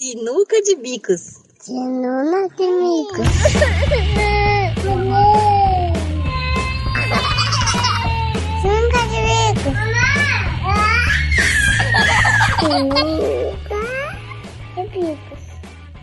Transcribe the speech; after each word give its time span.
Sinuca 0.00 0.62
de 0.62 0.76
bicos. 0.76 1.40
Sinuca 1.58 2.48
de 2.56 2.66
bicos. 2.66 3.26
Sinuca 8.62 9.02
de 9.10 9.18
bicos. 9.26 9.74
Sinuca 12.60 13.02
de 14.76 14.88
bicos. 15.00 15.38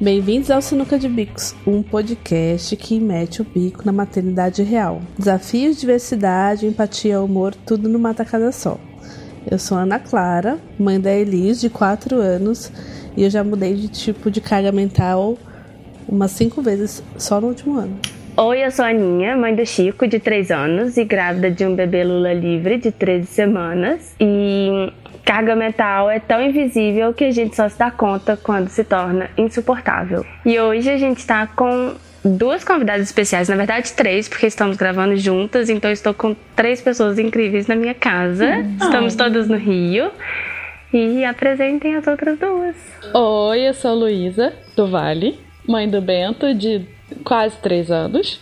Bem-vindos 0.02 0.52
ao 0.52 0.62
Sinuca 0.62 1.00
de 1.00 1.07
Bicos, 1.07 1.55
um 1.66 1.82
podcast 1.82 2.75
que 2.75 3.00
mete 3.00 3.41
o 3.41 3.46
bico 3.46 3.86
na 3.86 3.93
maternidade 3.93 4.62
real. 4.62 5.02
Desafios, 5.18 5.77
diversidade, 5.80 6.68
empatia, 6.68 7.21
humor, 7.21 7.55
tudo 7.66 7.88
numa 7.88 8.14
tacada 8.14 8.52
só. 8.52 8.77
Eu 9.50 9.57
sou 9.57 9.77
Ana 9.77 10.00
Clara, 10.00 10.59
mãe 10.77 11.00
da 11.00 11.14
Elis, 11.14 11.62
de 11.62 11.70
4 11.70 12.20
anos, 12.20 12.70
e 13.16 13.23
eu 13.23 13.29
já 13.29 13.43
mudei 13.43 13.73
de 13.73 13.88
tipo 13.88 14.29
de 14.29 14.41
carga 14.41 14.71
mental 14.71 15.38
umas 16.08 16.31
5 16.31 16.62
vezes 16.62 17.03
só 17.17 17.41
no 17.41 17.48
último 17.48 17.80
ano. 17.80 17.98
Oi, 18.38 18.66
eu 18.66 18.70
sou 18.70 18.84
a 18.84 18.89
Aninha, 18.89 19.38
mãe 19.38 19.55
do 19.55 19.66
Chico, 19.66 20.05
de 20.08 20.20
3 20.20 20.52
anos, 20.52 20.98
e 20.98 21.05
grávida 21.05 21.49
de 21.49 21.66
um 21.66 21.73
bebê 21.73 22.03
Lula 22.03 22.34
livre 22.34 22.77
de 22.77 22.91
13 22.91 23.25
semanas. 23.27 24.13
E 24.20 24.91
carga 25.23 25.55
mental 25.55 26.09
é 26.09 26.20
tão 26.20 26.41
invisível 26.41 27.13
que 27.13 27.23
a 27.23 27.31
gente 27.31 27.55
só 27.55 27.70
se 27.70 27.80
dá 27.80 27.89
conta 27.89 28.38
quando 28.38 28.67
se 28.67 28.84
torna 28.84 29.30
insuportável. 29.38 30.25
E 30.45 30.59
hoje 30.59 30.89
a 30.89 30.97
gente 30.97 31.20
está 31.20 31.47
com 31.47 31.94
duas 32.25 32.63
convidadas 32.63 33.03
especiais, 33.03 33.47
na 33.47 33.55
verdade 33.55 33.94
três, 33.94 34.27
porque 34.27 34.47
estamos 34.47 34.75
gravando 34.75 35.16
juntas, 35.16 35.70
então 35.70 35.89
estou 35.89 36.13
com 36.13 36.36
três 36.55 36.81
pessoas 36.81 37.17
incríveis 37.17 37.67
na 37.67 37.75
minha 37.75 37.94
casa. 37.94 38.66
Estamos 38.81 39.16
todas 39.16 39.47
no 39.47 39.55
Rio. 39.55 40.11
E 40.95 41.26
apresentem 41.26 41.98
as 41.98 42.08
outras 42.08 42.40
duas. 42.40 42.73
Oi, 43.13 43.67
eu 43.67 43.73
sou 43.73 43.91
a 43.91 43.94
Luísa, 43.94 44.53
do 44.77 44.88
Vale, 44.88 45.38
mãe 45.67 45.90
do 45.90 46.02
Bento, 46.02 46.55
de 46.55 46.88
quase 47.22 47.58
três 47.58 47.92
anos. 47.92 48.39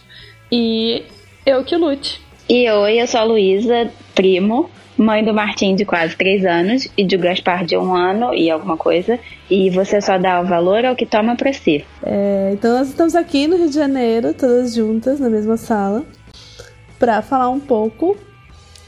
E 0.52 1.02
eu 1.48 1.64
que 1.64 1.76
lute. 1.76 2.22
E 2.48 2.70
oi, 2.70 3.02
eu 3.02 3.08
sou 3.08 3.22
a 3.22 3.24
Luísa, 3.24 3.90
primo, 4.14 4.70
mãe 4.96 5.26
do 5.26 5.34
Martim 5.34 5.74
de 5.74 5.84
quase 5.84 6.16
três 6.16 6.46
anos 6.46 6.88
e 6.96 7.04
do 7.04 7.18
Gaspar 7.18 7.66
de 7.66 7.76
um 7.76 7.92
ano 7.92 8.36
e 8.36 8.52
alguma 8.52 8.78
coisa. 8.78 9.20
E 9.50 9.72
você 9.72 10.00
só 10.00 10.20
dá 10.20 10.40
o 10.40 10.46
valor 10.46 10.86
ao 10.86 10.96
que 10.96 11.08
toma 11.08 11.36
pra 11.36 11.52
si. 11.52 11.84
É, 12.04 12.52
então 12.54 12.78
nós 12.78 12.90
estamos 12.90 13.16
aqui 13.16 13.48
no 13.48 13.58
Rio 13.58 13.70
de 13.70 13.74
Janeiro, 13.74 14.32
todas 14.32 14.76
juntas 14.76 15.20
na 15.20 15.28
mesma 15.28 15.58
sala, 15.58 16.06
para 17.00 17.20
falar 17.24 17.50
um 17.50 17.60
pouco 17.60 18.16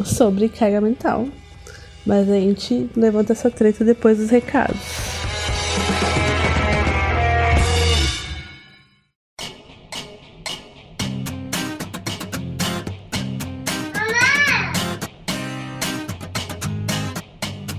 sobre 0.04 0.50
carga 0.50 0.80
mental. 0.80 1.26
Mas 2.06 2.30
a 2.30 2.40
gente 2.40 2.90
levanta 2.96 3.34
essa 3.34 3.50
treta 3.50 3.84
depois 3.84 4.18
dos 4.18 4.30
recados. 4.30 5.25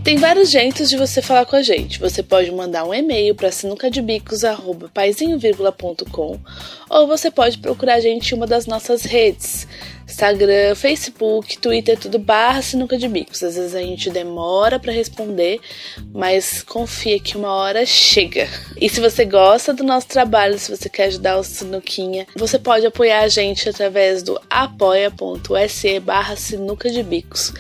Tem 0.06 0.16
vários 0.18 0.50
jeitos 0.52 0.88
de 0.88 0.96
você 0.96 1.20
falar 1.20 1.44
com 1.46 1.56
a 1.56 1.62
gente. 1.62 1.98
Você 1.98 2.22
pode 2.22 2.52
mandar 2.52 2.84
um 2.84 2.94
e-mail 2.94 3.34
para 3.34 3.50
sinucadebicos@paizinho.com 3.50 6.38
ou 6.88 7.08
você 7.08 7.28
pode 7.28 7.58
procurar 7.58 7.94
a 7.94 8.00
gente 8.00 8.30
em 8.30 8.36
uma 8.36 8.46
das 8.46 8.66
nossas 8.66 9.02
redes. 9.02 9.66
Instagram, 10.06 10.76
Facebook, 10.76 11.58
Twitter, 11.58 11.98
tudo 11.98 12.20
barra 12.20 12.62
sinuca 12.62 12.96
de 12.96 13.08
bicos. 13.08 13.42
Às 13.42 13.56
vezes 13.56 13.74
a 13.74 13.82
gente 13.82 14.08
demora 14.08 14.78
para 14.78 14.92
responder, 14.92 15.58
mas 16.14 16.62
confia 16.62 17.18
que 17.18 17.36
uma 17.36 17.52
hora 17.52 17.84
chega. 17.84 18.48
E 18.80 18.88
se 18.88 19.00
você 19.00 19.24
gosta 19.24 19.74
do 19.74 19.82
nosso 19.82 20.06
trabalho, 20.06 20.56
se 20.56 20.70
você 20.70 20.88
quer 20.88 21.06
ajudar 21.06 21.36
o 21.36 21.42
Sinuquinha, 21.42 22.28
você 22.36 22.60
pode 22.60 22.86
apoiar 22.86 23.22
a 23.22 23.28
gente 23.28 23.68
através 23.68 24.22
do 24.22 24.40
apoia.se 24.48 25.98
barra 25.98 26.36
sinuca 26.36 26.88
de 26.88 27.02
bicos 27.02 27.52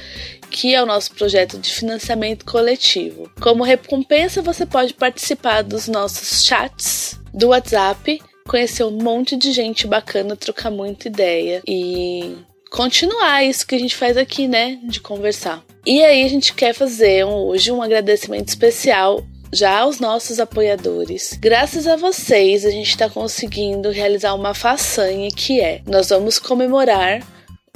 que 0.50 0.74
é 0.74 0.82
o 0.82 0.86
nosso 0.86 1.12
projeto 1.14 1.58
de 1.58 1.72
financiamento 1.72 2.44
coletivo. 2.44 3.30
Como 3.40 3.64
recompensa, 3.64 4.42
você 4.42 4.64
pode 4.64 4.94
participar 4.94 5.62
dos 5.62 5.88
nossos 5.88 6.44
chats 6.44 7.18
do 7.32 7.48
WhatsApp, 7.48 8.20
conhecer 8.48 8.84
um 8.84 8.90
monte 8.90 9.36
de 9.36 9.52
gente 9.52 9.86
bacana, 9.86 10.36
trocar 10.36 10.70
muita 10.70 11.08
ideia 11.08 11.62
e 11.66 12.36
continuar 12.70 13.44
isso 13.44 13.66
que 13.66 13.74
a 13.74 13.78
gente 13.78 13.96
faz 13.96 14.16
aqui, 14.16 14.48
né? 14.48 14.78
De 14.84 15.00
conversar. 15.00 15.62
E 15.84 16.02
aí 16.02 16.24
a 16.24 16.28
gente 16.28 16.54
quer 16.54 16.74
fazer 16.74 17.24
hoje 17.24 17.70
um 17.70 17.82
agradecimento 17.82 18.48
especial 18.48 19.24
já 19.52 19.78
aos 19.78 20.00
nossos 20.00 20.40
apoiadores. 20.40 21.38
Graças 21.40 21.86
a 21.86 21.96
vocês, 21.96 22.64
a 22.64 22.70
gente 22.70 22.90
está 22.90 23.08
conseguindo 23.08 23.90
realizar 23.90 24.34
uma 24.34 24.54
façanha 24.54 25.28
que 25.30 25.60
é: 25.60 25.82
nós 25.86 26.08
vamos 26.08 26.38
comemorar 26.38 27.22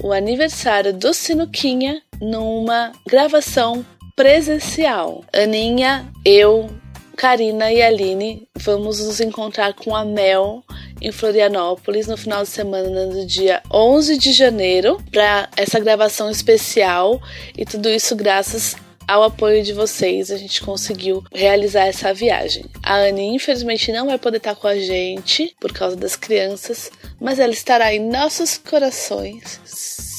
o 0.03 0.13
aniversário 0.13 0.93
do 0.93 1.13
Sinuquinha 1.13 2.03
numa 2.21 2.93
gravação 3.07 3.85
presencial. 4.15 5.25
Aninha, 5.33 6.11
eu, 6.25 6.69
Karina 7.17 7.73
e 7.73 7.83
Aline 7.83 8.49
vamos 8.57 9.01
nos 9.05 9.21
encontrar 9.21 9.75
com 9.75 9.95
a 9.95 10.05
Mel 10.05 10.63
em 11.01 11.11
Florianópolis 11.11 12.07
no 12.07 12.17
final 12.17 12.43
de 12.43 12.49
semana 12.51 13.07
do 13.07 13.27
dia 13.27 13.63
11 13.73 14.19
de 14.19 14.33
janeiro 14.33 14.99
para 15.11 15.49
essa 15.57 15.81
gravação 15.81 16.31
especial 16.31 17.21
e 17.57 17.65
tudo 17.65 17.89
isso 17.89 18.15
graças 18.15 18.77
ao 19.11 19.25
apoio 19.25 19.61
de 19.65 19.73
vocês, 19.73 20.31
a 20.31 20.37
gente 20.37 20.63
conseguiu 20.63 21.25
realizar 21.35 21.87
essa 21.87 22.15
viagem. 22.15 22.65
A 22.81 22.95
Anne, 22.95 23.35
infelizmente, 23.35 23.91
não 23.91 24.07
vai 24.07 24.19
poder 24.19 24.37
estar 24.37 24.55
com 24.55 24.69
a 24.69 24.79
gente 24.79 25.53
por 25.59 25.73
causa 25.73 25.97
das 25.97 26.15
crianças, 26.15 26.93
mas 27.21 27.41
ela 27.41 27.53
estará 27.53 27.93
em 27.93 28.09
nossos 28.09 28.57
corações. 28.57 29.61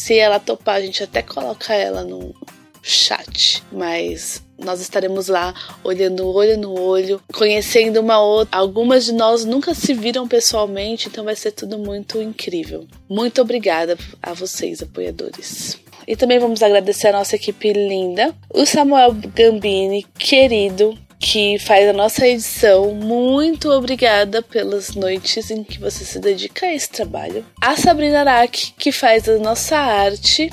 Se 0.02 0.18
ela 0.18 0.40
topar, 0.40 0.78
a 0.78 0.82
gente 0.82 1.04
até 1.04 1.22
coloca 1.22 1.76
ela 1.76 2.04
no 2.04 2.34
chat, 2.82 3.62
mas 3.72 4.42
nós 4.58 4.82
estaremos 4.82 5.28
lá 5.28 5.54
olhando 5.84 6.28
olho 6.28 6.58
no 6.58 6.74
olho, 6.74 7.22
conhecendo 7.32 8.00
uma 8.00 8.20
outra. 8.20 8.58
Algumas 8.58 9.06
de 9.06 9.12
nós 9.12 9.46
nunca 9.46 9.76
se 9.76 9.94
viram 9.94 10.28
pessoalmente, 10.28 11.08
então 11.08 11.24
vai 11.24 11.36
ser 11.36 11.52
tudo 11.52 11.78
muito 11.78 12.20
incrível. 12.20 12.88
Muito 13.08 13.44
obrigada 13.44 13.96
a 14.24 14.34
vocês, 14.34 14.82
apoiadores. 14.82 15.78
E 16.08 16.16
também 16.16 16.40
vamos 16.40 16.64
agradecer 16.64 17.10
a 17.10 17.20
nossa 17.20 17.36
equipe 17.36 17.72
linda, 17.72 18.36
o 18.50 18.66
Samuel 18.66 19.14
Gambini, 19.14 20.04
querido, 20.18 20.98
que 21.22 21.59
faz 21.59 21.88
a 21.88 21.94
nossa 21.94 22.28
edição. 22.28 22.96
Muito 22.96 23.70
obrigada 23.70 24.42
pelas 24.42 24.96
noites 24.96 25.52
em 25.52 25.64
que 25.64 25.80
você 25.80 26.04
se 26.04 26.20
dedica 26.20 26.66
a 26.66 26.74
esse 26.74 26.90
trabalho. 26.90 27.46
A 27.62 27.78
Sabrina 27.78 28.22
Araque, 28.22 28.74
que 28.78 28.92
faz 28.92 29.30
a 29.30 29.38
nossa 29.38 29.78
arte, 29.78 30.52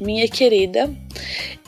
minha 0.00 0.28
querida. 0.28 0.92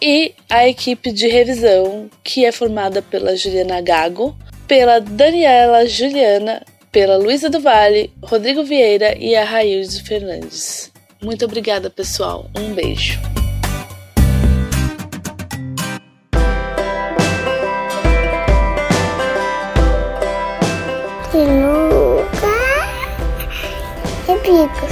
E 0.03 0.35
a 0.51 0.69
equipe 0.69 1.13
de 1.13 1.29
revisão, 1.29 2.11
que 2.25 2.45
é 2.45 2.51
formada 2.51 3.01
pela 3.01 3.37
Juliana 3.37 3.81
Gago, 3.81 4.37
pela 4.67 5.01
Daniela 5.01 5.87
Juliana, 5.87 6.63
pela 6.91 7.17
Luísa 7.17 7.49
do 7.49 7.61
Vale, 7.61 8.13
Rodrigo 8.23 8.65
Vieira 8.65 9.17
e 9.17 9.37
a 9.37 9.45
Raílde 9.45 10.03
Fernandes. 10.03 10.91
Muito 11.23 11.45
obrigada, 11.45 11.89
pessoal. 11.89 12.51
Um 12.57 12.75
beijo. 12.75 13.19
Bicos. 24.57 24.91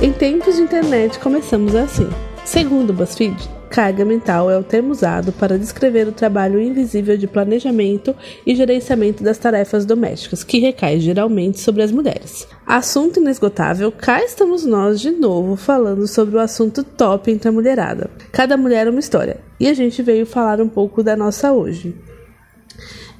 Em 0.00 0.12
tempos 0.12 0.56
de 0.56 0.62
internet, 0.62 1.18
começamos 1.18 1.74
assim. 1.74 2.08
Segundo 2.46 2.90
o 2.90 2.92
BuzzFeed, 2.94 3.36
carga 3.68 4.06
mental 4.06 4.50
é 4.50 4.56
o 4.56 4.62
termo 4.62 4.92
usado 4.92 5.32
para 5.32 5.58
descrever 5.58 6.08
o 6.08 6.12
trabalho 6.12 6.58
invisível 6.62 7.18
de 7.18 7.26
planejamento 7.26 8.16
e 8.46 8.54
gerenciamento 8.54 9.22
das 9.22 9.36
tarefas 9.36 9.84
domésticas, 9.84 10.42
que 10.42 10.60
recai 10.60 10.98
geralmente 10.98 11.60
sobre 11.60 11.82
as 11.82 11.92
mulheres. 11.92 12.48
Assunto 12.66 13.20
inesgotável, 13.20 13.92
cá 13.92 14.24
estamos 14.24 14.64
nós 14.64 14.98
de 14.98 15.10
novo 15.10 15.56
falando 15.56 16.06
sobre 16.06 16.36
o 16.36 16.40
assunto 16.40 16.82
top 16.82 17.30
entre 17.30 17.50
a 17.50 17.52
mulherada. 17.52 18.10
Cada 18.32 18.56
mulher 18.56 18.86
é 18.86 18.90
uma 18.90 19.00
história, 19.00 19.40
e 19.60 19.68
a 19.68 19.74
gente 19.74 20.02
veio 20.02 20.24
falar 20.24 20.58
um 20.58 20.68
pouco 20.68 21.02
da 21.02 21.14
nossa 21.14 21.52
hoje. 21.52 21.94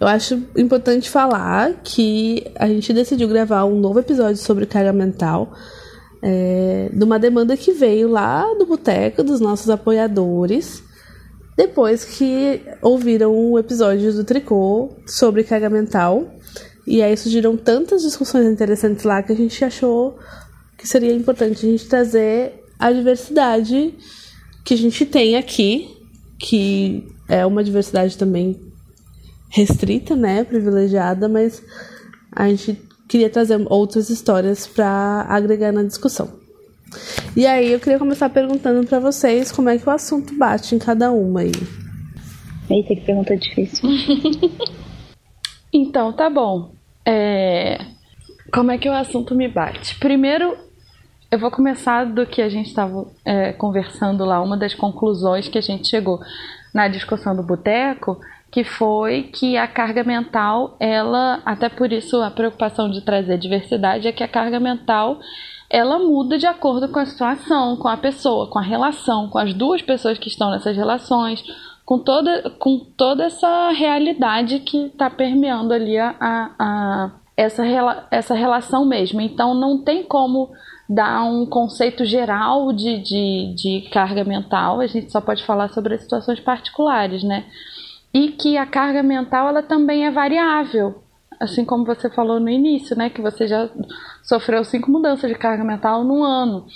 Eu 0.00 0.06
acho 0.06 0.42
importante 0.56 1.10
falar 1.10 1.74
que 1.82 2.44
a 2.54 2.68
gente 2.68 2.92
decidiu 2.92 3.28
gravar 3.28 3.64
um 3.64 3.80
novo 3.80 3.98
episódio 3.98 4.36
sobre 4.36 4.64
carga 4.64 4.92
mental 4.92 5.52
é, 6.22 6.88
de 6.92 7.04
uma 7.04 7.18
demanda 7.18 7.56
que 7.56 7.72
veio 7.72 8.08
lá 8.08 8.44
do 8.54 8.64
boteco 8.64 9.24
dos 9.24 9.40
nossos 9.40 9.68
apoiadores, 9.68 10.82
depois 11.56 12.04
que 12.04 12.60
ouviram 12.80 13.34
um 13.34 13.58
episódio 13.58 14.12
do 14.12 14.22
Tricô 14.22 14.90
sobre 15.04 15.42
carga 15.42 15.68
mental. 15.68 16.32
E 16.86 17.02
aí 17.02 17.16
surgiram 17.16 17.56
tantas 17.56 18.02
discussões 18.02 18.46
interessantes 18.46 19.04
lá 19.04 19.22
que 19.22 19.32
a 19.32 19.36
gente 19.36 19.64
achou 19.64 20.16
que 20.76 20.86
seria 20.86 21.12
importante 21.12 21.66
a 21.66 21.70
gente 21.70 21.88
trazer 21.88 22.64
a 22.78 22.92
diversidade 22.92 23.94
que 24.64 24.74
a 24.74 24.76
gente 24.76 25.04
tem 25.04 25.36
aqui 25.36 25.98
que 26.38 27.04
é 27.28 27.44
uma 27.44 27.64
diversidade 27.64 28.16
também 28.16 28.67
restrita, 29.48 30.14
né, 30.14 30.44
privilegiada, 30.44 31.28
mas 31.28 31.62
a 32.32 32.48
gente 32.48 32.80
queria 33.08 33.30
trazer 33.30 33.64
outras 33.70 34.10
histórias 34.10 34.66
para 34.66 35.26
agregar 35.28 35.72
na 35.72 35.82
discussão. 35.82 36.38
E 37.36 37.46
aí 37.46 37.72
eu 37.72 37.80
queria 37.80 37.98
começar 37.98 38.28
perguntando 38.28 38.86
para 38.86 38.98
vocês 38.98 39.52
como 39.52 39.68
é 39.68 39.78
que 39.78 39.88
o 39.88 39.92
assunto 39.92 40.34
bate 40.36 40.74
em 40.74 40.78
cada 40.78 41.10
uma 41.10 41.40
aí. 41.40 41.52
Eita, 42.70 42.94
que 42.94 43.00
pergunta 43.00 43.36
difícil. 43.36 43.88
então, 45.72 46.12
tá 46.12 46.28
bom. 46.28 46.72
É... 47.04 47.78
Como 48.52 48.70
é 48.70 48.78
que 48.78 48.88
o 48.88 48.92
assunto 48.92 49.34
me 49.34 49.48
bate? 49.48 49.98
Primeiro, 49.98 50.56
eu 51.30 51.38
vou 51.38 51.50
começar 51.50 52.04
do 52.04 52.26
que 52.26 52.40
a 52.40 52.48
gente 52.48 52.68
estava 52.68 53.06
é, 53.24 53.52
conversando 53.52 54.24
lá, 54.24 54.40
uma 54.40 54.56
das 54.56 54.74
conclusões 54.74 55.48
que 55.48 55.58
a 55.58 55.62
gente 55.62 55.88
chegou 55.88 56.20
na 56.72 56.88
discussão 56.88 57.36
do 57.36 57.42
boteco, 57.42 58.18
que 58.50 58.64
foi 58.64 59.24
que 59.24 59.56
a 59.56 59.66
carga 59.66 60.02
mental, 60.02 60.76
ela, 60.80 61.40
até 61.44 61.68
por 61.68 61.92
isso 61.92 62.20
a 62.22 62.30
preocupação 62.30 62.90
de 62.90 63.02
trazer 63.02 63.38
diversidade 63.38 64.08
é 64.08 64.12
que 64.12 64.24
a 64.24 64.28
carga 64.28 64.58
mental 64.58 65.18
ela 65.70 65.98
muda 65.98 66.38
de 66.38 66.46
acordo 66.46 66.88
com 66.88 66.98
a 66.98 67.04
situação, 67.04 67.76
com 67.76 67.88
a 67.88 67.96
pessoa, 67.96 68.48
com 68.48 68.58
a 68.58 68.62
relação, 68.62 69.28
com 69.28 69.38
as 69.38 69.52
duas 69.52 69.82
pessoas 69.82 70.18
que 70.18 70.28
estão 70.28 70.50
nessas 70.50 70.74
relações, 70.74 71.44
com 71.84 71.98
toda, 71.98 72.50
com 72.58 72.78
toda 72.78 73.24
essa 73.24 73.70
realidade 73.70 74.60
que 74.60 74.86
está 74.86 75.10
permeando 75.10 75.74
ali 75.74 75.98
a, 75.98 76.14
a, 76.20 77.10
essa, 77.36 77.64
essa 78.10 78.34
relação 78.34 78.86
mesmo. 78.86 79.20
Então 79.20 79.54
não 79.54 79.82
tem 79.82 80.02
como 80.02 80.50
dar 80.88 81.22
um 81.24 81.44
conceito 81.44 82.02
geral 82.06 82.72
de, 82.72 82.98
de, 82.98 83.54
de 83.54 83.90
carga 83.90 84.24
mental, 84.24 84.80
a 84.80 84.86
gente 84.86 85.12
só 85.12 85.20
pode 85.20 85.44
falar 85.44 85.68
sobre 85.68 85.94
as 85.94 86.00
situações 86.00 86.40
particulares, 86.40 87.22
né? 87.22 87.44
E 88.18 88.32
que 88.32 88.56
a 88.56 88.66
carga 88.66 89.02
mental 89.02 89.48
ela 89.48 89.62
também 89.62 90.06
é 90.06 90.10
variável 90.10 91.02
assim 91.40 91.64
como 91.64 91.84
você 91.84 92.10
falou 92.10 92.40
no 92.40 92.48
início, 92.48 92.96
né, 92.96 93.10
que 93.10 93.20
você 93.20 93.46
já 93.46 93.68
sofreu 94.22 94.64
cinco 94.64 94.90
mudanças 94.90 95.30
de 95.30 95.38
carga 95.38 95.64
mental 95.64 96.02
no 96.04 96.22
ano. 96.22 96.66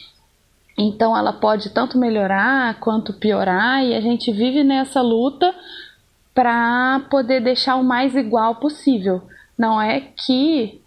Então 0.79 1.17
ela 1.17 1.33
pode 1.33 1.71
tanto 1.71 1.99
melhorar 1.99 2.79
quanto 2.81 3.13
piorar 3.13 3.85
e 3.85 3.95
a 3.95 4.01
gente 4.01 4.33
vive 4.33 4.65
nessa 4.65 5.03
luta 5.03 5.55
para 6.35 7.01
poder 7.11 7.41
deixar 7.41 7.77
o 7.77 7.85
mais 7.85 8.15
igual 8.15 8.57
possível. 8.57 9.23
Não 9.59 9.81
é 9.81 10.01
que 10.01 10.81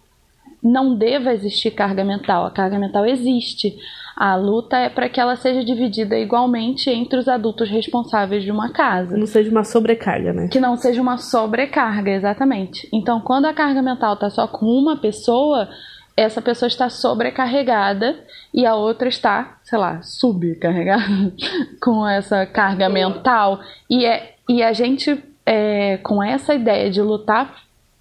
não 0.62 0.96
deva 0.96 1.32
existir 1.32 1.70
carga 1.70 2.04
mental, 2.04 2.46
a 2.46 2.50
carga 2.50 2.78
mental 2.78 3.06
existe. 3.06 3.78
A 4.16 4.34
luta 4.34 4.78
é 4.78 4.88
para 4.88 5.10
que 5.10 5.20
ela 5.20 5.36
seja 5.36 5.62
dividida 5.62 6.18
igualmente 6.18 6.88
entre 6.88 7.18
os 7.18 7.28
adultos 7.28 7.68
responsáveis 7.68 8.42
de 8.42 8.50
uma 8.50 8.72
casa. 8.72 9.14
Não 9.14 9.26
seja 9.26 9.50
uma 9.50 9.62
sobrecarga, 9.62 10.32
né? 10.32 10.48
Que 10.48 10.58
não 10.58 10.74
seja 10.74 11.02
uma 11.02 11.18
sobrecarga, 11.18 12.10
exatamente. 12.10 12.88
Então, 12.90 13.20
quando 13.20 13.44
a 13.44 13.52
carga 13.52 13.82
mental 13.82 14.14
está 14.14 14.30
só 14.30 14.48
com 14.48 14.64
uma 14.64 14.96
pessoa, 14.96 15.68
essa 16.16 16.40
pessoa 16.40 16.66
está 16.66 16.88
sobrecarregada 16.88 18.16
e 18.54 18.64
a 18.64 18.74
outra 18.74 19.06
está, 19.06 19.58
sei 19.62 19.78
lá, 19.78 20.00
subcarregada 20.00 21.04
com 21.82 22.08
essa 22.08 22.46
carga 22.46 22.88
mental. 22.88 23.60
E, 23.90 24.06
é, 24.06 24.34
e 24.48 24.62
a 24.62 24.72
gente, 24.72 25.22
é, 25.44 25.98
com 25.98 26.24
essa 26.24 26.54
ideia 26.54 26.90
de 26.90 27.02
lutar 27.02 27.54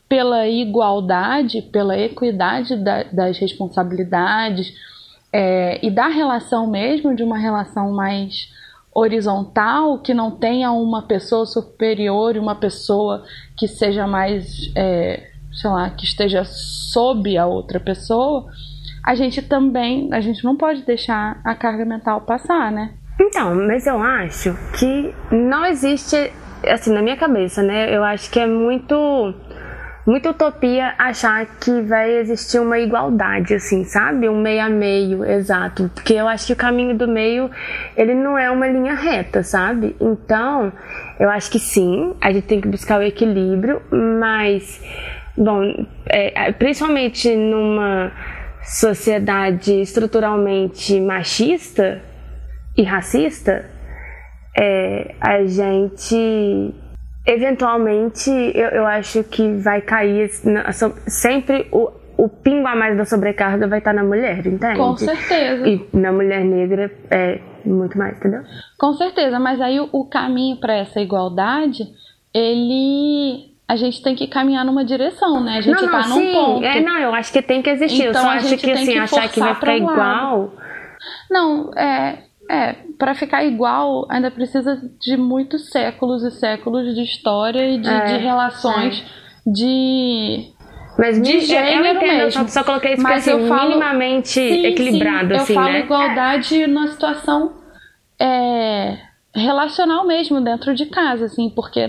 pela 0.07 0.47
igualdade, 0.47 1.61
pela 1.61 1.97
equidade 1.99 2.77
da, 2.77 3.03
das 3.03 3.37
responsabilidades 3.37 4.73
é, 5.37 5.85
e 5.85 5.91
da 5.91 6.07
relação 6.07 6.65
mesmo, 6.65 7.13
de 7.13 7.21
uma 7.21 7.37
relação 7.37 7.91
mais 7.91 8.49
horizontal, 8.93 9.99
que 9.99 10.13
não 10.13 10.31
tenha 10.31 10.71
uma 10.71 11.01
pessoa 11.01 11.45
superior 11.45 12.37
e 12.37 12.39
uma 12.39 12.55
pessoa 12.55 13.21
que 13.57 13.67
seja 13.67 14.07
mais, 14.07 14.71
é, 14.77 15.31
sei 15.51 15.69
lá, 15.69 15.89
que 15.89 16.05
esteja 16.05 16.45
sob 16.45 17.37
a 17.37 17.45
outra 17.45 17.81
pessoa, 17.81 18.45
a 19.05 19.13
gente 19.13 19.41
também, 19.41 20.07
a 20.13 20.21
gente 20.21 20.41
não 20.41 20.55
pode 20.55 20.83
deixar 20.83 21.41
a 21.43 21.53
carga 21.53 21.83
mental 21.83 22.21
passar, 22.21 22.71
né? 22.71 22.93
Então, 23.19 23.53
mas 23.67 23.85
eu 23.85 24.01
acho 24.01 24.55
que 24.79 25.13
não 25.35 25.65
existe, 25.65 26.31
assim, 26.65 26.93
na 26.93 27.01
minha 27.01 27.17
cabeça, 27.17 27.61
né? 27.61 27.93
Eu 27.93 28.05
acho 28.05 28.31
que 28.31 28.39
é 28.39 28.47
muito 28.47 29.33
muita 30.05 30.29
utopia 30.29 30.93
achar 30.97 31.45
que 31.59 31.81
vai 31.81 32.17
existir 32.17 32.59
uma 32.59 32.77
igualdade, 32.77 33.55
assim, 33.55 33.83
sabe? 33.83 34.29
Um 34.29 34.39
meio 34.39 34.63
a 34.63 34.69
meio, 34.69 35.25
exato. 35.25 35.89
Porque 35.93 36.13
eu 36.13 36.27
acho 36.27 36.45
que 36.47 36.53
o 36.53 36.55
caminho 36.55 36.95
do 36.95 37.07
meio, 37.07 37.49
ele 37.97 38.13
não 38.13 38.37
é 38.37 38.51
uma 38.51 38.67
linha 38.67 38.93
reta, 38.93 39.41
sabe? 39.41 39.95
Então, 39.99 40.71
eu 41.19 41.29
acho 41.29 41.49
que 41.49 41.59
sim, 41.59 42.15
a 42.21 42.31
gente 42.31 42.45
tem 42.45 42.61
que 42.61 42.67
buscar 42.67 42.99
o 42.99 43.03
equilíbrio, 43.03 43.81
mas, 43.91 44.81
bom, 45.35 45.63
é, 46.07 46.51
principalmente 46.51 47.35
numa 47.35 48.11
sociedade 48.61 49.81
estruturalmente 49.81 50.99
machista 50.99 52.01
e 52.77 52.83
racista, 52.83 53.65
é, 54.57 55.15
a 55.19 55.45
gente 55.45 56.73
eventualmente 57.25 58.29
eu, 58.29 58.69
eu 58.69 58.85
acho 58.85 59.23
que 59.23 59.53
vai 59.53 59.81
cair 59.81 60.29
sempre 61.07 61.67
o, 61.71 61.91
o 62.17 62.29
pingo 62.29 62.67
a 62.67 62.75
mais 62.75 62.97
da 62.97 63.05
sobrecarga 63.05 63.67
vai 63.67 63.79
estar 63.79 63.93
na 63.93 64.03
mulher, 64.03 64.45
entende? 64.45 64.77
Com 64.77 64.95
certeza. 64.95 65.67
E 65.67 65.87
na 65.93 66.11
mulher 66.11 66.43
negra 66.43 66.91
é 67.09 67.41
muito 67.65 67.97
mais, 67.97 68.17
entendeu? 68.17 68.43
Com 68.77 68.93
certeza, 68.93 69.39
mas 69.39 69.59
aí 69.59 69.79
o, 69.79 69.89
o 69.91 70.05
caminho 70.05 70.57
para 70.57 70.75
essa 70.75 70.99
igualdade, 71.01 71.83
ele 72.33 73.53
a 73.67 73.75
gente 73.75 74.01
tem 74.03 74.15
que 74.15 74.27
caminhar 74.27 74.63
numa 74.63 74.85
direção, 74.85 75.43
né? 75.43 75.57
A 75.57 75.61
gente 75.61 75.75
não, 75.75 75.91
não, 75.91 76.01
tá 76.01 76.07
num 76.07 76.15
sim. 76.17 76.33
ponto. 76.33 76.63
É, 76.65 76.81
não, 76.81 76.99
eu 76.99 77.13
acho 77.15 77.33
que 77.33 77.41
tem 77.41 77.63
que 77.63 77.69
existir. 77.69 78.09
Então, 78.09 78.21
eu 78.21 78.27
só 78.27 78.29
a 78.29 78.33
acho 78.33 78.47
gente 78.47 78.63
que 78.63 78.71
assim, 78.71 78.85
que 78.85 78.97
achar 78.97 79.27
que 79.27 79.39
vai 79.39 79.55
ficar 79.55 79.77
igual. 79.77 80.53
Não, 81.31 81.71
é, 81.73 82.24
é, 82.49 82.73
para 82.97 83.15
ficar 83.15 83.43
igual, 83.43 84.05
ainda 84.09 84.29
precisa 84.31 84.81
de 85.01 85.17
muitos 85.17 85.69
séculos 85.69 86.23
e 86.23 86.31
séculos 86.31 86.93
de 86.95 87.01
história 87.01 87.69
e 87.75 87.77
de, 87.79 87.89
É, 87.89 88.05
de 88.05 88.17
relações 88.17 89.03
de 89.45 90.51
Mas 90.97 91.21
de 91.21 91.33
eu- 91.33 91.41
gênero 91.41 91.85
eu 91.85 91.95
entendo, 91.95 92.07
mesmo. 92.23 92.49
só, 92.49 92.63
coloquei 92.63 92.93
isso 92.93 93.03
Mas 93.03 93.27
assim, 93.27 93.31
eu 93.31 93.47
falo- 93.47 93.69
minimamente 93.69 94.29
Sim, 94.29 94.65
equilibrado, 94.65 95.27
sim, 95.35 95.41
assim, 95.41 95.53
eu 95.53 95.59
falo 95.59 95.73
né? 95.73 95.79
igualdade 95.81 96.67
numa 96.67 96.87
situação 96.87 97.53
é, 98.19 98.97
relacional 99.35 100.05
mesmo 100.07 100.39
dentro 100.39 100.73
de 100.73 100.85
casa, 100.85 101.25
assim, 101.25 101.49
porque 101.49 101.85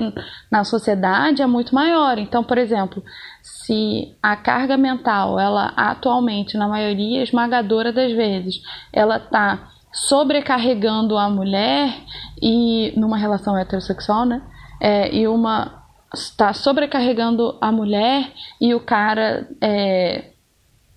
na 0.50 0.64
sociedade 0.64 1.40
é 1.40 1.46
muito 1.46 1.74
maior. 1.74 2.18
Então, 2.18 2.42
por 2.42 2.58
exemplo, 2.58 3.02
se 3.42 4.12
a 4.22 4.34
carga 4.36 4.76
mental, 4.76 5.38
ela 5.38 5.72
atualmente, 5.76 6.56
na 6.58 6.66
maioria 6.66 7.22
esmagadora 7.22 7.92
das 7.92 8.10
vezes, 8.12 8.56
ela 8.92 9.20
tá 9.20 9.68
sobrecarregando 9.96 11.16
a 11.16 11.30
mulher 11.30 12.02
e 12.40 12.92
numa 12.96 13.16
relação 13.16 13.56
heterossexual, 13.56 14.26
né? 14.26 14.42
É, 14.78 15.14
e 15.14 15.26
uma 15.26 15.82
está 16.14 16.52
sobrecarregando 16.52 17.56
a 17.60 17.72
mulher 17.72 18.30
e 18.60 18.74
o 18.74 18.80
cara 18.80 19.48
é, 19.60 20.32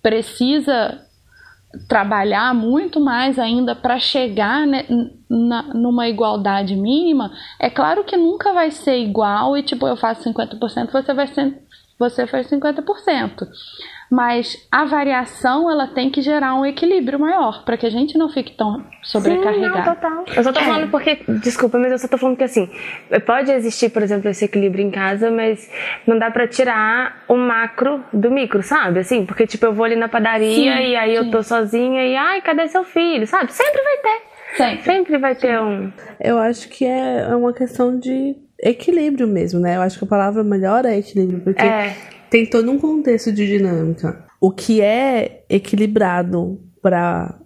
precisa 0.02 1.00
trabalhar 1.88 2.54
muito 2.54 3.00
mais 3.00 3.38
ainda 3.38 3.74
para 3.74 3.98
chegar 3.98 4.66
né, 4.66 4.86
na, 5.28 5.62
numa 5.74 6.08
igualdade 6.08 6.74
mínima, 6.74 7.32
é 7.58 7.70
claro 7.70 8.04
que 8.04 8.16
nunca 8.16 8.52
vai 8.52 8.70
ser 8.70 8.98
igual 8.98 9.56
e 9.56 9.62
tipo, 9.62 9.86
eu 9.86 9.96
faço 9.96 10.28
50%, 10.28 10.90
você 10.90 11.14
vai 11.14 11.26
ser, 11.28 11.62
você 11.98 12.26
faz 12.26 12.50
50%. 12.50 13.48
Mas 14.10 14.66
a 14.72 14.84
variação 14.86 15.70
ela 15.70 15.86
tem 15.86 16.10
que 16.10 16.20
gerar 16.20 16.54
um 16.56 16.66
equilíbrio 16.66 17.18
maior 17.18 17.64
para 17.64 17.76
que 17.76 17.86
a 17.86 17.90
gente 17.90 18.18
não 18.18 18.28
fique 18.28 18.52
tão 18.56 18.78
Sim, 18.78 18.82
não, 18.82 19.02
sobrecarregado. 19.02 19.84
total. 19.94 20.24
Eu 20.36 20.42
só 20.42 20.52
tô 20.52 20.58
É. 20.58 20.64
falando 20.64 20.90
porque, 20.90 21.20
desculpa, 21.40 21.78
mas 21.78 21.92
eu 21.92 21.98
só 21.98 22.08
tô 22.08 22.18
falando 22.18 22.36
que 22.36 22.42
assim, 22.42 22.68
pode 23.24 23.52
existir, 23.52 23.90
por 23.90 24.02
exemplo, 24.02 24.28
esse 24.28 24.44
equilíbrio 24.44 24.84
em 24.84 24.90
casa, 24.90 25.30
mas 25.30 25.70
não 26.06 26.18
dá 26.18 26.28
pra 26.30 26.48
tirar 26.48 27.22
o 27.28 27.36
macro 27.36 28.04
do 28.12 28.30
micro, 28.32 28.62
sabe? 28.64 28.98
Assim, 28.98 29.24
porque 29.24 29.46
tipo, 29.46 29.64
eu 29.66 29.72
vou 29.72 29.84
ali 29.84 29.94
na 29.94 30.08
padaria 30.08 30.54
Sim, 30.74 30.88
e 30.90 30.96
aí 30.96 31.14
eu 31.14 31.24
sim. 31.24 31.30
tô 31.30 31.42
sozinha 31.44 32.04
e 32.04 32.16
ai, 32.16 32.40
cadê 32.40 32.66
seu 32.66 32.82
filho? 32.82 33.26
Sabe? 33.28 33.52
Sempre 33.52 33.80
vai 33.80 33.96
ter. 33.98 34.22
Sempre. 34.56 34.82
Sempre 34.82 35.18
vai 35.18 35.34
ter 35.36 35.60
um. 35.60 35.92
Eu 36.20 36.36
acho 36.36 36.68
que 36.68 36.84
é 36.84 37.20
é 37.30 37.36
uma 37.36 37.52
questão 37.52 37.96
de 37.96 38.34
equilíbrio 38.62 39.26
mesmo, 39.26 39.60
né? 39.60 39.76
Eu 39.76 39.80
acho 39.82 39.98
que 39.98 40.04
a 40.04 40.08
palavra 40.08 40.44
melhor 40.44 40.84
é 40.84 40.98
equilíbrio, 40.98 41.40
porque 41.40 41.62
É. 41.62 41.94
tem 42.30 42.46
todo 42.46 42.70
um 42.70 42.78
contexto 42.78 43.32
de 43.32 43.46
dinâmica. 43.46 44.24
O 44.40 44.50
que 44.50 44.80
é 44.80 45.44
equilibrado 45.48 46.60
para, 46.82 47.38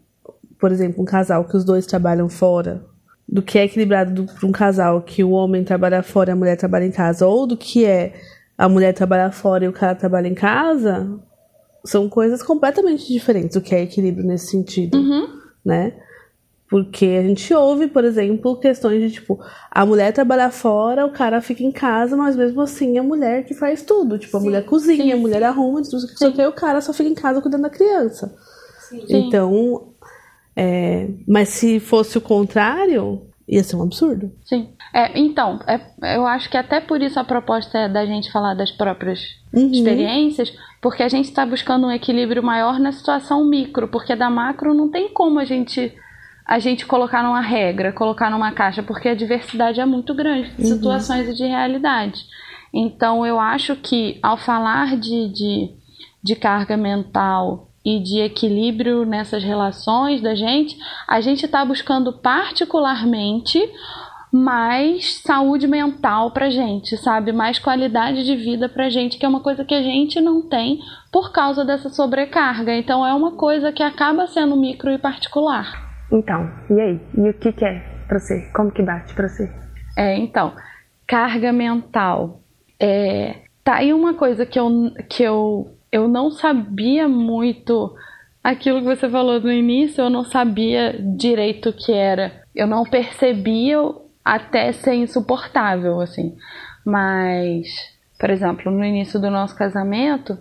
por 0.59 0.71
exemplo, 0.73 1.03
um 1.03 1.05
casal 1.05 1.45
que 1.45 1.57
os 1.57 1.65
dois 1.65 1.87
trabalham 1.87 2.29
fora, 2.29 2.85
do 3.29 3.43
que 3.43 3.59
é 3.59 3.65
equilibrado 3.65 4.27
para 4.27 4.47
um 4.47 4.53
casal 4.53 5.01
que 5.03 5.25
o 5.25 5.31
homem 5.31 5.65
trabalha 5.65 6.03
fora 6.03 6.31
e 6.31 6.33
a 6.33 6.37
mulher 6.37 6.57
trabalha 6.57 6.85
em 6.85 6.91
casa, 6.93 7.27
ou 7.27 7.47
do 7.47 7.57
que 7.57 7.85
é 7.85 8.13
a 8.57 8.69
mulher 8.69 8.93
trabalhar 8.93 9.33
fora 9.33 9.65
e 9.65 9.69
o 9.69 9.73
cara 9.73 9.95
trabalha 9.95 10.29
em 10.29 10.35
casa, 10.35 11.19
são 11.85 12.09
coisas 12.09 12.43
completamente 12.43 13.13
diferentes. 13.13 13.57
O 13.57 13.61
que 13.61 13.75
é 13.75 13.83
equilíbrio 13.83 14.25
nesse 14.27 14.49
sentido, 14.49 14.99
né? 15.65 15.93
Porque 16.69 17.05
a 17.05 17.23
gente 17.23 17.53
ouve, 17.55 17.87
por 17.87 18.05
exemplo, 18.05 18.57
questões 18.57 19.01
de 19.01 19.11
tipo, 19.11 19.39
a 19.71 19.85
mulher 19.85 20.13
trabalha 20.13 20.51
fora, 20.51 21.05
o 21.07 21.13
cara 21.13 21.41
fica 21.41 21.63
em 21.63 21.71
casa, 21.71 22.17
mas 22.17 22.35
mesmo 22.35 22.61
assim 22.61 22.97
é 22.97 23.01
a 23.01 23.03
mulher 23.03 23.45
que 23.45 23.55
faz 23.55 23.83
tudo. 23.83 24.19
Tipo, 24.19 24.39
a 24.39 24.41
mulher 24.41 24.65
cozinha, 24.65 25.05
sim, 25.05 25.13
a 25.13 25.17
mulher 25.17 25.43
arruma, 25.43 25.83
tudo 25.83 25.99
isso 25.99 26.33
que 26.33 26.43
o 26.43 26.53
cara 26.53 26.81
só 26.81 26.93
fica 26.93 27.09
em 27.09 27.15
casa 27.15 27.41
cuidando 27.41 27.63
da 27.63 27.71
criança. 27.71 28.35
Então, 29.09 29.89
é, 30.57 31.09
mas 31.29 31.51
se 31.51 31.79
fosse 31.81 32.17
o 32.17 32.21
contrário, 32.21 33.23
ia 33.47 33.63
ser 33.63 33.77
um 33.77 33.83
absurdo. 33.83 34.33
Sim. 34.45 34.71
É, 34.93 35.19
então, 35.19 35.61
é, 35.67 36.17
eu 36.17 36.27
acho 36.27 36.49
que 36.51 36.57
até 36.57 36.81
por 36.81 37.03
isso 37.03 37.19
a 37.19 37.25
proposta 37.25 37.77
é 37.79 37.89
da 37.89 38.07
gente 38.07 38.33
falar 38.33 38.55
das 38.55 38.71
próprias 38.71 39.21
Uhum. 39.53 39.71
experiências, 39.71 40.53
porque 40.81 41.03
a 41.03 41.09
gente 41.09 41.27
está 41.27 41.45
buscando 41.47 41.87
um 41.87 41.91
equilíbrio 41.93 42.43
maior 42.43 42.79
na 42.81 42.91
situação 42.91 43.45
micro, 43.45 43.89
porque 43.89 44.17
da 44.17 44.31
macro 44.31 44.75
não 44.75 44.89
tem 44.91 45.09
como 45.09 45.39
a 45.39 45.45
gente 45.45 45.93
a 46.47 46.59
gente 46.59 46.87
colocar 46.87 47.23
numa 47.23 47.41
regra, 47.41 47.93
colocar 47.93 48.31
numa 48.31 48.53
caixa, 48.53 48.83
porque 48.83 49.09
a 49.09 49.15
diversidade 49.15 49.81
é 49.81 49.87
muito 49.87 50.15
grande 50.15 50.51
de 50.51 50.67
situações 50.67 51.29
e 51.29 51.35
de 51.35 51.47
realidade. 51.47 52.25
Então 52.73 53.25
eu 53.25 53.41
acho 53.41 53.77
que 53.77 54.19
ao 54.23 54.37
falar 54.37 54.97
de, 54.97 55.29
de, 55.29 55.71
de 56.23 56.37
carga 56.37 56.77
mental 56.77 57.69
e 57.85 57.99
de 57.99 58.21
equilíbrio 58.21 59.05
nessas 59.05 59.43
relações 59.43 60.21
da 60.21 60.35
gente, 60.35 60.77
a 61.07 61.21
gente 61.21 61.45
está 61.45 61.65
buscando 61.65 62.13
particularmente 62.13 63.61
mais 64.33 65.21
saúde 65.23 65.69
mental 65.69 66.33
pra 66.33 66.51
gente, 66.51 66.97
sabe? 66.97 67.31
Mais 67.31 67.59
qualidade 67.61 68.25
de 68.25 68.35
vida 68.35 68.69
pra 68.69 68.91
gente, 68.91 69.17
que 69.17 69.25
é 69.25 69.29
uma 69.29 69.39
coisa 69.39 69.65
que 69.65 69.75
a 69.75 69.83
gente 69.83 70.21
não 70.21 70.43
tem 70.43 70.81
por 71.13 71.31
causa 71.31 71.65
dessa 71.65 71.89
sobrecarga. 71.89 72.75
Então 72.75 73.07
é 73.07 73.15
uma 73.15 73.33
coisa 73.33 73.71
que 73.71 73.83
acaba 73.83 74.27
sendo 74.27 74.57
micro 74.57 74.91
e 74.91 74.99
particular. 74.99 75.84
Então, 76.11 76.51
e 76.71 76.81
aí? 76.81 77.01
E 77.17 77.29
o 77.29 77.35
que, 77.35 77.53
que 77.53 77.65
é 77.65 77.81
pra 78.07 78.19
você? 78.19 78.43
Como 78.55 78.71
que 78.71 78.83
bate 78.83 79.15
pra 79.15 79.29
você? 79.29 79.51
É, 79.97 80.17
então, 80.17 80.55
carga 81.07 81.53
mental. 81.53 82.41
É, 82.79 83.43
tá 83.63 83.77
aí 83.77 83.93
uma 83.93 84.15
coisa 84.15 84.45
que 84.45 84.59
eu, 84.59 84.93
que 85.09 85.23
eu, 85.23 85.75
eu 85.91 86.09
não 86.09 86.31
sabia 86.31 87.09
muito 87.09 87.95
aquilo 88.43 88.81
que 88.81 88.97
você 88.97 89.09
falou 89.09 89.41
no 89.41 89.51
início, 89.51 90.03
eu 90.03 90.11
não 90.11 90.25
sabia 90.25 90.95
direito 91.17 91.71
o 91.71 91.73
que 91.73 91.93
era. 91.93 92.43
Eu 92.55 92.67
não 92.67 92.85
percebia 92.85 93.79
até 94.25 94.73
ser 94.73 94.95
insuportável, 94.95 96.01
assim. 96.01 96.37
Mas, 96.85 97.69
por 98.19 98.31
exemplo, 98.31 98.71
no 98.71 98.85
início 98.85 99.19
do 99.19 99.31
nosso 99.31 99.57
casamento 99.57 100.39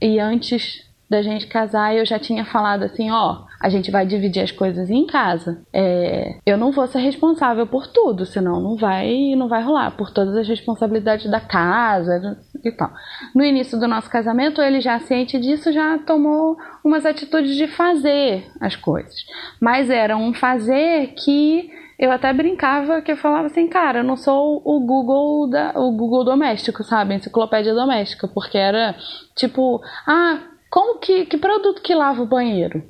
e 0.00 0.20
antes 0.20 0.86
da 1.08 1.22
gente 1.22 1.46
casar, 1.46 1.94
eu 1.94 2.04
já 2.04 2.18
tinha 2.18 2.44
falado 2.44 2.82
assim, 2.84 3.10
ó, 3.10 3.44
a 3.60 3.68
gente 3.68 3.90
vai 3.90 4.06
dividir 4.06 4.42
as 4.42 4.50
coisas 4.50 4.90
em 4.90 5.06
casa. 5.06 5.62
É, 5.72 6.36
eu 6.46 6.56
não 6.56 6.70
vou 6.70 6.86
ser 6.86 7.00
responsável 7.00 7.66
por 7.66 7.86
tudo, 7.86 8.24
senão 8.24 8.60
não 8.60 8.76
vai, 8.76 9.34
não 9.36 9.48
vai 9.48 9.62
rolar, 9.62 9.90
por 9.92 10.10
todas 10.10 10.36
as 10.36 10.48
responsabilidades 10.48 11.30
da 11.30 11.40
casa 11.40 12.38
e 12.64 12.70
tal. 12.70 12.90
No 13.34 13.44
início 13.44 13.78
do 13.78 13.88
nosso 13.88 14.08
casamento, 14.08 14.62
ele 14.62 14.80
já 14.80 14.98
ciente 15.00 15.38
disso, 15.38 15.72
já 15.72 15.98
tomou 15.98 16.56
umas 16.84 17.04
atitudes 17.04 17.56
de 17.56 17.66
fazer 17.66 18.46
as 18.60 18.76
coisas. 18.76 19.14
Mas 19.60 19.90
era 19.90 20.16
um 20.16 20.32
fazer 20.32 21.14
que 21.14 21.70
eu 21.98 22.12
até 22.12 22.32
brincava 22.32 23.02
que 23.02 23.10
eu 23.10 23.16
falava 23.16 23.46
assim, 23.46 23.66
cara, 23.66 24.00
eu 24.00 24.04
não 24.04 24.16
sou 24.16 24.62
o 24.64 24.78
Google 24.80 25.50
da, 25.50 25.72
o 25.74 25.90
Google 25.90 26.24
doméstico, 26.24 26.84
sabe? 26.84 27.14
Enciclopédia 27.14 27.74
doméstica, 27.74 28.28
porque 28.28 28.56
era 28.56 28.94
tipo, 29.34 29.80
ah, 30.06 30.38
como 30.70 31.00
que, 31.00 31.26
que 31.26 31.36
produto 31.36 31.82
que 31.82 31.94
lava 31.94 32.22
o 32.22 32.26
banheiro? 32.26 32.84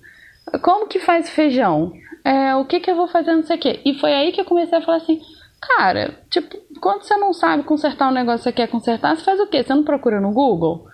Como 0.62 0.86
que 0.88 0.98
faz 0.98 1.30
feijão? 1.30 1.92
É, 2.24 2.54
o 2.56 2.64
que 2.64 2.80
que 2.80 2.90
eu 2.90 2.96
vou 2.96 3.08
fazer, 3.08 3.32
não 3.32 3.42
sei 3.42 3.56
o 3.56 3.60
quê. 3.60 3.80
E 3.84 3.94
foi 3.94 4.12
aí 4.12 4.32
que 4.32 4.40
eu 4.40 4.44
comecei 4.44 4.76
a 4.78 4.82
falar 4.82 4.98
assim, 4.98 5.20
cara, 5.60 6.14
tipo, 6.30 6.56
quando 6.80 7.02
você 7.02 7.16
não 7.16 7.32
sabe 7.32 7.62
consertar 7.62 8.08
um 8.08 8.14
negócio 8.14 8.38
que 8.38 8.44
você 8.44 8.52
quer 8.52 8.68
consertar, 8.68 9.16
você 9.16 9.24
faz 9.24 9.40
o 9.40 9.46
quê? 9.46 9.62
Você 9.62 9.72
não 9.74 9.82
procura 9.84 10.20
no 10.20 10.32
Google? 10.32 10.86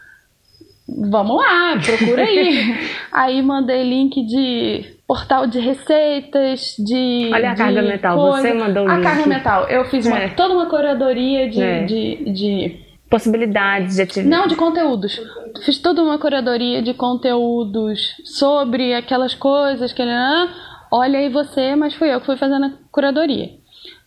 Vamos 0.86 1.36
lá, 1.38 1.76
procura 1.82 2.22
aí. 2.24 2.74
aí 3.10 3.42
mandei 3.42 3.82
link 3.88 4.22
de 4.26 4.84
portal 5.08 5.46
de 5.46 5.58
receitas, 5.58 6.76
de. 6.78 7.30
Olha 7.32 7.52
a 7.52 7.54
carga 7.54 7.80
metal, 7.82 8.18
coisa. 8.18 8.42
você 8.48 8.52
mandou 8.54 8.84
o 8.86 8.90
A 8.90 8.94
link. 8.96 9.02
carga 9.02 9.26
metal, 9.26 9.66
eu 9.68 9.84
fiz 9.86 10.06
uma- 10.06 10.18
É. 10.18 10.28
toda 10.28 10.52
uma 10.54 10.66
curadoria 10.66 11.48
de- 11.48 11.62
É. 11.62 11.84
de- 11.84 12.24
de 12.32 12.83
Possibilidades 13.18 13.96
de 13.96 14.02
atividade. 14.02 14.28
não, 14.28 14.46
de 14.48 14.56
conteúdos. 14.56 15.20
Fiz 15.64 15.78
toda 15.78 16.02
uma 16.02 16.18
curadoria 16.18 16.82
de 16.82 16.92
conteúdos 16.94 18.00
sobre 18.24 18.92
aquelas 18.94 19.34
coisas 19.34 19.92
que. 19.92 20.02
Ah, 20.02 20.48
olha 20.90 21.18
aí 21.20 21.28
você, 21.28 21.76
mas 21.76 21.94
fui 21.94 22.12
eu 22.12 22.20
que 22.20 22.26
fui 22.26 22.36
fazendo 22.36 22.66
a 22.66 22.72
curadoria. 22.90 23.50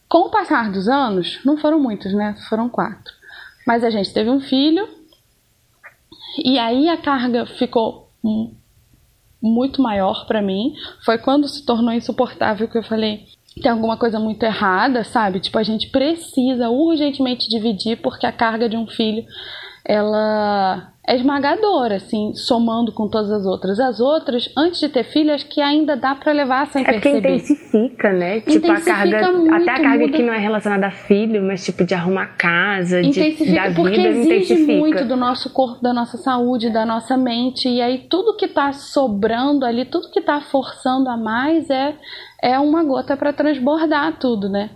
Com 0.09 0.27
o 0.27 0.29
passar 0.29 0.71
dos 0.71 0.87
anos, 0.87 1.39
não 1.45 1.57
foram 1.57 1.79
muitos, 1.79 2.13
né? 2.13 2.35
Foram 2.49 2.67
quatro. 2.69 3.13
Mas 3.65 3.83
a 3.83 3.89
gente 3.89 4.13
teve 4.13 4.29
um 4.29 4.39
filho, 4.39 4.87
e 6.43 6.57
aí 6.59 6.87
a 6.89 6.97
carga 6.97 7.45
ficou 7.45 8.09
mu- 8.23 8.55
muito 9.41 9.81
maior 9.81 10.25
pra 10.27 10.41
mim. 10.41 10.73
Foi 11.03 11.17
quando 11.17 11.47
se 11.47 11.65
tornou 11.65 11.93
insuportável 11.93 12.67
que 12.67 12.77
eu 12.77 12.83
falei: 12.83 13.25
tem 13.61 13.71
alguma 13.71 13.97
coisa 13.97 14.19
muito 14.19 14.43
errada, 14.43 15.03
sabe? 15.03 15.39
Tipo, 15.39 15.57
a 15.57 15.63
gente 15.63 15.89
precisa 15.89 16.69
urgentemente 16.69 17.49
dividir 17.49 17.97
porque 17.97 18.25
a 18.25 18.31
carga 18.31 18.67
de 18.69 18.77
um 18.77 18.87
filho 18.87 19.25
ela 19.87 20.91
é 21.09 21.15
esmagadora, 21.15 21.95
assim, 21.95 22.33
somando 22.35 22.91
com 22.91 23.07
todas 23.07 23.31
as 23.31 23.45
outras. 23.45 23.79
As 23.79 24.01
outras, 24.01 24.51
antes 24.57 24.81
de 24.81 24.89
ter 24.89 25.05
filho, 25.05 25.33
acho 25.33 25.47
que 25.47 25.61
ainda 25.61 25.95
dá 25.95 26.13
pra 26.13 26.33
levar 26.33 26.67
sem 26.67 26.81
É 26.81 26.85
porque 26.91 26.99
perceber. 26.99 27.35
intensifica, 27.35 28.11
né? 28.11 28.41
Tipo, 28.41 28.69
a 28.69 28.75
Intensifica 28.75 28.93
carga. 28.93 29.31
muito, 29.31 29.53
até 29.53 29.71
a 29.71 29.75
carga 29.81 30.05
muda. 30.05 30.17
que 30.17 30.23
não 30.23 30.33
é 30.33 30.37
relacionada 30.37 30.87
a 30.87 30.91
filho, 30.91 31.41
mas 31.41 31.63
tipo 31.63 31.85
de 31.85 31.93
arrumar 31.93 32.35
casa, 32.37 33.01
de, 33.01 33.07
intensifica 33.07 33.69
da 33.69 33.73
porque 33.75 33.95
vida, 33.95 34.09
exige 34.09 34.25
intensifica. 34.43 34.73
muito 34.79 35.05
do 35.05 35.15
nosso 35.15 35.49
corpo, 35.51 35.81
da 35.81 35.93
nossa 35.93 36.17
saúde, 36.17 36.69
da 36.69 36.85
nossa 36.85 37.15
mente 37.15 37.69
e 37.69 37.81
aí 37.81 37.99
tudo 38.09 38.35
que 38.35 38.49
tá 38.49 38.73
sobrando 38.73 39.65
ali, 39.65 39.85
tudo 39.85 40.11
que 40.11 40.19
tá 40.19 40.41
forçando 40.41 41.09
a 41.09 41.15
mais 41.15 41.69
é 41.69 41.95
é 42.43 42.59
uma 42.59 42.83
gota 42.83 43.15
para 43.15 43.31
transbordar 43.31 44.19
tudo, 44.19 44.49
né? 44.49 44.71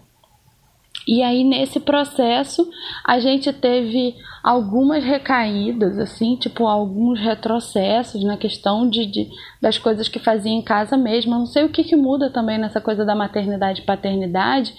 E 1.07 1.21
aí 1.23 1.43
nesse 1.43 1.79
processo 1.79 2.69
a 3.05 3.19
gente 3.19 3.51
teve 3.53 4.15
algumas 4.43 5.03
recaídas, 5.03 5.97
assim, 5.99 6.35
tipo 6.35 6.65
alguns 6.67 7.19
retrocessos 7.19 8.23
na 8.23 8.37
questão 8.37 8.89
de, 8.89 9.05
de- 9.05 9.29
das 9.61 9.77
coisas 9.77 10.07
que 10.07 10.19
fazia 10.19 10.51
em 10.51 10.61
casa 10.61 10.97
mesmo. 10.97 11.31
Não 11.31 11.45
sei 11.45 11.63
o 11.63 11.69
que, 11.69 11.83
que 11.83 11.95
muda 11.95 12.29
também 12.29 12.57
nessa 12.57 12.81
coisa 12.81 13.05
da 13.05 13.15
maternidade 13.15 13.81
e 13.81 13.85
paternidade, 13.85 14.73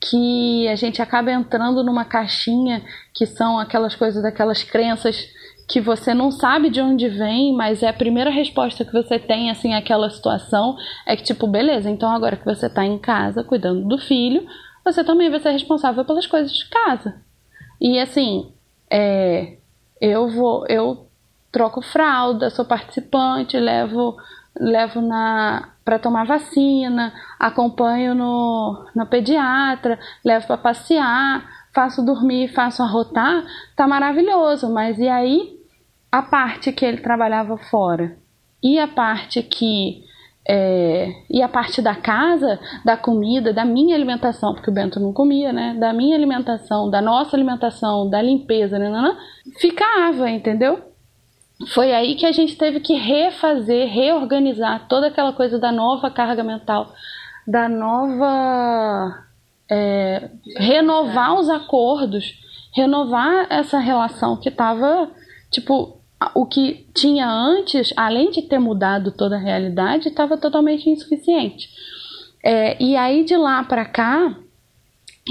que 0.00 0.68
a 0.68 0.74
gente 0.76 1.00
acaba 1.00 1.32
entrando 1.32 1.82
numa 1.82 2.04
caixinha 2.04 2.82
que 3.14 3.24
são 3.26 3.58
aquelas 3.58 3.94
coisas, 3.94 4.22
daquelas 4.22 4.62
crenças 4.62 5.28
que 5.68 5.80
você 5.80 6.14
não 6.14 6.30
sabe 6.30 6.70
de 6.70 6.80
onde 6.80 7.08
vem, 7.08 7.52
mas 7.52 7.82
é 7.82 7.88
a 7.88 7.92
primeira 7.92 8.30
resposta 8.30 8.84
que 8.84 8.92
você 8.92 9.18
tem 9.18 9.50
assim 9.50 9.74
àquela 9.74 10.08
situação 10.08 10.76
é 11.04 11.16
que 11.16 11.24
tipo, 11.24 11.46
beleza, 11.48 11.90
então 11.90 12.08
agora 12.12 12.36
que 12.36 12.44
você 12.44 12.68
tá 12.70 12.84
em 12.84 12.98
casa 12.98 13.42
cuidando 13.42 13.84
do 13.88 13.98
filho, 13.98 14.46
você 14.86 15.02
também 15.02 15.28
vai 15.28 15.40
ser 15.40 15.50
responsável 15.50 16.04
pelas 16.04 16.26
coisas 16.26 16.52
de 16.52 16.68
casa. 16.68 17.20
E 17.80 17.98
assim, 17.98 18.52
é, 18.90 19.58
eu 20.00 20.28
vou, 20.28 20.64
eu 20.68 21.08
troco 21.50 21.82
fralda, 21.82 22.50
sou 22.50 22.64
participante, 22.64 23.58
levo 23.58 24.16
levo 24.58 25.00
na 25.02 25.70
para 25.84 25.98
tomar 25.98 26.24
vacina, 26.24 27.12
acompanho 27.38 28.14
no, 28.14 28.86
no 28.94 29.06
pediatra, 29.06 30.00
levo 30.24 30.46
para 30.46 30.56
passear, 30.56 31.48
faço 31.72 32.04
dormir, 32.04 32.48
faço 32.48 32.82
arrotar, 32.82 33.44
tá 33.76 33.86
maravilhoso, 33.86 34.72
mas 34.72 34.98
e 34.98 35.08
aí 35.08 35.60
a 36.10 36.22
parte 36.22 36.72
que 36.72 36.84
ele 36.84 36.96
trabalhava 36.96 37.56
fora 37.56 38.16
e 38.60 38.80
a 38.80 38.88
parte 38.88 39.42
que 39.42 40.02
é, 40.48 41.12
e 41.28 41.42
a 41.42 41.48
parte 41.48 41.82
da 41.82 41.94
casa, 41.94 42.60
da 42.84 42.96
comida, 42.96 43.52
da 43.52 43.64
minha 43.64 43.96
alimentação, 43.96 44.54
porque 44.54 44.70
o 44.70 44.72
Bento 44.72 45.00
não 45.00 45.12
comia, 45.12 45.52
né? 45.52 45.74
Da 45.74 45.92
minha 45.92 46.16
alimentação, 46.16 46.88
da 46.88 47.02
nossa 47.02 47.36
alimentação, 47.36 48.08
da 48.08 48.22
limpeza, 48.22 48.78
né? 48.78 48.88
ficava, 49.58 50.30
entendeu? 50.30 50.80
Foi 51.68 51.92
aí 51.92 52.14
que 52.14 52.26
a 52.26 52.32
gente 52.32 52.56
teve 52.56 52.80
que 52.80 52.94
refazer, 52.94 53.88
reorganizar 53.88 54.86
toda 54.88 55.08
aquela 55.08 55.32
coisa 55.32 55.58
da 55.58 55.72
nova 55.72 56.10
carga 56.10 56.44
mental, 56.44 56.92
da 57.46 57.68
nova. 57.68 59.24
é, 59.68 60.30
renovar 60.58 61.34
os 61.34 61.48
acordos, 61.48 62.38
renovar 62.74 63.46
essa 63.50 63.78
relação 63.78 64.36
que 64.36 64.48
estava, 64.48 65.10
tipo, 65.50 65.95
o 66.34 66.46
que 66.46 66.86
tinha 66.94 67.28
antes, 67.28 67.92
além 67.96 68.30
de 68.30 68.42
ter 68.42 68.58
mudado 68.58 69.12
toda 69.12 69.36
a 69.36 69.40
realidade, 69.40 70.08
estava 70.08 70.36
totalmente 70.36 70.88
insuficiente. 70.88 71.68
É, 72.44 72.82
e 72.82 72.96
aí 72.96 73.24
de 73.24 73.36
lá 73.36 73.62
para 73.64 73.84
cá, 73.84 74.36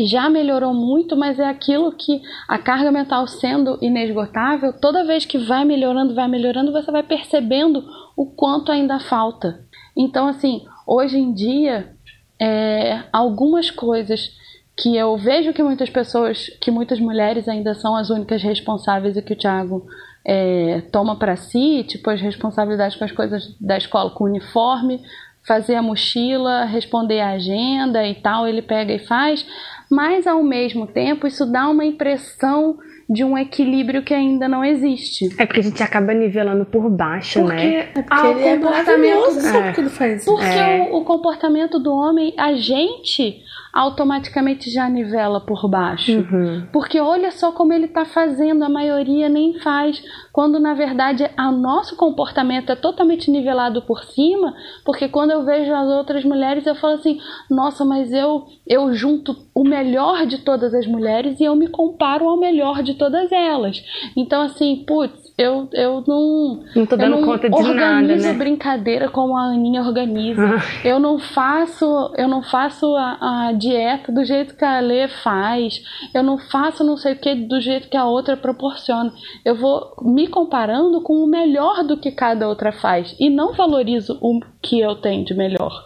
já 0.03 0.29
melhorou 0.29 0.73
muito, 0.73 1.15
mas 1.15 1.39
é 1.39 1.47
aquilo 1.47 1.91
que 1.91 2.21
a 2.47 2.57
carga 2.57 2.91
mental 2.91 3.25
sendo 3.27 3.79
inesgotável, 3.81 4.73
toda 4.73 5.05
vez 5.05 5.25
que 5.25 5.37
vai 5.37 5.63
melhorando, 5.63 6.13
vai 6.13 6.27
melhorando, 6.27 6.71
você 6.73 6.91
vai 6.91 7.03
percebendo 7.03 7.83
o 8.15 8.25
quanto 8.25 8.71
ainda 8.71 8.99
falta. 8.99 9.61
Então, 9.95 10.27
assim, 10.27 10.65
hoje 10.85 11.17
em 11.17 11.33
dia, 11.33 11.95
é, 12.39 13.03
algumas 13.13 13.71
coisas 13.71 14.31
que 14.77 14.97
eu 14.97 15.15
vejo 15.15 15.53
que 15.53 15.63
muitas 15.63 15.89
pessoas, 15.89 16.49
que 16.59 16.69
muitas 16.69 16.99
mulheres 16.99 17.47
ainda 17.47 17.73
são 17.73 17.95
as 17.95 18.09
únicas 18.09 18.43
responsáveis 18.43 19.15
e 19.15 19.21
que 19.21 19.31
o 19.31 19.37
Thiago 19.37 19.87
é, 20.25 20.81
toma 20.91 21.15
para 21.17 21.35
si, 21.35 21.85
tipo 21.87 22.09
as 22.09 22.19
responsabilidades 22.19 22.97
com 22.97 23.05
as 23.05 23.11
coisas 23.11 23.55
da 23.61 23.77
escola, 23.77 24.09
com 24.09 24.23
o 24.23 24.27
uniforme, 24.27 25.01
fazer 25.47 25.75
a 25.75 25.81
mochila, 25.81 26.65
responder 26.65 27.19
a 27.19 27.31
agenda 27.31 28.05
e 28.05 28.15
tal, 28.15 28.47
ele 28.47 28.63
pega 28.63 28.91
e 28.93 28.99
faz, 28.99 29.45
mas 29.89 30.25
ao 30.25 30.41
mesmo 30.43 30.87
tempo 30.87 31.27
isso 31.27 31.45
dá 31.45 31.69
uma 31.69 31.85
impressão 31.85 32.77
de 33.07 33.23
um 33.23 33.37
equilíbrio 33.37 34.01
que 34.01 34.13
ainda 34.15 34.47
não 34.47 34.65
existe. 34.65 35.29
É 35.37 35.45
porque 35.45 35.59
a 35.59 35.63
gente 35.63 35.83
acaba 35.83 36.11
nivelando 36.11 36.65
por 36.65 36.89
baixo, 36.89 37.39
porque 37.41 37.53
né? 37.55 37.75
É 37.75 38.01
porque 38.01 38.27
ele 38.27 39.07
é 39.07 39.31
só 39.31 39.61
porque 39.61 39.81
ele 39.81 39.89
faz 39.89 40.21
isso. 40.21 40.31
Porque 40.31 40.47
É. 40.47 40.89
o, 40.91 40.97
o 40.97 41.05
comportamento 41.05 41.77
do 41.77 41.93
homem, 41.93 42.33
a 42.35 42.53
gente 42.55 43.43
automaticamente 43.75 44.71
já 44.71 44.87
nivela 44.87 45.41
por 45.41 45.69
baixo. 45.69 46.13
Uhum. 46.13 46.65
Porque 46.71 46.97
olha 46.97 47.29
só 47.29 47.51
como 47.51 47.73
ele 47.73 47.87
está 47.87 48.05
fazendo, 48.05 48.63
a 48.63 48.69
maioria 48.69 49.27
nem 49.27 49.59
faz. 49.59 50.01
Quando 50.31 50.61
na 50.61 50.73
verdade 50.73 51.29
o 51.37 51.51
nosso 51.51 51.97
comportamento 51.97 52.71
é 52.71 52.75
totalmente 52.75 53.29
nivelado 53.29 53.81
por 53.81 54.01
cima, 54.05 54.55
porque 54.85 55.09
quando 55.09 55.31
eu 55.31 55.43
vejo 55.43 55.73
as 55.73 55.89
outras 55.89 56.23
mulheres, 56.23 56.65
eu 56.65 56.75
falo 56.75 56.93
assim: 56.93 57.19
nossa, 57.51 57.83
mas 57.83 58.13
eu, 58.13 58.45
eu 58.67 58.93
junto 58.93 59.35
o 59.53 59.63
melhor 59.63 60.25
de 60.25 60.39
todas 60.39 60.73
as 60.73 60.87
mulheres 60.87 61.39
e 61.39 61.43
eu 61.43 61.55
me 61.55 61.67
comparo 61.67 62.27
ao 62.27 62.37
melhor 62.37 62.81
de 62.81 62.95
todas 62.95 63.31
elas. 63.31 63.83
Então, 64.17 64.41
assim, 64.41 64.83
putz, 64.87 65.33
eu, 65.37 65.69
eu 65.73 66.03
não. 66.07 66.63
Não 66.75 66.85
tô 66.85 66.95
eu 66.95 66.99
dando 66.99 67.17
não 67.17 67.25
conta 67.25 67.49
de 67.49 67.55
organizo 67.55 67.75
nada, 67.75 68.15
né? 68.15 68.33
brincadeira 68.33 69.09
como 69.09 69.37
a 69.37 69.47
Aninha 69.47 69.81
organiza. 69.81 70.41
eu 70.83 70.99
não 70.99 71.19
faço, 71.19 71.85
eu 72.17 72.27
não 72.27 72.41
faço 72.41 72.95
a, 72.95 73.49
a 73.49 73.51
dieta 73.51 74.11
do 74.11 74.23
jeito 74.23 74.55
que 74.55 74.65
a 74.65 74.79
Lê 74.79 75.07
faz. 75.07 75.83
Eu 76.13 76.23
não 76.23 76.37
faço 76.37 76.83
não 76.83 76.97
sei 76.97 77.13
o 77.13 77.19
que 77.19 77.35
do 77.35 77.61
jeito 77.61 77.89
que 77.89 77.97
a 77.97 78.05
outra 78.05 78.35
proporciona. 78.35 79.13
Eu 79.43 79.55
vou 79.55 79.95
me 80.01 80.27
comparando 80.27 81.01
com 81.01 81.23
o 81.23 81.27
melhor 81.27 81.83
do 81.83 81.97
que 81.97 82.11
cada 82.11 82.47
outra 82.47 82.71
faz 82.71 83.15
e 83.19 83.29
não 83.29 83.53
valorizo 83.53 84.17
o 84.21 84.39
que 84.61 84.79
eu 84.79 84.95
tenho 84.95 85.23
de 85.23 85.33
melhor, 85.33 85.85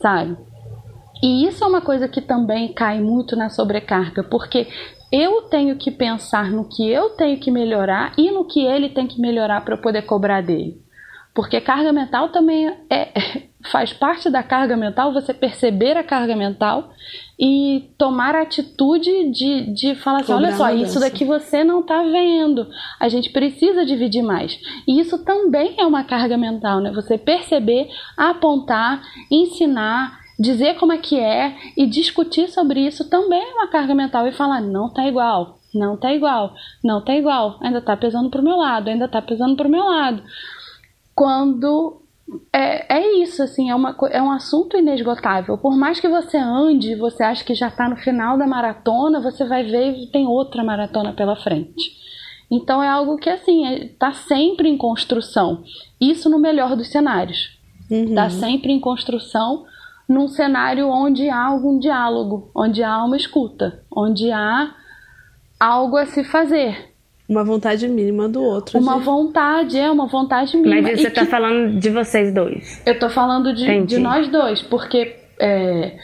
sabe? 0.00 0.36
E 1.24 1.46
isso 1.46 1.64
é 1.64 1.66
uma 1.66 1.80
coisa 1.80 2.06
que 2.06 2.20
também 2.20 2.70
cai 2.74 3.00
muito 3.00 3.34
na 3.34 3.48
sobrecarga, 3.48 4.22
porque 4.22 4.68
eu 5.10 5.40
tenho 5.48 5.74
que 5.74 5.90
pensar 5.90 6.50
no 6.50 6.68
que 6.68 6.86
eu 6.86 7.16
tenho 7.16 7.38
que 7.38 7.50
melhorar 7.50 8.12
e 8.18 8.30
no 8.30 8.44
que 8.44 8.62
ele 8.62 8.90
tem 8.90 9.06
que 9.06 9.18
melhorar 9.18 9.64
para 9.64 9.72
eu 9.74 9.80
poder 9.80 10.02
cobrar 10.02 10.42
dele. 10.42 10.78
Porque 11.34 11.62
carga 11.62 11.94
mental 11.94 12.28
também 12.28 12.70
é, 12.90 13.08
faz 13.72 13.90
parte 13.90 14.28
da 14.28 14.42
carga 14.42 14.76
mental 14.76 15.14
você 15.14 15.32
perceber 15.32 15.96
a 15.96 16.04
carga 16.04 16.36
mental 16.36 16.92
e 17.40 17.90
tomar 17.96 18.34
a 18.34 18.42
atitude 18.42 19.30
de, 19.30 19.72
de 19.72 19.94
falar 19.94 20.20
assim: 20.20 20.32
olha 20.34 20.54
só, 20.54 20.68
isso 20.74 21.00
daqui 21.00 21.24
você 21.24 21.64
não 21.64 21.80
está 21.80 22.02
vendo. 22.02 22.68
A 23.00 23.08
gente 23.08 23.30
precisa 23.30 23.86
dividir 23.86 24.22
mais. 24.22 24.60
E 24.86 25.00
isso 25.00 25.24
também 25.24 25.74
é 25.78 25.86
uma 25.86 26.04
carga 26.04 26.36
mental, 26.36 26.80
né? 26.80 26.92
Você 26.92 27.16
perceber, 27.16 27.88
apontar, 28.14 29.02
ensinar, 29.30 30.23
dizer 30.38 30.76
como 30.76 30.92
é 30.92 30.98
que 30.98 31.18
é 31.18 31.56
e 31.76 31.86
discutir 31.86 32.48
sobre 32.48 32.80
isso 32.86 33.08
também 33.08 33.42
é 33.42 33.54
uma 33.54 33.68
carga 33.68 33.94
mental 33.94 34.26
e 34.26 34.32
falar: 34.32 34.60
não 34.60 34.92
tá 34.92 35.06
igual. 35.06 35.58
Não 35.74 35.96
tá 35.96 36.12
igual, 36.12 36.54
não 36.84 37.04
tá 37.04 37.16
igual, 37.16 37.58
ainda 37.60 37.80
tá 37.80 37.96
pesando 37.96 38.30
pro 38.30 38.40
meu 38.40 38.56
lado, 38.56 38.88
ainda 38.88 39.08
tá 39.08 39.20
pesando 39.20 39.56
pro 39.56 39.68
meu 39.68 39.84
lado 39.84 40.22
quando 41.14 42.02
é, 42.52 42.98
é 42.98 43.22
isso, 43.22 43.42
assim, 43.42 43.70
é, 43.70 43.74
uma, 43.74 43.96
é 44.10 44.20
um 44.20 44.30
assunto 44.30 44.76
inesgotável. 44.76 45.56
Por 45.56 45.76
mais 45.76 46.00
que 46.00 46.08
você 46.08 46.36
ande, 46.36 46.96
você 46.96 47.22
acha 47.22 47.44
que 47.44 47.54
já 47.54 47.68
está 47.68 47.88
no 47.88 47.96
final 47.96 48.36
da 48.36 48.46
maratona, 48.46 49.20
você 49.20 49.44
vai 49.44 49.62
ver 49.62 49.96
e 49.96 50.06
tem 50.06 50.26
outra 50.26 50.64
maratona 50.64 51.12
pela 51.12 51.36
frente. 51.36 52.02
Então 52.50 52.82
é 52.82 52.88
algo 52.88 53.16
que, 53.16 53.30
assim, 53.30 53.66
está 53.66 54.12
sempre 54.12 54.68
em 54.68 54.76
construção. 54.76 55.62
Isso 56.00 56.28
no 56.28 56.38
melhor 56.38 56.76
dos 56.76 56.88
cenários. 56.88 57.58
Está 57.90 58.30
sempre 58.30 58.72
em 58.72 58.80
construção 58.80 59.66
num 60.08 60.28
cenário 60.28 60.88
onde 60.88 61.28
há 61.28 61.42
algum 61.44 61.78
diálogo, 61.78 62.50
onde 62.54 62.82
há 62.82 63.02
uma 63.04 63.16
escuta, 63.16 63.82
onde 63.94 64.30
há 64.30 64.74
algo 65.58 65.96
a 65.96 66.06
se 66.06 66.22
fazer. 66.24 66.92
Uma 67.28 67.42
vontade 67.42 67.88
mínima 67.88 68.28
do 68.28 68.42
outro. 68.42 68.78
Uma 68.78 68.98
de- 68.98 69.04
vontade, 69.04 69.78
é 69.78 69.90
uma 69.90 70.06
vontade 70.06 70.56
mínima. 70.58 70.82
Mas 70.82 71.00
você 71.00 71.06
e 71.08 71.10
tá 71.10 71.24
que 71.24 71.30
falando 71.30 71.78
de 71.80 71.88
vocês 71.88 72.34
dois. 72.34 72.82
Eu 72.84 72.98
tô 72.98 73.08
falando 73.08 73.54
de, 73.54 73.82
de 73.86 73.98
nós 73.98 74.28
dois, 74.28 74.60
porque 74.60 75.16
é, 75.40 75.96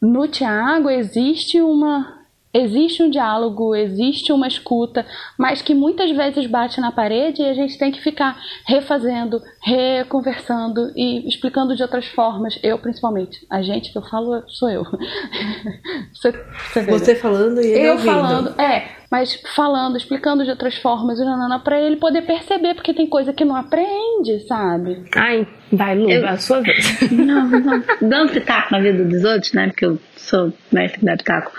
no 0.00 0.26
Tiago 0.26 0.88
existe 0.88 1.60
uma. 1.60 2.13
Existe 2.54 3.02
um 3.02 3.10
diálogo, 3.10 3.74
existe 3.74 4.32
uma 4.32 4.46
escuta, 4.46 5.04
mas 5.36 5.60
que 5.60 5.74
muitas 5.74 6.10
vezes 6.12 6.46
bate 6.46 6.80
na 6.80 6.92
parede 6.92 7.42
e 7.42 7.48
a 7.48 7.54
gente 7.54 7.76
tem 7.76 7.90
que 7.90 8.00
ficar 8.00 8.40
refazendo, 8.64 9.42
reconversando 9.60 10.92
e 10.94 11.28
explicando 11.28 11.74
de 11.74 11.82
outras 11.82 12.06
formas. 12.06 12.56
Eu, 12.62 12.78
principalmente. 12.78 13.44
A 13.50 13.60
gente 13.60 13.90
que 13.90 13.98
eu 13.98 14.02
falo 14.02 14.44
sou 14.48 14.70
eu. 14.70 14.84
Você, 16.14 16.32
você 16.32 16.80
vê, 16.80 16.92
né? 16.92 16.98
Você 16.98 17.14
falando 17.16 17.60
e 17.60 17.66
ele 17.66 17.86
eu 17.86 17.92
ouvindo. 17.92 18.12
falando, 18.12 18.60
é, 18.60 18.88
mas 19.10 19.40
falando, 19.54 19.96
explicando 19.96 20.44
de 20.44 20.50
outras 20.50 20.76
formas, 20.78 21.18
para 21.62 21.80
ele 21.80 21.96
poder 21.96 22.22
perceber, 22.22 22.74
porque 22.74 22.92
tem 22.94 23.06
coisa 23.06 23.32
que 23.32 23.44
não 23.44 23.56
aprende, 23.56 24.40
sabe? 24.46 25.04
Ai, 25.16 25.46
vai, 25.72 25.94
Lu, 25.94 26.10
Eu- 26.10 26.26
a 26.28 26.36
sua 26.36 26.60
vez. 26.60 27.00
Não, 27.12 27.48
não. 27.48 27.82
Dando 28.02 28.32
pitaco 28.32 28.72
na 28.72 28.80
vida 28.80 29.04
dos 29.04 29.24
outros, 29.24 29.52
né? 29.52 29.68
Porque 29.68 29.84
eu 29.86 29.98
sou 30.16 30.52
mestre 30.72 31.04
da 31.04 31.16
pitaco. 31.16 31.52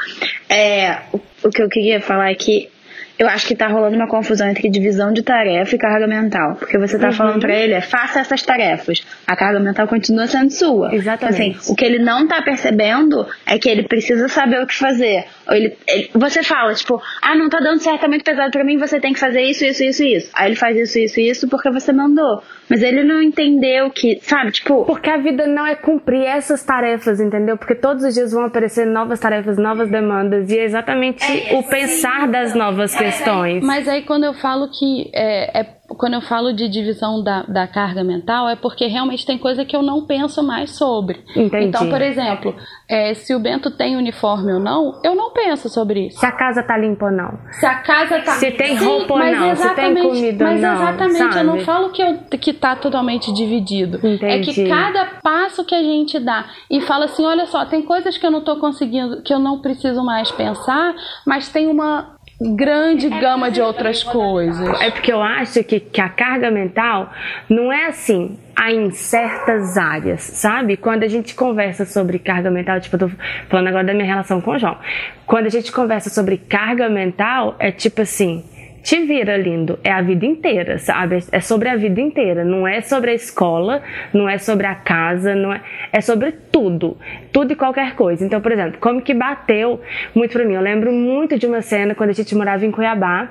É, 0.50 1.00
o, 1.14 1.20
o 1.44 1.50
que 1.50 1.62
eu 1.62 1.70
queria 1.70 2.02
falar 2.02 2.32
é 2.32 2.36
que 2.36 2.70
eu 3.18 3.30
acho 3.30 3.48
que 3.48 3.56
tá 3.56 3.68
rolando 3.68 3.96
uma 3.96 4.10
confusão 4.10 4.50
entre 4.50 4.70
divisão 4.70 5.14
de 5.14 5.24
tarefa 5.24 5.74
e 5.74 5.78
carga 5.80 6.06
mental. 6.06 6.56
Porque 6.56 6.78
você 6.78 7.00
tá 7.00 7.14
falando 7.14 7.40
pra 7.40 7.56
ele, 7.56 7.74
é, 7.74 7.80
faça 7.80 8.20
essas 8.20 8.42
tarefas. 8.42 9.06
A 9.26 9.38
carga 9.38 9.58
mental 9.60 9.88
continua 9.88 10.28
sendo 10.28 10.52
sua. 10.52 10.94
Exatamente. 10.94 11.58
Assim, 11.58 11.72
o 11.72 11.76
que 11.76 11.86
ele 11.86 12.00
não 12.00 12.28
tá 12.28 12.42
percebendo 12.42 13.26
é 13.46 13.58
que 13.58 13.70
ele 13.70 13.84
precisa 13.84 14.28
saber 14.28 14.62
o 14.62 14.68
que 14.68 14.76
fazer. 14.76 15.24
Ele, 15.50 15.76
ele- 15.88 16.10
você 16.14 16.44
fala, 16.44 16.74
tipo, 16.74 17.02
ah, 17.22 17.36
não 17.36 17.50
tá 17.50 17.60
dando 17.60 17.80
certo, 17.80 18.06
é 18.06 18.08
muito 18.08 18.24
pesado 18.24 18.52
pra 18.52 18.64
mim, 18.64 18.78
você 18.78 19.00
tem 19.00 19.14
que 19.14 19.20
fazer 19.20 19.42
isso, 19.42 19.64
isso, 19.66 19.84
isso, 19.84 20.04
isso. 20.04 20.30
Aí 20.34 20.48
ele 20.50 20.56
faz 20.56 20.76
isso, 20.78 20.98
isso, 21.00 21.20
isso 21.20 21.48
porque 21.50 21.70
você 21.70 21.92
mandou. 21.94 22.42
Mas 22.70 22.82
ele 22.82 23.04
não 23.04 23.22
entendeu 23.22 23.90
que, 23.92 24.20
sabe, 24.22 24.52
tipo, 24.52 24.86
Porque 24.86 25.10
a 25.10 25.18
vida 25.18 25.46
não 25.46 25.66
é 25.68 25.76
cumprir 25.76 26.24
essas 26.26 26.64
tarefas, 26.64 27.20
entendeu? 27.20 27.58
Porque 27.58 27.76
todos 27.76 28.04
os 28.04 28.14
dias 28.14 28.32
vão 28.32 28.44
aparecer 28.46 28.86
novas 28.88 29.20
tarefas, 29.20 29.58
novas 29.58 29.90
demandas, 29.90 30.50
e 30.52 30.58
é 30.58 30.64
exatamente 30.64 31.24
o 31.54 31.62
pensar 31.64 32.28
das 32.28 32.56
novas 32.56 32.96
questões. 32.96 33.64
Mas 33.64 33.88
aí 33.88 34.02
quando 34.04 34.24
eu 34.24 34.34
falo 34.34 34.70
que 34.72 35.10
é, 35.14 35.60
é- 35.62 35.76
quando 35.88 36.14
eu 36.16 36.22
falo 36.22 36.54
de 36.54 36.68
divisão 36.68 37.22
da, 37.22 37.44
da 37.44 37.68
carga 37.68 38.04
mental 38.04 38.50
é 38.50 38.56
porque 38.56 38.88
realmente 38.88 39.26
tem 39.26 39.38
coisa 39.38 39.64
que 39.64 39.76
eu 39.76 39.82
não 39.82 40.06
penso 40.06 40.42
mais 40.42 40.72
sobre. 40.72 41.24
Entendi. 41.36 41.66
Então, 41.66 41.90
por 41.90 42.02
exemplo, 42.02 42.56
é, 42.90 43.14
se 43.14 43.36
o 43.36 43.40
Bento 43.40 43.70
tem 43.70 43.96
uniforme 43.96 44.54
ou 44.54 44.60
não, 44.60 45.00
eu 45.04 45.16
não 45.16 45.32
penso 45.32 45.70
sobre 45.70 46.08
isso. 46.08 46.20
Se 46.20 46.26
a 46.26 46.32
casa 46.32 46.64
tá 46.64 46.78
limpa 46.78 47.06
ou 47.06 47.12
não. 47.12 47.38
Se 47.52 47.66
a 47.66 47.76
casa 47.76 48.20
tá. 48.22 48.34
Se 48.34 48.52
tem 48.52 48.78
Sim, 48.78 48.86
roupa 48.86 49.14
ou 49.14 49.20
mas 49.20 49.40
não, 49.40 49.56
se 49.56 49.76
tem 49.76 49.94
comida 49.96 50.46
ou 50.46 50.52
mas 50.52 50.62
não, 50.62 50.74
exatamente, 50.74 51.38
eu 51.38 51.44
não 51.44 51.54
sabe? 51.54 51.66
falo 51.66 51.90
que, 51.92 52.02
eu, 52.02 52.18
que 52.40 52.54
tá 52.54 52.76
totalmente 52.76 53.32
dividido. 53.34 53.98
É 53.98 54.40
que 54.40 54.52
Entendi. 54.52 54.70
cada 54.70 55.06
passo 55.22 55.64
que 55.64 55.76
a 55.76 55.84
gente 55.84 56.20
dá 56.20 56.46
e 56.70 56.82
fala 56.82 57.06
assim: 57.06 57.26
olha 57.26 57.46
só, 57.46 57.66
tem 57.66 57.82
coisas 57.84 58.18
que 58.18 58.26
eu 58.26 58.32
não 58.32 58.42
tô 58.42 58.58
conseguindo, 58.58 59.22
que 59.22 59.34
eu 59.34 59.40
não 59.40 59.60
preciso 59.60 60.04
mais 60.04 60.32
pensar, 60.32 60.96
mas 61.26 61.50
tem 61.50 61.68
uma 61.68 62.15
grande 62.40 63.10
gama 63.10 63.50
de 63.50 63.62
outras 63.62 64.04
coisas. 64.04 64.82
É 64.82 64.92
porque 64.92 65.12
eu 65.12 65.22
acho 65.22 65.64
que, 65.64 65.80
que 65.80 66.02
a 66.02 66.10
carga 66.10 66.52
mental 66.52 67.12
não 67.50 67.72
é 67.72 67.88
assim, 67.88 68.38
há 68.56 68.72
em 68.72 68.92
certas 68.92 69.78
áreas, 69.78 70.22
sabe? 70.22 70.78
Quando 70.78 71.04
a 71.04 71.08
gente 71.08 71.34
conversa 71.34 71.86
sobre 71.86 72.20
carga 72.20 72.52
mental, 72.52 72.80
tipo, 72.80 72.96
eu 72.96 73.00
tô 73.00 73.12
falando 73.50 73.68
agora 73.68 73.84
da 73.84 73.94
minha 73.94 74.06
relação 74.06 74.42
com 74.42 74.52
o 74.52 74.60
João. 74.60 74.78
Quando 75.26 75.48
a 75.48 75.50
gente 75.50 75.72
conversa 75.72 76.10
sobre 76.10 76.38
carga 76.38 76.90
mental, 76.90 77.56
é 77.60 77.72
tipo 77.72 78.02
assim. 78.02 78.44
Te 78.86 79.04
vira, 79.04 79.36
lindo. 79.36 79.80
É 79.84 79.92
a 79.92 80.00
vida 80.04 80.28
inteira, 80.28 80.78
sabe? 80.78 81.18
É 81.32 81.40
sobre 81.40 81.70
a 81.70 81.76
vida 81.76 82.00
inteira. 82.00 82.46
Não 82.46 82.68
é 82.68 82.82
sobre 82.82 83.10
a 83.10 83.14
escola, 83.16 83.82
não 84.14 84.30
é 84.30 84.38
sobre 84.38 84.68
a 84.68 84.76
casa, 84.76 85.34
não 85.34 85.52
é. 85.52 85.60
É 85.92 86.00
sobre 86.02 86.32
tudo. 86.32 86.96
Tudo 87.32 87.54
e 87.54 87.56
qualquer 87.56 87.96
coisa. 87.96 88.24
Então, 88.24 88.40
por 88.40 88.52
exemplo, 88.52 88.78
como 88.80 89.02
que 89.02 89.16
bateu 89.16 89.82
muito 90.14 90.34
pra 90.34 90.46
mim. 90.46 90.54
Eu 90.54 90.62
lembro 90.62 90.92
muito 90.92 91.36
de 91.40 91.48
uma 91.48 91.64
cena 91.64 91.96
quando 91.96 92.12
a 92.12 92.14
gente 92.14 92.36
morava 92.36 92.64
em 92.64 92.70
Cuiabá 92.70 93.28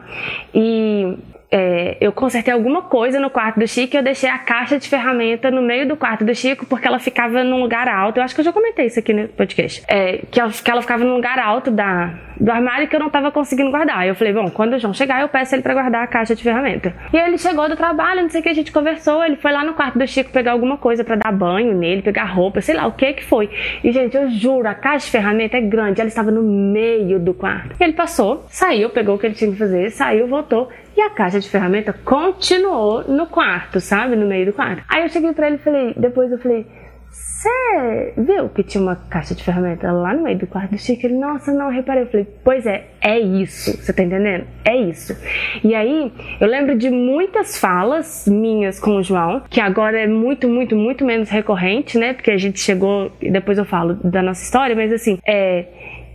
e 0.53 1.17
é, 1.51 1.97
eu 2.01 2.13
consertei 2.13 2.53
alguma 2.53 2.83
coisa 2.83 3.21
no 3.21 3.31
quarto 3.31 3.61
do 3.61 3.67
Chico 3.69 3.95
e 3.95 3.99
eu 3.99 4.03
deixei 4.03 4.29
a 4.29 4.39
caixa 4.39 4.79
de 4.79 4.89
ferramenta 4.89 5.51
no 5.51 5.63
meio 5.63 5.87
do 5.87 5.97
quarto 5.97 6.25
do 6.25 6.35
Chico 6.35 6.67
porque 6.67 6.87
ela 6.87 6.99
ficava 6.99 7.45
num 7.45 7.61
lugar 7.61 7.89
alto. 7.89 8.19
Eu 8.19 8.25
acho 8.25 8.35
que 8.35 8.41
eu 8.41 8.45
já 8.45 8.53
comentei 8.53 8.87
isso 8.87 8.99
aqui 8.99 9.13
no 9.13 9.29
podcast. 9.29 9.83
É, 9.89 10.23
que, 10.31 10.41
ela, 10.41 10.51
que 10.51 10.71
ela 10.71 10.83
ficava 10.83 11.05
num 11.05 11.15
lugar 11.15 11.39
alto 11.39 11.71
da, 11.71 12.15
do 12.41 12.51
armário 12.51 12.89
que 12.89 12.97
eu 12.97 13.01
não 13.01 13.11
tava 13.11 13.31
conseguindo 13.31 13.71
guardar. 13.71 14.07
Eu 14.07 14.15
falei, 14.15 14.33
bom, 14.33 14.51
quando 14.51 14.75
o 14.75 14.79
João 14.79 14.93
chegar, 14.93 15.21
eu 15.21 15.29
peço 15.29 15.55
ele 15.55 15.63
pra 15.63 15.75
guardar 15.75 16.03
a 16.03 16.07
caixa 16.07 16.35
de 16.35 16.43
ferramenta. 16.43 16.95
E 17.13 17.17
ele 17.17 17.39
chegou 17.39 17.69
do 17.69 17.77
trabalho, 17.77 18.23
não 18.23 18.29
sei 18.29 18.41
o 18.41 18.43
que, 18.43 18.49
a 18.49 18.55
gente 18.55 18.73
conversou. 18.73 19.25
Ele 19.25 19.37
foi 19.37 19.53
lá 19.53 19.65
no 19.65 19.75
quarto 19.75 19.99
do 19.99 20.07
Chico 20.07 20.31
pegar 20.31 20.53
alguma 20.53 20.77
coisa 20.77 21.05
pra 21.05 21.17
dar 21.17 21.33
banho 21.33 21.75
nele, 21.75 22.03
pegar 22.03 22.25
roupa, 22.25 22.61
sei 22.61 22.75
lá 22.75 22.87
o 22.87 22.93
que 22.93 23.13
que 23.13 23.25
foi. 23.25 23.49
E, 23.83 23.93
gente, 23.93 24.17
eu 24.17 24.29
juro, 24.31 24.69
a 24.69 24.75
caixa 24.75 25.07
de 25.07 25.13
ferramenta 25.13 25.57
é 25.57 25.61
grande, 25.61 26.01
ela 26.01 26.09
estava 26.09 26.31
no 26.31 26.43
meio 26.43 27.19
do 27.19 27.33
quarto. 27.33 27.77
Ele 27.81 27.93
passou, 27.93 28.45
saiu, 28.49 28.91
pegou 28.91 29.15
o 29.15 29.19
que 29.19 29.27
ele 29.27 29.35
tinha 29.35 29.51
que 29.51 29.57
fazer, 29.57 29.91
saiu, 29.91 30.27
voltou. 30.27 30.69
E 30.97 31.01
a 31.01 31.11
caixa 31.11 31.41
de 31.41 31.49
ferramenta 31.49 31.93
continuou 31.93 33.05
no 33.09 33.27
quarto, 33.27 33.81
sabe? 33.81 34.17
No 34.17 34.27
meio 34.27 34.47
do 34.47 34.53
quarto. 34.53 34.83
Aí 34.89 35.03
eu 35.03 35.09
cheguei 35.09 35.33
pra 35.33 35.49
ele 35.49 35.57
e 35.57 35.59
falei, 35.59 35.95
depois 35.97 36.31
eu 36.31 36.39
falei, 36.39 36.67
você 37.15 38.15
viu 38.17 38.49
que 38.49 38.63
tinha 38.63 38.83
uma 38.83 38.97
caixa 38.97 39.35
de 39.35 39.45
ferramenta 39.45 39.93
lá 39.93 40.15
no 40.15 40.23
meio 40.23 40.39
do 40.39 40.47
quarto 40.47 40.71
do 40.71 40.79
Chico? 40.79 41.07
Ele, 41.07 41.15
nossa, 41.15 41.53
não, 41.53 41.71
reparei. 41.71 42.05
Eu 42.05 42.07
falei, 42.07 42.27
pois 42.43 42.67
é, 42.67 42.87
é 43.01 43.19
isso. 43.19 43.77
Você 43.77 43.93
tá 43.93 44.03
entendendo? 44.03 44.47
É 44.65 44.77
isso. 44.77 45.15
E 45.63 45.75
aí, 45.75 46.13
eu 46.41 46.49
lembro 46.49 46.77
de 46.77 46.91
muitas 46.91 47.59
falas 47.59 48.27
minhas 48.27 48.81
com 48.81 48.97
o 48.97 49.03
João, 49.03 49.43
que 49.49 49.61
agora 49.61 50.01
é 50.01 50.07
muito, 50.07 50.49
muito, 50.49 50.75
muito 50.75 51.05
menos 51.05 51.29
recorrente, 51.29 51.99
né? 51.99 52.15
Porque 52.15 52.31
a 52.31 52.39
gente 52.39 52.59
chegou, 52.59 53.13
depois 53.21 53.59
eu 53.59 53.65
falo 53.65 53.95
da 54.03 54.23
nossa 54.23 54.43
história, 54.43 54.75
mas 54.75 54.93
assim, 54.93 55.19
é. 55.27 55.67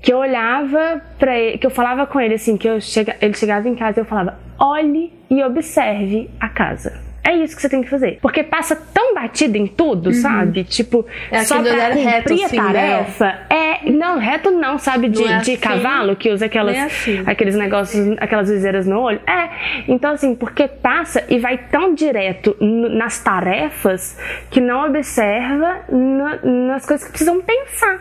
Que 0.01 0.13
eu 0.13 0.17
olhava 0.17 1.01
para 1.17 1.37
ele, 1.37 1.57
que 1.57 1.65
eu 1.67 1.71
falava 1.71 2.05
com 2.07 2.19
ele 2.21 2.35
assim, 2.35 2.55
que 2.57 2.67
eu 2.67 2.79
chega, 2.79 3.15
ele 3.21 3.33
chegava 3.33 3.67
em 3.67 3.75
casa 3.75 3.99
e 3.99 4.01
eu 4.01 4.05
falava: 4.05 4.39
olhe 4.57 5.11
e 5.29 5.43
observe 5.43 6.29
a 6.39 6.47
casa. 6.49 7.07
É 7.21 7.35
isso 7.35 7.53
que 7.55 7.61
você 7.61 7.69
tem 7.69 7.81
que 7.81 7.89
fazer. 7.89 8.17
Porque 8.21 8.41
passa 8.43 8.75
tão 8.75 9.13
batido 9.13 9.55
em 9.57 9.67
tudo, 9.67 10.11
sabe? 10.13 10.63
Tipo, 10.63 11.05
É 11.29 11.43
só 11.43 11.61
pra 11.61 11.87
cumprir 11.89 12.03
reto, 12.05 12.33
a 12.33 12.45
assim, 12.45 12.55
tarefa. 12.55 13.39
É, 13.49 13.91
não, 13.91 14.17
reto 14.17 14.49
não, 14.49 14.79
sabe? 14.79 15.09
De, 15.09 15.19
Não 15.21 15.27
é 15.29 15.37
de 15.41 15.51
assim, 15.51 15.57
cavalo, 15.57 16.15
que 16.15 16.31
usa 16.31 16.45
aquelas, 16.45 16.73
nem 16.73 16.83
assim. 16.85 17.21
aqueles 17.27 17.55
negócios, 17.55 18.17
aquelas 18.19 18.49
viseiras 18.49 18.87
no 18.87 18.99
olho. 19.01 19.19
É, 19.27 19.49
então 19.87 20.13
assim, 20.13 20.33
porque 20.33 20.67
passa 20.67 21.23
e 21.29 21.37
vai 21.37 21.57
tão 21.57 21.93
direto 21.93 22.55
nas 22.61 23.21
tarefas 23.21 24.17
que 24.49 24.61
não 24.61 24.87
observa 24.87 25.81
na- 25.91 26.39
nas 26.43 26.85
coisas 26.85 27.03
que 27.05 27.11
precisam 27.11 27.41
pensar. 27.41 27.99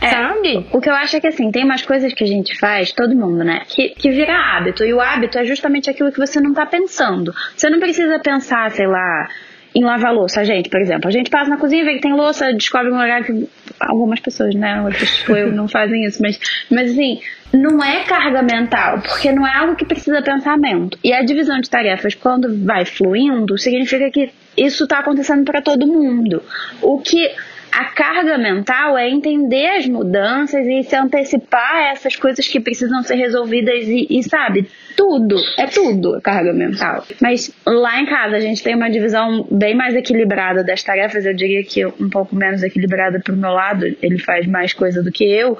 Sabe? 0.00 0.66
O 0.72 0.80
que 0.80 0.88
eu 0.88 0.94
acho 0.94 1.16
é 1.16 1.20
que 1.20 1.26
assim, 1.26 1.50
tem 1.50 1.64
umas 1.64 1.82
coisas 1.82 2.12
que 2.14 2.24
a 2.24 2.26
gente 2.26 2.58
faz, 2.58 2.92
todo 2.92 3.14
mundo, 3.14 3.44
né? 3.44 3.62
Que, 3.68 3.90
que 3.90 4.10
vira 4.10 4.34
hábito. 4.34 4.84
E 4.84 4.94
o 4.94 5.00
hábito 5.00 5.38
é 5.38 5.44
justamente 5.44 5.90
aquilo 5.90 6.10
que 6.10 6.18
você 6.18 6.40
não 6.40 6.54
tá 6.54 6.64
pensando. 6.64 7.34
Você 7.54 7.68
não 7.68 7.78
precisa 7.78 8.18
pensar, 8.18 8.70
sei 8.70 8.86
lá, 8.86 9.28
em 9.74 9.84
lavar 9.84 10.12
louça, 10.12 10.40
a 10.40 10.44
gente, 10.44 10.68
por 10.68 10.80
exemplo. 10.80 11.08
A 11.08 11.12
gente 11.12 11.30
passa 11.30 11.50
na 11.50 11.56
cozinha, 11.56 11.84
vê 11.84 11.94
que 11.94 12.00
tem 12.00 12.14
louça, 12.14 12.52
descobre 12.52 12.90
um 12.90 12.98
horário 12.98 13.26
que 13.26 13.48
algumas 13.78 14.20
pessoas, 14.20 14.54
né? 14.54 14.82
Outras, 14.82 15.18
tipo 15.18 15.32
eu, 15.32 15.52
não 15.52 15.68
fazem 15.68 16.04
isso. 16.04 16.20
Mas, 16.20 16.38
mas 16.70 16.90
assim, 16.90 17.20
não 17.52 17.82
é 17.82 18.04
carga 18.04 18.42
mental, 18.42 19.00
porque 19.00 19.30
não 19.32 19.46
é 19.46 19.54
algo 19.54 19.76
que 19.76 19.84
precisa 19.84 20.22
pensamento. 20.22 20.98
E 21.04 21.12
a 21.12 21.22
divisão 21.22 21.60
de 21.60 21.70
tarefas, 21.70 22.14
quando 22.14 22.64
vai 22.64 22.84
fluindo, 22.84 23.56
significa 23.58 24.10
que 24.10 24.30
isso 24.56 24.86
tá 24.86 24.98
acontecendo 24.98 25.44
para 25.44 25.62
todo 25.62 25.86
mundo. 25.86 26.42
O 26.82 26.98
que 26.98 27.30
a 27.72 27.84
carga 27.84 28.36
mental 28.36 28.98
é 28.98 29.08
entender 29.08 29.66
as 29.76 29.86
mudanças 29.86 30.66
e 30.66 30.82
se 30.82 30.96
antecipar 30.96 31.92
essas 31.92 32.16
coisas 32.16 32.46
que 32.46 32.60
precisam 32.60 33.02
ser 33.02 33.14
resolvidas 33.14 33.86
e, 33.86 34.06
e, 34.10 34.22
sabe, 34.22 34.68
tudo, 34.96 35.36
é 35.56 35.66
tudo 35.66 36.20
carga 36.20 36.52
mental. 36.52 37.06
Mas 37.20 37.52
lá 37.66 38.00
em 38.00 38.06
casa 38.06 38.36
a 38.36 38.40
gente 38.40 38.62
tem 38.62 38.74
uma 38.74 38.90
divisão 38.90 39.46
bem 39.50 39.74
mais 39.74 39.94
equilibrada 39.94 40.64
das 40.64 40.82
tarefas, 40.82 41.24
eu 41.24 41.34
diria 41.34 41.62
que 41.62 41.86
um 41.86 42.10
pouco 42.10 42.34
menos 42.34 42.62
equilibrada 42.62 43.20
pro 43.20 43.36
meu 43.36 43.52
lado, 43.52 43.84
ele 44.02 44.18
faz 44.18 44.46
mais 44.46 44.72
coisa 44.72 45.02
do 45.02 45.12
que 45.12 45.24
eu. 45.24 45.56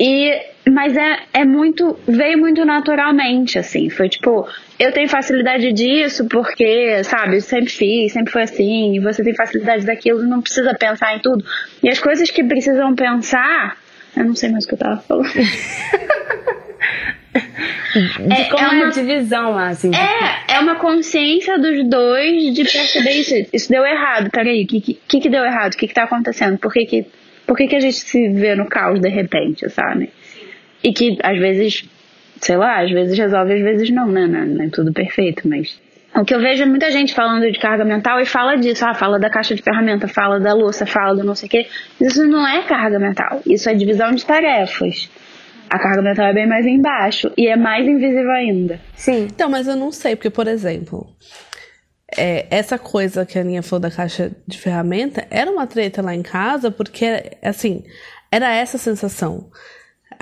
E, 0.00 0.32
mas 0.68 0.96
é, 0.96 1.18
é 1.32 1.44
muito, 1.44 1.98
veio 2.06 2.38
muito 2.38 2.64
naturalmente, 2.64 3.58
assim. 3.58 3.88
Foi 3.90 4.08
tipo, 4.08 4.46
eu 4.78 4.92
tenho 4.92 5.08
facilidade 5.08 5.72
disso 5.72 6.26
porque, 6.28 7.02
sabe, 7.04 7.36
eu 7.36 7.40
sempre 7.40 7.70
fiz, 7.70 8.12
sempre 8.12 8.32
foi 8.32 8.42
assim, 8.42 8.96
e 8.96 9.00
você 9.00 9.22
tem 9.22 9.34
facilidade 9.34 9.84
daquilo, 9.86 10.22
não 10.22 10.40
precisa 10.42 10.74
pensar 10.74 11.16
em 11.16 11.20
tudo. 11.20 11.44
E 11.82 11.88
as 11.88 11.98
coisas 11.98 12.30
que 12.30 12.42
precisam 12.42 12.94
pensar, 12.94 13.76
eu 14.16 14.24
não 14.24 14.34
sei 14.34 14.50
mais 14.50 14.64
o 14.64 14.68
que 14.68 14.74
eu 14.74 14.78
tava 14.78 15.00
falando. 15.00 15.28
De 17.94 18.50
como 18.50 18.64
é, 18.64 18.70
uma- 18.70 18.86
a 18.86 18.90
divisão 18.90 19.52
lá, 19.52 19.68
assim. 19.68 19.90
É, 19.94 20.54
é 20.54 20.58
uma 20.60 20.76
consciência 20.76 21.58
dos 21.58 21.86
dois 21.88 22.54
de 22.54 22.64
perceber 22.64 23.10
isso. 23.12 23.34
Isso 23.52 23.70
deu 23.70 23.84
errado, 23.84 24.30
peraí, 24.30 24.64
o 24.64 24.66
que, 24.66 24.80
que, 24.80 25.20
que 25.20 25.28
deu 25.28 25.44
errado? 25.44 25.74
O 25.74 25.76
que, 25.76 25.86
que 25.88 25.94
tá 25.94 26.04
acontecendo? 26.04 26.58
Por 26.58 26.72
que, 26.72 26.84
que, 26.86 27.06
por 27.46 27.56
que, 27.56 27.66
que 27.66 27.76
a 27.76 27.80
gente 27.80 27.96
se 27.96 28.28
vê 28.28 28.54
no 28.54 28.66
caos 28.66 29.00
de 29.00 29.08
repente, 29.08 29.68
sabe? 29.70 30.10
E 30.82 30.92
que 30.92 31.18
às 31.22 31.38
vezes, 31.38 31.88
sei 32.40 32.56
lá, 32.56 32.80
às 32.80 32.90
vezes 32.90 33.16
resolve, 33.16 33.54
às 33.54 33.62
vezes 33.62 33.90
não, 33.90 34.06
né? 34.06 34.26
Não, 34.26 34.46
não 34.46 34.64
é 34.64 34.68
tudo 34.68 34.92
perfeito, 34.92 35.48
mas. 35.48 35.80
O 36.14 36.24
que 36.26 36.34
eu 36.34 36.40
vejo 36.40 36.62
é 36.62 36.66
muita 36.66 36.90
gente 36.90 37.14
falando 37.14 37.50
de 37.50 37.58
carga 37.58 37.86
mental 37.86 38.20
e 38.20 38.26
fala 38.26 38.56
disso, 38.56 38.84
ah, 38.84 38.92
fala 38.92 39.18
da 39.18 39.30
caixa 39.30 39.54
de 39.54 39.62
ferramenta, 39.62 40.06
fala 40.06 40.38
da 40.38 40.52
louça, 40.52 40.84
fala 40.84 41.14
do 41.14 41.24
não 41.24 41.34
sei 41.34 41.46
o 41.46 41.50
quê. 41.50 41.66
Mas 41.98 42.12
isso 42.12 42.26
não 42.26 42.46
é 42.46 42.62
carga 42.64 42.98
mental, 42.98 43.40
isso 43.46 43.68
é 43.70 43.74
divisão 43.74 44.12
de 44.12 44.24
tarefas. 44.26 45.08
A 45.70 45.78
carga 45.78 46.02
mental 46.02 46.26
é 46.26 46.34
bem 46.34 46.46
mais 46.46 46.66
embaixo 46.66 47.32
e 47.34 47.48
é 47.48 47.56
mais 47.56 47.86
invisível 47.86 48.30
ainda. 48.30 48.78
Sim. 48.94 49.26
Então, 49.32 49.48
mas 49.48 49.66
eu 49.66 49.74
não 49.74 49.90
sei, 49.90 50.14
porque, 50.14 50.28
por 50.28 50.46
exemplo, 50.46 51.06
é, 52.16 52.46
essa 52.50 52.78
coisa 52.78 53.24
que 53.24 53.38
a 53.38 53.40
Aninha 53.40 53.62
falou 53.62 53.80
da 53.80 53.90
caixa 53.90 54.30
de 54.46 54.58
ferramenta 54.58 55.26
era 55.30 55.50
uma 55.50 55.66
treta 55.66 56.02
lá 56.02 56.14
em 56.14 56.22
casa, 56.22 56.70
porque, 56.70 57.36
assim, 57.42 57.84
era 58.30 58.54
essa 58.54 58.78
sensação. 58.78 59.50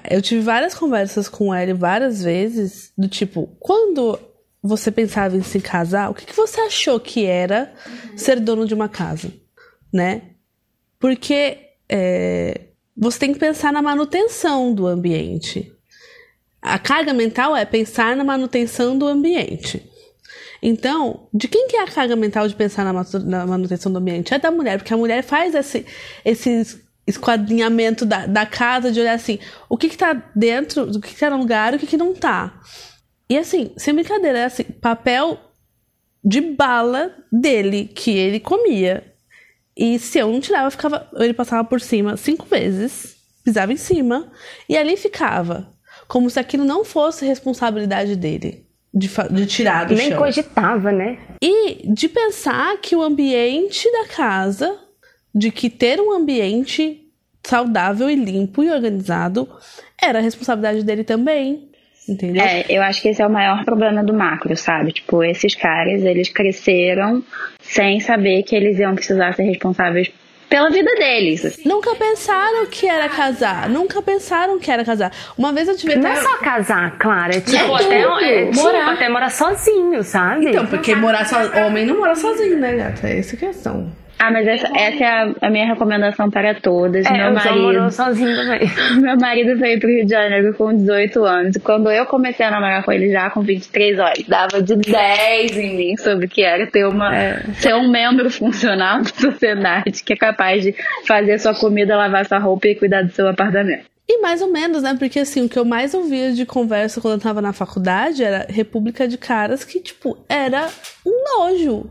Eu 0.09 0.22
tive 0.22 0.40
várias 0.40 0.74
conversas 0.74 1.29
com 1.29 1.55
ele 1.55 1.74
várias 1.74 2.22
vezes, 2.22 2.92
do 2.96 3.09
tipo, 3.09 3.48
quando 3.59 4.18
você 4.62 4.90
pensava 4.90 5.37
em 5.37 5.42
se 5.42 5.61
casar, 5.61 6.11
o 6.11 6.14
que, 6.14 6.26
que 6.26 6.37
você 6.37 6.61
achou 6.61 7.00
que 7.00 7.24
era 7.26 7.72
ser 8.16 8.38
dono 8.38 8.66
de 8.66 8.74
uma 8.74 8.88
casa, 8.88 9.33
né? 9.92 10.22
Porque 10.98 11.59
é, 11.88 12.61
você 12.96 13.18
tem 13.18 13.33
que 13.33 13.38
pensar 13.38 13.72
na 13.72 13.83
manutenção 13.83 14.72
do 14.72 14.87
ambiente. 14.87 15.72
A 16.61 16.79
carga 16.79 17.14
mental 17.14 17.57
é 17.57 17.64
pensar 17.64 18.14
na 18.14 18.22
manutenção 18.22 18.96
do 18.96 19.07
ambiente. 19.07 19.89
Então, 20.62 21.29
de 21.33 21.49
quem 21.49 21.68
que 21.68 21.77
é 21.77 21.83
a 21.83 21.87
carga 21.87 22.14
mental 22.14 22.46
de 22.46 22.55
pensar 22.55 22.85
na 22.85 23.46
manutenção 23.46 23.90
do 23.90 23.99
ambiente? 23.99 24.35
É 24.35 24.38
da 24.38 24.51
mulher, 24.51 24.79
porque 24.79 24.92
a 24.92 24.96
mulher 24.96 25.23
faz 25.23 25.55
esse, 25.55 25.87
esse 26.25 26.83
esquadrinhamento 27.07 28.05
da, 28.05 28.27
da 28.27 28.44
casa, 28.44 28.92
de 28.92 29.01
olhar 29.01 29.14
assim, 29.14 29.38
o 29.68 29.77
que 29.77 29.88
que 29.88 29.96
tá 29.96 30.12
dentro, 30.35 30.85
o 30.85 31.01
que 31.01 31.14
que 31.14 31.18
tá 31.18 31.31
no 31.31 31.38
lugar 31.38 31.75
o 31.75 31.79
que 31.79 31.87
que 31.87 31.96
não 31.96 32.14
tá. 32.14 32.61
E 33.29 33.38
assim, 33.38 33.73
sem 33.77 33.94
brincadeira, 33.94 34.40
é 34.40 34.44
assim, 34.44 34.64
papel 34.64 35.38
de 36.23 36.40
bala 36.40 37.14
dele, 37.33 37.87
que 37.87 38.11
ele 38.11 38.40
comia. 38.40 39.14
E 39.77 39.99
se 39.99 40.18
eu 40.18 40.31
não 40.31 40.40
tirava, 40.40 40.70
ficava, 40.70 41.09
ele 41.14 41.33
passava 41.33 41.66
por 41.66 41.81
cima 41.81 42.16
cinco 42.16 42.44
vezes, 42.46 43.16
pisava 43.44 43.73
em 43.73 43.77
cima, 43.77 44.31
e 44.68 44.77
ali 44.77 44.96
ficava. 44.96 45.73
Como 46.07 46.29
se 46.29 46.38
aquilo 46.40 46.64
não 46.64 46.85
fosse 46.85 47.25
responsabilidade 47.25 48.16
dele, 48.16 48.66
de, 48.92 49.09
de 49.31 49.46
tirar 49.46 49.87
do 49.87 49.94
Nem 49.94 50.11
chão. 50.11 50.18
cogitava, 50.18 50.90
né? 50.90 51.18
E 51.42 51.92
de 51.92 52.09
pensar 52.09 52.76
que 52.79 52.94
o 52.96 53.03
ambiente 53.03 53.90
da 53.92 54.07
casa, 54.09 54.76
de 55.35 55.50
que 55.50 55.70
ter 55.70 56.00
um 56.00 56.12
ambiente 56.12 57.00
saudável 57.42 58.11
e 58.11 58.14
limpo 58.16 58.62
e 58.62 58.70
organizado, 58.70 59.48
era 60.00 60.18
a 60.18 60.22
responsabilidade 60.22 60.85
dele 60.85 61.05
também. 61.05 61.70
Entendeu? 62.09 62.42
É, 62.42 62.64
eu 62.68 62.83
acho 62.83 63.00
que 63.00 63.09
esse 63.09 63.22
é 63.22 63.26
o 63.26 63.31
maior 63.31 63.64
problema 63.64 64.03
do 64.03 64.12
macro, 64.12 64.57
sabe? 64.57 64.92
Tipo, 64.92 65.22
esses 65.22 65.55
caras, 65.55 66.03
eles 66.03 66.29
cresceram 66.29 67.22
sem 67.61 68.00
saber 68.00 68.42
que 68.42 68.57
eles 68.57 68.79
iam 68.79 68.94
precisar 68.94 69.33
ser 69.35 69.44
responsáveis 69.44 70.11
pela 70.50 70.68
vida 70.68 70.92
deles. 70.96 71.44
assim. 71.44 71.62
Nunca 71.66 71.94
pensaram 71.94 72.66
que 72.66 72.86
era 72.86 73.08
casar. 73.08 73.68
Nunca 73.70 74.02
pensaram 74.02 74.58
que 74.58 74.70
era 74.70 74.84
casar. 74.84 75.10
Uma 75.38 75.52
vez 75.52 75.68
eu 75.68 75.76
tive 75.76 75.94
Não 75.96 76.10
é 76.10 76.12
até- 76.12 76.22
só 76.22 76.36
casar, 76.38 76.98
Clara. 76.98 77.36
É 77.36 77.40
tipo, 77.40 77.56
É 77.56 77.74
até, 77.84 78.02
tudo. 78.02 78.20
é, 78.24 78.46
tipo, 78.50 78.62
Morar. 78.62 78.92
até 78.92 79.08
morar 79.08 79.30
sozinho, 79.30 80.02
sabe? 80.02 80.50
Então, 80.50 80.66
porque 80.66 80.94
morar 80.94 81.24
so... 81.24 81.36
homem 81.64 81.86
não 81.86 81.98
mora 81.98 82.14
sozinho, 82.16 82.58
né, 82.58 82.74
gata? 82.76 83.08
É 83.08 83.18
essa 83.20 83.36
a 83.36 83.38
questão. 83.38 83.90
Ah, 84.22 84.30
mas 84.30 84.46
essa, 84.46 84.68
essa 84.76 85.02
é 85.02 85.06
a, 85.06 85.35
a 85.40 85.50
minha 85.50 85.66
recomendação 85.66 86.30
para 86.30 86.54
todas. 86.54 87.06
é, 87.06 87.11
Meu 87.11 87.33
marido. 87.33 87.90
sozinho 87.90 88.37
também. 88.37 88.61
Meu 89.00 89.16
marido 89.16 89.59
veio 89.59 89.80
pro 89.80 89.88
Rio 89.88 90.04
de 90.04 90.11
Janeiro 90.11 90.52
com 90.52 90.76
18 90.76 91.24
anos. 91.24 91.56
E 91.56 91.61
quando 91.61 91.90
eu 91.90 92.04
comecei 92.04 92.44
a 92.44 92.50
namorar 92.50 92.85
com 92.85 92.92
ele 92.92 93.11
já 93.11 93.30
com 93.30 93.40
23 93.40 93.98
horas, 93.98 94.22
dava 94.28 94.61
de 94.61 94.76
10 94.76 95.56
em 95.56 95.74
mim 95.74 95.96
sobre 95.96 96.26
o 96.26 96.28
que 96.28 96.42
era 96.42 96.66
ter 96.66 96.87
uma 96.87 97.11
ser 97.54 97.74
um 97.74 97.90
membro 97.90 98.28
funcional 98.30 98.98
da 98.98 99.09
sociedade 99.09 100.04
que 100.04 100.12
é 100.12 100.16
capaz 100.16 100.62
de 100.62 100.74
fazer 101.06 101.38
sua 101.38 101.54
comida, 101.54 101.96
lavar 101.96 102.26
sua 102.26 102.38
roupa 102.38 102.68
e 102.68 102.74
cuidar 102.74 103.02
do 103.02 103.12
seu 103.12 103.26
apartamento. 103.26 103.85
E 104.06 104.20
mais 104.20 104.42
ou 104.42 104.52
menos, 104.52 104.83
né? 104.83 104.94
Porque 104.98 105.20
assim, 105.20 105.46
o 105.46 105.48
que 105.48 105.59
eu 105.59 105.64
mais 105.64 105.94
ouvia 105.94 106.33
de 106.33 106.44
conversa 106.44 107.00
quando 107.00 107.14
eu 107.14 107.20
tava 107.20 107.40
na 107.40 107.54
faculdade 107.54 108.22
era 108.22 108.44
república 108.50 109.09
de 109.09 109.16
caras 109.16 109.64
que, 109.64 109.80
tipo, 109.80 110.18
era 110.28 110.68
um 111.06 111.38
nojo. 111.38 111.88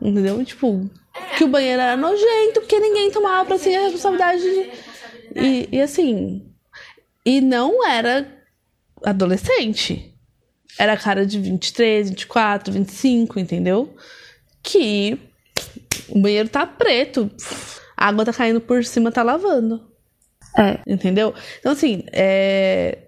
Entendeu? 0.00 0.44
Tipo, 0.44 0.88
que 1.36 1.44
o 1.44 1.48
banheiro 1.48 1.80
era 1.80 1.96
nojento, 1.96 2.60
porque 2.60 2.78
ninguém 2.78 3.10
tomava 3.10 3.44
pra 3.44 3.58
si 3.58 3.74
a 3.74 3.82
responsabilidade 3.82 4.42
de. 4.42 4.70
E, 5.36 5.68
e 5.72 5.80
assim. 5.80 6.46
E 7.24 7.40
não 7.40 7.86
era 7.86 8.26
adolescente. 9.04 10.14
Era 10.78 10.96
cara 10.96 11.26
de 11.26 11.38
23, 11.38 12.10
24, 12.10 12.72
25, 12.72 13.38
entendeu? 13.38 13.94
Que 14.62 15.18
o 16.08 16.20
banheiro 16.20 16.48
tá 16.48 16.66
preto. 16.66 17.30
a 17.96 18.08
água 18.08 18.24
tá 18.24 18.32
caindo 18.32 18.60
por 18.60 18.84
cima, 18.84 19.12
tá 19.12 19.22
lavando. 19.22 19.90
É. 20.58 20.80
Entendeu? 20.86 21.34
Então, 21.58 21.72
assim, 21.72 22.04
é. 22.12 22.98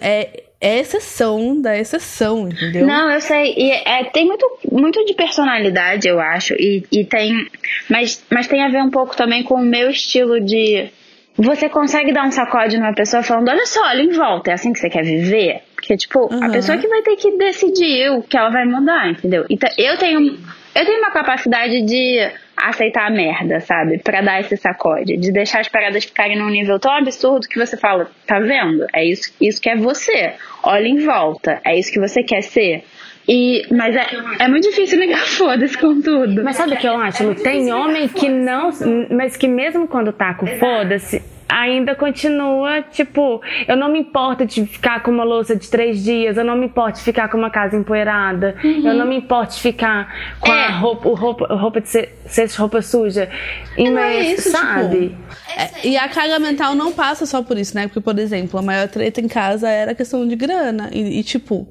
É, 0.00 0.43
é 0.66 0.78
exceção 0.80 1.60
da 1.60 1.76
exceção, 1.76 2.48
entendeu? 2.48 2.86
Não, 2.86 3.10
eu 3.10 3.20
sei. 3.20 3.54
E 3.56 3.70
é, 3.70 4.04
tem 4.04 4.26
muito, 4.26 4.46
muito 4.72 5.04
de 5.04 5.14
personalidade, 5.14 6.08
eu 6.08 6.18
acho. 6.20 6.54
E, 6.54 6.82
e 6.90 7.04
tem. 7.04 7.46
Mas, 7.88 8.24
mas 8.30 8.46
tem 8.46 8.62
a 8.64 8.68
ver 8.68 8.82
um 8.82 8.90
pouco 8.90 9.16
também 9.16 9.42
com 9.42 9.54
o 9.56 9.64
meu 9.64 9.90
estilo 9.90 10.40
de. 10.40 10.88
Você 11.36 11.68
consegue 11.68 12.12
dar 12.12 12.24
um 12.26 12.30
sacode 12.30 12.78
numa 12.78 12.94
pessoa 12.94 13.22
falando: 13.22 13.48
olha 13.48 13.66
só, 13.66 13.82
olha 13.88 14.02
em 14.02 14.10
volta, 14.12 14.50
é 14.50 14.54
assim 14.54 14.72
que 14.72 14.78
você 14.78 14.88
quer 14.88 15.02
viver? 15.04 15.62
Porque, 15.74 15.96
tipo, 15.96 16.32
a 16.32 16.46
Uhum. 16.46 16.52
pessoa 16.52 16.78
que 16.78 16.88
vai 16.88 17.02
ter 17.02 17.16
que 17.16 17.36
decidir 17.36 18.10
o 18.12 18.22
que 18.22 18.36
ela 18.36 18.48
vai 18.50 18.64
mudar, 18.64 19.10
entendeu? 19.10 19.44
Então, 19.50 19.68
eu 19.76 19.98
tenho. 19.98 20.38
Eu 20.74 20.84
tenho 20.86 20.98
uma 20.98 21.10
capacidade 21.12 21.82
de 21.82 22.30
aceitar 22.68 23.06
a 23.06 23.10
merda, 23.10 23.60
sabe? 23.60 23.98
Pra 23.98 24.20
dar 24.20 24.40
esse 24.40 24.56
sacode. 24.56 25.16
De 25.16 25.32
deixar 25.32 25.60
as 25.60 25.68
paradas 25.68 26.04
ficarem 26.04 26.38
num 26.38 26.48
nível 26.48 26.78
tão 26.78 26.92
absurdo 26.92 27.48
que 27.48 27.58
você 27.58 27.76
fala, 27.76 28.10
tá 28.26 28.38
vendo? 28.40 28.86
É 28.92 29.04
isso, 29.04 29.32
isso 29.40 29.60
que 29.60 29.68
é 29.68 29.76
você. 29.76 30.34
Olha 30.62 30.86
em 30.86 31.04
volta. 31.04 31.60
É 31.64 31.78
isso 31.78 31.92
que 31.92 32.00
você 32.00 32.22
quer 32.22 32.42
ser. 32.42 32.84
E, 33.28 33.62
mas 33.70 33.96
é, 33.96 34.06
é 34.40 34.48
muito 34.48 34.68
difícil 34.68 34.98
ligar 34.98 35.24
foda-se 35.26 35.76
com 35.78 36.00
tudo. 36.00 36.44
Mas 36.44 36.56
sabe 36.56 36.74
o 36.74 36.76
que 36.76 36.86
eu 36.86 36.96
acho? 36.96 37.24
Lu? 37.24 37.34
Tem 37.34 37.72
homem 37.72 38.08
que 38.08 38.28
não. 38.28 38.70
Mas 39.10 39.36
que 39.36 39.48
mesmo 39.48 39.88
quando 39.88 40.12
tá 40.12 40.34
com 40.34 40.46
foda-se, 40.46 41.22
ainda 41.48 41.94
continua, 41.94 42.82
tipo, 42.82 43.40
eu 43.68 43.76
não 43.76 43.88
me 43.90 44.00
importo 44.00 44.44
de 44.46 44.64
ficar 44.66 45.02
com 45.02 45.10
uma 45.10 45.24
louça 45.24 45.54
de 45.54 45.68
três 45.68 46.02
dias, 46.02 46.36
eu 46.36 46.44
não 46.44 46.56
me 46.56 46.66
importo 46.66 46.98
de 46.98 47.04
ficar 47.04 47.28
com 47.28 47.36
uma 47.38 47.50
casa 47.50 47.76
empoeirada, 47.76 48.54
eu 48.62 48.94
não 48.94 49.06
me 49.06 49.16
importo 49.16 49.54
de 49.54 49.60
ficar 49.60 50.12
com 50.40 50.52
É. 50.52 50.66
a 50.66 50.70
roupa, 50.70 51.08
roupa, 51.10 51.46
roupa 51.54 51.80
de 51.80 51.88
ser, 51.88 52.18
ser 52.26 52.50
roupa 52.56 52.80
suja. 52.82 53.28
E 53.76 53.88
não 53.90 53.98
é 54.02 54.16
mas, 54.18 54.38
isso, 54.38 54.50
sabe? 54.50 55.08
tipo, 55.10 55.22
É, 55.56 55.86
e 55.88 55.96
a 55.96 56.08
carga 56.08 56.38
mental 56.38 56.74
não 56.74 56.92
passa 56.92 57.26
só 57.26 57.42
por 57.42 57.56
isso, 57.58 57.74
né? 57.76 57.86
Porque, 57.86 58.00
por 58.00 58.18
exemplo, 58.18 58.58
a 58.58 58.62
maior 58.62 58.88
treta 58.88 59.20
em 59.20 59.28
casa 59.28 59.68
era 59.68 59.92
a 59.92 59.94
questão 59.94 60.26
de 60.26 60.34
grana. 60.36 60.88
E, 60.92 61.20
e, 61.20 61.22
tipo, 61.22 61.68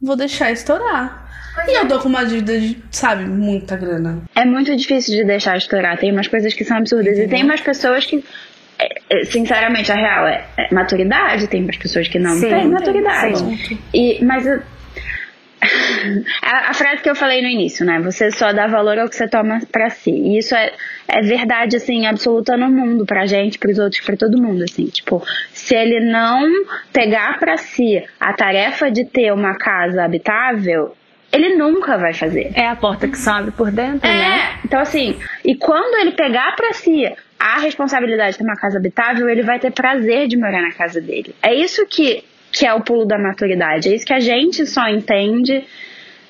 vou 0.00 0.16
deixar 0.16 0.50
estourar. 0.52 1.24
E 1.66 1.72
eu 1.78 1.88
tô 1.88 1.98
com 2.00 2.08
uma 2.08 2.24
dívida 2.24 2.58
de, 2.60 2.76
sabe, 2.90 3.24
muita 3.24 3.76
grana. 3.76 4.22
É 4.34 4.44
muito 4.44 4.74
difícil 4.76 5.14
de 5.16 5.24
deixar 5.24 5.56
estourar. 5.56 5.96
Tem 5.98 6.12
umas 6.12 6.28
coisas 6.28 6.52
que 6.52 6.64
são 6.64 6.76
absurdas. 6.76 7.18
E 7.18 7.26
tem 7.28 7.42
umas 7.42 7.60
pessoas 7.62 8.04
que, 8.04 8.16
é, 8.16 8.18
é, 8.18 8.22
sinceramente, 9.24 9.90
a 9.90 9.94
real 9.94 10.26
é, 10.26 10.44
é 10.56 10.74
maturidade. 10.74 11.48
Tem 11.48 11.62
umas 11.62 11.76
pessoas 11.76 12.08
que 12.08 12.18
não 12.18 12.34
Sim, 12.34 12.48
têm 12.50 12.68
maturidade. 12.68 13.38
sim. 13.38 13.78
E, 13.94 14.24
mas 14.24 14.46
eu- 14.46 14.60
a, 16.42 16.70
a 16.70 16.74
frase 16.74 17.02
que 17.02 17.08
eu 17.10 17.14
falei 17.16 17.40
no 17.42 17.48
início, 17.48 17.84
né? 17.84 17.98
Você 18.00 18.30
só 18.30 18.52
dá 18.52 18.66
valor 18.66 18.98
ao 18.98 19.08
que 19.08 19.16
você 19.16 19.26
toma 19.26 19.58
pra 19.72 19.88
si. 19.90 20.10
E 20.10 20.38
isso 20.38 20.54
é, 20.54 20.72
é 21.08 21.22
verdade, 21.22 21.76
assim, 21.76 22.06
absoluta 22.06 22.56
no 22.56 22.70
mundo, 22.70 23.06
pra 23.06 23.26
gente, 23.26 23.58
pros 23.58 23.78
outros, 23.78 24.00
pra 24.04 24.16
todo 24.16 24.40
mundo, 24.40 24.62
assim. 24.64 24.84
Tipo, 24.86 25.22
se 25.52 25.74
ele 25.74 26.00
não 26.00 26.42
pegar 26.92 27.38
pra 27.38 27.56
si 27.56 28.02
a 28.20 28.32
tarefa 28.34 28.90
de 28.90 29.04
ter 29.06 29.32
uma 29.32 29.54
casa 29.56 30.04
habitável, 30.04 30.94
ele 31.32 31.56
nunca 31.56 31.96
vai 31.98 32.12
fazer. 32.14 32.52
É 32.54 32.68
a 32.68 32.76
porta 32.76 33.08
que 33.08 33.18
sobe 33.18 33.50
por 33.50 33.70
dentro, 33.72 34.06
né? 34.08 34.38
É, 34.38 34.58
então 34.64 34.78
assim, 34.80 35.18
e 35.44 35.56
quando 35.56 35.98
ele 36.00 36.12
pegar 36.12 36.54
pra 36.54 36.72
si 36.74 37.10
a 37.38 37.58
responsabilidade 37.60 38.32
de 38.32 38.38
ter 38.38 38.44
uma 38.44 38.56
casa 38.56 38.78
habitável, 38.78 39.28
ele 39.28 39.42
vai 39.42 39.58
ter 39.58 39.70
prazer 39.70 40.26
de 40.28 40.36
morar 40.36 40.62
na 40.62 40.72
casa 40.72 41.00
dele. 41.00 41.34
É 41.42 41.54
isso 41.54 41.86
que, 41.86 42.24
que 42.52 42.66
é 42.66 42.72
o 42.72 42.80
pulo 42.80 43.04
da 43.04 43.18
maturidade. 43.18 43.88
É 43.88 43.94
isso 43.94 44.06
que 44.06 44.12
a 44.12 44.20
gente 44.20 44.66
só 44.66 44.88
entende, 44.88 45.64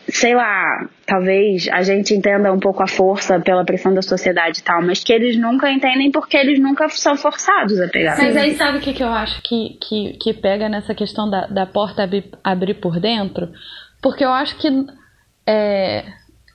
sei 0.08 0.34
lá, 0.34 0.88
talvez 1.06 1.68
a 1.72 1.82
gente 1.82 2.14
entenda 2.14 2.52
um 2.52 2.58
pouco 2.58 2.82
a 2.82 2.86
força 2.86 3.38
pela 3.40 3.64
pressão 3.64 3.94
da 3.94 4.02
sociedade 4.02 4.60
e 4.60 4.62
tal, 4.62 4.82
mas 4.82 5.02
que 5.02 5.12
eles 5.12 5.36
nunca 5.36 5.70
entendem 5.70 6.10
porque 6.10 6.36
eles 6.36 6.58
nunca 6.58 6.88
são 6.88 7.16
forçados 7.16 7.80
a 7.80 7.88
pegar. 7.88 8.16
Mas 8.18 8.36
aí 8.36 8.54
sabe 8.54 8.78
o 8.78 8.80
que, 8.80 8.92
que 8.92 9.02
eu 9.02 9.12
acho 9.12 9.40
que, 9.42 9.78
que, 9.80 10.18
que 10.20 10.34
pega 10.34 10.68
nessa 10.68 10.94
questão 10.94 11.30
da, 11.30 11.46
da 11.46 11.66
porta 11.66 12.02
abrir, 12.02 12.24
abrir 12.42 12.74
por 12.74 12.98
dentro? 13.00 13.48
Porque 14.02 14.24
eu 14.24 14.30
acho 14.30 14.56
que 14.58 14.68
é, 15.46 16.04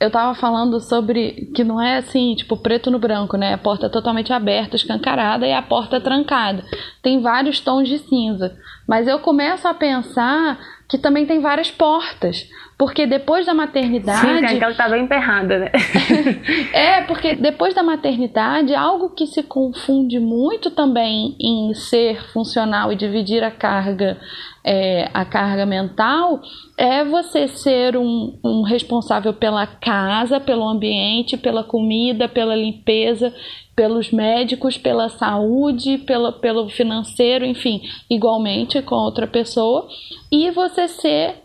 eu 0.01 0.09
tava 0.09 0.33
falando 0.33 0.79
sobre 0.79 1.51
que 1.53 1.63
não 1.63 1.79
é 1.79 1.97
assim, 1.97 2.33
tipo, 2.33 2.57
preto 2.57 2.89
no 2.89 2.97
branco, 2.97 3.37
né? 3.37 3.53
A 3.53 3.57
porta 3.57 3.87
totalmente 3.87 4.33
aberta, 4.33 4.75
escancarada 4.75 5.45
e 5.45 5.53
a 5.53 5.61
porta 5.61 6.01
trancada. 6.01 6.65
Tem 7.03 7.21
vários 7.21 7.59
tons 7.59 7.87
de 7.87 7.99
cinza. 7.99 8.57
Mas 8.87 9.07
eu 9.07 9.19
começo 9.19 9.67
a 9.67 9.75
pensar 9.75 10.59
que 10.91 10.97
também 10.97 11.25
tem 11.25 11.39
várias 11.39 11.71
portas. 11.71 12.49
Porque 12.77 13.08
depois 13.08 13.45
da 13.45 13.54
maternidade. 13.54 14.49
Sim, 14.49 14.60
que 14.60 14.73
tá 14.75 14.89
bem 14.89 15.04
emperrada, 15.06 15.60
né? 15.60 15.71
É, 16.73 17.01
porque 17.04 17.36
depois 17.36 17.73
da 17.73 17.82
maternidade, 17.82 18.75
algo 18.75 19.12
que 19.12 19.25
se 19.25 19.41
confunde 19.41 20.19
muito 20.19 20.69
também 20.69 21.36
em 21.39 21.73
ser 21.73 22.21
funcional 22.34 22.91
e 22.91 22.95
dividir 22.97 23.41
a 23.41 23.51
carga, 23.51 24.17
é, 24.65 25.10
a 25.13 25.23
carga 25.23 25.65
mental, 25.65 26.41
é 26.77 27.06
você 27.06 27.47
ser 27.47 27.95
um, 27.95 28.38
um 28.43 28.63
responsável 28.63 29.34
pela 29.34 29.65
casa, 29.65 30.41
pelo 30.41 30.67
ambiente, 30.67 31.38
pela 31.38 31.63
comida, 31.63 32.27
pela 32.27 32.56
limpeza, 32.56 33.34
pelos 33.82 34.12
médicos, 34.12 34.78
pela 34.78 35.10
saúde, 35.10 35.98
pela, 35.98 36.32
pelo 36.32 36.70
financeiro, 36.70 37.44
enfim, 37.44 37.82
igualmente 38.08 38.80
com 38.84 38.94
outra 38.94 39.26
pessoa, 39.26 39.88
e 40.32 40.52
você 40.52 40.88
ser 40.88 41.38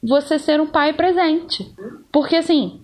você 0.00 0.38
ser 0.38 0.60
um 0.60 0.68
pai 0.68 0.92
presente. 0.92 1.68
Porque 2.12 2.36
assim, 2.36 2.80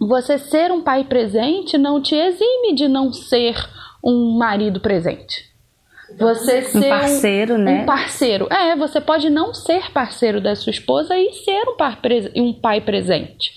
você 0.00 0.38
ser 0.38 0.72
um 0.72 0.80
pai 0.80 1.04
presente 1.04 1.76
não 1.76 2.00
te 2.00 2.14
exime 2.14 2.74
de 2.74 2.88
não 2.88 3.12
ser 3.12 3.54
um 4.02 4.38
marido 4.38 4.80
presente. 4.80 5.46
Você 6.18 6.62
ser 6.62 6.88
parceiro, 6.88 7.56
um, 7.56 7.58
né? 7.58 7.82
Um 7.82 7.84
parceiro. 7.84 8.48
É, 8.50 8.74
você 8.76 8.98
pode 8.98 9.28
não 9.28 9.52
ser 9.52 9.92
parceiro 9.92 10.40
da 10.40 10.56
sua 10.56 10.70
esposa 10.70 11.14
e 11.18 11.34
ser 11.34 11.68
um, 11.68 11.76
par 11.76 12.00
um 12.34 12.54
pai 12.54 12.80
presente. 12.80 13.52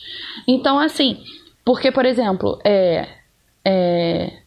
Então, 0.45 0.77
assim, 0.77 1.23
porque, 1.63 1.93
por 1.93 2.05
exemplo, 2.05 2.59
é, 2.65 3.07
é, 3.63 4.41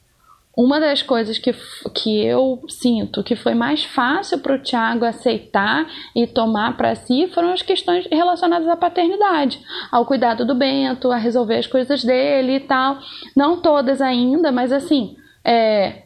uma 0.56 0.78
das 0.78 1.02
coisas 1.02 1.36
que, 1.36 1.52
que 1.94 2.24
eu 2.24 2.62
sinto 2.68 3.24
que 3.24 3.34
foi 3.34 3.54
mais 3.54 3.84
fácil 3.84 4.38
para 4.38 4.54
o 4.54 4.62
Tiago 4.62 5.04
aceitar 5.04 5.86
e 6.14 6.26
tomar 6.26 6.76
para 6.76 6.94
si 6.94 7.28
foram 7.34 7.52
as 7.52 7.62
questões 7.62 8.06
relacionadas 8.10 8.68
à 8.68 8.76
paternidade, 8.76 9.60
ao 9.90 10.06
cuidado 10.06 10.44
do 10.44 10.54
Bento, 10.54 11.10
a 11.10 11.16
resolver 11.16 11.56
as 11.56 11.66
coisas 11.66 12.04
dele 12.04 12.56
e 12.56 12.60
tal. 12.60 12.98
Não 13.36 13.60
todas 13.60 14.00
ainda, 14.00 14.52
mas 14.52 14.70
assim, 14.70 15.16
é, 15.44 16.04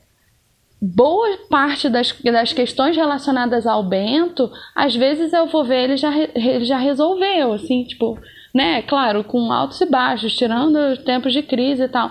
boa 0.80 1.38
parte 1.50 1.88
das, 1.88 2.12
das 2.12 2.52
questões 2.52 2.96
relacionadas 2.96 3.66
ao 3.66 3.82
Bento, 3.82 4.50
às 4.74 4.94
vezes 4.94 5.32
eu 5.32 5.46
vou 5.46 5.64
ver 5.64 5.84
ele 5.84 5.96
já, 5.96 6.16
ele 6.16 6.64
já 6.64 6.78
resolveu, 6.78 7.52
assim, 7.52 7.84
tipo, 7.84 8.18
né, 8.54 8.82
claro, 8.82 9.24
com 9.24 9.52
altos 9.52 9.80
e 9.80 9.86
baixos, 9.86 10.34
tirando 10.34 10.76
os 10.76 10.98
tempos 10.98 11.32
de 11.32 11.42
crise 11.42 11.82
e 11.82 11.88
tal. 11.88 12.10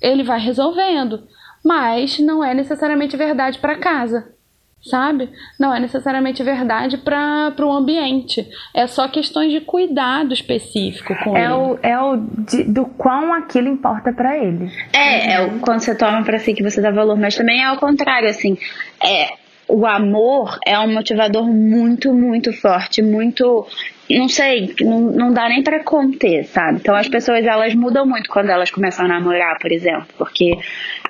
Ele 0.00 0.22
vai 0.22 0.38
resolvendo, 0.38 1.26
mas 1.68 2.18
não 2.18 2.42
é 2.42 2.54
necessariamente 2.54 3.16
verdade 3.16 3.58
para 3.58 3.76
casa. 3.76 4.32
Sabe? 4.80 5.28
Não 5.58 5.74
é 5.74 5.80
necessariamente 5.80 6.40
verdade 6.44 6.96
para 6.98 7.52
o 7.60 7.72
ambiente. 7.72 8.46
É 8.72 8.86
só 8.86 9.08
questões 9.08 9.50
de 9.50 9.60
cuidado 9.60 10.32
específico 10.32 11.16
com 11.24 11.36
É 11.36 11.44
ele. 11.46 11.52
o, 11.52 11.78
é 11.82 12.00
o 12.00 12.16
de- 12.16 12.62
do 12.62 12.86
quão 12.86 13.34
aquilo 13.34 13.66
importa 13.68 14.12
pra 14.12 14.38
ele. 14.38 14.70
É, 14.92 15.32
é 15.34 15.40
o, 15.44 15.58
quando 15.58 15.80
você 15.80 15.96
toma 15.96 16.22
pra 16.22 16.38
si 16.38 16.54
que 16.54 16.62
você 16.62 16.80
dá 16.80 16.92
valor, 16.92 17.18
mas 17.18 17.34
também 17.34 17.60
é 17.60 17.64
ao 17.64 17.76
contrário, 17.76 18.28
assim, 18.30 18.56
é, 19.04 19.30
o 19.66 19.84
amor 19.84 20.56
é 20.64 20.78
um 20.78 20.94
motivador 20.94 21.44
muito, 21.48 22.14
muito 22.14 22.52
forte, 22.52 23.02
muito, 23.02 23.66
não 24.10 24.28
sei, 24.28 24.74
não, 24.80 25.00
não 25.00 25.32
dá 25.32 25.48
nem 25.48 25.62
pra 25.62 25.84
conter, 25.84 26.44
sabe? 26.44 26.78
Então 26.80 26.94
as 26.94 27.08
pessoas, 27.08 27.44
elas 27.44 27.74
mudam 27.74 28.06
muito 28.06 28.30
quando 28.30 28.48
elas 28.48 28.70
começam 28.70 29.04
a 29.04 29.08
namorar, 29.08 29.58
por 29.58 29.70
exemplo, 29.70 30.06
porque 30.16 30.56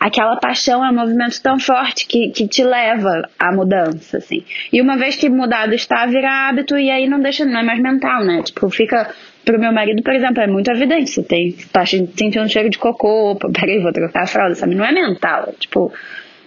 aquela 0.01 0.37
paixão 0.37 0.85
é 0.85 0.91
um 0.91 0.95
movimento 0.95 1.41
tão 1.43 1.61
forte 1.61 2.07
que, 2.07 2.31
que 2.31 2.49
te 2.49 2.65
leva 2.65 3.29
à 3.39 3.53
mudança, 3.53 4.19
assim. 4.19 4.45
E 4.73 4.81
uma 4.81 4.97
vez 4.97 5.17
que 5.17 5.29
mudado 5.29 5.75
está, 5.75 6.07
vira 6.07 6.49
hábito 6.49 6.77
e 6.77 6.91
aí 6.91 7.09
não 7.09 7.21
deixa, 7.21 7.45
não 7.45 7.61
é 7.61 7.63
mais 7.63 7.81
mental, 7.81 8.25
né? 8.25 8.43
Tipo, 8.43 8.69
fica 8.71 9.15
pro 9.45 9.59
meu 9.59 9.73
marido, 9.73 10.03
por 10.03 10.15
exemplo, 10.15 10.43
é 10.43 10.47
muito 10.47 10.71
evidente. 10.71 11.11
Você 11.11 11.23
tem, 11.23 11.53
tá 11.73 11.87
sentindo 11.87 12.41
um 12.41 12.49
cheiro 12.49 12.69
de 12.69 12.79
cocô, 12.79 13.33
opa, 13.33 13.49
peraí, 13.51 13.81
vou 13.81 13.93
trocar 13.93 14.25
a 14.25 14.27
fralda, 14.27 14.55
sabe? 14.55 14.75
Não 14.75 14.85
é 14.85 14.93
mental, 14.93 15.45
é 15.49 15.53
tipo, 15.53 15.93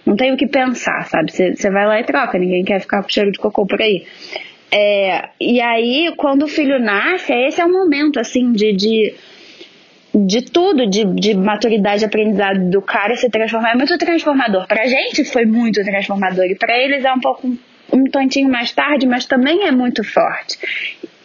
não 0.04 0.16
tem 0.16 0.32
o 0.32 0.36
que 0.36 0.46
pensar, 0.46 1.04
sabe? 1.06 1.32
Você 1.32 1.70
vai 1.70 1.86
lá 1.86 2.00
e 2.00 2.04
troca, 2.04 2.38
ninguém 2.38 2.64
quer 2.64 2.80
ficar 2.80 3.02
com 3.02 3.08
cheiro 3.08 3.32
de 3.32 3.38
cocô 3.38 3.66
por 3.66 3.80
aí. 3.80 4.04
É, 4.74 5.28
e 5.38 5.60
aí, 5.60 6.12
quando 6.16 6.44
o 6.44 6.48
filho 6.48 6.78
nasce, 6.80 7.30
esse 7.32 7.60
é 7.60 7.64
o 7.64 7.70
momento, 7.70 8.18
assim, 8.18 8.52
de, 8.52 8.72
de, 8.72 9.14
de 10.14 10.42
tudo, 10.50 10.86
de, 10.88 11.04
de 11.04 11.34
maturidade, 11.34 11.98
de 12.00 12.04
aprendizado 12.06 12.70
do 12.70 12.80
cara 12.80 13.14
se 13.14 13.28
transformar. 13.28 13.72
É 13.72 13.74
muito 13.74 13.98
transformador. 13.98 14.66
Pra 14.66 14.86
gente 14.86 15.24
foi 15.24 15.44
muito 15.44 15.84
transformador, 15.84 16.46
e 16.46 16.54
pra 16.54 16.74
eles 16.78 17.04
é 17.04 17.12
um 17.12 17.20
pouco, 17.20 17.54
um 17.92 18.04
tantinho 18.04 18.48
mais 18.48 18.72
tarde, 18.72 19.06
mas 19.06 19.26
também 19.26 19.64
é 19.66 19.70
muito 19.70 20.02
forte. 20.02 20.58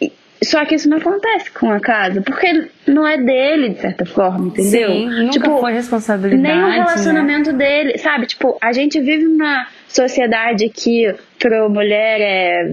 E- 0.00 0.12
Só 0.42 0.64
que 0.66 0.74
isso 0.74 0.88
não 0.88 0.98
acontece 0.98 1.50
com 1.50 1.70
a 1.70 1.80
casa, 1.80 2.20
porque 2.20 2.68
não 2.86 3.06
é 3.06 3.16
dele, 3.16 3.70
de 3.70 3.80
certa 3.80 4.04
forma, 4.04 4.48
entendeu? 4.48 4.90
Sim, 4.92 5.06
nunca 5.08 5.30
tipo, 5.32 5.58
foi 5.58 5.72
responsabilidade. 5.72 6.42
nem 6.42 6.62
o 6.64 6.68
né? 6.68 6.74
relacionamento 6.76 7.52
dele, 7.54 7.96
sabe? 7.96 8.26
Tipo, 8.26 8.58
a 8.60 8.72
gente 8.72 9.00
vive 9.00 9.24
numa 9.24 9.66
sociedade 9.88 10.68
que 10.68 11.12
pra 11.40 11.66
mulher 11.68 12.20
é, 12.20 12.70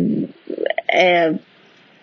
é 0.90 1.34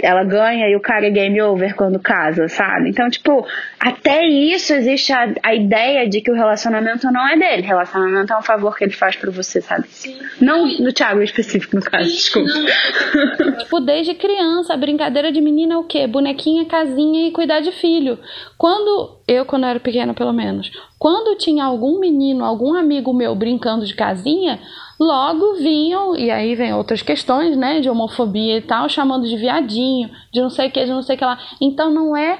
ela 0.03 0.25
ganha 0.25 0.69
e 0.69 0.75
o 0.75 0.81
cara 0.81 1.07
é 1.07 1.11
game 1.11 1.41
over 1.41 1.77
quando 1.77 1.99
casa, 2.01 2.49
sabe? 2.49 2.91
Então, 2.91 3.09
tipo, 3.09 3.47
até 3.79 4.27
isso 4.27 4.75
existe 4.75 5.13
a, 5.13 5.33
a 5.43 5.55
ideia 5.55 6.09
de 6.09 6.21
que 6.21 6.31
o 6.31 6.35
relacionamento 6.35 7.07
não 7.13 7.27
é 7.27 7.39
dele. 7.39 7.63
Relacionamento 7.63 8.33
é 8.33 8.37
um 8.37 8.43
favor 8.43 8.77
que 8.77 8.83
ele 8.83 8.93
faz 8.93 9.15
pra 9.15 9.31
você, 9.31 9.61
sabe? 9.61 9.87
Sim. 9.87 10.19
Não 10.41 10.67
do 10.83 10.93
Thiago 10.93 11.21
em 11.21 11.25
específico, 11.25 11.77
no 11.77 11.83
caso, 11.83 12.11
desculpa. 12.11 12.51
Tipo, 13.61 13.81
desde 13.81 14.15
criança, 14.15 14.75
a 14.75 14.77
brincadeira 14.77 15.31
de 15.31 15.41
menina 15.41 15.75
é 15.75 15.77
o 15.77 15.85
quê? 15.85 16.07
Bonequinha, 16.09 16.65
casinha 16.65 17.29
e 17.29 17.31
cuidar 17.31 17.61
de 17.61 17.71
filho. 17.71 18.19
Quando, 18.63 19.19
eu 19.27 19.45
quando 19.45 19.67
era 19.67 19.81
pequena 19.81 20.15
pelo 20.15 20.33
menos, 20.33 20.71
quando 20.97 21.37
tinha 21.37 21.65
algum 21.65 21.99
menino, 21.99 22.45
algum 22.45 22.77
amigo 22.77 23.13
meu 23.13 23.35
brincando 23.35 23.85
de 23.85 23.93
casinha, 23.93 24.61
logo 25.01 25.55
vinham, 25.55 26.15
e 26.15 26.31
aí 26.31 26.55
vem 26.55 26.73
outras 26.73 27.03
questões, 27.03 27.57
né, 27.57 27.81
de 27.81 27.91
homofobia 27.91 28.59
e 28.59 28.63
tal, 28.63 28.89
chamando 28.89 29.27
de 29.27 29.37
viadinho, 29.37 30.11
de 30.33 30.41
não 30.41 30.49
sei 30.49 30.69
o 30.69 30.71
que, 30.71 30.85
de 30.85 30.93
não 30.93 31.03
sei 31.03 31.17
o 31.17 31.19
que 31.19 31.25
lá. 31.25 31.41
Então 31.61 31.91
não 31.91 32.17
é 32.17 32.39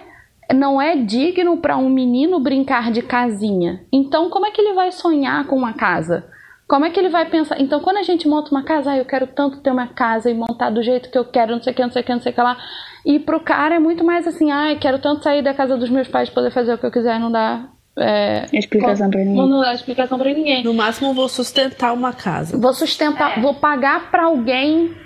não 0.55 0.81
é 0.81 0.95
digno 0.95 1.57
para 1.57 1.77
um 1.77 1.89
menino 1.89 2.39
brincar 2.39 2.93
de 2.93 3.03
casinha. 3.03 3.85
Então 3.93 4.31
como 4.31 4.47
é 4.47 4.53
que 4.53 4.61
ele 4.61 4.75
vai 4.75 4.93
sonhar 4.93 5.45
com 5.49 5.57
uma 5.57 5.73
casa? 5.73 6.25
Como 6.69 6.85
é 6.87 6.91
que 6.91 7.01
ele 7.01 7.09
vai 7.09 7.29
pensar? 7.29 7.61
Então, 7.61 7.81
quando 7.81 7.99
a 7.99 8.03
gente 8.03 8.27
monta 8.27 8.51
uma 8.51 8.63
casa, 8.63 8.93
ah, 8.93 8.97
eu 8.97 9.05
quero 9.05 9.27
tanto 9.27 9.61
ter 9.61 9.71
uma 9.71 9.89
casa 9.89 10.31
e 10.31 10.35
montar 10.35 10.71
do 10.71 10.83
jeito 10.83 11.11
que 11.11 11.19
eu 11.19 11.25
quero, 11.25 11.53
não 11.53 11.63
sei 11.63 11.73
o 11.73 11.77
que, 11.77 11.83
não 11.83 11.91
sei 11.91 12.01
o 12.01 12.05
que, 12.05 12.13
não 12.15 12.23
sei 12.23 12.33
o 12.33 12.35
que 12.35 12.41
lá. 12.41 12.57
E 13.05 13.19
pro 13.19 13.41
cara 13.41 13.75
é 13.75 13.79
muito 13.79 14.05
mais 14.05 14.27
assim, 14.27 14.51
ah, 14.51 14.73
eu 14.73 14.79
quero 14.79 14.99
tanto 14.99 15.23
sair 15.23 15.43
da 15.43 15.55
casa 15.55 15.77
dos 15.77 15.91
meus 15.91 16.09
pais 16.09 16.31
poder 16.31 16.51
fazer 16.51 16.75
o 16.75 16.79
que 16.79 16.87
eu 16.87 16.91
quiser 16.91 17.17
e 17.17 17.19
não 17.19 17.33
dá 17.33 17.69
é, 17.97 18.47
Explicação 18.53 19.11
pra 19.11 19.21
ninguém. 19.21 19.49
Não 19.49 19.61
dá 19.61 19.75
explicação 19.75 20.19
pra 20.19 20.33
ninguém. 20.33 20.65
No 20.65 20.73
máximo, 20.73 21.11
eu 21.11 21.15
vou 21.15 21.29
sustentar 21.29 21.93
uma 21.93 22.13
casa. 22.13 22.57
Vou 22.57 22.73
sustentar, 22.73 23.41
vou 23.41 23.55
pagar 23.55 24.11
pra 24.11 24.25
alguém 24.25 24.97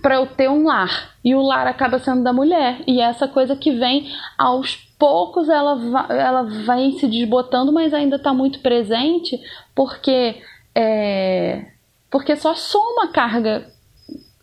pra 0.00 0.16
eu 0.16 0.26
ter 0.26 0.48
um 0.48 0.64
lar. 0.64 1.14
E 1.24 1.34
o 1.34 1.42
lar 1.42 1.66
acaba 1.66 1.98
sendo 1.98 2.22
da 2.22 2.32
mulher. 2.32 2.82
E 2.86 3.00
é 3.00 3.04
essa 3.04 3.28
coisa 3.28 3.54
que 3.54 3.72
vem 3.72 4.10
aos 4.38 4.76
poucos, 4.98 5.48
ela, 5.48 5.78
ela 6.10 6.42
vai 6.64 6.92
se 6.92 7.06
desbotando, 7.06 7.72
mas 7.72 7.92
ainda 7.92 8.18
tá 8.18 8.32
muito 8.32 8.60
presente, 8.60 9.38
porque 9.74 10.36
é, 10.74 11.66
porque 12.10 12.36
só 12.36 12.54
soma 12.54 13.08
carga 13.08 13.66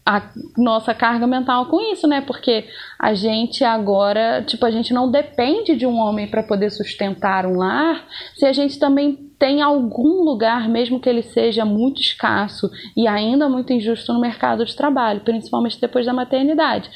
a 0.06 0.32
nossa 0.58 0.94
carga 0.94 1.28
mental 1.28 1.68
com 1.68 1.80
isso, 1.94 2.08
né? 2.08 2.22
Porque 2.22 2.66
a 3.00 3.14
gente 3.14 3.64
agora, 3.64 4.42
tipo, 4.42 4.66
a 4.66 4.72
gente 4.72 4.94
não 4.94 5.12
depende 5.12 5.76
de 5.76 5.86
um 5.86 5.98
homem 5.98 6.28
para 6.28 6.44
poder 6.44 6.72
sustentar 6.72 7.46
um 7.46 7.58
lar, 7.58 8.06
se 8.36 8.46
a 8.46 8.54
gente 8.54 8.80
também 8.80 9.32
tem 9.38 9.62
algum 9.62 10.24
lugar, 10.24 10.68
mesmo 10.70 11.00
que 11.00 11.10
ele 11.10 11.24
seja 11.24 11.66
muito 11.66 12.02
escasso 12.02 12.70
e 12.96 13.08
ainda 13.08 13.50
muito 13.50 13.74
injusto 13.74 14.14
no 14.14 14.20
mercado 14.20 14.66
de 14.66 14.76
trabalho, 14.76 15.22
principalmente 15.22 15.80
depois 15.80 16.06
da 16.06 16.14
maternidade. 16.14 16.90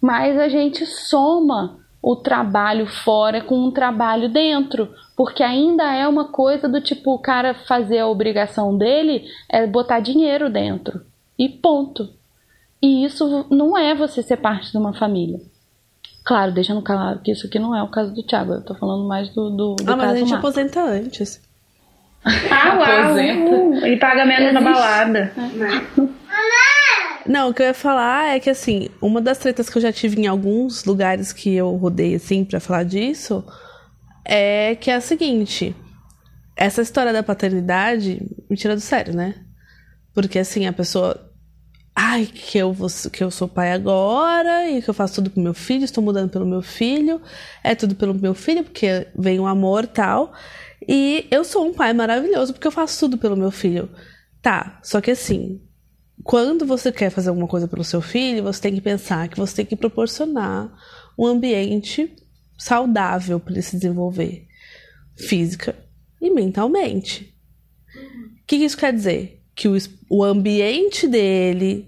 Mas 0.00 0.38
a 0.38 0.48
gente 0.48 0.84
soma 0.86 1.78
o 2.02 2.14
trabalho 2.14 2.86
fora 2.86 3.40
com 3.40 3.58
um 3.58 3.70
trabalho 3.70 4.28
dentro, 4.28 4.88
porque 5.16 5.42
ainda 5.42 5.92
é 5.92 6.06
uma 6.06 6.28
coisa 6.28 6.68
do 6.68 6.80
tipo 6.80 7.12
o 7.12 7.18
cara 7.18 7.54
fazer 7.54 7.98
a 7.98 8.06
obrigação 8.06 8.76
dele 8.78 9.24
é 9.48 9.66
botar 9.66 10.00
dinheiro 10.00 10.48
dentro. 10.48 11.00
E 11.38 11.48
ponto. 11.48 12.17
E 12.82 13.04
isso 13.04 13.46
não 13.50 13.76
é 13.76 13.94
você 13.94 14.22
ser 14.22 14.36
parte 14.36 14.70
de 14.70 14.78
uma 14.78 14.92
família. 14.94 15.40
Claro, 16.24 16.52
deixando 16.52 16.82
claro 16.82 17.20
que 17.20 17.32
isso 17.32 17.46
aqui 17.46 17.58
não 17.58 17.74
é 17.74 17.82
o 17.82 17.88
caso 17.88 18.14
do 18.14 18.22
Thiago. 18.22 18.52
Eu 18.52 18.62
tô 18.62 18.74
falando 18.74 19.08
mais 19.08 19.28
do, 19.30 19.50
do, 19.50 19.74
do 19.76 19.92
ah, 19.92 19.96
mas 19.96 20.06
caso 20.06 20.14
a 20.14 20.18
gente 20.18 20.30
Marcos. 20.30 20.50
aposenta 20.50 20.82
antes. 20.82 21.40
Ah, 22.24 22.74
uau! 22.76 23.14
uh, 23.14 23.86
Ele 23.86 23.96
paga 23.96 24.26
menos 24.26 24.52
na 24.52 24.60
balada. 24.60 25.32
Não, 27.26 27.50
o 27.50 27.54
que 27.54 27.62
eu 27.62 27.66
ia 27.66 27.74
falar 27.74 28.34
é 28.34 28.40
que, 28.40 28.48
assim, 28.48 28.88
uma 29.02 29.20
das 29.20 29.36
tretas 29.36 29.68
que 29.68 29.76
eu 29.76 29.82
já 29.82 29.92
tive 29.92 30.18
em 30.20 30.26
alguns 30.26 30.84
lugares 30.84 31.30
que 31.32 31.54
eu 31.54 31.70
rodei, 31.76 32.14
assim, 32.14 32.42
pra 32.42 32.58
falar 32.58 32.84
disso, 32.84 33.44
é 34.24 34.74
que 34.74 34.90
é 34.90 34.94
a 34.94 35.00
seguinte: 35.00 35.76
essa 36.56 36.80
história 36.80 37.12
da 37.12 37.22
paternidade 37.22 38.22
me 38.48 38.56
tira 38.56 38.74
do 38.74 38.80
sério, 38.80 39.14
né? 39.14 39.34
Porque, 40.14 40.38
assim, 40.38 40.66
a 40.66 40.72
pessoa. 40.72 41.27
Ai, 42.00 42.26
que 42.26 42.56
eu, 42.56 42.72
vou, 42.72 42.88
que 43.12 43.24
eu 43.24 43.28
sou 43.28 43.48
pai 43.48 43.72
agora 43.72 44.70
e 44.70 44.80
que 44.80 44.88
eu 44.88 44.94
faço 44.94 45.16
tudo 45.16 45.30
pro 45.30 45.42
meu 45.42 45.52
filho, 45.52 45.82
estou 45.82 46.02
mudando 46.02 46.30
pelo 46.30 46.46
meu 46.46 46.62
filho, 46.62 47.20
é 47.64 47.74
tudo 47.74 47.96
pelo 47.96 48.14
meu 48.14 48.34
filho, 48.34 48.62
porque 48.62 49.08
vem 49.18 49.40
o 49.40 49.48
amor 49.48 49.82
e 49.82 49.88
tal. 49.88 50.32
E 50.86 51.26
eu 51.28 51.42
sou 51.42 51.66
um 51.66 51.74
pai 51.74 51.92
maravilhoso 51.92 52.52
porque 52.52 52.68
eu 52.68 52.70
faço 52.70 53.00
tudo 53.00 53.18
pelo 53.18 53.36
meu 53.36 53.50
filho. 53.50 53.90
Tá, 54.40 54.78
só 54.80 55.00
que 55.00 55.10
assim, 55.10 55.60
quando 56.22 56.64
você 56.64 56.92
quer 56.92 57.10
fazer 57.10 57.30
alguma 57.30 57.48
coisa 57.48 57.66
pelo 57.66 57.82
seu 57.82 58.00
filho, 58.00 58.44
você 58.44 58.60
tem 58.60 58.74
que 58.74 58.80
pensar 58.80 59.26
que 59.26 59.36
você 59.36 59.56
tem 59.56 59.66
que 59.66 59.74
proporcionar 59.74 60.72
um 61.18 61.26
ambiente 61.26 62.14
saudável 62.56 63.40
para 63.40 63.54
ele 63.54 63.62
se 63.62 63.74
desenvolver 63.74 64.46
física 65.16 65.74
e 66.22 66.30
mentalmente. 66.30 67.36
O 68.40 68.46
que 68.46 68.54
isso 68.54 68.76
quer 68.76 68.92
dizer? 68.92 69.42
Que 69.52 69.66
o, 69.66 69.76
o 70.08 70.24
ambiente 70.24 71.06
dele 71.06 71.86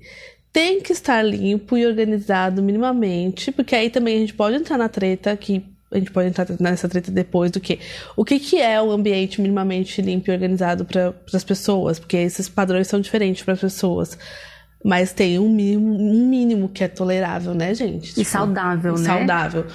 tem 0.53 0.81
que 0.81 0.93
estar 0.93 1.23
limpo 1.23 1.77
e 1.77 1.87
organizado 1.87 2.63
minimamente, 2.63 3.53
porque 3.53 3.75
aí 3.75 3.89
também 3.89 4.17
a 4.17 4.21
gente 4.21 4.35
pode 4.35 4.57
entrar 4.57 4.77
na 4.77 4.89
treta 4.89 5.37
que 5.37 5.65
a 5.93 5.99
gente 5.99 6.11
pode 6.13 6.29
entrar 6.29 6.47
nessa 6.61 6.89
treta 6.89 7.11
depois 7.11 7.51
do 7.51 7.61
que 7.61 7.81
o 8.17 8.25
que, 8.25 8.39
que 8.39 8.61
é 8.61 8.81
um 8.81 8.91
ambiente 8.93 9.41
minimamente 9.41 10.01
limpo 10.01 10.31
e 10.31 10.33
organizado 10.33 10.85
para 10.85 11.15
as 11.35 11.43
pessoas, 11.43 11.99
porque 11.99 12.17
esses 12.17 12.49
padrões 12.49 12.87
são 12.87 13.01
diferentes 13.01 13.43
para 13.43 13.55
as 13.55 13.61
pessoas. 13.61 14.17
Mas 14.83 15.13
tem 15.13 15.39
um 15.39 15.49
mínimo, 15.49 15.95
um 15.95 16.27
mínimo 16.27 16.69
que 16.69 16.83
é 16.83 16.89
tolerável, 16.89 17.55
né, 17.55 17.75
gente? 17.75 18.19
E 18.19 18.25
saudável, 18.25 18.97
né? 18.97 19.05
Saudável. 19.05 19.67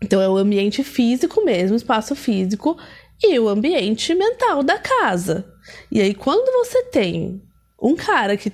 Então 0.00 0.20
é 0.22 0.28
o 0.28 0.36
ambiente 0.36 0.82
físico 0.82 1.44
mesmo, 1.44 1.76
espaço 1.76 2.14
físico, 2.14 2.78
e 3.22 3.38
o 3.38 3.48
ambiente 3.48 4.14
mental 4.14 4.62
da 4.62 4.78
casa. 4.78 5.46
E 5.90 6.00
aí, 6.00 6.14
quando 6.14 6.50
você 6.52 6.82
tem 6.84 7.42
um 7.80 7.94
cara 7.96 8.36
que 8.36 8.50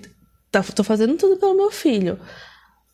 tá, 0.50 0.62
tô 0.62 0.84
fazendo 0.84 1.16
tudo 1.16 1.36
pelo 1.36 1.54
meu 1.54 1.70
filho, 1.70 2.18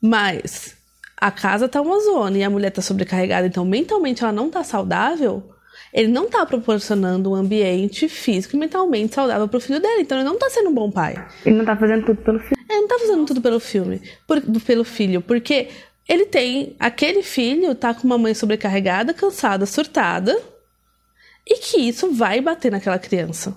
mas 0.00 0.76
a 1.16 1.30
casa 1.30 1.68
tá 1.68 1.80
uma 1.80 2.00
zona 2.00 2.38
e 2.38 2.42
a 2.44 2.50
mulher 2.50 2.70
tá 2.70 2.82
sobrecarregada, 2.82 3.46
então 3.46 3.64
mentalmente 3.64 4.22
ela 4.22 4.32
não 4.32 4.50
tá 4.50 4.62
saudável, 4.62 5.42
ele 5.92 6.08
não 6.08 6.28
tá 6.28 6.44
proporcionando 6.44 7.30
um 7.30 7.34
ambiente 7.34 8.08
físico 8.08 8.54
e 8.54 8.58
mentalmente 8.58 9.14
saudável 9.14 9.48
pro 9.48 9.60
filho 9.60 9.80
dele. 9.80 10.02
Então 10.02 10.18
ele 10.18 10.28
não 10.28 10.38
tá 10.38 10.50
sendo 10.50 10.70
um 10.70 10.74
bom 10.74 10.90
pai. 10.90 11.14
Ele 11.44 11.56
não 11.56 11.64
tá 11.64 11.76
fazendo 11.76 12.04
tudo 12.04 12.22
pelo 12.22 12.38
filho. 12.40 12.56
Ele 12.68 12.80
não 12.80 12.88
tá 12.88 12.98
fazendo 12.98 13.24
tudo 13.26 13.40
pelo 13.40 13.60
filme, 13.60 14.02
por- 14.26 14.42
pelo 14.60 14.84
filho, 14.84 15.22
porque 15.22 15.68
ele 16.08 16.26
tem. 16.26 16.76
Aquele 16.78 17.22
filho 17.22 17.74
tá 17.74 17.94
com 17.94 18.04
uma 18.04 18.18
mãe 18.18 18.34
sobrecarregada, 18.34 19.14
cansada, 19.14 19.64
surtada, 19.64 20.36
e 21.46 21.58
que 21.58 21.78
isso 21.78 22.12
vai 22.12 22.40
bater 22.40 22.72
naquela 22.72 22.98
criança, 22.98 23.56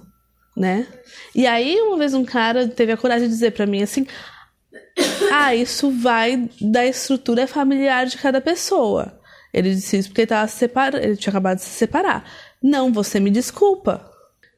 né? 0.55 0.87
E 1.33 1.47
aí, 1.47 1.79
uma 1.81 1.97
vez 1.97 2.13
um 2.13 2.23
cara 2.23 2.67
teve 2.67 2.91
a 2.91 2.97
coragem 2.97 3.27
de 3.27 3.33
dizer 3.33 3.51
pra 3.51 3.65
mim 3.65 3.81
assim: 3.81 4.05
Ah, 5.31 5.55
isso 5.55 5.89
vai 5.91 6.49
da 6.61 6.85
estrutura 6.85 7.47
familiar 7.47 8.05
de 8.05 8.17
cada 8.17 8.39
pessoa. 8.39 9.19
Ele 9.53 9.73
disse 9.73 9.97
isso 9.97 10.09
porque 10.09 10.21
ele, 10.21 10.27
tava 10.27 10.47
se 10.47 10.57
separa... 10.57 11.03
ele 11.03 11.17
tinha 11.17 11.31
acabado 11.31 11.57
de 11.57 11.63
se 11.63 11.71
separar. 11.71 12.23
Não, 12.61 12.93
você 12.93 13.19
me 13.19 13.31
desculpa. 13.31 14.05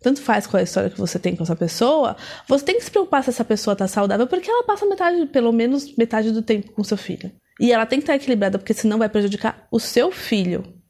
Tanto 0.02 0.22
faz 0.22 0.48
qual 0.48 0.58
é 0.58 0.62
a 0.62 0.64
história 0.64 0.90
que 0.90 0.98
você 0.98 1.20
tem 1.20 1.36
com 1.36 1.44
essa 1.44 1.56
pessoa, 1.56 2.18
você 2.48 2.66
tem 2.66 2.76
que 2.76 2.84
se 2.84 2.90
preocupar 2.90 3.24
se 3.24 3.30
essa 3.30 3.46
pessoa 3.46 3.76
tá 3.76 3.88
saudável, 3.88 4.26
porque 4.26 4.50
ela 4.50 4.64
passa 4.64 4.84
metade, 4.86 5.28
pelo 5.28 5.52
menos 5.52 5.96
metade 5.96 6.32
do 6.32 6.42
tempo 6.42 6.72
com 6.72 6.84
seu 6.84 6.98
filho. 6.98 7.32
E 7.60 7.72
ela 7.72 7.86
tem 7.86 8.00
que 8.00 8.04
estar 8.04 8.16
equilibrada, 8.16 8.58
porque 8.58 8.74
senão 8.74 8.98
vai 8.98 9.08
prejudicar 9.08 9.68
o 9.72 9.80
seu 9.80 10.12
filho. 10.12 10.81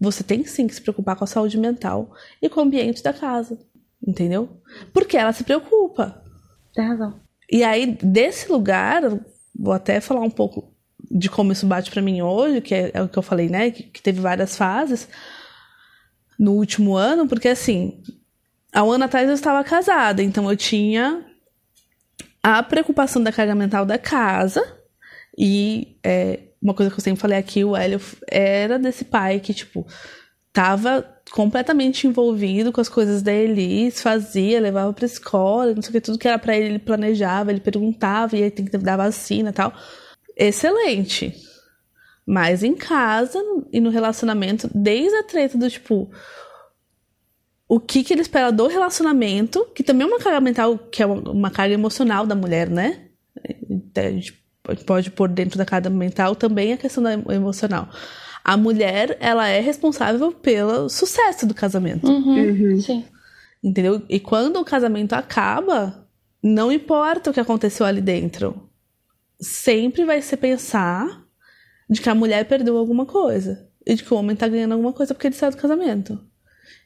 Você 0.00 0.22
tem 0.22 0.44
sim 0.44 0.66
que 0.66 0.74
se 0.74 0.80
preocupar 0.80 1.16
com 1.16 1.24
a 1.24 1.26
saúde 1.26 1.58
mental 1.58 2.12
e 2.40 2.48
com 2.48 2.60
o 2.60 2.62
ambiente 2.62 3.02
da 3.02 3.12
casa. 3.12 3.58
Entendeu? 4.06 4.60
Porque 4.92 5.16
ela 5.16 5.32
se 5.32 5.44
preocupa. 5.44 6.22
Tem 6.74 6.86
razão. 6.86 7.20
E 7.50 7.64
aí, 7.64 7.98
desse 8.02 8.50
lugar, 8.50 9.02
vou 9.58 9.72
até 9.72 10.00
falar 10.00 10.20
um 10.20 10.30
pouco 10.30 10.72
de 11.10 11.28
como 11.28 11.52
isso 11.52 11.66
bate 11.66 11.90
pra 11.90 12.02
mim 12.02 12.20
hoje, 12.20 12.60
que 12.60 12.74
é, 12.74 12.90
é 12.94 13.02
o 13.02 13.08
que 13.08 13.18
eu 13.18 13.22
falei, 13.22 13.48
né? 13.48 13.70
Que, 13.70 13.84
que 13.84 14.02
teve 14.02 14.20
várias 14.20 14.56
fases 14.56 15.08
no 16.38 16.52
último 16.52 16.94
ano, 16.94 17.26
porque 17.26 17.48
assim, 17.48 18.00
há 18.72 18.84
um 18.84 18.92
ano 18.92 19.04
atrás 19.04 19.28
eu 19.28 19.34
estava 19.34 19.64
casada, 19.64 20.22
então 20.22 20.48
eu 20.48 20.56
tinha 20.56 21.24
a 22.42 22.62
preocupação 22.62 23.22
da 23.22 23.32
carga 23.32 23.54
mental 23.54 23.84
da 23.84 23.98
casa 23.98 24.62
e 25.36 25.98
é, 26.04 26.40
uma 26.60 26.74
coisa 26.74 26.90
que 26.90 26.98
eu 26.98 27.04
sempre 27.04 27.20
falei 27.20 27.38
aqui, 27.38 27.64
o 27.64 27.76
Hélio 27.76 28.00
era 28.28 28.78
desse 28.78 29.04
pai 29.04 29.40
que, 29.40 29.54
tipo, 29.54 29.86
tava 30.52 31.04
completamente 31.30 32.06
envolvido 32.06 32.72
com 32.72 32.80
as 32.80 32.88
coisas 32.88 33.22
da 33.22 33.32
Elis, 33.32 34.00
fazia, 34.00 34.60
levava 34.60 34.92
pra 34.92 35.06
escola, 35.06 35.74
não 35.74 35.82
sei 35.82 35.90
o 35.90 35.92
que, 35.92 36.00
tudo 36.00 36.18
que 36.18 36.26
era 36.26 36.38
pra 36.38 36.56
ele, 36.56 36.68
ele 36.68 36.78
planejava, 36.78 37.50
ele 37.50 37.60
perguntava, 37.60 38.36
e 38.36 38.42
aí 38.42 38.50
tem 38.50 38.64
que 38.64 38.76
dar 38.78 38.96
vacina 38.96 39.50
e 39.50 39.52
tal. 39.52 39.72
Excelente. 40.36 41.34
Mas 42.26 42.62
em 42.62 42.74
casa 42.74 43.42
e 43.72 43.80
no 43.80 43.90
relacionamento, 43.90 44.68
desde 44.74 45.16
a 45.16 45.22
treta 45.22 45.56
do 45.56 45.70
tipo. 45.70 46.10
O 47.66 47.78
que, 47.78 48.02
que 48.02 48.14
ele 48.14 48.22
espera 48.22 48.50
do 48.50 48.66
relacionamento, 48.66 49.66
que 49.74 49.82
também 49.82 50.06
é 50.06 50.10
uma 50.10 50.18
carga 50.18 50.40
mental, 50.40 50.78
que 50.78 51.02
é 51.02 51.06
uma, 51.06 51.50
carga 51.50 51.74
emocional 51.74 52.26
da 52.26 52.34
mulher, 52.34 52.70
né? 52.70 53.10
A 53.94 54.10
gente 54.10 54.37
pode 54.76 55.10
pôr 55.10 55.28
dentro 55.28 55.58
da 55.58 55.64
carga 55.64 55.90
mental 55.90 56.34
também 56.34 56.72
a 56.72 56.76
questão 56.76 57.02
da 57.02 57.12
emocional. 57.34 57.88
A 58.44 58.56
mulher, 58.56 59.16
ela 59.20 59.48
é 59.48 59.60
responsável 59.60 60.32
pelo 60.32 60.88
sucesso 60.88 61.46
do 61.46 61.54
casamento. 61.54 62.06
Uhum. 62.06 62.80
Sim. 62.80 63.04
Entendeu? 63.62 64.02
E 64.08 64.18
quando 64.20 64.58
o 64.58 64.64
casamento 64.64 65.12
acaba, 65.12 66.06
não 66.42 66.72
importa 66.72 67.30
o 67.30 67.34
que 67.34 67.40
aconteceu 67.40 67.84
ali 67.84 68.00
dentro. 68.00 68.68
Sempre 69.40 70.04
vai 70.04 70.22
ser 70.22 70.36
pensar 70.36 71.24
de 71.90 72.00
que 72.00 72.08
a 72.08 72.14
mulher 72.14 72.44
perdeu 72.46 72.76
alguma 72.76 73.04
coisa. 73.04 73.68
E 73.86 73.94
de 73.94 74.04
que 74.04 74.12
o 74.12 74.16
homem 74.16 74.36
tá 74.36 74.46
ganhando 74.48 74.72
alguma 74.72 74.92
coisa 74.92 75.14
porque 75.14 75.26
ele 75.26 75.34
saiu 75.34 75.50
do 75.50 75.56
casamento. 75.56 76.18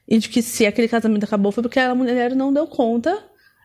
E 0.07 0.17
de 0.17 0.29
que 0.29 0.41
se 0.41 0.65
aquele 0.65 0.87
casamento 0.87 1.23
acabou 1.23 1.51
foi 1.51 1.63
porque 1.63 1.79
a 1.79 1.95
mulher 1.95 2.35
não 2.35 2.53
deu 2.53 2.67
conta 2.67 3.23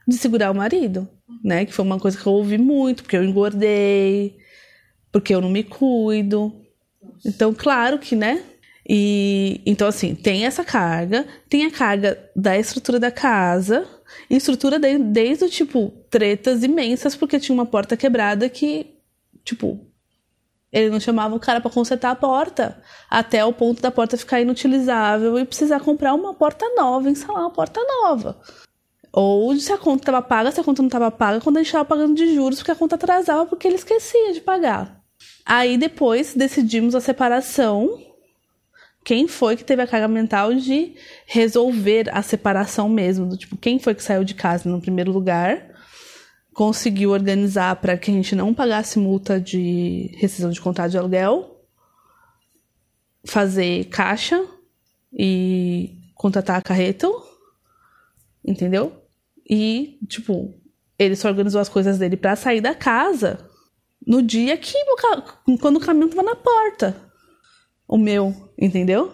de 0.08 0.16
segurar 0.16 0.50
o 0.50 0.54
marido, 0.54 1.06
né? 1.44 1.66
Que 1.66 1.72
foi 1.72 1.84
uma 1.84 2.00
coisa 2.00 2.16
que 2.16 2.26
eu 2.26 2.32
ouvi 2.32 2.56
muito, 2.56 3.02
porque 3.02 3.16
eu 3.16 3.22
engordei, 3.22 4.38
porque 5.12 5.34
eu 5.34 5.40
não 5.42 5.50
me 5.50 5.62
cuido. 5.62 6.64
Então, 7.26 7.52
claro 7.52 7.98
que, 7.98 8.16
né? 8.16 8.42
E 8.88 9.60
então 9.66 9.86
assim, 9.86 10.14
tem 10.14 10.46
essa 10.46 10.64
carga, 10.64 11.26
tem 11.46 11.66
a 11.66 11.70
carga 11.70 12.18
da 12.34 12.56
estrutura 12.58 12.98
da 12.98 13.10
casa, 13.10 13.86
estrutura 14.30 14.78
de, 14.78 14.96
desde 14.96 15.44
o 15.44 15.50
tipo 15.50 15.92
tretas 16.08 16.64
imensas 16.64 17.14
porque 17.14 17.38
tinha 17.38 17.54
uma 17.54 17.66
porta 17.66 17.98
quebrada 17.98 18.48
que 18.48 18.94
tipo 19.44 19.86
ele 20.72 20.88
não 20.88 21.00
chamava 21.00 21.34
o 21.34 21.40
cara 21.40 21.60
para 21.60 21.70
consertar 21.70 22.12
a 22.12 22.16
porta, 22.16 22.82
até 23.10 23.44
o 23.44 23.52
ponto 23.52 23.82
da 23.82 23.90
porta 23.90 24.16
ficar 24.16 24.40
inutilizável 24.40 25.38
e 25.38 25.44
precisar 25.44 25.80
comprar 25.80 26.14
uma 26.14 26.32
porta 26.32 26.66
nova, 26.74 27.10
instalar 27.10 27.42
uma 27.42 27.50
porta 27.50 27.80
nova. 28.02 28.40
Ou 29.20 29.52
se 29.56 29.72
a 29.72 29.76
conta 29.76 30.02
estava 30.02 30.22
paga, 30.22 30.52
se 30.52 30.60
a 30.60 30.62
conta 30.62 30.80
não 30.80 30.86
estava 30.86 31.10
paga, 31.10 31.40
quando 31.40 31.56
a 31.56 31.58
gente 31.58 31.66
estava 31.66 31.84
pagando 31.84 32.14
de 32.14 32.32
juros, 32.36 32.60
porque 32.60 32.70
a 32.70 32.76
conta 32.76 32.94
atrasava 32.94 33.46
porque 33.46 33.66
ele 33.66 33.74
esquecia 33.74 34.32
de 34.32 34.40
pagar. 34.40 35.02
Aí 35.44 35.76
depois 35.76 36.34
decidimos 36.36 36.94
a 36.94 37.00
separação. 37.00 38.00
Quem 39.04 39.26
foi 39.26 39.56
que 39.56 39.64
teve 39.64 39.82
a 39.82 39.88
carga 39.88 40.06
mental 40.06 40.54
de 40.54 40.94
resolver 41.26 42.08
a 42.12 42.22
separação 42.22 42.88
mesmo? 42.88 43.26
Do 43.26 43.36
tipo, 43.36 43.56
quem 43.56 43.80
foi 43.80 43.92
que 43.92 44.04
saiu 44.04 44.22
de 44.22 44.34
casa 44.34 44.70
no 44.70 44.80
primeiro 44.80 45.10
lugar? 45.10 45.68
Conseguiu 46.54 47.10
organizar 47.10 47.74
para 47.74 47.98
que 47.98 48.12
a 48.12 48.14
gente 48.14 48.36
não 48.36 48.54
pagasse 48.54 49.00
multa 49.00 49.40
de 49.40 50.12
rescisão 50.18 50.52
de 50.52 50.60
contrato 50.60 50.92
de 50.92 50.98
aluguel, 50.98 51.66
fazer 53.24 53.86
caixa 53.86 54.40
e 55.12 56.12
contratar 56.14 56.58
a 56.58 56.62
carreta, 56.62 57.10
entendeu? 58.44 58.97
E, 59.48 59.98
tipo, 60.08 60.54
ele 60.98 61.16
só 61.16 61.28
organizou 61.28 61.60
as 61.60 61.68
coisas 61.68 61.98
dele 61.98 62.16
para 62.16 62.36
sair 62.36 62.60
da 62.60 62.74
casa 62.74 63.48
no 64.06 64.22
dia 64.22 64.56
que 64.56 64.74
quando 65.60 65.76
o 65.76 65.80
caminhão 65.80 66.08
tava 66.08 66.22
na 66.22 66.36
porta. 66.36 66.96
O 67.86 67.96
meu, 67.96 68.34
entendeu? 68.58 69.12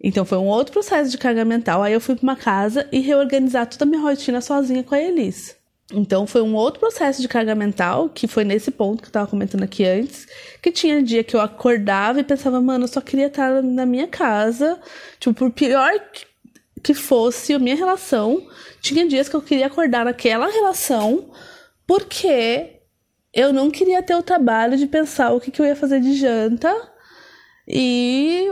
Então 0.00 0.24
foi 0.24 0.38
um 0.38 0.46
outro 0.46 0.72
processo 0.72 1.10
de 1.10 1.18
carga 1.18 1.44
mental. 1.44 1.82
Aí 1.82 1.92
eu 1.92 2.00
fui 2.00 2.14
para 2.14 2.22
uma 2.22 2.36
casa 2.36 2.88
e 2.92 3.00
reorganizar 3.00 3.66
toda 3.66 3.84
a 3.84 3.88
minha 3.88 4.02
rotina 4.02 4.40
sozinha 4.40 4.82
com 4.82 4.94
a 4.94 5.00
Elis. 5.00 5.56
Então 5.92 6.26
foi 6.26 6.42
um 6.42 6.54
outro 6.54 6.80
processo 6.80 7.20
de 7.20 7.28
carga 7.28 7.54
mental, 7.54 8.08
que 8.08 8.26
foi 8.26 8.44
nesse 8.44 8.70
ponto 8.70 9.02
que 9.02 9.08
eu 9.08 9.12
tava 9.12 9.26
comentando 9.26 9.62
aqui 9.62 9.84
antes, 9.84 10.26
que 10.62 10.72
tinha 10.72 11.02
dia 11.02 11.22
que 11.22 11.36
eu 11.36 11.40
acordava 11.40 12.20
e 12.20 12.24
pensava, 12.24 12.60
mano, 12.60 12.84
eu 12.84 12.88
só 12.88 13.00
queria 13.00 13.26
estar 13.26 13.62
na 13.62 13.84
minha 13.84 14.06
casa, 14.06 14.80
tipo, 15.20 15.34
por 15.34 15.50
pior 15.50 15.92
que 16.84 16.92
fosse 16.92 17.54
a 17.54 17.58
minha 17.58 17.74
relação, 17.74 18.46
tinha 18.78 19.08
dias 19.08 19.26
que 19.26 19.34
eu 19.34 19.40
queria 19.40 19.66
acordar 19.66 20.04
naquela 20.04 20.46
relação, 20.46 21.30
porque 21.86 22.82
eu 23.32 23.54
não 23.54 23.70
queria 23.70 24.02
ter 24.02 24.14
o 24.14 24.22
trabalho 24.22 24.76
de 24.76 24.86
pensar 24.86 25.32
o 25.32 25.40
que, 25.40 25.50
que 25.50 25.60
eu 25.60 25.64
ia 25.64 25.74
fazer 25.74 25.98
de 26.00 26.14
janta 26.14 26.70
e, 27.66 28.50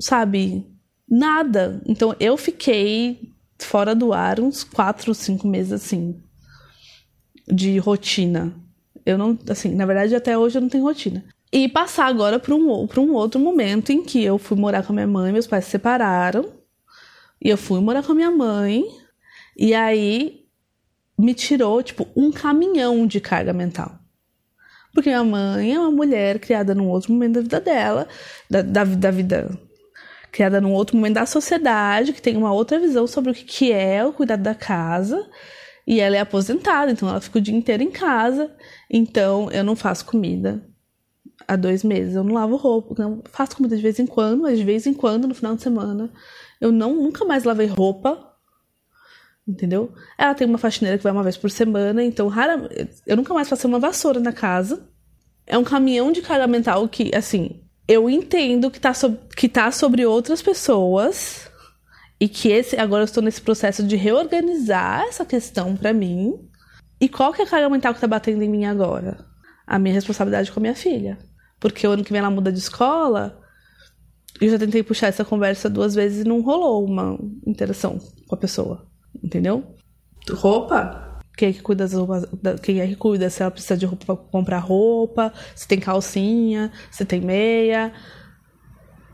sabe, 0.00 0.64
nada. 1.10 1.82
Então 1.84 2.14
eu 2.20 2.36
fiquei 2.36 3.32
fora 3.58 3.96
do 3.96 4.12
ar 4.12 4.38
uns 4.38 4.62
quatro, 4.62 5.12
cinco 5.12 5.48
meses 5.48 5.72
assim, 5.72 6.22
de 7.48 7.78
rotina. 7.78 8.54
Eu 9.04 9.18
não, 9.18 9.36
assim, 9.50 9.74
na 9.74 9.84
verdade 9.84 10.14
até 10.14 10.38
hoje 10.38 10.56
eu 10.56 10.62
não 10.62 10.68
tenho 10.68 10.84
rotina. 10.84 11.24
E 11.52 11.68
passar 11.68 12.06
agora 12.06 12.38
para 12.38 12.54
um, 12.54 12.86
um 12.96 13.12
outro 13.12 13.40
momento 13.40 13.90
em 13.90 14.04
que 14.04 14.22
eu 14.22 14.38
fui 14.38 14.56
morar 14.56 14.84
com 14.84 14.92
a 14.92 14.94
minha 14.94 15.06
mãe, 15.08 15.32
meus 15.32 15.48
pais 15.48 15.64
se 15.64 15.72
separaram, 15.72 16.61
e 17.42 17.48
eu 17.48 17.58
fui 17.58 17.80
morar 17.80 18.04
com 18.04 18.12
a 18.12 18.14
minha 18.14 18.30
mãe, 18.30 18.84
e 19.56 19.74
aí 19.74 20.46
me 21.18 21.34
tirou, 21.34 21.82
tipo, 21.82 22.06
um 22.14 22.30
caminhão 22.30 23.06
de 23.06 23.20
carga 23.20 23.52
mental. 23.52 23.98
Porque 24.94 25.08
minha 25.08 25.24
mãe 25.24 25.74
é 25.74 25.78
uma 25.78 25.90
mulher 25.90 26.38
criada 26.38 26.74
num 26.74 26.88
outro 26.88 27.12
momento 27.12 27.34
da 27.34 27.40
vida 27.40 27.60
dela, 27.60 28.08
da, 28.48 28.62
da, 28.62 28.84
da 28.84 29.10
vida. 29.10 29.50
criada 30.30 30.60
num 30.60 30.72
outro 30.72 30.96
momento 30.96 31.14
da 31.14 31.26
sociedade, 31.26 32.12
que 32.12 32.22
tem 32.22 32.36
uma 32.36 32.52
outra 32.52 32.78
visão 32.78 33.06
sobre 33.06 33.32
o 33.32 33.34
que, 33.34 33.72
é 33.72 34.04
o 34.04 34.12
cuidado 34.12 34.42
da 34.42 34.54
casa. 34.54 35.28
E 35.84 35.98
ela 35.98 36.16
é 36.16 36.20
aposentada, 36.20 36.92
então 36.92 37.08
ela 37.08 37.20
fica 37.20 37.38
o 37.38 37.42
dia 37.42 37.56
inteiro 37.56 37.82
em 37.82 37.90
casa. 37.90 38.54
Então 38.88 39.50
eu 39.50 39.64
não 39.64 39.74
faço 39.74 40.04
comida 40.04 40.62
há 41.48 41.56
dois 41.56 41.82
meses. 41.82 42.14
Eu 42.14 42.22
não 42.22 42.34
lavo 42.34 42.56
roupa, 42.56 42.94
não 43.02 43.22
faço 43.32 43.56
comida 43.56 43.76
de 43.76 43.82
vez 43.82 43.98
em 43.98 44.06
quando, 44.06 44.42
mas 44.42 44.58
de 44.58 44.64
vez 44.64 44.86
em 44.86 44.94
quando, 44.94 45.26
no 45.26 45.34
final 45.34 45.56
de 45.56 45.62
semana, 45.62 46.10
eu 46.62 46.70
não 46.70 46.94
nunca 46.94 47.24
mais 47.24 47.42
lavei 47.42 47.66
roupa. 47.66 48.34
Entendeu? 49.46 49.92
Ela 50.16 50.32
tem 50.32 50.46
uma 50.46 50.56
faxineira 50.56 50.96
que 50.96 51.02
vai 51.02 51.12
uma 51.12 51.24
vez 51.24 51.36
por 51.36 51.50
semana, 51.50 52.04
então 52.04 52.28
rara, 52.28 52.68
eu 53.04 53.16
nunca 53.16 53.34
mais 53.34 53.48
passei 53.48 53.68
uma 53.68 53.80
vassoura 53.80 54.20
na 54.20 54.32
casa. 54.32 54.88
É 55.44 55.58
um 55.58 55.64
caminhão 55.64 56.12
de 56.12 56.22
carga 56.22 56.46
mental 56.46 56.88
que, 56.88 57.10
assim, 57.12 57.60
eu 57.88 58.08
entendo 58.08 58.70
que 58.70 58.78
tá, 58.78 58.94
so, 58.94 59.18
que 59.36 59.48
tá 59.48 59.72
sobre 59.72 60.06
outras 60.06 60.40
pessoas 60.40 61.50
e 62.20 62.28
que 62.28 62.48
esse 62.48 62.76
agora 62.76 63.02
eu 63.02 63.06
estou 63.06 63.20
nesse 63.20 63.40
processo 63.40 63.82
de 63.82 63.96
reorganizar 63.96 65.02
essa 65.08 65.24
questão 65.24 65.76
para 65.76 65.92
mim. 65.92 66.48
E 67.00 67.08
qual 67.08 67.32
que 67.32 67.42
é 67.42 67.44
a 67.44 67.48
carga 67.48 67.68
mental 67.68 67.92
que 67.92 68.00
tá 68.00 68.06
batendo 68.06 68.44
em 68.44 68.48
mim 68.48 68.64
agora? 68.64 69.26
A 69.66 69.80
minha 69.80 69.94
responsabilidade 69.94 70.52
com 70.52 70.60
a 70.60 70.62
minha 70.62 70.76
filha. 70.76 71.18
Porque 71.58 71.84
o 71.84 71.90
ano 71.90 72.04
que 72.04 72.12
vem 72.12 72.20
ela 72.20 72.30
muda 72.30 72.52
de 72.52 72.60
escola. 72.60 73.41
Eu 74.42 74.50
já 74.50 74.58
tentei 74.58 74.82
puxar 74.82 75.06
essa 75.06 75.24
conversa 75.24 75.70
duas 75.70 75.94
vezes 75.94 76.24
e 76.24 76.28
não 76.28 76.40
rolou 76.40 76.84
uma 76.84 77.16
interação 77.46 78.00
com 78.26 78.34
a 78.34 78.38
pessoa. 78.38 78.84
Entendeu? 79.22 79.76
Roupa. 80.28 81.20
Quem 81.36 81.50
é 81.50 81.52
que 81.52 81.62
cuida 81.62 81.84
das 81.84 81.92
roupas? 81.92 82.26
Quem 82.60 82.80
é 82.80 82.86
que 82.88 82.96
cuida 82.96 83.30
se 83.30 83.40
ela 83.40 83.52
precisa 83.52 83.76
de 83.76 83.86
roupa 83.86 84.04
pra 84.04 84.16
comprar 84.16 84.58
roupa, 84.58 85.32
se 85.54 85.68
tem 85.68 85.78
calcinha, 85.78 86.72
se 86.90 87.04
tem 87.04 87.20
meia, 87.20 87.92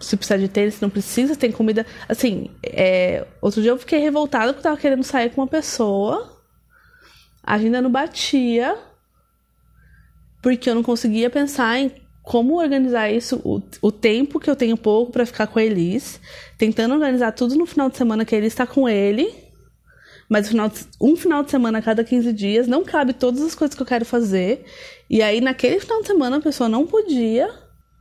se 0.01 0.17
precisa 0.17 0.39
de 0.39 0.49
tênis, 0.49 0.75
se 0.77 0.83
não 0.83 0.89
precisa, 0.89 1.37
tem 1.37 1.53
comida. 1.53 1.85
Assim, 2.09 2.51
é... 2.65 3.27
outro 3.43 3.61
dia 3.61 3.71
eu 3.71 3.79
fiquei 3.79 3.99
revoltada 3.99 4.55
porque 4.55 4.61
eu 4.61 4.71
tava 4.71 4.81
querendo 4.81 5.05
sair 5.05 5.29
com 5.29 5.43
uma 5.43 5.47
pessoa, 5.47 6.43
a 7.43 7.55
agenda 7.55 7.83
não 7.83 7.91
batia, 7.91 8.79
porque 10.43 10.71
eu 10.71 10.75
não 10.75 10.83
conseguia 10.83 11.29
pensar 11.29 11.79
em 11.79 12.08
como 12.29 12.61
organizar 12.61 13.11
isso, 13.11 13.41
o, 13.43 13.63
o 13.81 13.91
tempo 13.91 14.39
que 14.39 14.51
eu 14.51 14.55
tenho 14.55 14.77
pouco 14.77 15.11
para 15.11 15.25
ficar 15.25 15.47
com 15.47 15.59
a 15.59 15.65
Elis, 15.65 16.21
tentando 16.59 16.93
organizar 16.93 17.33
tudo 17.33 17.55
no 17.55 17.65
final 17.65 17.89
de 17.89 17.97
semana 17.97 18.23
que 18.23 18.35
ele 18.35 18.47
está 18.47 18.67
com 18.67 18.87
ele 18.87 19.49
mas 20.29 20.53
um 21.01 21.17
final 21.17 21.43
de 21.43 21.51
semana 21.51 21.79
a 21.79 21.83
cada 21.83 22.05
15 22.05 22.35
dias 22.35 22.69
não 22.69 22.85
cabe 22.85 23.15
todas 23.15 23.41
as 23.41 23.55
coisas 23.55 23.75
que 23.75 23.81
eu 23.81 23.87
quero 23.87 24.05
fazer. 24.05 24.63
E 25.09 25.23
aí, 25.23 25.41
naquele 25.41 25.81
final 25.81 26.03
de 26.03 26.07
semana, 26.07 26.37
a 26.37 26.41
pessoa 26.41 26.69
não 26.69 26.87
podia. 26.87 27.49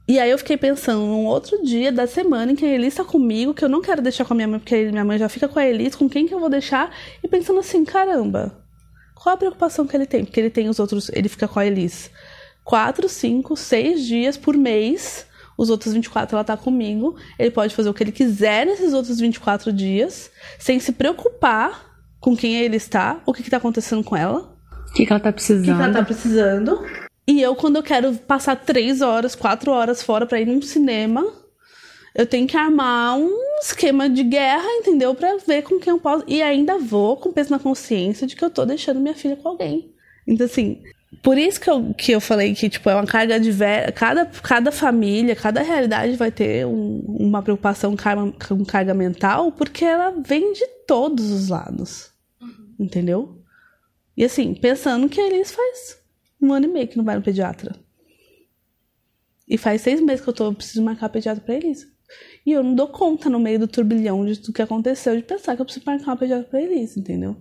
E 0.05 0.19
aí 0.19 0.30
eu 0.30 0.38
fiquei 0.38 0.57
pensando 0.57 0.99
num 0.99 1.25
outro 1.25 1.63
dia 1.63 1.89
da 1.89 2.05
semana 2.05 2.51
em 2.51 2.55
que 2.55 2.65
a 2.65 2.67
Elis 2.67 2.89
está 2.89 3.05
comigo, 3.05 3.53
que 3.53 3.63
eu 3.63 3.69
não 3.69 3.82
quero 3.82 4.01
deixar 4.01 4.25
com 4.25 4.34
a 4.34 4.36
minha 4.36 4.47
mãe, 4.47 4.59
porque 4.59 4.91
minha 4.91 5.05
mãe 5.05 5.17
já 5.17 5.30
fica 5.30 5.47
com 5.47 5.57
a 5.57 5.65
Elis, 5.65 5.95
com 5.95 6.09
quem 6.09 6.28
que 6.28 6.34
eu 6.34 6.39
vou 6.39 6.49
deixar? 6.49 6.93
E 7.23 7.30
pensando 7.30 7.61
assim, 7.61 7.86
caramba, 7.86 8.53
qual 9.15 9.36
a 9.36 9.38
preocupação 9.38 9.88
que 9.88 9.95
ele 9.95 10.05
tem? 10.05 10.25
Porque 10.25 10.39
ele 10.39 10.49
tem 10.49 10.67
os 10.67 10.80
outros, 10.80 11.09
ele 11.13 11.30
fica 11.30 11.47
com 11.47 11.59
a 11.59 11.65
Elis 11.65 12.11
quatro, 12.68 13.07
cinco, 13.07 13.55
seis 13.55 14.05
dias 14.05 14.36
por 14.36 14.57
mês. 14.57 15.26
Os 15.57 15.70
outros 15.70 15.93
24 15.93 16.36
ela 16.36 16.43
tá 16.43 16.57
comigo. 16.57 17.15
Ele 17.39 17.49
pode 17.49 17.74
fazer 17.74 17.89
o 17.89 17.93
que 17.93 18.03
ele 18.03 18.11
quiser 18.11 18.65
nesses 18.65 18.93
outros 18.93 19.20
24 19.20 19.72
dias, 19.72 20.30
sem 20.59 20.78
se 20.78 20.91
preocupar 20.91 21.97
com 22.20 22.36
quem 22.36 22.57
ele 22.57 22.76
está, 22.76 23.22
o 23.26 23.34
que, 23.34 23.41
está 23.41 23.55
acontecendo 23.55 24.03
com 24.03 24.18
ela. 24.18 24.53
O 24.89 24.93
que, 24.93 25.05
que 25.05 25.13
ela 25.13 25.20
tá 25.20 25.32
precisando. 25.32 25.63
O 25.63 25.65
que, 25.65 25.78
que 25.78 25.82
ela 25.82 25.93
tá 25.93 26.03
precisando. 26.03 26.86
E 27.26 27.41
eu, 27.41 27.55
quando 27.55 27.78
eu 27.78 27.84
quero 27.84 28.13
passar 28.15 28.57
três 28.57 29.01
horas, 29.01 29.34
quatro 29.34 29.72
horas 29.72 30.03
fora 30.03 30.26
para 30.26 30.41
ir 30.41 30.45
num 30.45 30.61
cinema, 30.61 31.26
eu 32.13 32.26
tenho 32.26 32.47
que 32.47 32.57
armar 32.57 33.18
um 33.18 33.32
esquema 33.61 34.09
de 34.09 34.24
guerra, 34.24 34.68
entendeu? 34.80 35.15
Para 35.15 35.38
ver 35.38 35.61
com 35.61 35.80
quem 35.80 35.91
eu 35.91 35.99
posso. 35.99 36.26
E 36.28 36.41
ainda 36.41 36.78
vou 36.78 37.15
com 37.15 37.32
peso 37.32 37.49
na 37.49 37.59
consciência 37.59 38.28
de 38.28 38.36
que 38.36 38.43
eu 38.43 38.49
tô 38.49 38.65
deixando 38.65 38.99
minha 38.99 39.15
filha 39.15 39.38
com 39.38 39.47
alguém. 39.47 39.93
Então, 40.28 40.45
assim, 40.45 40.82
por 41.28 41.38
isso 41.38 41.59
que 41.59 41.69
eu, 41.69 41.93
que 41.93 42.11
eu 42.13 42.21
falei 42.21 42.55
que, 42.55 42.69
tipo, 42.69 42.89
é 42.89 42.95
uma 42.95 43.05
carga 43.05 43.38
de 43.38 43.51
cada, 43.93 44.25
cada 44.28 44.71
família, 44.71 45.36
cada 45.36 45.61
realidade 45.61 46.15
vai 46.15 46.32
ter 46.32 46.65
um, 46.65 46.99
uma 47.05 47.43
preocupação 47.43 47.97
com 48.47 48.63
carga 48.63 48.93
mental, 48.93 49.51
porque 49.51 49.84
ela 49.84 50.11
vem 50.25 50.53
de 50.53 50.65
todos 50.88 51.30
os 51.30 51.49
lados. 51.49 52.13
Uhum. 52.39 52.75
Entendeu? 52.80 53.43
E 54.15 54.23
assim, 54.23 54.53
pensando 54.53 55.09
que 55.09 55.19
a 55.19 55.28
Elis 55.28 55.51
faz 55.51 55.97
um 56.41 56.53
ano 56.53 56.65
e 56.65 56.69
meio 56.69 56.88
que 56.88 56.95
não 56.95 57.03
vai 57.03 57.17
no 57.17 57.21
pediatra. 57.21 57.75
E 59.45 59.57
faz 59.57 59.82
seis 59.82 59.99
meses 59.99 60.23
que 60.23 60.30
eu 60.30 60.34
tô, 60.34 60.53
preciso 60.53 60.82
marcar 60.82 61.09
pediatra 61.09 61.43
pra 61.43 61.55
Elisa. 61.55 61.88
E 62.45 62.53
eu 62.53 62.63
não 62.63 62.73
dou 62.73 62.88
conta 62.88 63.30
no 63.30 63.38
meio 63.38 63.59
do 63.59 63.67
turbilhão 63.67 64.25
de 64.25 64.39
tudo 64.39 64.55
que 64.55 64.61
aconteceu 64.61 65.13
de 65.13 65.23
pensar 65.23 65.57
que 65.57 65.61
eu 65.61 65.65
preciso 65.65 65.86
marcar 65.86 66.05
uma 66.05 66.15
pediatra 66.15 66.47
pra 66.49 66.61
Elisa, 66.61 66.97
entendeu? 66.97 67.36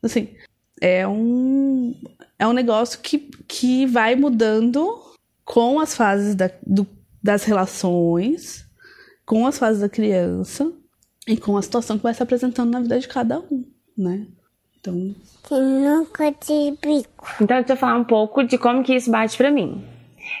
Assim, 0.00 0.36
é 0.80 1.04
um, 1.08 2.00
é 2.38 2.46
um 2.46 2.52
negócio 2.52 3.00
que, 3.00 3.18
que 3.46 3.86
vai 3.86 4.14
mudando 4.14 5.00
com 5.44 5.80
as 5.80 5.96
fases 5.96 6.34
da, 6.34 6.50
do, 6.64 6.86
das 7.22 7.44
relações, 7.44 8.64
com 9.26 9.46
as 9.46 9.58
fases 9.58 9.80
da 9.80 9.88
criança 9.88 10.70
e 11.26 11.36
com 11.36 11.56
a 11.56 11.62
situação 11.62 11.96
que 11.96 12.02
vai 12.02 12.14
se 12.14 12.22
apresentando 12.22 12.70
na 12.70 12.80
vida 12.80 12.98
de 12.98 13.08
cada 13.08 13.40
um, 13.40 13.64
né? 13.96 14.26
Então. 14.78 15.14
nunca 15.50 16.30
de 16.30 16.70
bico. 16.80 17.26
Então, 17.40 17.56
eu 17.56 17.64
vou 17.64 17.76
falar 17.76 17.96
um 17.96 18.04
pouco 18.04 18.44
de 18.44 18.56
como 18.56 18.84
que 18.84 18.94
isso 18.94 19.10
bate 19.10 19.36
para 19.36 19.50
mim. 19.50 19.84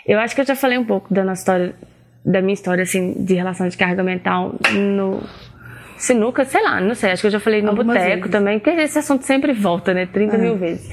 Eu 0.06 0.18
acho 0.20 0.34
que 0.34 0.40
eu 0.40 0.46
já 0.46 0.54
falei 0.54 0.78
um 0.78 0.84
pouco 0.84 1.12
da 1.12 1.24
nossa 1.24 1.40
história, 1.40 1.74
da 2.24 2.40
minha 2.40 2.54
história, 2.54 2.82
assim, 2.82 3.24
de 3.24 3.34
relação 3.34 3.68
de 3.68 3.76
carga 3.76 4.02
mental 4.02 4.54
no 4.72 5.20
sinuca, 5.98 6.44
sei 6.44 6.62
lá, 6.62 6.80
não 6.80 6.94
sei, 6.94 7.10
acho 7.10 7.22
que 7.22 7.26
eu 7.26 7.32
já 7.32 7.40
falei 7.40 7.60
no 7.60 7.74
boteco 7.74 8.28
também, 8.28 8.60
porque 8.60 8.70
esse 8.80 8.98
assunto 8.98 9.24
sempre 9.24 9.52
volta, 9.52 9.92
né, 9.92 10.06
30 10.06 10.36
é. 10.36 10.38
mil 10.38 10.56
vezes. 10.56 10.88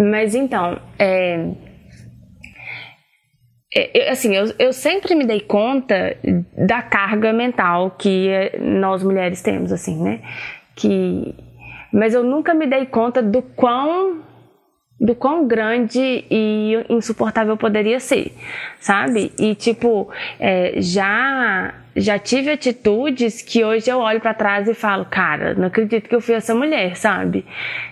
Mas 0.00 0.34
então, 0.34 0.80
é, 0.98 1.50
é, 3.74 4.10
assim, 4.10 4.34
eu, 4.34 4.46
eu 4.58 4.72
sempre 4.72 5.14
me 5.14 5.26
dei 5.26 5.40
conta 5.40 6.16
da 6.56 6.80
carga 6.80 7.34
mental 7.34 7.90
que 7.98 8.30
nós 8.58 9.02
mulheres 9.02 9.42
temos, 9.42 9.70
assim, 9.70 10.02
né, 10.02 10.22
que, 10.74 11.34
mas 11.92 12.14
eu 12.14 12.24
nunca 12.24 12.54
me 12.54 12.66
dei 12.66 12.86
conta 12.86 13.22
do 13.22 13.42
quão 13.42 14.22
do 14.98 15.14
quão 15.14 15.46
grande 15.46 16.26
e 16.30 16.74
insuportável 16.90 17.56
poderia 17.56 17.98
ser, 17.98 18.34
sabe? 18.78 19.32
E 19.38 19.54
tipo, 19.54 20.10
é, 20.38 20.74
já 20.76 21.74
já 22.00 22.18
tive 22.18 22.50
atitudes 22.50 23.42
que 23.42 23.62
hoje 23.62 23.90
eu 23.90 23.98
olho 23.98 24.20
para 24.20 24.32
trás 24.32 24.66
e 24.66 24.74
falo, 24.74 25.04
cara, 25.04 25.54
não 25.54 25.66
acredito 25.66 26.08
que 26.08 26.14
eu 26.14 26.20
fui 26.20 26.34
essa 26.34 26.54
mulher, 26.54 26.96
sabe? 26.96 27.44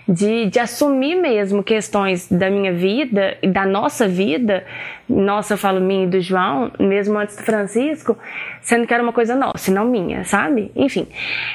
De, 0.07 0.47
de 0.47 0.59
assumir 0.59 1.15
mesmo 1.15 1.63
questões 1.63 2.27
da 2.29 2.49
minha 2.49 2.73
vida 2.73 3.37
e 3.41 3.47
da 3.47 3.65
nossa 3.65 4.07
vida, 4.07 4.65
nossa, 5.07 5.53
eu 5.53 5.57
falo 5.57 5.79
minha 5.79 6.05
e 6.05 6.07
do 6.07 6.19
João, 6.19 6.71
mesmo 6.79 7.17
antes 7.17 7.35
do 7.35 7.43
Francisco, 7.43 8.17
sendo 8.61 8.87
que 8.87 8.93
era 8.93 9.03
uma 9.03 9.13
coisa 9.13 9.35
nossa 9.35 9.69
e 9.69 9.73
não 9.73 9.85
minha, 9.85 10.23
sabe? 10.23 10.71
Enfim, 10.75 11.07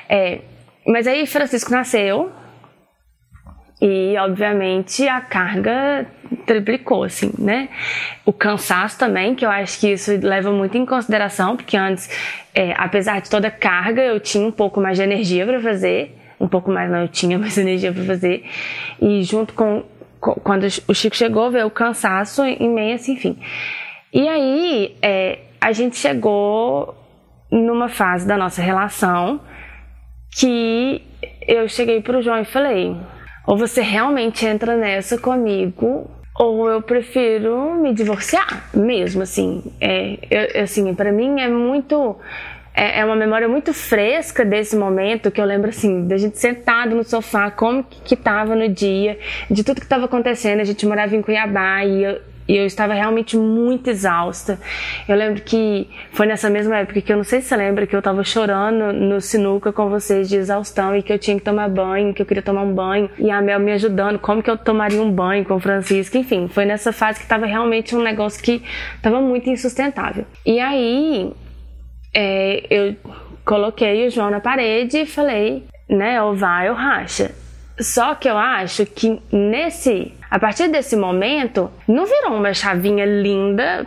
é, 0.08 0.40
mas 0.86 1.06
aí 1.06 1.26
Francisco 1.26 1.70
nasceu, 1.70 2.30
e, 3.86 4.16
obviamente, 4.16 5.06
a 5.06 5.20
carga 5.20 6.06
triplicou, 6.46 7.04
assim, 7.04 7.30
né? 7.38 7.68
O 8.24 8.32
cansaço 8.32 8.98
também, 8.98 9.34
que 9.34 9.44
eu 9.44 9.50
acho 9.50 9.78
que 9.78 9.92
isso 9.92 10.10
leva 10.22 10.50
muito 10.50 10.78
em 10.78 10.86
consideração, 10.86 11.54
porque 11.54 11.76
antes, 11.76 12.08
é, 12.54 12.72
apesar 12.78 13.20
de 13.20 13.28
toda 13.28 13.48
a 13.48 13.50
carga, 13.50 14.00
eu 14.00 14.18
tinha 14.18 14.42
um 14.42 14.50
pouco 14.50 14.80
mais 14.80 14.96
de 14.96 15.02
energia 15.02 15.44
para 15.44 15.60
fazer. 15.60 16.16
Um 16.40 16.48
pouco 16.48 16.70
mais, 16.70 16.90
não, 16.90 17.02
eu 17.02 17.08
tinha 17.08 17.36
mais 17.38 17.58
energia 17.58 17.92
para 17.92 18.02
fazer. 18.04 18.46
E 19.02 19.22
junto 19.22 19.52
com, 19.52 19.84
com, 20.18 20.32
quando 20.36 20.64
o 20.88 20.94
Chico 20.94 21.14
chegou, 21.14 21.50
veio 21.50 21.66
o 21.66 21.70
cansaço 21.70 22.42
imenso, 22.46 23.10
enfim. 23.10 23.38
E 24.14 24.26
aí, 24.26 24.96
é, 25.02 25.40
a 25.60 25.72
gente 25.72 25.98
chegou 25.98 26.94
numa 27.52 27.90
fase 27.90 28.26
da 28.26 28.38
nossa 28.38 28.62
relação 28.62 29.42
que 30.34 31.02
eu 31.46 31.68
cheguei 31.68 32.00
pro 32.00 32.22
João 32.22 32.40
e 32.40 32.46
falei 32.46 32.96
ou 33.46 33.56
você 33.56 33.80
realmente 33.82 34.44
entra 34.46 34.76
nessa 34.76 35.18
comigo, 35.18 36.10
ou 36.38 36.68
eu 36.68 36.82
prefiro 36.82 37.74
me 37.74 37.94
divorciar 37.94 38.68
mesmo, 38.74 39.22
assim. 39.22 39.62
É, 39.80 40.18
eu, 40.30 40.62
assim, 40.62 40.94
para 40.94 41.12
mim 41.12 41.40
é 41.40 41.48
muito 41.48 42.16
é, 42.74 43.00
é, 43.00 43.04
uma 43.04 43.14
memória 43.14 43.48
muito 43.48 43.72
fresca 43.72 44.44
desse 44.44 44.76
momento 44.76 45.30
que 45.30 45.40
eu 45.40 45.44
lembro 45.44 45.70
assim 45.70 46.08
da 46.08 46.16
gente 46.16 46.38
sentado 46.38 46.96
no 46.96 47.04
sofá 47.04 47.48
como 47.48 47.84
que, 47.84 48.00
que 48.00 48.16
tava 48.16 48.56
no 48.56 48.68
dia 48.68 49.16
de 49.48 49.62
tudo 49.62 49.76
que 49.76 49.86
estava 49.86 50.06
acontecendo 50.06 50.58
a 50.58 50.64
gente 50.64 50.84
morava 50.84 51.14
em 51.14 51.22
Cuiabá 51.22 51.84
e 51.84 52.02
eu, 52.02 52.20
e 52.46 52.56
eu 52.56 52.66
estava 52.66 52.94
realmente 52.94 53.36
muito 53.36 53.88
exausta. 53.88 54.58
Eu 55.08 55.16
lembro 55.16 55.42
que 55.42 55.88
foi 56.12 56.26
nessa 56.26 56.50
mesma 56.50 56.78
época 56.78 57.00
que 57.00 57.12
eu 57.12 57.16
não 57.16 57.24
sei 57.24 57.40
se 57.40 57.48
você 57.48 57.56
lembra 57.56 57.86
que 57.86 57.94
eu 57.94 57.98
estava 57.98 58.22
chorando 58.22 58.92
no 58.92 59.20
sinuca 59.20 59.72
com 59.72 59.88
vocês 59.88 60.28
de 60.28 60.36
exaustão 60.36 60.94
e 60.94 61.02
que 61.02 61.12
eu 61.12 61.18
tinha 61.18 61.36
que 61.36 61.44
tomar 61.44 61.68
banho, 61.68 62.12
que 62.12 62.22
eu 62.22 62.26
queria 62.26 62.42
tomar 62.42 62.62
um 62.62 62.74
banho 62.74 63.10
e 63.18 63.30
a 63.30 63.40
Mel 63.40 63.60
me 63.60 63.72
ajudando, 63.72 64.18
como 64.18 64.42
que 64.42 64.50
eu 64.50 64.56
tomaria 64.56 65.00
um 65.00 65.10
banho 65.10 65.44
com 65.44 65.54
o 65.54 65.60
Francisco, 65.60 66.16
enfim, 66.16 66.48
foi 66.48 66.64
nessa 66.64 66.92
fase 66.92 67.18
que 67.18 67.24
estava 67.24 67.46
realmente 67.46 67.94
um 67.94 68.02
negócio 68.02 68.42
que 68.42 68.62
estava 68.96 69.20
muito 69.20 69.48
insustentável. 69.48 70.24
E 70.44 70.60
aí 70.60 71.32
é, 72.12 72.64
eu 72.70 72.96
coloquei 73.44 74.06
o 74.06 74.10
João 74.10 74.30
na 74.30 74.40
parede 74.40 74.98
e 74.98 75.06
falei, 75.06 75.64
né, 75.88 76.22
ou 76.22 76.34
vai 76.34 76.68
ou 76.70 76.76
racha. 76.76 77.32
Só 77.80 78.14
que 78.14 78.28
eu 78.28 78.38
acho 78.38 78.86
que 78.86 79.20
nesse 79.32 80.12
a 80.34 80.38
partir 80.40 80.66
desse 80.66 80.96
momento, 80.96 81.70
não 81.86 82.06
virou 82.06 82.36
uma 82.36 82.52
chavinha 82.52 83.04
linda 83.04 83.86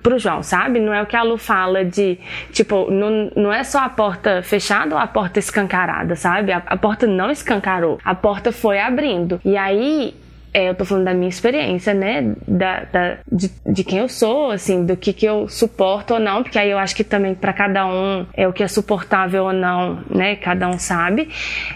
pro 0.00 0.20
João, 0.20 0.40
sabe? 0.40 0.78
Não 0.78 0.94
é 0.94 1.02
o 1.02 1.06
que 1.06 1.16
a 1.16 1.24
Lu 1.24 1.36
fala 1.36 1.84
de, 1.84 2.16
tipo, 2.52 2.88
não, 2.92 3.32
não 3.34 3.52
é 3.52 3.64
só 3.64 3.80
a 3.80 3.88
porta 3.88 4.40
fechada 4.40 4.94
ou 4.94 5.00
a 5.00 5.08
porta 5.08 5.40
escancarada, 5.40 6.14
sabe? 6.14 6.52
A, 6.52 6.62
a 6.64 6.76
porta 6.76 7.08
não 7.08 7.28
escancarou, 7.28 7.98
a 8.04 8.14
porta 8.14 8.52
foi 8.52 8.78
abrindo. 8.78 9.40
E 9.44 9.56
aí, 9.56 10.14
é, 10.54 10.68
eu 10.68 10.76
tô 10.76 10.84
falando 10.84 11.06
da 11.06 11.12
minha 11.12 11.28
experiência, 11.28 11.92
né? 11.92 12.36
Da, 12.46 12.84
da 12.84 13.16
de, 13.30 13.50
de, 13.66 13.82
quem 13.82 13.98
eu 13.98 14.08
sou, 14.08 14.52
assim, 14.52 14.86
do 14.86 14.96
que, 14.96 15.12
que 15.12 15.26
eu 15.26 15.48
suporto 15.48 16.14
ou 16.14 16.20
não, 16.20 16.44
porque 16.44 16.56
aí 16.56 16.70
eu 16.70 16.78
acho 16.78 16.94
que 16.94 17.02
também 17.02 17.34
para 17.34 17.52
cada 17.52 17.84
um 17.84 18.26
é 18.32 18.46
o 18.46 18.52
que 18.52 18.62
é 18.62 18.68
suportável 18.68 19.42
ou 19.42 19.52
não, 19.52 20.04
né? 20.08 20.36
Cada 20.36 20.68
um 20.68 20.78
sabe. 20.78 21.28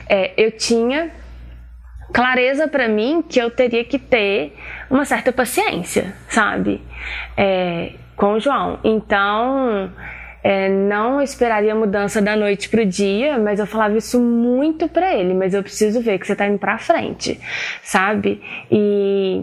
É, 0.08 0.32
eu 0.36 0.52
tinha 0.52 1.10
clareza 2.14 2.68
para 2.68 2.88
mim 2.88 3.24
que 3.28 3.40
eu 3.40 3.50
teria 3.50 3.84
que 3.84 3.98
ter 3.98 4.54
uma 4.88 5.04
certa 5.04 5.32
paciência, 5.32 6.14
sabe? 6.28 6.80
É, 7.36 7.90
com 8.14 8.34
o 8.34 8.40
João. 8.40 8.78
Então, 8.84 9.90
é, 10.44 10.68
não 10.68 11.20
esperaria 11.20 11.74
mudança 11.74 12.22
da 12.22 12.36
noite 12.36 12.68
pro 12.68 12.86
dia, 12.86 13.36
mas 13.36 13.58
eu 13.58 13.66
falava 13.66 13.98
isso 13.98 14.20
muito 14.20 14.88
para 14.88 15.12
ele. 15.12 15.34
Mas 15.34 15.54
eu 15.54 15.62
preciso 15.64 16.00
ver 16.00 16.20
que 16.20 16.26
você 16.28 16.36
tá 16.36 16.46
indo 16.46 16.58
pra 16.58 16.78
frente, 16.78 17.40
sabe? 17.82 18.40
E. 18.70 19.42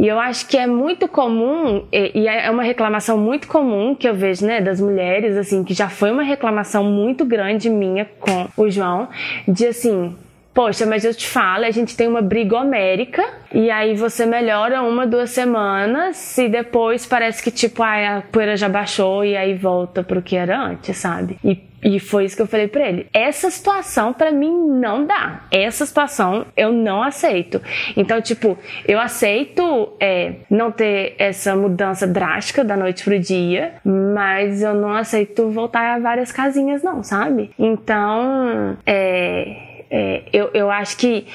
E 0.00 0.06
eu 0.06 0.16
acho 0.20 0.46
que 0.46 0.56
é 0.56 0.64
muito 0.64 1.08
comum, 1.08 1.84
e 1.90 2.28
é 2.28 2.48
uma 2.52 2.62
reclamação 2.62 3.18
muito 3.18 3.48
comum 3.48 3.96
que 3.96 4.08
eu 4.08 4.14
vejo, 4.14 4.46
né, 4.46 4.60
das 4.60 4.80
mulheres, 4.80 5.36
assim, 5.36 5.64
que 5.64 5.74
já 5.74 5.88
foi 5.88 6.12
uma 6.12 6.22
reclamação 6.22 6.84
muito 6.84 7.24
grande 7.24 7.68
minha 7.68 8.04
com 8.20 8.46
o 8.56 8.70
João, 8.70 9.08
de 9.48 9.66
assim, 9.66 10.14
Poxa, 10.58 10.84
mas 10.84 11.04
eu 11.04 11.14
te 11.14 11.24
falo, 11.24 11.64
a 11.64 11.70
gente 11.70 11.96
tem 11.96 12.08
uma 12.08 12.20
briga 12.20 12.56
homérica 12.56 13.24
e 13.54 13.70
aí 13.70 13.94
você 13.94 14.26
melhora 14.26 14.82
uma, 14.82 15.06
duas 15.06 15.30
semanas 15.30 16.36
e 16.36 16.48
depois 16.48 17.06
parece 17.06 17.40
que, 17.40 17.52
tipo, 17.52 17.80
a 17.80 18.24
poeira 18.32 18.56
já 18.56 18.68
baixou 18.68 19.24
e 19.24 19.36
aí 19.36 19.54
volta 19.54 20.02
pro 20.02 20.20
que 20.20 20.34
era 20.34 20.60
antes, 20.60 20.96
sabe? 20.96 21.38
E 21.44 21.68
e 21.80 22.00
foi 22.00 22.24
isso 22.24 22.34
que 22.34 22.42
eu 22.42 22.46
falei 22.48 22.66
para 22.66 22.88
ele. 22.88 23.06
Essa 23.12 23.52
situação 23.52 24.12
para 24.12 24.32
mim 24.32 24.50
não 24.50 25.06
dá. 25.06 25.42
Essa 25.48 25.86
situação 25.86 26.44
eu 26.56 26.72
não 26.72 27.04
aceito. 27.04 27.62
Então, 27.96 28.20
tipo, 28.20 28.58
eu 28.84 28.98
aceito 28.98 29.92
é, 30.00 30.38
não 30.50 30.72
ter 30.72 31.14
essa 31.20 31.54
mudança 31.54 32.04
drástica 32.04 32.64
da 32.64 32.76
noite 32.76 33.04
pro 33.04 33.16
dia, 33.16 33.74
mas 33.84 34.60
eu 34.60 34.74
não 34.74 34.92
aceito 34.92 35.50
voltar 35.50 35.94
a 35.94 35.98
várias 36.00 36.32
casinhas, 36.32 36.82
não, 36.82 37.04
sabe? 37.04 37.52
Então, 37.56 38.76
é 38.84 39.67
é, 39.90 40.22
eu, 40.32 40.50
eu 40.52 40.70
acho 40.70 40.96
que 40.96 41.26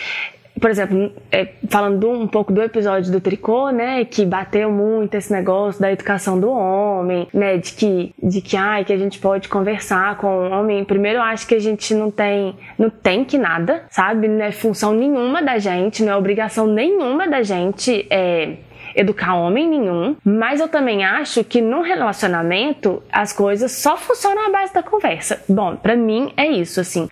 por 0.59 0.69
exemplo, 0.69 1.11
é, 1.31 1.49
falando 1.67 2.09
um 2.09 2.27
pouco 2.27 2.53
do 2.53 2.61
episódio 2.61 3.11
do 3.11 3.19
tricô, 3.19 3.69
né, 3.71 4.05
que 4.05 4.25
bateu 4.25 4.71
muito 4.71 5.15
esse 5.15 5.31
negócio 5.33 5.81
da 5.81 5.91
educação 5.91 6.39
do 6.39 6.49
homem, 6.49 7.27
né, 7.33 7.57
de 7.57 7.73
que, 7.73 8.15
de 8.21 8.39
que, 8.39 8.55
ai, 8.55 8.85
que 8.85 8.93
a 8.93 8.97
gente 8.97 9.19
pode 9.19 9.49
conversar 9.49 10.17
com 10.17 10.27
o 10.27 10.51
homem. 10.51 10.85
Primeiro, 10.85 11.19
eu 11.19 11.23
acho 11.23 11.47
que 11.47 11.55
a 11.55 11.59
gente 11.59 11.93
não 11.93 12.11
tem, 12.11 12.55
não 12.77 12.89
tem 12.89 13.25
que 13.25 13.37
nada, 13.37 13.83
sabe? 13.89 14.27
Não 14.27 14.45
é 14.45 14.51
função 14.51 14.93
nenhuma 14.93 15.41
da 15.41 15.57
gente, 15.57 16.03
não 16.03 16.13
é 16.13 16.15
obrigação 16.15 16.67
nenhuma 16.67 17.27
da 17.27 17.41
gente, 17.41 18.05
é, 18.09 18.53
educar 18.95 19.35
homem 19.35 19.67
nenhum, 19.67 20.15
mas 20.23 20.61
eu 20.61 20.67
também 20.67 21.03
acho 21.03 21.43
que 21.43 21.61
no 21.61 21.81
relacionamento 21.81 23.01
as 23.11 23.33
coisas 23.33 23.71
só 23.71 23.97
funcionam 23.97 24.47
à 24.47 24.49
base 24.51 24.73
da 24.73 24.83
conversa. 24.83 25.43
Bom, 25.49 25.75
para 25.75 25.95
mim 25.95 26.31
é 26.37 26.47
isso, 26.47 26.79
assim 26.79 27.09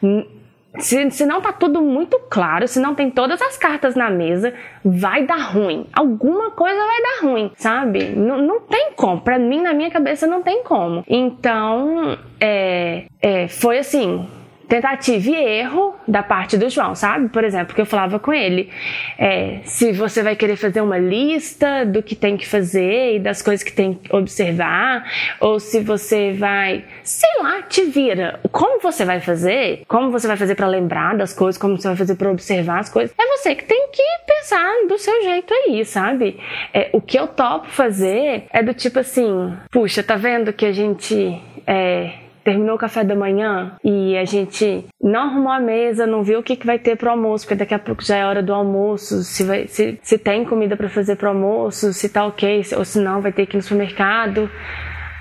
se, 0.79 1.11
se 1.11 1.25
não 1.25 1.41
tá 1.41 1.51
tudo 1.51 1.81
muito 1.81 2.19
claro, 2.29 2.67
se 2.67 2.79
não 2.79 2.95
tem 2.95 3.09
todas 3.09 3.41
as 3.41 3.57
cartas 3.57 3.95
na 3.95 4.09
mesa, 4.09 4.53
vai 4.83 5.25
dar 5.25 5.51
ruim. 5.51 5.85
Alguma 5.93 6.51
coisa 6.51 6.79
vai 6.79 7.01
dar 7.01 7.27
ruim, 7.27 7.51
sabe? 7.55 8.09
Não, 8.09 8.37
não 8.41 8.61
tem 8.61 8.91
como. 8.95 9.21
Pra 9.21 9.37
mim, 9.37 9.61
na 9.61 9.73
minha 9.73 9.91
cabeça, 9.91 10.25
não 10.25 10.41
tem 10.41 10.63
como. 10.63 11.03
Então, 11.07 12.17
é, 12.39 13.05
é, 13.21 13.47
foi 13.47 13.79
assim 13.79 14.25
tentativa 14.71 15.29
e 15.29 15.35
erro 15.35 15.97
da 16.07 16.23
parte 16.23 16.55
do 16.55 16.69
João, 16.69 16.95
sabe? 16.95 17.27
Por 17.27 17.43
exemplo, 17.43 17.75
que 17.75 17.81
eu 17.81 17.85
falava 17.85 18.17
com 18.19 18.31
ele, 18.31 18.69
é, 19.17 19.59
se 19.65 19.91
você 19.91 20.23
vai 20.23 20.33
querer 20.33 20.55
fazer 20.55 20.79
uma 20.79 20.97
lista 20.97 21.85
do 21.85 22.01
que 22.01 22.15
tem 22.15 22.37
que 22.37 22.47
fazer 22.47 23.15
e 23.15 23.19
das 23.19 23.41
coisas 23.41 23.65
que 23.65 23.73
tem 23.73 23.95
que 23.95 24.15
observar, 24.15 25.03
ou 25.41 25.59
se 25.59 25.81
você 25.81 26.31
vai, 26.31 26.85
sei 27.03 27.29
lá, 27.41 27.61
te 27.63 27.83
vira. 27.83 28.39
Como 28.49 28.79
você 28.79 29.03
vai 29.03 29.19
fazer? 29.19 29.81
Como 29.89 30.09
você 30.09 30.25
vai 30.25 30.37
fazer 30.37 30.55
para 30.55 30.67
lembrar 30.67 31.17
das 31.17 31.33
coisas? 31.33 31.61
Como 31.61 31.75
você 31.75 31.89
vai 31.89 31.97
fazer 31.97 32.15
para 32.15 32.31
observar 32.31 32.79
as 32.79 32.89
coisas? 32.89 33.13
É 33.19 33.27
você 33.37 33.53
que 33.53 33.65
tem 33.65 33.89
que 33.91 34.03
pensar 34.25 34.71
do 34.87 34.97
seu 34.97 35.21
jeito 35.21 35.53
aí, 35.53 35.83
sabe? 35.83 36.39
É, 36.73 36.89
o 36.93 37.01
que 37.01 37.19
eu 37.19 37.27
topo 37.27 37.67
fazer 37.67 38.45
é 38.49 38.63
do 38.63 38.73
tipo 38.73 38.99
assim, 38.99 39.53
puxa, 39.69 40.01
tá 40.01 40.15
vendo 40.15 40.53
que 40.53 40.65
a 40.65 40.71
gente 40.71 41.41
é, 41.67 42.20
terminou 42.43 42.75
o 42.75 42.79
café 42.79 43.03
da 43.03 43.15
manhã 43.15 43.73
e 43.83 44.17
a 44.17 44.25
gente 44.25 44.85
não 45.01 45.21
arrumou 45.21 45.51
a 45.51 45.59
mesa, 45.59 46.07
não 46.07 46.23
viu 46.23 46.39
o 46.39 46.43
que, 46.43 46.55
que 46.55 46.65
vai 46.65 46.79
ter 46.79 46.97
pro 46.97 47.09
almoço, 47.09 47.45
porque 47.45 47.59
daqui 47.59 47.73
a 47.73 47.79
pouco 47.79 48.03
já 48.03 48.17
é 48.17 48.25
hora 48.25 48.41
do 48.41 48.53
almoço, 48.53 49.23
se, 49.23 49.43
vai, 49.43 49.67
se, 49.67 49.99
se 50.01 50.17
tem 50.17 50.45
comida 50.45 50.75
para 50.75 50.89
fazer 50.89 51.15
pro 51.15 51.29
almoço, 51.29 51.93
se 51.93 52.09
tá 52.09 52.25
ok, 52.25 52.63
ou 52.77 52.85
se 52.85 52.99
não, 52.99 53.21
vai 53.21 53.31
ter 53.31 53.45
que 53.45 53.55
ir 53.55 53.57
no 53.57 53.63
supermercado. 53.63 54.49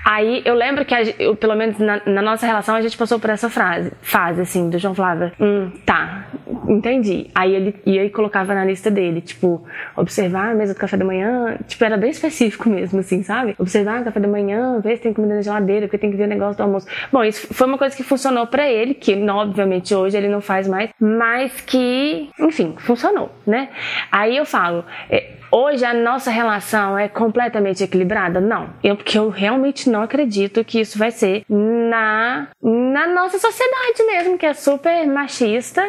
Aí 0.03 0.41
eu 0.45 0.55
lembro 0.55 0.83
que, 0.83 0.93
a, 0.93 1.03
eu, 1.19 1.35
pelo 1.35 1.55
menos 1.55 1.77
na, 1.77 2.01
na, 2.05 2.21
nossa 2.21 2.45
relação, 2.45 2.75
a 2.75 2.81
gente 2.81 2.97
passou 2.97 3.19
por 3.19 3.29
essa 3.29 3.49
frase, 3.49 3.91
fase, 4.01 4.41
assim, 4.41 4.69
do 4.69 4.77
João 4.77 4.95
Flávio. 4.95 5.31
Hum, 5.39 5.71
tá, 5.85 6.25
entendi. 6.67 7.29
Aí 7.35 7.53
ele 7.55 7.75
ia 7.85 8.05
e 8.05 8.09
colocava 8.09 8.53
na 8.53 8.65
lista 8.65 8.89
dele, 8.89 9.21
tipo, 9.21 9.63
observar 9.95 10.51
a 10.51 10.55
mesa 10.55 10.73
do 10.73 10.79
café 10.79 10.97
da 10.97 11.05
manhã, 11.05 11.57
tipo, 11.67 11.83
era 11.83 11.97
bem 11.97 12.09
específico 12.09 12.69
mesmo, 12.69 12.99
assim, 12.99 13.23
sabe? 13.23 13.55
Observar 13.59 14.01
o 14.01 14.03
café 14.03 14.19
da 14.19 14.27
manhã, 14.27 14.79
ver 14.79 14.97
se 14.97 15.03
tem 15.03 15.13
comida 15.13 15.35
na 15.35 15.41
geladeira, 15.41 15.87
porque 15.87 15.97
tem 15.97 16.11
que 16.11 16.17
ver 16.17 16.25
o 16.25 16.29
negócio 16.29 16.57
do 16.57 16.63
almoço. 16.63 16.87
Bom, 17.11 17.23
isso 17.23 17.53
foi 17.53 17.67
uma 17.67 17.77
coisa 17.77 17.95
que 17.95 18.03
funcionou 18.03 18.47
para 18.47 18.67
ele, 18.67 18.93
que 18.93 19.13
obviamente 19.29 19.93
hoje 19.93 20.17
ele 20.17 20.27
não 20.27 20.41
faz 20.41 20.67
mais, 20.67 20.89
mas 20.99 21.61
que, 21.61 22.29
enfim, 22.39 22.75
funcionou, 22.79 23.31
né? 23.45 23.69
Aí 24.11 24.35
eu 24.35 24.45
falo, 24.45 24.83
é, 25.09 25.40
Hoje 25.51 25.83
a 25.83 25.93
nossa 25.93 26.31
relação 26.31 26.97
é 26.97 27.09
completamente 27.09 27.83
equilibrada? 27.83 28.39
Não. 28.39 28.69
Eu, 28.81 28.95
porque 28.95 29.19
eu 29.19 29.29
realmente 29.29 29.89
não 29.89 30.01
acredito 30.01 30.63
que 30.63 30.79
isso 30.79 30.97
vai 30.97 31.11
ser 31.11 31.43
na, 31.49 32.47
na 32.61 33.07
nossa 33.07 33.37
sociedade 33.37 34.03
mesmo, 34.05 34.37
que 34.37 34.45
é 34.45 34.53
super 34.53 35.05
machista 35.07 35.87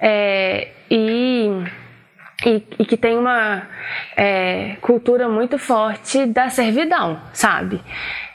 é, 0.00 0.68
e, 0.90 1.48
e, 2.44 2.62
e, 2.80 2.84
que 2.84 2.96
tem 2.96 3.16
uma 3.16 3.62
é, 4.16 4.76
cultura 4.80 5.28
muito 5.28 5.56
forte 5.56 6.26
da 6.26 6.48
servidão, 6.48 7.20
sabe? 7.32 7.80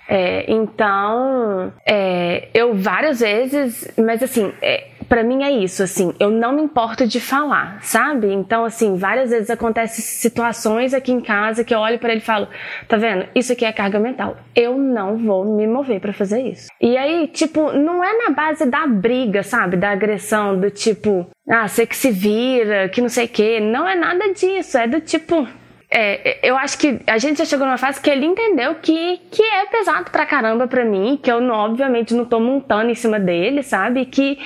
É, 0.07 0.45
então, 0.47 1.74
é, 1.86 2.47
eu 2.53 2.74
várias 2.76 3.19
vezes, 3.19 3.89
mas 3.97 4.24
assim, 4.24 4.53
é, 4.61 4.88
para 5.12 5.26
mim 5.26 5.43
é 5.43 5.51
isso, 5.51 5.84
assim, 5.84 6.14
eu 6.22 6.30
não 6.30 6.53
me 6.53 6.62
importo 6.62 7.05
de 7.05 7.20
falar, 7.20 7.80
sabe? 7.82 8.32
Então, 8.32 8.64
assim, 8.64 8.95
várias 8.95 9.30
vezes 9.30 9.49
acontecem 9.49 10.01
situações 10.01 10.93
aqui 10.93 11.12
em 11.12 11.20
casa 11.20 11.66
que 11.66 11.76
eu 11.76 11.80
olho 11.80 11.99
para 11.99 12.12
ele 12.12 12.22
e 12.22 12.24
falo, 12.24 12.47
tá 12.88 12.95
vendo? 12.95 13.28
Isso 13.36 13.51
aqui 13.51 13.66
é 13.66 13.74
carga 13.74 13.99
mental. 13.99 14.38
Eu 14.55 14.78
não 14.78 15.18
vou 15.18 15.43
me 15.43 15.68
mover 15.68 15.99
para 15.99 16.14
fazer 16.14 16.39
isso. 16.43 16.70
E 16.80 16.95
aí, 16.95 17.28
tipo, 17.28 17.74
não 17.74 18.01
é 18.01 18.20
na 18.20 18.30
base 18.30 18.66
da 18.66 18.88
briga, 18.88 19.43
sabe? 19.43 19.76
Da 19.76 19.89
agressão, 19.89 20.57
do 20.57 20.72
tipo, 20.72 21.28
ah, 21.49 21.68
você 21.68 21.86
que 21.86 21.97
se 21.97 22.09
vira, 22.09 22.88
que 22.88 23.01
não 23.01 23.09
sei 23.09 23.26
o 23.26 23.30
quê. 23.30 23.59
Não 23.59 23.86
é 23.86 23.95
nada 23.95 24.32
disso, 24.32 24.78
é 24.78 24.88
do 24.88 25.01
tipo, 25.01 25.45
é, 25.93 26.39
eu 26.41 26.55
acho 26.55 26.78
que 26.78 27.01
a 27.05 27.18
gente 27.18 27.39
já 27.39 27.43
chegou 27.43 27.68
numa 27.68 27.78
fase 27.78 27.99
que 27.99 28.09
ele 28.09 28.26
entendeu 28.26 28.76
que, 28.76 29.18
que 29.30 29.43
é 29.43 29.66
pesado 29.66 30.09
pra 30.09 30.26
caramba 30.26 30.68
pra 30.68 30.86
mim, 30.86 31.20
que 31.22 31.30
eu 31.30 31.43
obviamente 31.49 32.14
não 32.14 32.24
tô 32.24 32.39
montando 32.39 32.89
em 32.89 32.95
cima 32.95 33.20
dele, 33.20 33.62
sabe? 33.62 34.05
Que 34.05 34.39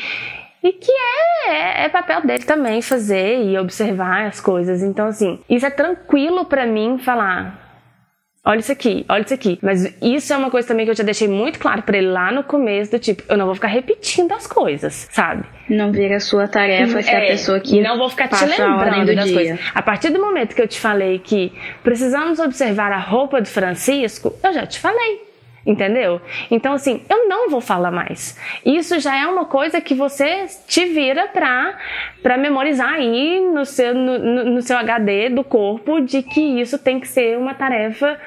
e 0.66 0.74
que 0.74 0.92
é, 0.92 1.52
é, 1.52 1.86
é, 1.86 1.90
papel 1.90 2.22
dele 2.22 2.44
também 2.44 2.82
fazer 2.82 3.44
e 3.44 3.56
observar 3.56 4.26
as 4.26 4.42
coisas. 4.42 4.82
Então, 4.82 5.06
assim, 5.06 5.40
isso 5.48 5.64
é 5.64 5.70
tranquilo 5.70 6.46
para 6.46 6.66
mim 6.66 6.98
falar. 6.98 7.62
Olha 8.44 8.60
isso 8.60 8.72
aqui, 8.72 9.06
olha 9.08 9.22
isso 9.22 9.34
aqui. 9.34 9.60
Mas 9.62 9.96
isso 10.02 10.34
é 10.34 10.38
uma 10.38 10.50
coisa 10.50 10.68
também 10.68 10.86
que 10.86 10.92
eu 10.92 10.96
já 10.96 11.04
deixei 11.04 11.28
muito 11.28 11.60
claro 11.60 11.84
para 11.84 11.98
ele 12.00 12.08
lá 12.08 12.32
no 12.32 12.44
começo, 12.44 12.92
do 12.92 13.00
tipo, 13.00 13.22
eu 13.30 13.38
não 13.38 13.46
vou 13.46 13.54
ficar 13.54 13.68
repetindo 13.68 14.32
as 14.34 14.48
coisas, 14.48 15.08
sabe? 15.12 15.46
Não 15.70 15.92
vira 15.92 16.16
a 16.16 16.20
sua 16.20 16.48
tarefa 16.48 17.00
ser 17.02 17.12
é, 17.12 17.26
a 17.26 17.28
pessoa 17.28 17.60
que. 17.60 17.80
Não 17.80 18.00
vou 18.00 18.10
ficar 18.10 18.28
te 18.28 18.44
lembrando 18.44 19.16
das 19.16 19.26
dia. 19.26 19.34
coisas. 19.36 19.60
A 19.74 19.84
partir 19.84 20.10
do 20.10 20.20
momento 20.20 20.56
que 20.56 20.62
eu 20.62 20.68
te 20.68 20.80
falei 20.80 21.20
que 21.20 21.54
precisamos 21.84 22.40
observar 22.40 22.92
a 22.92 23.00
roupa 23.00 23.40
do 23.40 23.48
Francisco, 23.48 24.34
eu 24.44 24.52
já 24.52 24.66
te 24.66 24.80
falei. 24.80 25.25
Entendeu? 25.66 26.22
Então, 26.52 26.74
assim, 26.74 27.02
eu 27.10 27.28
não 27.28 27.50
vou 27.50 27.60
falar 27.60 27.90
mais. 27.90 28.40
Isso 28.64 29.00
já 29.00 29.18
é 29.18 29.26
uma 29.26 29.46
coisa 29.46 29.82
que 29.82 29.96
você 29.96 30.46
te 30.68 30.86
vira 30.86 31.28
pra, 31.28 31.76
pra 32.22 32.38
memorizar 32.38 32.94
aí 32.94 33.40
no 33.42 33.66
seu, 33.66 33.96
no, 33.96 34.46
no 34.46 34.62
seu 34.62 34.78
HD 34.78 35.30
do 35.30 35.44
corpo 35.44 36.02
de 36.02 36.22
que 36.22 36.40
isso 36.40 36.78
tem 36.78 37.00
que 37.00 37.08
ser 37.08 37.38
uma 37.38 37.56
tarefa 37.56 38.20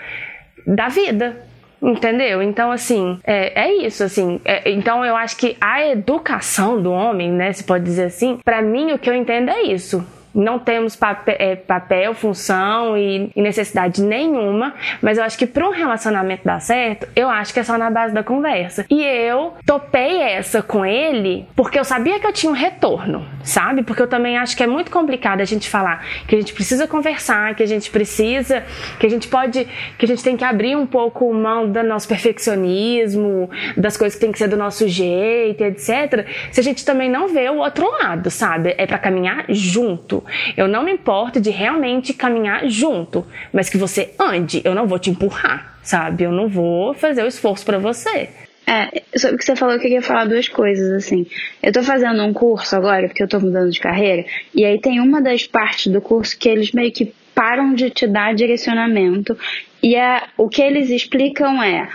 da 0.66 0.88
vida. 0.88 1.46
Entendeu? 1.80 2.42
Então, 2.42 2.72
assim, 2.72 3.20
é, 3.22 3.66
é 3.66 3.86
isso, 3.86 4.02
assim. 4.02 4.40
É, 4.44 4.68
então, 4.72 5.04
eu 5.04 5.14
acho 5.14 5.36
que 5.36 5.56
a 5.60 5.86
educação 5.86 6.82
do 6.82 6.90
homem, 6.90 7.30
né, 7.30 7.52
se 7.52 7.62
pode 7.62 7.84
dizer 7.84 8.06
assim, 8.06 8.40
para 8.44 8.60
mim 8.60 8.90
o 8.90 8.98
que 8.98 9.08
eu 9.08 9.14
entendo 9.14 9.50
é 9.50 9.62
isso 9.62 10.04
não 10.34 10.58
temos 10.58 10.94
papel, 10.94 11.36
é, 11.38 11.56
papel 11.56 12.14
função 12.14 12.96
e, 12.96 13.30
e, 13.34 13.42
necessidade 13.42 14.02
nenhuma, 14.02 14.74
mas 15.02 15.18
eu 15.18 15.24
acho 15.24 15.38
que 15.38 15.46
para 15.46 15.66
um 15.66 15.72
relacionamento 15.72 16.44
dar 16.44 16.60
certo, 16.60 17.08
eu 17.14 17.28
acho 17.28 17.52
que 17.52 17.60
é 17.60 17.62
só 17.62 17.76
na 17.78 17.90
base 17.90 18.14
da 18.14 18.22
conversa. 18.22 18.86
E 18.90 19.02
eu 19.04 19.54
topei 19.64 20.20
essa 20.20 20.62
com 20.62 20.84
ele 20.84 21.46
porque 21.54 21.78
eu 21.78 21.84
sabia 21.84 22.20
que 22.20 22.26
eu 22.26 22.32
tinha 22.32 22.50
um 22.50 22.54
retorno, 22.54 23.26
sabe? 23.42 23.82
Porque 23.82 24.02
eu 24.02 24.08
também 24.08 24.36
acho 24.36 24.56
que 24.56 24.62
é 24.62 24.66
muito 24.66 24.90
complicado 24.90 25.40
a 25.40 25.44
gente 25.44 25.68
falar 25.68 26.04
que 26.26 26.34
a 26.34 26.38
gente 26.38 26.52
precisa 26.52 26.86
conversar, 26.86 27.54
que 27.54 27.62
a 27.62 27.66
gente 27.66 27.90
precisa, 27.90 28.64
que 28.98 29.06
a 29.06 29.10
gente 29.10 29.28
pode, 29.28 29.66
que 29.96 30.04
a 30.04 30.08
gente 30.08 30.22
tem 30.22 30.36
que 30.36 30.44
abrir 30.44 30.76
um 30.76 30.86
pouco 30.86 31.32
mão 31.32 31.70
do 31.70 31.82
nosso 31.82 32.08
perfeccionismo, 32.08 33.50
das 33.76 33.96
coisas 33.96 34.14
que 34.14 34.20
tem 34.20 34.32
que 34.32 34.38
ser 34.38 34.48
do 34.48 34.56
nosso 34.56 34.86
jeito, 34.88 35.62
etc. 35.62 36.26
Se 36.50 36.60
a 36.60 36.62
gente 36.62 36.84
também 36.84 37.08
não 37.10 37.28
vê 37.28 37.48
o 37.48 37.58
outro 37.58 37.90
lado, 37.90 38.30
sabe? 38.30 38.74
É 38.78 38.86
para 38.86 38.98
caminhar 38.98 39.44
junto. 39.48 40.24
Eu 40.56 40.68
não 40.68 40.82
me 40.82 40.92
importo 40.92 41.40
de 41.40 41.50
realmente 41.50 42.12
caminhar 42.12 42.68
junto, 42.68 43.26
mas 43.52 43.68
que 43.68 43.76
você 43.76 44.14
ande. 44.18 44.60
Eu 44.64 44.74
não 44.74 44.86
vou 44.86 44.98
te 44.98 45.10
empurrar, 45.10 45.78
sabe? 45.82 46.24
Eu 46.24 46.32
não 46.32 46.48
vou 46.48 46.94
fazer 46.94 47.22
o 47.22 47.26
esforço 47.26 47.64
para 47.64 47.78
você. 47.78 48.28
É, 48.66 49.02
sobre 49.18 49.36
o 49.36 49.38
que 49.38 49.44
você 49.46 49.56
falou, 49.56 49.74
eu 49.74 49.80
queria 49.80 50.02
falar 50.02 50.26
duas 50.26 50.46
coisas, 50.46 50.92
assim. 50.92 51.26
Eu 51.62 51.72
tô 51.72 51.82
fazendo 51.82 52.22
um 52.22 52.34
curso 52.34 52.76
agora, 52.76 53.08
porque 53.08 53.22
eu 53.22 53.28
tô 53.28 53.40
mudando 53.40 53.70
de 53.70 53.80
carreira, 53.80 54.26
e 54.54 54.62
aí 54.62 54.78
tem 54.78 55.00
uma 55.00 55.22
das 55.22 55.46
partes 55.46 55.90
do 55.90 56.02
curso 56.02 56.38
que 56.38 56.50
eles 56.50 56.72
meio 56.72 56.92
que 56.92 57.10
param 57.34 57.72
de 57.72 57.88
te 57.88 58.06
dar 58.06 58.34
direcionamento, 58.34 59.38
e 59.82 59.96
é, 59.96 60.22
o 60.36 60.50
que 60.50 60.60
eles 60.60 60.90
explicam 60.90 61.62
é 61.62 61.88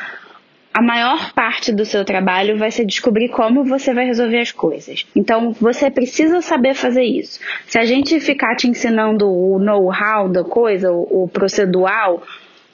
a 0.74 0.82
maior 0.82 1.32
parte 1.34 1.72
do 1.72 1.86
seu 1.86 2.04
trabalho 2.04 2.58
vai 2.58 2.72
ser 2.72 2.84
descobrir 2.84 3.30
como 3.30 3.64
você 3.64 3.94
vai 3.94 4.06
resolver 4.06 4.40
as 4.40 4.52
coisas. 4.52 5.06
Então, 5.16 5.54
você 5.54 5.92
precisa 5.92 6.42
saber 6.42 6.74
fazer 6.74 7.04
isso. 7.04 7.40
Se 7.68 7.78
a 7.78 7.86
gente 7.86 8.20
ficar 8.20 8.56
te 8.56 8.68
ensinando 8.68 9.30
o 9.30 9.60
know-how 9.60 10.28
da 10.28 10.44
coisa, 10.44 10.92
o, 10.92 11.30
procedural, 11.32 12.24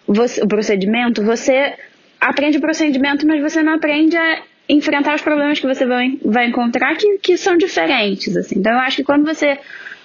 você, 0.08 0.42
o 0.42 0.48
procedimento, 0.48 1.22
você 1.24 1.76
aprende 2.22 2.58
o 2.58 2.62
procedimento, 2.62 3.28
mas 3.28 3.42
você 3.42 3.62
não 3.62 3.74
aprende 3.74 4.16
a 4.16 4.44
enfrentar 4.70 5.16
os 5.16 5.22
problemas 5.22 5.60
que 5.60 5.68
você 5.68 5.86
vai, 5.86 6.18
vai 6.24 6.48
encontrar 6.48 6.96
que, 6.96 7.18
que 7.18 7.38
são 7.38 7.58
diferentes. 7.58 8.38
Assim. 8.38 8.60
Então, 8.60 8.72
eu 8.72 8.80
acho 8.80 8.98
que 8.98 9.04
quando 9.04 9.26
você 9.26 9.60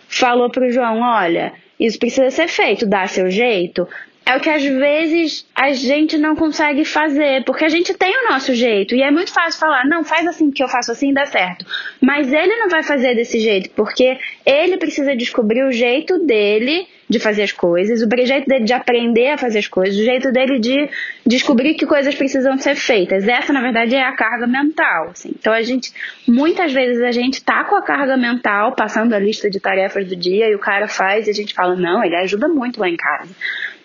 falou 0.09 0.51
para 0.51 0.66
o 0.66 0.70
João, 0.70 1.01
olha, 1.01 1.53
isso 1.78 1.99
precisa 1.99 2.30
ser 2.30 2.49
feito, 2.49 2.86
dá 2.86 3.07
seu 3.07 3.30
jeito, 3.30 3.86
é 4.27 4.37
o 4.37 4.41
que 4.41 4.49
às 4.49 4.64
vezes 4.64 5.47
a 5.55 5.72
gente 5.72 6.16
não 6.16 6.35
consegue 6.35 6.85
fazer, 6.85 7.45
porque 7.45 7.64
a 7.64 7.68
gente 7.68 7.93
tem 7.93 8.11
o 8.11 8.31
nosso 8.31 8.55
jeito 8.55 8.95
e 8.95 9.03
é 9.03 9.11
muito 9.11 9.33
fácil 9.33 9.61
falar, 9.61 9.85
não, 9.87 10.03
faz 10.03 10.27
assim 10.27 10.51
que 10.51 10.62
eu 10.62 10.68
faço 10.68 10.93
assim 10.93 11.12
dá 11.12 11.27
certo. 11.27 11.66
Mas 12.01 12.33
ele 12.33 12.57
não 12.57 12.68
vai 12.68 12.83
fazer 12.83 13.14
desse 13.14 13.39
jeito, 13.39 13.70
porque 13.70 14.18
ele 14.47 14.79
precisa 14.79 15.14
descobrir 15.14 15.62
o 15.64 15.72
jeito 15.72 16.18
dele 16.18 16.87
de 17.09 17.18
fazer 17.18 17.43
as 17.43 17.53
coisas, 17.53 18.01
o 18.01 18.27
jeito 18.27 18.49
dele 18.49 18.64
de 18.64 18.72
aprender 18.72 19.29
a 19.29 19.39
fazer 19.39 19.59
as 19.59 19.68
coisas, 19.68 19.95
o 19.95 20.05
jeito 20.05 20.33
dele 20.33 20.59
de 20.59 20.89
descobrir 21.27 21.75
que 21.75 21.85
coisas 21.85 22.14
precisam 22.14 22.57
ser 22.57 22.75
feitas. 22.75 23.29
Essa, 23.29 23.53
na 23.53 23.61
verdade, 23.61 23.95
é 23.95 24.03
a 24.03 24.12
carga 24.12 24.47
mental. 24.47 25.11
Assim. 25.11 25.33
Então, 25.39 25.53
a 25.53 25.61
gente, 25.61 25.93
muitas 26.27 26.72
vezes, 26.72 27.03
a 27.03 27.12
gente 27.12 27.45
tá 27.45 27.64
com 27.64 27.77
a 27.77 27.83
carga 27.83 28.16
mental, 28.16 28.72
passando 28.72 29.12
a 29.12 29.18
lista 29.18 29.51
de 29.51 29.61
tarefas 29.61 30.09
do 30.09 30.16
dia, 30.16 30.49
e 30.49 30.55
o 30.55 30.59
cara 30.59 30.89
faz, 30.89 31.27
e 31.27 31.31
a 31.31 31.35
gente 31.35 31.53
fala, 31.53 31.77
não, 31.77 32.03
ele 32.03 32.16
ajuda 32.16 32.49
muito 32.49 32.81
lá 32.81 32.89
em 32.89 32.97
casa 32.97 33.35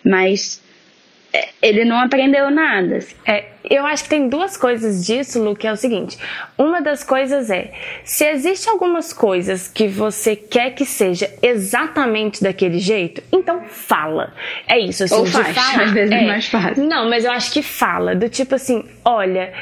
mas 0.04 0.62
é, 1.32 1.48
ele 1.62 1.84
não 1.84 1.96
aprendeu 1.98 2.50
nada. 2.50 2.98
É, 3.26 3.44
eu 3.68 3.84
acho 3.84 4.04
que 4.04 4.10
tem 4.10 4.28
duas 4.28 4.56
coisas 4.56 5.04
disso, 5.04 5.42
Lu, 5.42 5.54
que 5.54 5.66
é 5.66 5.72
o 5.72 5.76
seguinte. 5.76 6.18
Uma 6.56 6.80
das 6.80 7.02
coisas 7.04 7.50
é, 7.50 7.72
se 8.04 8.24
existe 8.24 8.68
algumas 8.68 9.12
coisas 9.12 9.68
que 9.68 9.88
você 9.88 10.36
quer 10.36 10.70
que 10.70 10.84
seja 10.84 11.30
exatamente 11.42 12.42
daquele 12.42 12.78
jeito, 12.78 13.22
então 13.32 13.62
fala. 13.68 14.32
É 14.66 14.78
isso, 14.78 15.04
assim, 15.04 15.14
Ou 15.14 15.24
de 15.24 15.30
faz, 15.32 15.56
falar. 15.56 15.84
às 15.84 15.92
vezes 15.92 16.10
é 16.10 16.22
é. 16.22 16.26
mais 16.26 16.46
fácil. 16.46 16.84
Não, 16.84 17.08
mas 17.08 17.24
eu 17.24 17.32
acho 17.32 17.52
que 17.52 17.62
fala, 17.62 18.14
do 18.14 18.28
tipo 18.28 18.54
assim, 18.54 18.84
olha, 19.04 19.52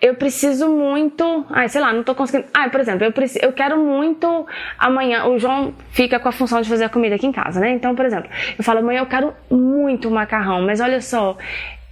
eu 0.00 0.14
preciso 0.14 0.68
muito. 0.68 1.44
Ai, 1.50 1.68
sei 1.68 1.80
lá, 1.80 1.92
não 1.92 2.02
tô 2.02 2.14
conseguindo. 2.14 2.48
Ai, 2.54 2.70
por 2.70 2.80
exemplo, 2.80 3.04
eu, 3.04 3.12
preciso, 3.12 3.44
eu 3.44 3.52
quero 3.52 3.78
muito. 3.78 4.46
Amanhã, 4.78 5.26
o 5.26 5.38
João 5.38 5.74
fica 5.90 6.18
com 6.18 6.28
a 6.28 6.32
função 6.32 6.60
de 6.60 6.68
fazer 6.68 6.84
a 6.84 6.88
comida 6.88 7.16
aqui 7.16 7.26
em 7.26 7.32
casa, 7.32 7.60
né? 7.60 7.70
Então, 7.70 7.94
por 7.94 8.04
exemplo, 8.04 8.30
eu 8.56 8.62
falo, 8.62 8.78
amanhã 8.80 9.00
eu 9.00 9.06
quero 9.06 9.34
muito 9.50 10.10
macarrão, 10.10 10.62
mas 10.62 10.80
olha 10.80 11.00
só. 11.00 11.36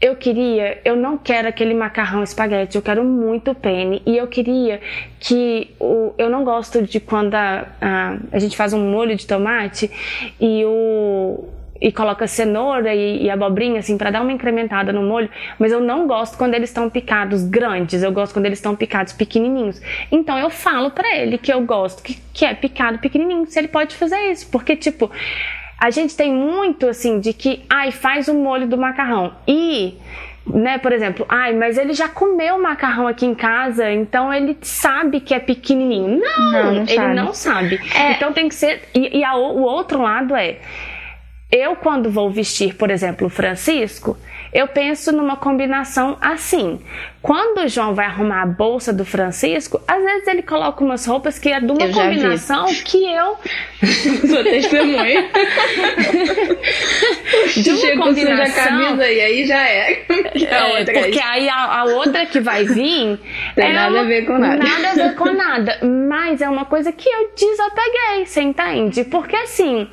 Eu 0.01 0.15
queria, 0.15 0.79
eu 0.85 0.95
não 0.95 1.17
quero 1.17 1.49
aquele 1.49 1.73
macarrão 1.73 2.23
espaguete, 2.23 2.77
eu 2.77 2.83
quero 2.83 3.03
muito 3.03 3.55
penne. 3.55 4.03
E 4.05 4.17
eu 4.17 4.27
queria 4.27 4.81
que 5.19 5.75
o. 5.81 6.13
Eu 6.19 6.29
não 6.29 6.45
gosto 6.45 6.83
de 6.83 7.01
quando 7.01 7.35
a, 7.35 7.67
a, 7.81 8.17
a 8.33 8.39
gente 8.39 8.57
faz 8.57 8.73
um 8.75 8.91
molho 8.91 9.17
de 9.17 9.27
tomate 9.27 9.91
e 10.39 10.65
o 10.65 11.49
e 11.81 11.93
coloca 11.93 12.27
cenoura 12.27 12.95
e, 12.95 13.25
e 13.25 13.31
abobrinha 13.31 13.81
assim 13.81 13.97
para 13.97 14.11
dar 14.11 14.23
uma 14.23 14.33
incrementada 14.33 14.93
no 14.93 15.03
molho, 15.03 15.29
mas 15.59 15.73
eu 15.73 15.81
não 15.81 16.07
gosto 16.07 16.37
quando 16.37 16.55
eles 16.55 16.71
estão 16.71 16.89
picados 16.89 17.45
grandes, 17.45 18.03
eu 18.03 18.13
gosto 18.13 18.33
quando 18.33 18.47
eles 18.47 18.59
estão 18.59 18.75
picados 18.75 19.13
pequenininhos. 19.13 19.81
Então 20.11 20.39
eu 20.39 20.51
falo 20.51 20.91
para 20.91 21.17
ele 21.17 21.39
que 21.39 21.53
eu 21.53 21.61
gosto 21.63 22.03
que, 22.03 22.19
que 22.33 22.45
é 22.45 22.55
picado 22.55 22.99
pequenininho, 22.99 23.47
se 23.47 23.59
ele 23.59 23.69
pode 23.69 23.95
fazer 23.95 24.19
isso, 24.31 24.49
porque 24.51 24.77
tipo, 24.77 25.11
a 25.79 25.91
gente 25.91 26.17
tem 26.17 26.33
muito 26.33 26.89
assim 26.89 27.21
de 27.21 27.33
que 27.33 27.65
ai 27.69 27.91
faz 27.91 28.29
o 28.29 28.35
molho 28.35 28.67
do 28.67 28.79
macarrão 28.79 29.35
e 29.47 29.99
né, 30.47 30.79
por 30.79 30.93
exemplo, 30.93 31.27
ai, 31.29 31.53
mas 31.55 31.77
ele 31.77 31.93
já 31.93 32.09
comeu 32.09 32.57
macarrão 32.63 33.09
aqui 33.09 33.27
em 33.27 33.35
casa, 33.35 33.91
então 33.91 34.33
ele 34.33 34.57
sabe 34.63 35.19
que 35.19 35.35
é 35.35 35.41
pequenininho. 35.41 36.21
Não, 36.21 36.53
Não, 36.53 36.73
não 36.75 36.83
ele 36.83 36.95
sabe. 36.95 37.15
não 37.15 37.35
sabe. 37.35 37.81
Então 38.13 38.33
tem 38.33 38.49
que 38.49 38.55
ser. 38.55 38.83
E, 38.95 39.19
e 39.19 39.25
a 39.25 39.35
o 39.35 39.63
outro 39.63 40.01
lado 40.01 40.37
é 40.37 40.59
eu, 41.51 41.77
quando 41.77 42.11
vou 42.11 42.31
vestir, 42.31 42.75
por 42.75 42.91
exemplo, 42.91 43.27
o 43.29 43.31
Francisco, 43.31 44.17
eu 44.53 44.67
penso 44.69 45.13
numa 45.13 45.37
combinação 45.37 46.17
assim. 46.21 46.81
Quando 47.23 47.65
o 47.65 47.69
João 47.69 47.95
vai 47.95 48.07
arrumar 48.07 48.43
a 48.43 48.47
bolsa 48.47 48.93
do 48.93 49.05
Francisco, 49.05 49.81
às 49.87 50.03
vezes 50.03 50.27
ele 50.29 50.43
coloca 50.43 50.83
umas 50.85 51.05
roupas 51.07 51.39
que 51.39 51.51
é 51.51 51.61
de 51.61 51.71
uma 51.71 51.83
Eu 51.87 51.93
combinação 51.93 52.67
que 52.85 53.05
eu. 53.05 53.37
Sou 54.29 54.43
testemunha. 54.45 55.29
De 57.57 57.71
uma 57.71 57.79
Chega 57.79 58.03
combinação. 58.03 58.65
camisa 58.65 59.09
e 59.11 59.21
aí 59.21 59.47
já 59.47 59.69
é. 59.69 60.05
É, 60.35 60.79
outra 60.79 60.95
porque 60.95 61.21
aí 61.21 61.49
a, 61.49 61.81
a 61.81 61.85
outra 61.85 62.27
que 62.27 62.41
vai 62.41 62.65
vir. 62.65 63.19
Tem 63.55 63.71
é 63.71 63.73
nada 63.73 63.91
uma- 63.95 64.01
a 64.01 64.05
ver 64.05 64.25
com 64.27 64.39
nada. 64.39 64.57
Nada 64.63 64.89
a 64.91 64.95
ver 64.95 65.15
com 65.15 65.33
nada. 65.33 65.79
Mas 66.09 66.41
é 66.41 66.49
uma 66.49 66.65
coisa 66.65 66.93
que 66.93 67.09
eu 67.09 67.31
desapeguei, 67.37 68.27
você 68.27 68.43
entende? 68.43 69.05
Porque 69.05 69.37
assim. 69.37 69.89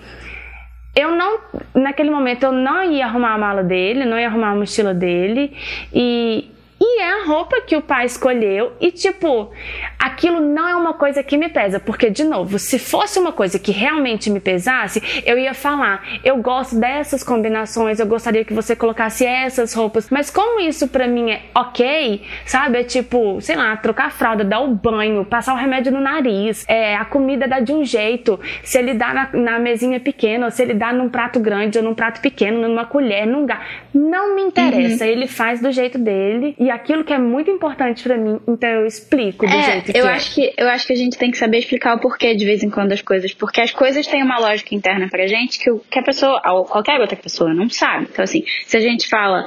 Eu 0.96 1.12
não, 1.12 1.40
naquele 1.74 2.12
momento, 2.12 2.44
eu 2.44 2.52
não 2.52 2.84
ia 2.84 3.06
arrumar 3.06 3.34
a 3.34 3.38
mala 3.38 3.64
dele, 3.64 4.06
não 4.06 4.20
ia 4.20 4.28
arrumar 4.28 4.52
a 4.52 4.56
mochila 4.56 4.94
dele, 4.94 5.56
e, 5.92 6.52
e 6.80 7.02
é 7.02 7.22
a 7.22 7.26
roupa 7.26 7.62
que 7.62 7.76
o 7.76 7.82
pai 7.82 8.06
escolheu, 8.06 8.74
e 8.80 8.92
tipo, 8.92 9.52
aquilo 9.98 10.40
não 10.40 10.68
é 10.68 10.76
uma 10.76 10.94
coisa 10.94 11.24
que 11.24 11.38
me 11.38 11.50
pesa, 11.50 11.80
porque, 11.80 12.10
de 12.10 12.24
novo, 12.24 12.60
se 12.60 12.78
fosse 12.78 13.20
uma 13.20 13.32
coisa 13.32 13.58
que 13.58 13.72
realmente 13.72 14.30
me 14.30 14.40
pesasse, 14.40 15.02
eu 15.26 15.38
ia 15.38 15.54
falar, 15.54 16.04
eu 16.24 16.38
gosto 16.38 16.80
dessas 16.80 17.24
combinações, 17.24 18.00
eu 18.00 18.06
gostaria 18.06 18.44
que 18.44 18.54
você 18.54 18.76
colocasse 18.76 19.26
essas 19.26 19.74
roupas, 19.74 20.10
mas 20.10 20.30
como 20.30 20.60
isso 20.60 20.88
pra 20.88 21.08
mim 21.08 21.32
é 21.32 21.44
ok, 21.56 22.22
sabe? 22.46 22.80
É 22.80 22.84
tipo, 22.84 23.40
sei 23.42 23.56
lá, 23.56 23.76
trocar 23.78 24.08
a 24.08 24.10
fralda, 24.10 24.44
dar 24.44 24.62
o 24.62 24.68
banho, 24.68 25.26
passar 25.26 25.54
o 25.54 25.58
remédio 25.58 25.92
no 25.92 26.02
nariz, 26.02 26.66
é, 26.68 26.96
a 26.96 27.06
comida 27.06 27.48
dá 27.48 27.60
de 27.60 27.72
um 27.72 27.86
jeito, 27.86 28.40
se 28.64 28.78
ele 28.78 28.94
dá 28.94 29.14
na, 29.14 29.30
na 29.34 29.60
mesinha 29.60 30.00
pequena, 30.00 30.46
ou 30.46 30.52
se 30.52 30.62
ele 30.62 30.74
dá 30.74 30.92
num 30.92 31.10
prato 31.10 31.40
grande, 31.40 31.78
ou 31.78 31.84
num 31.84 31.94
prato 31.94 32.22
pequeno, 32.22 32.68
numa 32.68 32.86
colher, 32.86 33.26
num 33.26 33.46
gar... 33.46 33.66
Não 33.94 34.36
me 34.36 34.42
interessa, 34.42 35.06
ele 35.06 35.28
faz 35.28 35.62
do 35.62 35.72
jeito 35.72 35.98
dele, 35.98 36.56
e 36.66 36.72
aquilo 36.72 37.04
que 37.04 37.14
é 37.14 37.18
muito 37.18 37.52
importante 37.52 38.04
pra 38.04 38.18
mim, 38.18 38.40
então 38.48 38.70
eu 38.70 38.86
explico 38.86 39.46
do 39.46 39.54
É, 39.54 39.64
jeito 39.64 39.92
que 39.92 39.98
eu 39.98 40.08
é. 40.08 40.14
acho 40.14 40.34
que 40.34 40.54
eu 40.58 40.70
acho 40.70 40.88
que 40.88 40.94
a 40.94 40.96
gente 40.96 41.18
tem 41.18 41.30
que 41.32 41.38
saber 41.38 41.58
explicar 41.60 41.96
o 41.96 42.00
porquê 42.00 42.36
de 42.36 42.46
vez 42.46 42.64
em 42.64 42.70
quando 42.70 42.92
as 42.94 43.02
coisas, 43.02 43.34
porque 43.34 43.60
as 43.62 43.72
coisas 43.72 44.08
têm 44.08 44.24
uma 44.24 44.40
lógica 44.40 44.74
interna 44.74 45.08
pra 45.10 45.28
gente 45.28 45.60
que, 45.60 45.70
que 45.92 46.00
a 46.00 46.04
pessoa, 46.04 46.42
ou 46.46 46.66
qualquer 46.66 47.00
outra 47.00 47.18
pessoa 47.18 47.54
não 47.54 47.70
sabe. 47.70 48.08
Então 48.12 48.24
assim, 48.24 48.44
se 48.66 48.78
a 48.78 48.80
gente 48.80 49.08
fala 49.10 49.46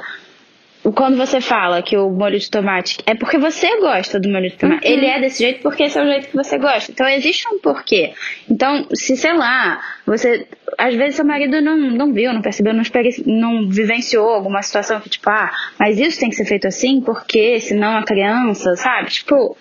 quando 0.91 1.17
você 1.17 1.41
fala 1.41 1.81
que 1.81 1.97
o 1.97 2.09
molho 2.09 2.39
de 2.39 2.49
tomate 2.49 2.97
é 3.05 3.15
porque 3.15 3.37
você 3.37 3.79
gosta 3.79 4.19
do 4.19 4.29
molho 4.29 4.49
de 4.49 4.55
tomate, 4.55 4.87
ele 4.87 5.05
é 5.05 5.19
desse 5.19 5.43
jeito 5.43 5.61
porque 5.61 5.83
esse 5.83 5.97
é 5.97 6.03
o 6.03 6.05
jeito 6.05 6.29
que 6.29 6.35
você 6.35 6.57
gosta. 6.57 6.91
Então 6.91 7.07
existe 7.07 7.47
um 7.47 7.59
porquê. 7.59 8.13
Então, 8.49 8.87
se 8.93 9.17
sei 9.17 9.33
lá, 9.33 9.81
você 10.05 10.47
às 10.77 10.93
vezes 10.95 11.15
seu 11.15 11.25
marido 11.25 11.61
não, 11.61 11.77
não 11.77 12.13
viu, 12.13 12.33
não 12.33 12.41
percebeu, 12.41 12.73
não, 12.73 12.83
não 13.25 13.69
vivenciou 13.69 14.29
alguma 14.29 14.61
situação 14.61 14.99
que 14.99 15.09
tipo, 15.09 15.29
ah, 15.29 15.51
mas 15.79 15.99
isso 15.99 16.19
tem 16.19 16.29
que 16.29 16.35
ser 16.35 16.45
feito 16.45 16.67
assim 16.67 17.01
porque 17.01 17.59
senão 17.59 17.97
a 17.97 18.03
criança, 18.03 18.75
sabe? 18.75 19.09
Tipo, 19.09 19.57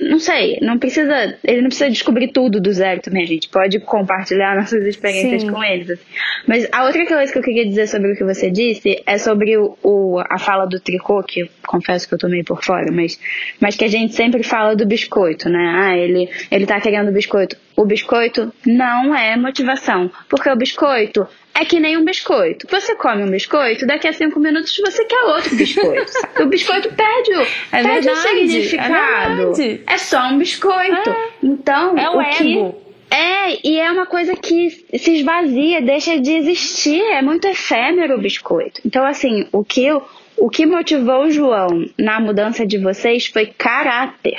não 0.00 0.18
sei, 0.18 0.58
não 0.60 0.78
precisa, 0.78 1.38
ele 1.44 1.60
não 1.62 1.68
precisa 1.68 1.88
descobrir 1.90 2.28
tudo 2.28 2.60
do 2.60 2.72
zero 2.72 3.00
também, 3.00 3.22
a 3.22 3.26
gente 3.26 3.48
pode 3.48 3.78
compartilhar 3.80 4.56
nossas 4.56 4.84
experiências 4.84 5.42
Sim. 5.42 5.50
com 5.50 5.62
eles. 5.62 5.90
assim. 5.90 6.02
Mas 6.46 6.68
a 6.72 6.84
outra 6.84 7.06
coisa 7.06 7.32
que 7.32 7.38
eu 7.38 7.42
queria 7.42 7.64
dizer 7.66 7.86
sobre 7.88 8.12
o 8.12 8.16
que 8.16 8.24
você 8.24 8.50
disse 8.50 9.02
é 9.06 9.18
sobre 9.18 9.56
o, 9.56 9.78
o- 9.82 10.18
a 10.28 10.38
fala 10.38 10.66
do 10.66 10.80
tricô, 10.80 11.22
que 11.22 11.40
eu 11.40 11.48
confesso 11.66 12.06
que 12.08 12.14
eu 12.14 12.18
tô 12.18 12.28
meio 12.28 12.44
por 12.44 12.62
fora, 12.64 12.90
mas, 12.92 13.18
mas 13.60 13.76
que 13.76 13.84
a 13.84 13.88
gente 13.88 14.14
sempre 14.14 14.42
fala 14.42 14.74
do 14.76 14.84
biscoito, 14.86 15.48
né? 15.48 15.72
Ah, 15.76 15.96
ele, 15.96 16.28
ele 16.50 16.66
tá 16.66 16.80
querendo 16.80 17.12
biscoito. 17.12 17.56
O 17.76 17.84
biscoito 17.84 18.52
não 18.66 19.14
é 19.14 19.36
motivação, 19.36 20.10
porque 20.28 20.48
o 20.50 20.56
biscoito 20.56 21.26
é 21.54 21.64
que 21.64 21.78
nem 21.78 21.96
um 21.96 22.04
biscoito. 22.04 22.66
Você 22.70 22.94
come 22.96 23.22
um 23.22 23.30
biscoito, 23.30 23.86
daqui 23.86 24.08
a 24.08 24.12
cinco 24.12 24.40
minutos 24.40 24.76
você 24.84 25.04
quer 25.04 25.22
outro 25.24 25.54
biscoito. 25.56 26.12
o 26.42 26.46
biscoito 26.46 26.88
perde 26.94 27.32
o, 27.34 27.40
É 27.72 27.82
perde 27.82 28.08
o 28.08 28.14
verdade, 28.14 28.48
significado. 28.48 29.62
é. 29.62 29.94
É 29.94 29.98
só 29.98 30.22
um 30.28 30.38
biscoito. 30.38 31.10
É. 31.10 31.28
Então, 31.42 31.96
É 31.98 32.10
o 32.10 32.18
que- 32.30 32.52
ego. 32.54 32.82
É, 33.10 33.58
e 33.68 33.78
é 33.78 33.92
uma 33.92 34.06
coisa 34.06 34.34
que 34.34 34.70
se 34.98 35.12
esvazia, 35.14 35.80
deixa 35.80 36.18
de 36.18 36.32
existir. 36.32 37.00
É 37.00 37.22
muito 37.22 37.46
efêmero 37.46 38.16
o 38.16 38.20
biscoito. 38.20 38.80
Então, 38.84 39.06
assim, 39.06 39.46
o 39.52 39.62
que, 39.64 39.88
o 40.36 40.50
que 40.50 40.66
motivou 40.66 41.24
o 41.26 41.30
João 41.30 41.88
na 41.96 42.18
mudança 42.18 42.66
de 42.66 42.76
vocês 42.78 43.26
foi 43.26 43.46
caráter. 43.46 44.38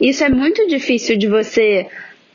Isso 0.00 0.24
é 0.24 0.30
muito 0.30 0.66
difícil 0.66 1.18
de 1.18 1.26
você 1.28 1.86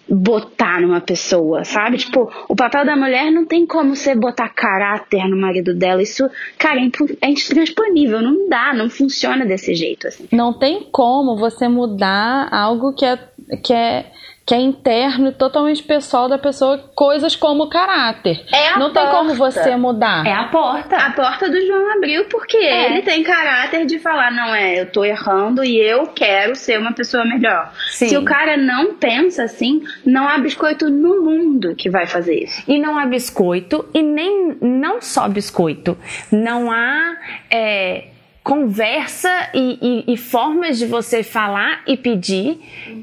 botar 0.09 0.81
numa 0.81 0.99
pessoa, 0.99 1.63
sabe? 1.63 1.97
Tipo, 1.97 2.31
o 2.47 2.55
papel 2.55 2.85
da 2.85 2.95
mulher 2.95 3.31
não 3.31 3.45
tem 3.45 3.65
como 3.65 3.95
você 3.95 4.15
botar 4.15 4.49
caráter 4.49 5.27
no 5.27 5.37
marido 5.37 5.73
dela. 5.73 6.01
Isso, 6.01 6.29
cara, 6.57 6.79
é 6.79 6.89
é 7.21 7.29
intransponível. 7.29 8.21
Não 8.21 8.49
dá, 8.49 8.73
não 8.73 8.89
funciona 8.89 9.45
desse 9.45 9.75
jeito, 9.75 10.07
assim. 10.07 10.27
Não 10.31 10.57
tem 10.57 10.87
como 10.91 11.37
você 11.37 11.67
mudar 11.67 12.47
algo 12.51 12.93
que 12.93 13.05
é, 13.05 13.17
que 13.63 13.73
é, 13.73 14.11
que 14.49 14.55
é 14.55 14.59
interno 14.59 15.27
e 15.29 15.31
totalmente 15.31 15.83
pessoal 15.83 16.27
da 16.27 16.39
pessoa, 16.39 16.79
coisas 16.95 17.35
como 17.35 17.69
caráter. 17.69 18.43
É 18.51 18.69
a 18.69 18.79
Não 18.79 18.91
tem 18.91 19.05
como 19.05 19.35
porta. 19.37 19.61
você 19.61 19.75
mudar. 19.75 20.25
É 20.25 20.33
a 20.33 20.45
porta. 20.45 20.97
A 20.97 21.11
porta 21.11 21.47
do 21.47 21.61
João 21.67 21.93
abriu 21.95 22.25
porque 22.25 22.57
É. 22.57 22.87
ele 22.87 23.03
tem 23.03 23.21
caráter 23.21 23.85
de 23.85 23.99
falar, 23.99 24.31
não 24.31 24.55
é, 24.55 24.81
eu 24.81 24.91
tô 24.91 25.05
errando 25.05 25.63
e 25.63 25.77
eu 25.77 26.07
quero 26.07 26.55
ser 26.55 26.79
uma 26.79 26.93
pessoa 26.93 27.23
melhor. 27.25 27.71
Sim. 27.91 28.07
Se 28.09 28.17
o 28.17 28.25
cara 28.25 28.57
não 28.57 28.95
pensa 28.95 29.43
assim, 29.43 29.83
não 30.03 30.27
há 30.27 30.39
biscoito 30.39 30.89
no 30.89 31.21
mundo 31.21 31.75
que 31.75 31.87
vai 31.87 32.07
fazer 32.07 32.43
isso. 32.43 32.63
E 32.67 32.79
não 32.79 32.97
há 32.97 33.05
biscoito, 33.05 33.85
e 33.93 34.01
nem 34.01 34.57
não 34.59 34.99
só 34.99 35.29
biscoito. 35.29 35.95
Não 36.31 36.71
há 36.71 37.15
é, 37.51 38.05
conversa 38.49 39.29
e, 39.53 39.77
e- 40.07 40.13
e 40.13 40.17
formas 40.17 40.79
de 40.79 40.87
você 40.87 41.21
falar 41.21 41.81
e 41.85 41.95
pedir 41.95 42.57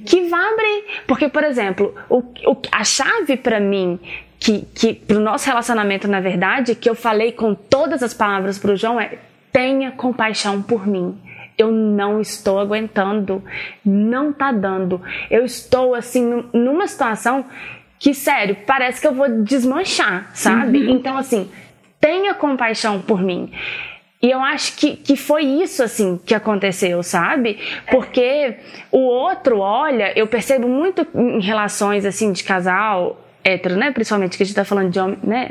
que 0.05 0.29
vá 0.29 0.41
abrir. 0.51 0.85
Porque, 1.07 1.29
por 1.29 1.45
exemplo, 1.45 1.95
o, 2.09 2.19
o- 2.19 2.57
a 2.73 2.83
chave 2.85 3.37
para 3.37 3.61
mim. 3.61 3.99
Que, 4.39 4.61
que 4.75 4.93
pro 4.93 5.19
nosso 5.19 5.47
relacionamento, 5.47 6.07
na 6.07 6.21
verdade, 6.21 6.75
que 6.75 6.91
eu 6.91 6.95
falei 6.95 7.33
com 7.33 7.55
todas 7.55 8.03
as 8.03 8.13
palavras 8.13 8.59
pro 8.59 8.77
João 8.77 9.01
é 9.01 9.19
tenha 9.51 9.91
compaixão 9.93 10.61
por 10.63 10.87
mim. 10.87 11.17
Eu 11.57 11.73
não 11.73 12.21
estou 12.21 12.59
aguentando, 12.61 13.43
não 13.83 14.35
tá 14.35 14.53
dando. 14.53 15.01
Eu 15.31 15.43
estou 15.45 15.95
assim 15.95 16.23
num- 16.23 16.45
numa 16.53 16.87
situação 16.87 17.47
que, 17.99 18.13
sério, 18.13 18.59
parece 18.67 19.01
que 19.01 19.07
eu 19.07 19.15
vou 19.15 19.27
desmanchar, 19.43 20.31
sabe? 20.35 20.91
Então, 20.93 21.17
assim, 21.17 21.51
tenha 21.99 22.35
compaixão 22.35 23.01
por 23.01 23.23
mim. 23.23 23.51
E 24.23 24.31
eu 24.31 24.41
acho 24.41 24.77
que, 24.77 24.97
que 24.97 25.17
foi 25.17 25.45
isso, 25.45 25.83
assim, 25.83 26.19
que 26.25 26.35
aconteceu, 26.35 27.03
sabe? 27.03 27.59
Porque 27.91 28.57
o 28.91 29.01
outro, 29.01 29.59
olha, 29.59 30.12
eu 30.19 30.27
percebo 30.27 30.69
muito 30.69 31.07
em 31.14 31.41
relações, 31.41 32.05
assim, 32.05 32.33
de 32.33 32.43
casal 32.43 33.21
hétero, 33.45 33.77
né? 33.77 33.93
Principalmente 33.93 34.37
que 34.37 34.43
a 34.43 34.47
gente 34.47 34.57
tá 34.57 34.64
falando 34.64 34.91
de 34.91 34.99
homem, 34.99 35.19
né? 35.23 35.51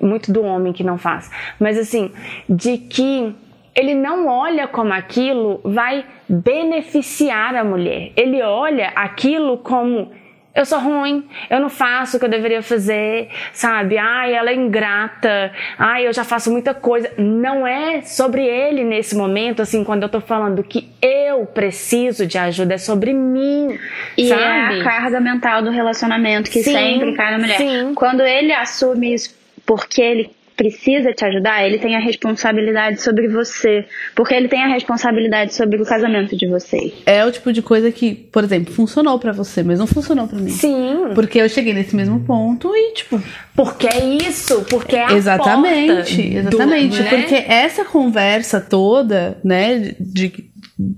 Muito 0.00 0.32
do 0.32 0.42
homem 0.42 0.72
que 0.72 0.84
não 0.84 0.96
faz. 0.96 1.30
Mas, 1.58 1.76
assim, 1.76 2.12
de 2.48 2.78
que 2.78 3.34
ele 3.74 3.94
não 3.94 4.28
olha 4.28 4.68
como 4.68 4.92
aquilo 4.92 5.60
vai 5.64 6.04
beneficiar 6.28 7.54
a 7.56 7.64
mulher. 7.64 8.12
Ele 8.16 8.40
olha 8.42 8.92
aquilo 8.94 9.58
como 9.58 10.12
eu 10.54 10.64
sou 10.64 10.78
ruim, 10.78 11.28
eu 11.50 11.58
não 11.58 11.68
faço 11.68 12.16
o 12.16 12.20
que 12.20 12.26
eu 12.26 12.30
deveria 12.30 12.62
fazer, 12.62 13.28
sabe? 13.52 13.98
Ai, 13.98 14.34
ela 14.34 14.50
é 14.50 14.54
ingrata, 14.54 15.52
ai, 15.76 16.06
eu 16.06 16.12
já 16.12 16.22
faço 16.22 16.50
muita 16.52 16.72
coisa. 16.72 17.10
Não 17.18 17.66
é 17.66 18.02
sobre 18.02 18.46
ele 18.46 18.84
nesse 18.84 19.16
momento, 19.16 19.62
assim, 19.62 19.82
quando 19.82 20.04
eu 20.04 20.08
tô 20.08 20.20
falando 20.20 20.62
que 20.62 20.88
eu 21.02 21.44
preciso 21.46 22.26
de 22.26 22.38
ajuda, 22.38 22.74
é 22.74 22.78
sobre 22.78 23.12
mim. 23.12 23.78
E 24.16 24.28
sabe? 24.28 24.42
é 24.42 24.80
a 24.80 24.84
carga 24.84 25.20
mental 25.20 25.62
do 25.62 25.70
relacionamento 25.70 26.50
que 26.50 26.62
Sim, 26.62 26.72
sempre 26.72 27.14
cai 27.14 27.32
na 27.32 27.38
mulher. 27.38 27.56
sim. 27.56 27.92
Quando 27.94 28.22
ele 28.22 28.52
assume 28.52 29.14
isso 29.14 29.34
porque 29.66 30.00
ele 30.02 30.30
precisa 30.56 31.12
te 31.12 31.24
ajudar, 31.24 31.64
ele 31.66 31.78
tem 31.78 31.96
a 31.96 31.98
responsabilidade 31.98 33.02
sobre 33.02 33.28
você. 33.28 33.84
Porque 34.14 34.34
ele 34.34 34.48
tem 34.48 34.62
a 34.62 34.68
responsabilidade 34.68 35.54
sobre 35.54 35.80
o 35.80 35.84
casamento 35.84 36.36
de 36.36 36.46
vocês. 36.46 36.92
É 37.06 37.24
o 37.24 37.32
tipo 37.32 37.52
de 37.52 37.60
coisa 37.62 37.90
que, 37.90 38.14
por 38.14 38.44
exemplo, 38.44 38.72
funcionou 38.72 39.18
pra 39.18 39.32
você, 39.32 39.62
mas 39.62 39.78
não 39.78 39.86
funcionou 39.86 40.26
pra 40.28 40.38
mim. 40.38 40.50
Sim. 40.50 41.08
Porque 41.14 41.38
eu 41.40 41.48
cheguei 41.48 41.74
nesse 41.74 41.94
mesmo 41.96 42.20
ponto 42.20 42.70
e, 42.74 42.92
tipo, 42.94 43.20
Porque 43.56 43.86
é 43.86 44.04
isso, 44.04 44.64
porque 44.70 44.96
é 44.96 45.04
a 45.06 45.12
exatamente, 45.12 45.92
porta 46.16 46.38
exatamente. 46.38 46.96
do- 46.98 47.02
né? 47.02 47.10
Porque 47.10 47.34
essa 47.48 47.84
conversa 47.84 48.60
toda, 48.60 49.38
né, 49.44 49.94
de 49.98 50.52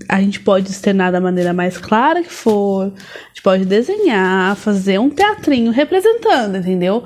a 0.09 0.19
gente 0.19 0.39
pode 0.39 0.69
externar 0.71 1.11
da 1.11 1.21
maneira 1.21 1.53
mais 1.53 1.77
clara 1.77 2.23
que 2.23 2.31
for, 2.33 2.85
a 2.85 3.27
gente 3.27 3.41
pode 3.43 3.63
desenhar, 3.65 4.55
fazer 4.55 4.99
um 4.99 5.07
teatrinho 5.09 5.71
representando, 5.71 6.57
entendeu? 6.57 7.03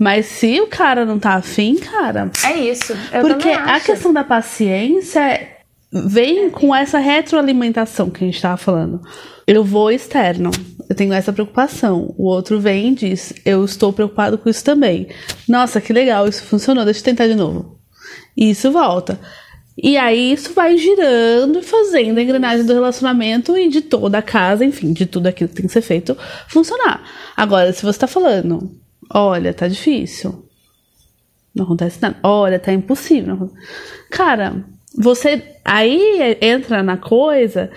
Mas 0.00 0.24
se 0.24 0.58
o 0.62 0.66
cara 0.66 1.04
não 1.04 1.18
tá 1.18 1.34
afim, 1.34 1.76
cara, 1.76 2.30
É 2.42 2.54
isso. 2.54 2.94
Porque 3.20 3.50
a 3.50 3.78
questão 3.78 4.14
da 4.14 4.24
paciência 4.24 5.46
vem 5.92 6.48
com 6.48 6.74
essa 6.74 6.98
retroalimentação 6.98 8.08
que 8.08 8.24
a 8.24 8.26
gente 8.26 8.40
tava 8.40 8.56
falando. 8.56 9.02
Eu 9.46 9.62
vou 9.62 9.90
externo, 9.90 10.50
eu 10.88 10.96
tenho 10.96 11.12
essa 11.12 11.34
preocupação. 11.34 12.14
O 12.16 12.28
outro 12.28 12.58
vem 12.58 12.88
e 12.88 12.94
diz, 12.94 13.34
eu 13.44 13.62
estou 13.62 13.92
preocupado 13.92 14.38
com 14.38 14.48
isso 14.48 14.64
também. 14.64 15.06
Nossa, 15.46 15.82
que 15.82 15.92
legal, 15.92 16.26
isso 16.26 16.44
funcionou, 16.44 16.86
deixa 16.86 17.00
eu 17.00 17.04
tentar 17.04 17.26
de 17.26 17.34
novo. 17.34 17.78
E 18.34 18.48
isso 18.48 18.72
volta. 18.72 19.20
E 19.76 19.98
aí 19.98 20.32
isso 20.32 20.54
vai 20.54 20.78
girando 20.78 21.58
e 21.58 21.62
fazendo 21.62 22.16
a 22.16 22.22
engrenagem 22.22 22.64
do 22.64 22.72
relacionamento 22.72 23.54
e 23.54 23.68
de 23.68 23.82
toda 23.82 24.16
a 24.16 24.22
casa, 24.22 24.64
enfim, 24.64 24.94
de 24.94 25.04
tudo 25.04 25.26
aquilo 25.26 25.50
que 25.50 25.56
tem 25.56 25.66
que 25.66 25.72
ser 25.72 25.82
feito 25.82 26.16
funcionar. 26.48 27.02
Agora, 27.36 27.70
se 27.74 27.82
você 27.82 27.98
tá 27.98 28.06
falando, 28.06 28.80
olha, 29.12 29.52
tá 29.52 29.68
difícil, 29.68 30.44
não 31.54 31.64
acontece 31.64 32.00
nada. 32.00 32.18
Olha, 32.22 32.58
tá 32.58 32.72
impossível. 32.72 33.50
Cara, 34.10 34.64
você 34.96 35.56
aí 35.64 36.38
entra 36.40 36.82
na 36.82 36.96
coisa 36.96 37.70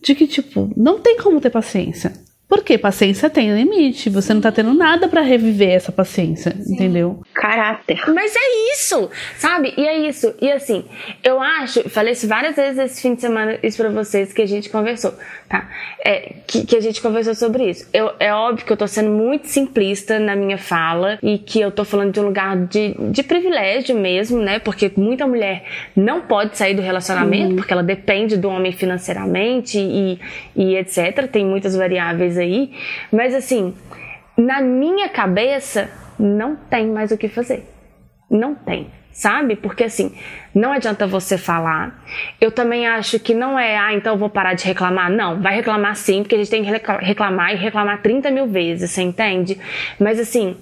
de 0.00 0.14
que, 0.14 0.26
tipo, 0.26 0.70
não 0.76 1.00
tem 1.00 1.18
como 1.18 1.40
ter 1.40 1.50
paciência. 1.50 2.12
Porque 2.48 2.76
paciência 2.76 3.30
tem 3.30 3.54
limite. 3.54 4.10
Você 4.10 4.34
não 4.34 4.40
tá 4.40 4.52
tendo 4.52 4.74
nada 4.74 5.08
pra 5.08 5.22
reviver 5.22 5.70
essa 5.70 5.90
paciência, 5.90 6.54
entendeu? 6.68 7.20
Caráter. 7.34 8.02
Mas 8.12 8.34
é 8.36 8.72
isso, 8.74 9.10
sabe? 9.36 9.72
E 9.76 9.86
é 9.86 10.06
isso. 10.06 10.34
E 10.40 10.52
assim, 10.52 10.84
eu 11.22 11.40
acho, 11.40 11.88
falei 11.88 12.12
isso 12.12 12.28
várias 12.28 12.54
vezes 12.54 12.78
esse 12.78 13.02
fim 13.02 13.14
de 13.14 13.22
semana, 13.22 13.58
isso 13.62 13.78
pra 13.78 13.88
vocês, 13.88 14.32
que 14.32 14.42
a 14.42 14.46
gente 14.46 14.68
conversou, 14.68 15.14
tá? 15.48 15.68
É, 16.04 16.34
que, 16.46 16.66
que 16.66 16.76
a 16.76 16.80
gente 16.80 17.00
conversou 17.00 17.34
sobre 17.34 17.68
isso. 17.70 17.88
Eu, 17.92 18.12
é 18.20 18.32
óbvio 18.32 18.66
que 18.66 18.72
eu 18.72 18.76
tô 18.76 18.86
sendo 18.86 19.10
muito 19.10 19.48
simplista 19.48 20.18
na 20.18 20.36
minha 20.36 20.58
fala 20.58 21.18
e 21.22 21.38
que 21.38 21.60
eu 21.60 21.72
tô 21.72 21.84
falando 21.84 22.12
de 22.12 22.20
um 22.20 22.24
lugar 22.24 22.56
de, 22.66 22.94
de 23.10 23.22
privilégio 23.22 23.96
mesmo, 23.96 24.38
né? 24.38 24.58
Porque 24.58 24.92
muita 24.96 25.26
mulher 25.26 25.64
não 25.96 26.20
pode 26.20 26.56
sair 26.58 26.74
do 26.74 26.82
relacionamento 26.82 27.54
porque 27.56 27.72
ela 27.72 27.82
depende 27.82 28.36
do 28.36 28.48
homem 28.48 28.70
financeiramente 28.70 29.78
e, 29.78 30.20
e 30.54 30.76
etc. 30.76 31.26
Tem 31.30 31.44
muitas 31.44 31.74
variáveis 31.74 32.33
aí. 32.38 32.72
Mas 33.12 33.34
assim, 33.34 33.74
na 34.36 34.60
minha 34.60 35.08
cabeça, 35.08 35.90
não 36.18 36.56
tem 36.56 36.86
mais 36.88 37.10
o 37.10 37.18
que 37.18 37.28
fazer. 37.28 37.68
Não 38.30 38.54
tem, 38.54 38.90
sabe? 39.12 39.54
Porque 39.56 39.84
assim, 39.84 40.14
não 40.54 40.72
adianta 40.72 41.06
você 41.06 41.36
falar. 41.38 42.02
Eu 42.40 42.50
também 42.50 42.86
acho 42.86 43.18
que 43.20 43.34
não 43.34 43.58
é, 43.58 43.76
ah, 43.76 43.92
então 43.92 44.14
eu 44.14 44.18
vou 44.18 44.30
parar 44.30 44.54
de 44.54 44.64
reclamar. 44.64 45.10
Não, 45.10 45.40
vai 45.40 45.54
reclamar 45.54 45.94
sim, 45.96 46.22
porque 46.22 46.34
a 46.34 46.38
gente 46.38 46.50
tem 46.50 46.64
que 46.64 46.70
recla- 46.70 46.98
reclamar 46.98 47.52
e 47.52 47.56
reclamar 47.56 48.00
30 48.02 48.30
mil 48.30 48.46
vezes, 48.46 48.90
você 48.90 49.02
entende? 49.02 49.60
Mas 50.00 50.18
assim, 50.18 50.56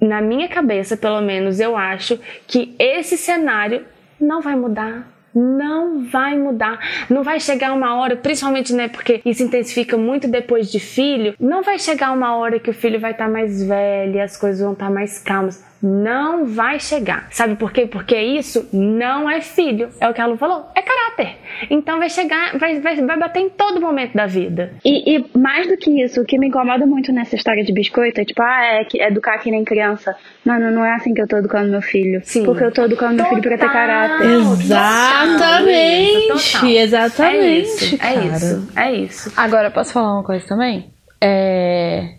na 0.00 0.20
minha 0.20 0.48
cabeça, 0.48 0.96
pelo 0.96 1.20
menos, 1.20 1.60
eu 1.60 1.76
acho 1.76 2.18
que 2.46 2.74
esse 2.78 3.16
cenário 3.16 3.84
não 4.20 4.40
vai 4.40 4.54
mudar. 4.56 5.06
Não 5.34 6.04
vai 6.04 6.36
mudar. 6.36 6.78
Não 7.08 7.22
vai 7.22 7.38
chegar 7.40 7.72
uma 7.72 7.96
hora, 7.96 8.16
principalmente, 8.16 8.72
né? 8.72 8.88
Porque 8.88 9.20
isso 9.24 9.42
intensifica 9.42 9.96
muito 9.96 10.28
depois 10.28 10.70
de 10.70 10.80
filho. 10.80 11.34
Não 11.38 11.62
vai 11.62 11.78
chegar 11.78 12.12
uma 12.12 12.36
hora 12.36 12.58
que 12.58 12.70
o 12.70 12.74
filho 12.74 12.98
vai 12.98 13.12
estar 13.12 13.28
mais 13.28 13.62
velho 13.62 14.20
as 14.20 14.36
coisas 14.36 14.60
vão 14.60 14.72
estar 14.72 14.90
mais 14.90 15.18
calmas. 15.18 15.64
Não 15.82 16.44
vai 16.46 16.78
chegar. 16.78 17.26
Sabe 17.30 17.56
por 17.56 17.72
quê? 17.72 17.86
Porque 17.86 18.14
isso 18.16 18.68
não 18.72 19.28
é 19.30 19.40
filho. 19.40 19.88
É 19.98 20.08
o 20.08 20.12
que 20.12 20.20
a 20.20 20.26
Lu 20.26 20.36
falou. 20.36 20.66
É 20.74 20.82
caráter. 20.82 21.36
Então 21.70 21.98
vai 21.98 22.10
chegar, 22.10 22.58
vai, 22.58 22.78
vai, 22.80 22.96
vai 22.96 23.18
bater 23.18 23.40
em 23.40 23.48
todo 23.48 23.80
momento 23.80 24.14
da 24.14 24.26
vida. 24.26 24.74
E, 24.84 25.16
e 25.16 25.24
mais 25.38 25.66
do 25.68 25.76
que 25.78 26.02
isso, 26.02 26.20
o 26.20 26.24
que 26.26 26.38
me 26.38 26.48
incomoda 26.48 26.84
muito 26.86 27.12
nessa 27.12 27.34
história 27.34 27.64
de 27.64 27.72
biscoito 27.72 28.20
é 28.20 28.24
tipo, 28.26 28.42
ah, 28.42 28.62
é 28.62 28.84
que- 28.84 29.00
educar 29.00 29.38
que 29.38 29.50
nem 29.50 29.64
criança. 29.64 30.14
Mano, 30.44 30.70
não 30.70 30.84
é 30.84 30.94
assim 30.94 31.14
que 31.14 31.22
eu 31.22 31.26
tô 31.28 31.38
educando 31.38 31.70
meu 31.70 31.80
filho. 31.82 32.20
Sim. 32.24 32.44
Porque 32.44 32.62
eu 32.64 32.72
tô 32.72 32.84
educando 32.84 33.14
meu 33.14 33.26
filho 33.26 33.40
pra 33.42 33.50
ter 33.52 33.58
Total. 33.66 33.72
caráter. 33.72 34.26
Exatamente! 34.30 36.28
Total. 36.28 36.68
Exatamente, 36.70 37.42
É 37.42 37.58
isso, 37.58 37.98
cara. 37.98 38.12
é 38.14 38.26
isso, 38.26 38.72
é 38.76 38.92
isso. 38.92 39.32
Agora, 39.36 39.70
posso 39.70 39.92
falar 39.92 40.12
uma 40.14 40.24
coisa 40.24 40.46
também? 40.46 40.90
É... 41.20 42.14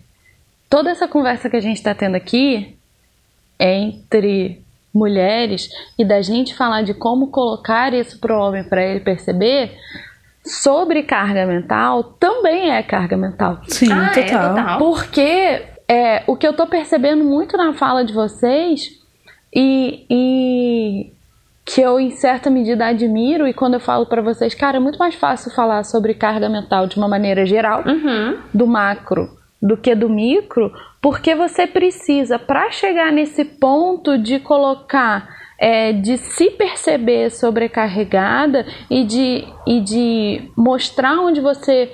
Toda 0.68 0.90
essa 0.90 1.06
conversa 1.06 1.48
que 1.50 1.56
a 1.56 1.60
gente 1.60 1.76
está 1.76 1.94
tendo 1.94 2.16
aqui 2.16 2.76
entre 3.62 4.60
mulheres 4.94 5.70
e 5.98 6.04
da 6.04 6.20
gente 6.20 6.54
falar 6.54 6.82
de 6.82 6.92
como 6.92 7.28
colocar 7.28 7.94
isso 7.94 8.18
pro 8.20 8.36
homem 8.38 8.62
para 8.64 8.84
ele 8.84 9.00
perceber 9.00 9.72
sobre 10.44 11.02
carga 11.04 11.46
mental 11.46 12.02
também 12.02 12.70
é 12.70 12.82
carga 12.82 13.16
mental. 13.16 13.60
Sim, 13.68 13.90
Ah, 13.92 14.12
é, 14.14 14.22
total. 14.24 14.48
total. 14.54 14.78
Porque 14.78 15.62
é, 15.88 16.22
o 16.26 16.36
que 16.36 16.46
eu 16.46 16.52
tô 16.52 16.66
percebendo 16.66 17.24
muito 17.24 17.56
na 17.56 17.72
fala 17.72 18.04
de 18.04 18.12
vocês 18.12 18.90
e, 19.54 20.04
e 20.10 21.12
que 21.64 21.80
eu 21.80 22.00
em 22.00 22.10
certa 22.10 22.50
medida 22.50 22.86
admiro 22.86 23.46
e 23.46 23.54
quando 23.54 23.74
eu 23.74 23.80
falo 23.80 24.04
pra 24.06 24.20
vocês, 24.20 24.52
cara, 24.54 24.78
é 24.78 24.80
muito 24.80 24.98
mais 24.98 25.14
fácil 25.14 25.50
falar 25.52 25.84
sobre 25.84 26.12
carga 26.12 26.48
mental 26.48 26.86
de 26.86 26.96
uma 26.96 27.06
maneira 27.08 27.46
geral, 27.46 27.84
do 28.52 28.66
macro, 28.66 29.30
do 29.62 29.76
que 29.76 29.94
do 29.94 30.10
micro, 30.10 30.72
porque 31.00 31.34
você 31.34 31.66
precisa 31.66 32.38
para 32.38 32.70
chegar 32.72 33.12
nesse 33.12 33.44
ponto 33.44 34.18
de 34.18 34.40
colocar 34.40 35.28
é, 35.58 35.92
de 35.92 36.18
se 36.18 36.50
perceber 36.50 37.30
sobrecarregada 37.30 38.66
e 38.90 39.04
de, 39.04 39.44
e 39.64 39.80
de 39.80 40.50
mostrar 40.56 41.20
onde 41.20 41.40
você 41.40 41.88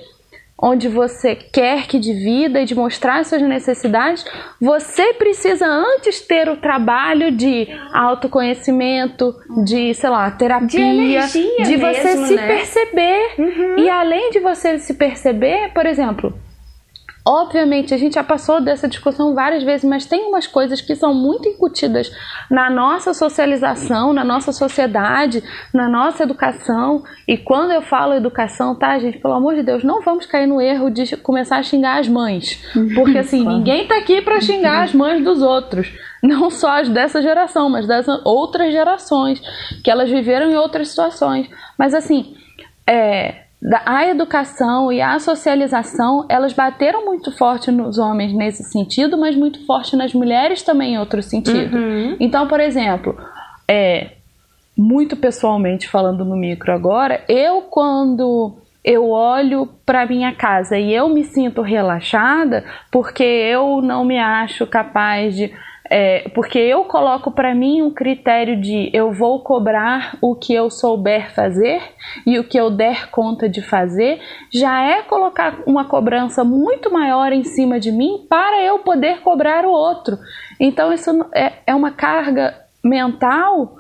onde 0.61 0.89
você 0.89 1.37
quer 1.37 1.87
que 1.87 2.01
divida 2.01 2.61
e 2.61 2.65
de 2.65 2.75
mostrar 2.75 3.25
suas 3.25 3.41
necessidades, 3.41 4.25
você 4.61 5.15
precisa 5.15 5.65
antes 5.65 6.21
ter 6.21 6.49
o 6.49 6.57
trabalho 6.57 7.31
de 7.31 7.69
autoconhecimento, 7.95 9.33
de, 9.65 9.95
sei 9.95 10.11
lá, 10.11 10.29
terapia, 10.33 11.29
De 11.29 11.63
de 11.63 11.77
você 11.77 12.03
mesmo, 12.03 12.27
se 12.27 12.35
né? 12.35 12.47
perceber. 12.49 13.35
E 13.79 13.89
além 13.89 14.31
de 14.31 14.41
você 14.41 14.81
se 14.81 14.95
perceber, 14.95 15.71
por 15.73 15.87
exemplo, 15.87 16.35
Obviamente, 17.27 17.93
a 17.93 17.99
gente 17.99 18.15
já 18.15 18.25
passou 18.25 18.61
dessa 18.61 18.89
discussão 18.89 19.35
várias 19.35 19.63
vezes, 19.63 19.85
mas 19.85 20.07
tem 20.07 20.25
umas 20.25 20.47
coisas 20.47 20.81
que 20.81 20.95
são 20.95 21.13
muito 21.13 21.49
incutidas 21.49 22.11
na 22.51 22.71
nossa 22.71 23.13
socialização, 23.13 24.13
na 24.13 24.25
nossa 24.25 24.51
sociedade, 24.51 25.43
na 25.73 25.89
nossa 25.89 26.23
educação. 26.23 27.05
E 27.27 27.37
quando 27.37 27.73
eu 27.73 27.83
falo 27.83 28.15
educação, 28.15 28.75
tá, 28.75 28.99
gente? 28.99 29.19
Pelo 29.19 29.35
amor 29.35 29.55
de 29.55 29.63
Deus, 29.63 29.85
não 29.85 30.01
vamos 30.01 30.25
cair 30.25 30.47
no 30.47 30.61
erro 30.61 30.91
de 30.91 31.17
começar 31.19 31.59
a 31.59 31.63
xingar 31.63 32.01
as 32.01 32.09
mães. 32.09 32.65
Porque 32.95 33.19
assim, 33.19 33.45
ninguém 33.47 33.87
tá 33.87 33.99
aqui 33.99 34.23
para 34.23 34.41
xingar 34.41 34.85
as 34.85 34.95
mães 34.95 35.23
dos 35.23 35.43
outros. 35.43 35.93
Não 36.23 36.51
só 36.51 36.81
as 36.81 36.89
dessa 36.89 37.21
geração, 37.21 37.69
mas 37.69 37.87
das 37.87 38.07
outras 38.25 38.73
gerações, 38.73 39.41
que 39.85 39.91
elas 39.91 40.11
viveram 40.11 40.51
em 40.51 40.57
outras 40.57 40.89
situações. 40.89 41.49
Mas 41.79 41.95
assim, 41.95 42.35
é, 42.87 43.48
a 43.85 44.07
educação 44.07 44.93
e 44.93 45.01
a 45.01 45.19
socialização, 45.19 46.25
elas 46.29 46.53
bateram 46.53 47.05
muito 47.05 47.37
forte 47.37 47.71
nos 47.71 47.99
homens 47.99 48.33
nesse 48.33 48.63
sentido, 48.63 49.19
mas 49.19 49.35
muito 49.35 49.65
forte 49.67 49.97
nas 49.97 50.15
mulheres 50.15 50.63
também 50.63 50.95
em 50.95 50.99
outro 50.99 51.23
sentido. 51.23 51.77
Então, 52.21 52.47
por 52.47 52.61
exemplo, 52.61 53.19
é, 53.67 54.13
muito 54.77 55.17
pessoalmente 55.17 55.89
falando 55.89 56.25
no 56.25 56.37
micro 56.37 56.73
agora, 56.73 57.25
eu 57.29 57.63
quando 57.63 58.57
eu 58.85 59.11
olho 59.11 59.69
para 59.85 60.07
minha 60.07 60.33
casa 60.33 60.79
e 60.79 60.95
eu 60.95 61.09
me 61.09 61.25
sinto 61.25 61.61
relaxada 61.61 62.65
porque 62.93 63.25
eu 63.25 63.83
não 63.83 64.05
me 64.05 64.19
acho 64.19 64.67
capaz 64.67 65.35
de 65.35 65.53
É, 65.91 66.29
porque 66.35 66.59
eu 66.59 66.85
coloco 66.85 67.31
para 67.31 67.55
mim 67.55 67.81
um 67.81 67.91
critério 67.91 68.61
de 68.61 68.91
eu 68.93 69.11
vou 69.11 69.41
cobrar 69.41 70.19
o 70.21 70.35
que 70.35 70.53
eu 70.53 70.69
souber 70.69 71.33
fazer 71.35 71.81
e 72.27 72.39
o 72.39 72.45
que 72.45 72.59
eu 72.59 72.71
der 72.71 73.11
conta 73.11 73.49
de 73.49 73.63
fazer, 73.63 74.21
já 74.53 74.83
é 74.83 75.03
colocar 75.03 75.61
uma 75.67 75.87
cobrança 75.87 76.45
muito 76.45 76.93
maior 76.93 77.33
em 77.33 77.43
cima 77.43 77.81
de 77.81 77.91
mim 77.91 78.27
para 78.29 78.63
eu 78.63 78.81
poder 78.81 79.21
cobrar 79.21 79.65
o 79.65 79.71
outro. 79.71 80.19
Então, 80.61 80.93
isso 80.93 81.11
é, 81.35 81.53
é 81.67 81.75
uma 81.75 81.91
carga 81.91 82.55
mental 82.85 83.78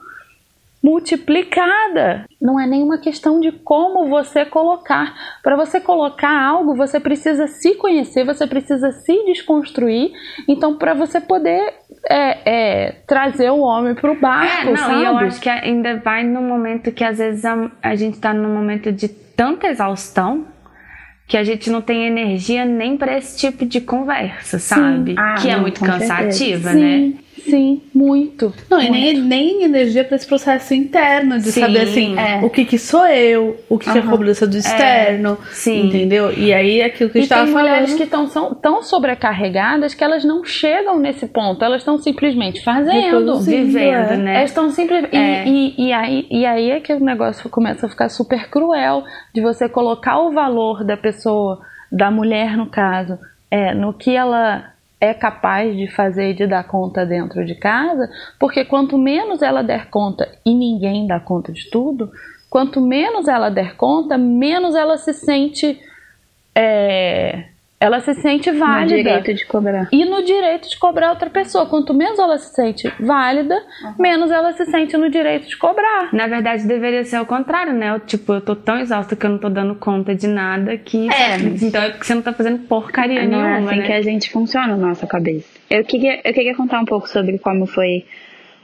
multiplicada. 0.83 2.24
Não 2.41 2.59
é 2.59 2.66
nenhuma 2.66 2.99
questão 2.99 3.41
de 3.41 3.51
como 3.53 4.09
você 4.09 4.45
colocar. 4.45 5.14
Para 5.43 5.57
você 5.57 5.81
colocar 5.81 6.31
algo, 6.31 6.76
você 6.76 7.01
precisa 7.01 7.47
se 7.47 7.74
conhecer, 7.74 8.24
você 8.24 8.47
precisa 8.47 8.93
se 8.93 9.24
desconstruir. 9.24 10.12
Então, 10.47 10.76
para 10.76 10.95
você 10.95 11.20
poder 11.20 11.74
é, 12.09 12.39
é, 12.45 12.93
trazer 13.07 13.51
o 13.51 13.61
homem 13.61 13.95
para 13.95 14.11
o 14.11 14.20
barco, 14.20 14.68
é, 14.68 14.70
não, 14.70 14.76
sabe? 14.76 15.01
E 15.01 15.05
eu 15.05 15.16
acho 15.18 15.41
que 15.41 15.49
ainda 15.49 15.97
vai 15.97 16.22
no 16.24 16.41
momento 16.41 16.93
que 16.93 17.05
às 17.05 17.18
vezes 17.18 17.45
a, 17.45 17.70
a 17.83 17.95
gente 17.95 18.14
está 18.14 18.33
num 18.33 18.55
momento 18.55 18.93
de 18.93 19.09
tanta 19.09 19.68
exaustão 19.68 20.47
que 21.26 21.37
a 21.37 21.45
gente 21.45 21.68
não 21.68 21.83
tem 21.83 22.07
energia 22.07 22.64
nem 22.64 22.97
para 22.97 23.18
esse 23.18 23.39
tipo 23.39 23.66
de 23.66 23.83
conversa, 23.83 24.59
sabe? 24.59 25.14
Ah, 25.18 25.35
que 25.35 25.51
é 25.51 25.57
muito 25.59 25.79
cansativa, 25.79 26.70
Sim, 26.70 26.81
né? 26.81 26.97
sim, 26.97 27.18
muito. 27.95 28.53
Não, 28.71 28.81
e 28.81 28.91
nem, 28.91 29.21
nem 29.21 29.63
energia 29.65 30.05
para 30.05 30.17
esse 30.17 30.27
processo 30.27 30.75
interno, 30.75 31.39
de 31.39 31.51
Sim, 31.51 31.61
saber 31.61 31.81
assim, 31.81 32.19
é. 32.19 32.41
o 32.45 32.51
que 32.51 32.65
que 32.65 32.79
sou 32.79 33.07
eu, 33.07 33.59
o 33.69 33.79
que, 33.79 33.91
que 33.91 33.99
é 33.99 34.01
Aham. 34.01 34.11
cobrança 34.11 34.47
do 34.47 34.57
externo, 34.57 35.39
sim. 35.51 35.87
entendeu? 35.87 36.33
E 36.33 36.53
aí 36.53 36.83
aquilo 36.83 37.11
que 37.11 37.19
a 37.19 37.21
gente 37.21 37.31
tava 37.31 37.45
tem 37.45 37.55
mulheres 37.55 37.81
falando. 37.81 37.97
que 37.97 38.03
estão 38.03 38.27
são, 38.27 38.55
tão 38.55 38.83
sobrecarregadas 38.83 39.95
que 39.95 40.05
elas 40.05 40.25
não 40.25 40.45
chegam 40.45 40.99
nesse 40.99 41.27
ponto, 41.27 41.65
elas 41.65 41.83
estão 41.83 41.99
simplesmente 41.99 42.63
fazendo. 42.63 43.41
Vivendo, 43.41 44.13
é. 44.13 44.17
né? 44.17 44.37
Elas 44.39 44.51
estão 44.51 44.71
simplesmente. 44.71 45.17
É. 45.17 45.47
E, 45.47 45.75
e, 45.79 45.89
e, 45.89 45.93
aí, 45.93 46.27
e 46.31 46.47
aí 46.47 46.71
é 46.71 46.81
que 46.81 46.93
o 46.93 47.01
negócio 47.01 47.49
começa 47.51 47.87
a 47.87 47.89
ficar 47.89 48.09
super 48.09 48.49
cruel 48.49 49.05
de 49.35 49.41
você 49.41 49.69
colocar 49.69 50.19
o 50.19 50.33
valor 50.33 50.85
da 50.85 50.97
pessoa, 50.97 51.61
da 51.91 52.11
mulher 52.11 52.57
no 52.57 52.67
caso, 52.67 53.19
é, 53.51 53.75
no 53.75 53.93
que 53.93 54.15
ela 54.15 54.73
é 55.01 55.15
capaz 55.15 55.77
de 55.77 55.87
fazer 55.89 56.31
e 56.31 56.35
de 56.35 56.47
dar 56.47 56.65
conta 56.65 57.07
dentro 57.07 57.45
de 57.45 57.55
casa, 57.55 58.11
porque 58.39 58.65
quanto 58.65 58.99
menos 58.99 59.43
ela 59.43 59.63
der 59.63 59.89
conta 59.91 60.29
e 60.45 60.55
ninguém 60.55 61.07
dá 61.07 61.21
conta 61.21 61.53
de 61.53 61.71
tudo, 61.71 62.11
quanto 62.51 62.81
menos 62.81 63.29
ela 63.29 63.49
der 63.51 63.77
conta, 63.77 64.19
menos 64.19 64.75
ela 64.75 64.97
se 64.97 65.13
sente. 65.13 65.81
é, 66.55 67.45
ela 67.81 68.01
se 68.01 68.12
sente 68.14 68.51
No 68.51 68.59
válida 68.59 68.97
direito 68.97 69.35
de 69.35 69.47
cobrar. 69.47 69.89
e 69.93 70.05
no 70.05 70.22
direito 70.24 70.68
de 70.68 70.76
cobrar 70.79 71.11
outra 71.11 71.31
pessoa. 71.31 71.64
Quanto 71.66 71.95
menos 71.95 72.18
ela 72.18 72.37
se 72.37 72.53
sente 72.53 72.93
válida, 72.99 73.57
menos 73.99 74.31
ela 74.33 74.53
se 74.53 74.64
sente 74.66 74.97
no 74.97 75.09
direito 75.09 75.47
de 75.49 75.57
cobrar. 75.57 76.09
Na 76.12 76.26
verdade, 76.26 76.66
deveria 76.66 77.05
ser 77.05 77.20
o 77.20 77.26
contrário, 77.26 77.72
né? 77.72 77.91
Eu, 77.95 78.01
tipo, 78.01 78.33
eu 78.35 78.41
tô 78.41 78.57
tão 78.57 78.79
exausta 78.79 79.14
que 79.14 79.24
eu 79.24 79.31
não 79.31 79.39
tô 79.39 79.49
dando 79.49 79.76
conta 79.76 80.12
de 80.14 80.26
nada 80.26 80.76
que. 80.76 81.09
É. 81.09 81.37
Então 81.62 81.83
é 81.83 81.91
porque 81.91 82.05
você 82.05 82.14
não 82.14 82.22
tá 82.22 82.33
fazendo 82.33 82.59
porcaria 82.66 83.24
Não 83.26 83.39
é 83.41 83.51
nenhuma, 83.53 83.70
assim 83.70 83.81
né? 83.81 83.87
que 83.87 83.93
a 83.93 84.03
gente 84.03 84.31
funciona 84.31 84.76
na 84.76 84.89
nossa 84.89 85.07
cabeça. 85.07 85.47
Eu 85.70 85.85
queria, 85.85 86.20
eu 86.24 86.35
queria 86.35 86.57
contar 86.57 86.81
um 86.81 86.85
pouco 86.85 87.09
sobre 87.09 87.39
como 87.39 87.64
foi 87.66 88.05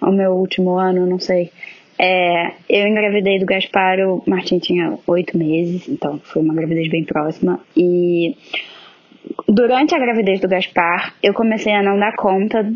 o 0.00 0.10
meu 0.10 0.32
último 0.32 0.76
ano, 0.76 1.06
não 1.06 1.20
sei. 1.20 1.52
É, 1.96 2.50
eu 2.68 2.88
engravidei 2.88 3.38
do 3.38 3.46
Gaspar, 3.46 4.00
o 4.00 4.22
Martim 4.26 4.58
tinha 4.58 4.98
oito 5.06 5.38
meses, 5.38 5.88
então 5.88 6.18
foi 6.24 6.42
uma 6.42 6.52
gravidez 6.52 6.88
bem 6.90 7.04
próxima. 7.04 7.60
E 7.76 8.36
durante 9.48 9.94
a 9.94 9.98
gravidez 9.98 10.40
do 10.40 10.48
Gaspar, 10.48 11.14
eu 11.22 11.32
comecei 11.32 11.72
a 11.72 11.82
não 11.82 11.98
dar 11.98 12.14
conta 12.16 12.70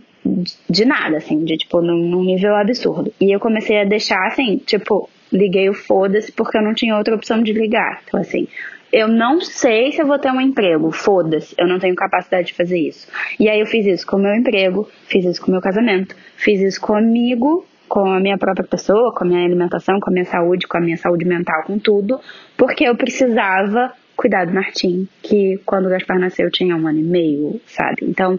de 0.69 0.85
nada, 0.85 1.17
assim, 1.17 1.45
de 1.45 1.57
tipo, 1.57 1.81
num, 1.81 2.09
num 2.09 2.25
nível 2.25 2.55
absurdo. 2.57 3.13
E 3.21 3.35
eu 3.35 3.41
comecei 3.41 3.81
a 3.81 3.85
deixar, 3.85 4.27
assim, 4.27 4.59
tipo, 4.59 5.09
liguei 5.33 5.69
o 5.69 5.75
foda-se 5.75 6.33
porque 6.33 6.59
eu 6.59 6.63
não 6.63 6.75
tinha 6.75 6.97
outra 6.97 7.15
opção 7.15 7.43
de 7.43 7.53
ligar. 7.53 8.03
Então, 8.07 8.21
assim, 8.21 8.47
eu 8.93 9.09
não 9.09 9.41
sei 9.41 9.93
se 9.93 10.01
eu 10.01 10.07
vou 10.07 10.19
ter 10.19 10.31
um 10.31 10.41
emprego, 10.41 10.91
foda-se, 10.91 11.55
eu 11.59 11.67
não 11.67 11.79
tenho 11.79 11.95
capacidade 11.95 12.49
de 12.49 12.55
fazer 12.55 12.79
isso. 12.79 13.07
E 13.39 13.49
aí 13.49 13.61
eu 13.61 13.67
fiz 13.67 13.87
isso 13.87 14.07
com 14.07 14.17
o 14.17 14.21
meu 14.21 14.35
emprego, 14.35 14.89
fiz 15.07 15.25
isso 15.25 15.41
com 15.41 15.49
o 15.49 15.53
meu 15.53 15.61
casamento, 15.61 16.17
fiz 16.37 16.61
isso 16.61 16.81
comigo, 16.81 17.67
com 17.89 18.07
a 18.07 18.21
minha 18.21 18.39
própria 18.39 18.67
pessoa, 18.67 19.13
com 19.15 19.25
a 19.25 19.27
minha 19.27 19.45
alimentação, 19.45 19.99
com 20.01 20.11
a 20.11 20.13
minha 20.13 20.25
saúde, 20.25 20.67
com 20.67 20.77
a 20.77 20.81
minha 20.81 20.97
saúde 20.97 21.25
mental, 21.25 21.65
com 21.65 21.79
tudo, 21.79 22.21
porque 22.57 22.85
eu 22.85 22.97
precisava 22.97 23.93
cuidar 24.19 24.47
do 24.47 24.53
Martim, 24.53 25.09
que 25.23 25.61
quando 25.65 25.87
o 25.87 25.89
Gaspar 25.89 26.19
nasceu 26.19 26.51
tinha 26.51 26.77
um 26.77 26.89
ano 26.89 26.99
e 26.99 27.05
meio, 27.05 27.61
sabe? 27.69 27.99
Então, 28.03 28.39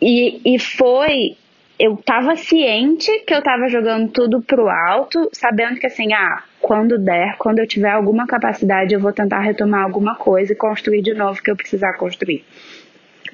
e, 0.00 0.40
e 0.54 0.58
foi. 0.58 1.36
Eu 1.78 1.96
tava 1.96 2.36
ciente 2.36 3.10
que 3.26 3.32
eu 3.32 3.42
tava 3.42 3.68
jogando 3.68 4.10
tudo 4.10 4.42
pro 4.42 4.68
alto, 4.68 5.30
sabendo 5.32 5.78
que 5.78 5.86
assim, 5.86 6.12
ah, 6.12 6.42
quando 6.60 6.98
der, 6.98 7.36
quando 7.38 7.58
eu 7.58 7.66
tiver 7.66 7.90
alguma 7.90 8.26
capacidade, 8.26 8.92
eu 8.92 9.00
vou 9.00 9.12
tentar 9.12 9.40
retomar 9.40 9.84
alguma 9.84 10.14
coisa 10.14 10.52
e 10.52 10.56
construir 10.56 11.02
de 11.02 11.14
novo 11.14 11.38
o 11.38 11.42
que 11.42 11.50
eu 11.50 11.56
precisar 11.56 11.94
construir. 11.94 12.44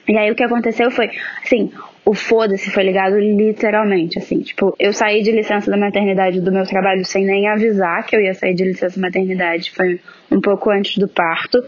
E 0.09 0.17
aí 0.17 0.31
o 0.31 0.35
que 0.37 0.45
aconteceu 0.45 0.91
foi, 0.93 1.11
assim, 1.43 1.73
o 2.07 2.15
foda-se 2.15 2.71
foi 2.71 2.85
ligado 2.85 3.19
literalmente, 3.19 4.17
assim, 4.17 4.39
tipo, 4.39 4.77
eu 4.79 4.93
saí 4.93 5.23
de 5.23 5.33
licença 5.33 5.69
da 5.69 5.77
maternidade 5.77 6.41
do 6.41 6.53
meu 6.53 6.65
trabalho 6.65 7.05
sem 7.05 7.27
nem 7.27 7.49
avisar 7.49 8.07
que 8.07 8.15
eu 8.15 8.21
ia 8.21 8.33
sair 8.33 8.55
de 8.55 8.65
licença 8.65 9.01
maternidade, 9.01 9.73
foi 9.73 10.01
um 10.31 10.41
pouco 10.41 10.71
antes 10.71 10.99
do 10.99 11.09
parto, 11.09 11.59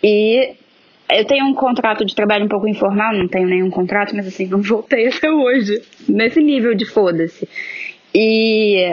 e 0.00 0.54
eu 1.10 1.24
tenho 1.26 1.46
um 1.46 1.54
contrato 1.54 2.04
de 2.04 2.14
trabalho 2.14 2.44
um 2.44 2.48
pouco 2.48 2.68
informal, 2.68 3.12
não 3.12 3.26
tenho 3.26 3.48
nenhum 3.48 3.70
contrato, 3.70 4.14
mas 4.14 4.28
assim, 4.28 4.46
não 4.48 4.62
voltei 4.62 5.08
até 5.08 5.28
hoje, 5.28 5.82
nesse 6.08 6.40
nível 6.40 6.76
de 6.76 6.86
foda-se. 6.86 7.48
E 8.14 8.88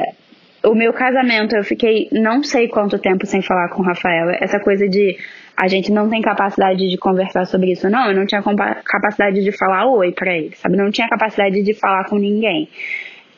o 0.64 0.74
meu 0.74 0.92
casamento, 0.92 1.56
eu 1.56 1.64
fiquei 1.64 2.10
não 2.12 2.44
sei 2.44 2.68
quanto 2.68 2.98
tempo 2.98 3.28
sem 3.28 3.44
falar 3.44 3.70
com 3.70 3.84
o 3.84 3.86
Rafael. 3.86 4.32
Essa 4.42 4.60
coisa 4.60 4.88
de 4.90 5.18
a 5.60 5.68
gente 5.68 5.92
não 5.92 6.10
tem 6.10 6.22
capacidade 6.22 6.90
de 6.90 6.98
conversar 6.98 7.46
sobre 7.46 7.74
isso. 7.74 7.90
Não, 7.90 8.08
eu 8.08 8.16
não 8.16 8.26
tinha 8.26 8.42
capacidade 8.42 9.44
de 9.44 9.52
falar 9.52 9.88
oi 9.88 10.14
pra 10.14 10.34
ele, 10.34 10.56
sabe? 10.56 10.78
Não 10.78 10.90
tinha 10.90 11.10
capacidade 11.10 11.62
de 11.62 11.74
falar 11.74 12.06
com 12.06 12.18
ninguém. 12.18 12.70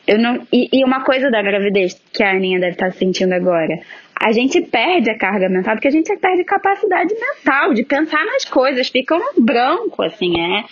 Eu 0.06 0.20
não, 0.20 0.46
e, 0.52 0.68
e 0.72 0.84
uma 0.84 1.02
coisa 1.04 1.30
da 1.32 1.42
gravidez 1.42 2.00
que 2.12 2.22
a 2.22 2.30
Aninha 2.30 2.60
deve 2.60 2.72
estar 2.72 2.92
sentindo 2.92 3.32
agora. 3.32 3.76
A 4.14 4.30
gente 4.30 4.60
perde 4.60 5.10
a 5.10 5.18
carga 5.18 5.48
mental 5.48 5.74
porque 5.74 5.88
a 5.88 5.92
gente 5.92 6.16
perde 6.16 6.44
capacidade 6.44 7.12
mental 7.12 7.74
de 7.74 7.84
pensar 7.84 8.24
nas 8.24 8.44
coisas, 8.44 8.88
fica 8.88 9.16
um 9.16 9.44
branco, 9.44 10.00
assim, 10.04 10.40
é, 10.40 10.64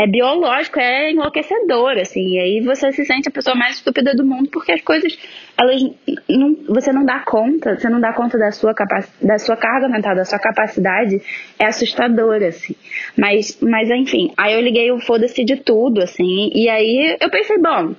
é 0.00 0.06
biológico, 0.06 0.80
é 0.80 1.10
enlouquecedor, 1.10 1.98
assim, 1.98 2.36
e 2.36 2.38
aí 2.38 2.60
você 2.62 2.90
se 2.90 3.04
sente 3.04 3.28
a 3.28 3.30
pessoa 3.30 3.54
mais 3.54 3.76
estúpida 3.76 4.14
do 4.14 4.24
mundo 4.24 4.48
porque 4.50 4.72
as 4.72 4.80
coisas, 4.80 5.14
elas 5.58 5.82
não, 6.26 6.56
você 6.66 6.90
não 6.90 7.04
dá 7.04 7.20
conta, 7.20 7.78
você 7.78 7.86
não 7.86 8.00
dá 8.00 8.10
conta 8.14 8.38
da 8.38 8.50
sua 8.50 8.72
capac, 8.72 9.06
da 9.20 9.38
sua 9.38 9.58
carga 9.58 9.90
mental, 9.90 10.16
da 10.16 10.24
sua 10.24 10.38
capacidade, 10.38 11.20
é 11.58 11.66
assustador, 11.66 12.42
assim. 12.42 12.74
Mas, 13.14 13.58
mas 13.60 13.90
enfim, 13.90 14.32
aí 14.38 14.54
eu 14.54 14.62
liguei 14.62 14.90
o 14.90 15.00
foda-se 15.00 15.44
de 15.44 15.56
tudo, 15.56 16.00
assim, 16.02 16.50
e 16.54 16.66
aí 16.70 17.18
eu 17.20 17.28
pensei, 17.28 17.58
bom, 17.58 17.94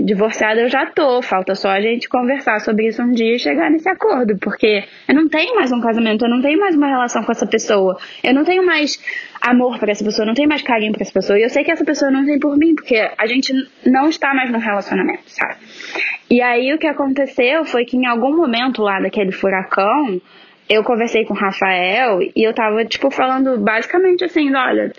divorciada 0.00 0.60
eu 0.60 0.68
já 0.68 0.86
tô, 0.86 1.20
falta 1.20 1.54
só 1.54 1.68
a 1.68 1.80
gente 1.80 2.08
conversar 2.08 2.60
sobre 2.60 2.88
isso 2.88 3.02
um 3.02 3.12
dia 3.12 3.36
e 3.36 3.38
chegar 3.38 3.70
nesse 3.70 3.88
acordo, 3.88 4.36
porque 4.38 4.84
eu 5.06 5.14
não 5.14 5.28
tenho 5.28 5.54
mais 5.54 5.70
um 5.70 5.80
casamento, 5.80 6.24
eu 6.24 6.30
não 6.30 6.40
tenho 6.40 6.58
mais 6.58 6.74
uma 6.74 6.88
relação 6.88 7.22
com 7.22 7.32
essa 7.32 7.46
pessoa, 7.46 7.98
eu 8.24 8.32
não 8.32 8.44
tenho 8.44 8.64
mais 8.64 8.98
amor 9.40 9.78
por 9.78 9.88
essa 9.88 10.04
pessoa, 10.04 10.24
eu 10.24 10.28
não 10.28 10.34
tenho 10.34 10.48
mais 10.48 10.62
carinho 10.62 10.92
por 10.92 11.02
essa 11.02 11.12
pessoa, 11.12 11.38
e 11.38 11.42
eu 11.42 11.50
sei 11.50 11.62
que 11.62 11.70
essa 11.70 11.84
pessoa 11.84 12.10
não 12.10 12.24
tem 12.24 12.38
por 12.38 12.56
mim, 12.56 12.74
porque 12.74 12.96
a 13.16 13.26
gente 13.26 13.52
não 13.84 14.08
está 14.08 14.32
mais 14.32 14.50
num 14.50 14.58
relacionamento, 14.58 15.24
sabe? 15.26 15.56
E 16.30 16.40
aí 16.40 16.72
o 16.72 16.78
que 16.78 16.86
aconteceu 16.86 17.64
foi 17.64 17.84
que 17.84 17.96
em 17.96 18.06
algum 18.06 18.34
momento 18.34 18.82
lá 18.82 18.98
daquele 18.98 19.32
furacão, 19.32 20.20
eu 20.68 20.82
conversei 20.82 21.24
com 21.26 21.34
o 21.34 21.36
Rafael 21.36 22.20
e 22.22 22.42
eu 22.42 22.54
tava, 22.54 22.84
tipo, 22.86 23.10
falando 23.10 23.58
basicamente 23.58 24.24
assim, 24.24 24.54
olha, 24.54 24.92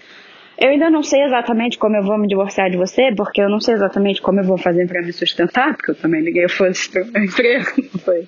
eu 0.64 0.70
ainda 0.70 0.90
não 0.90 1.04
sei 1.04 1.22
exatamente 1.24 1.78
como 1.78 1.98
eu 1.98 2.04
vou 2.04 2.18
me 2.18 2.26
divorciar 2.26 2.70
de 2.70 2.78
você, 2.78 3.14
porque 3.14 3.42
eu 3.42 3.50
não 3.50 3.60
sei 3.60 3.74
exatamente 3.74 4.22
como 4.22 4.40
eu 4.40 4.46
vou 4.46 4.58
fazer 4.58 4.88
para 4.88 5.02
me 5.02 5.12
sustentar, 5.12 5.76
porque 5.76 5.92
eu 5.92 5.96
também 5.96 6.22
liguei 6.22 6.48
foda-se 6.48 6.90
pro 6.90 7.06
meu 7.06 7.26
emprego, 7.26 7.66
não 7.94 8.00
foi 8.00 8.26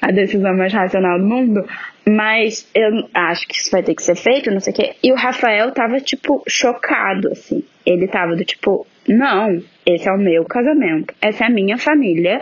a 0.00 0.10
decisão 0.10 0.56
mais 0.56 0.72
racional 0.72 1.18
do 1.18 1.26
mundo, 1.26 1.68
mas 2.08 2.66
eu 2.74 3.06
acho 3.12 3.46
que 3.46 3.56
isso 3.56 3.70
vai 3.70 3.82
ter 3.82 3.94
que 3.94 4.02
ser 4.02 4.14
feito, 4.14 4.50
não 4.50 4.60
sei 4.60 4.72
o 4.72 4.76
quê. 4.76 4.94
E 5.02 5.12
o 5.12 5.14
Rafael 5.14 5.72
tava, 5.72 6.00
tipo, 6.00 6.42
chocado, 6.48 7.28
assim. 7.28 7.62
Ele 7.84 8.08
tava 8.08 8.34
do 8.34 8.46
tipo, 8.46 8.86
não, 9.06 9.62
esse 9.84 10.08
é 10.08 10.12
o 10.12 10.16
meu 10.16 10.42
casamento, 10.46 11.12
essa 11.20 11.44
é 11.44 11.48
a 11.48 11.50
minha 11.50 11.76
família, 11.76 12.40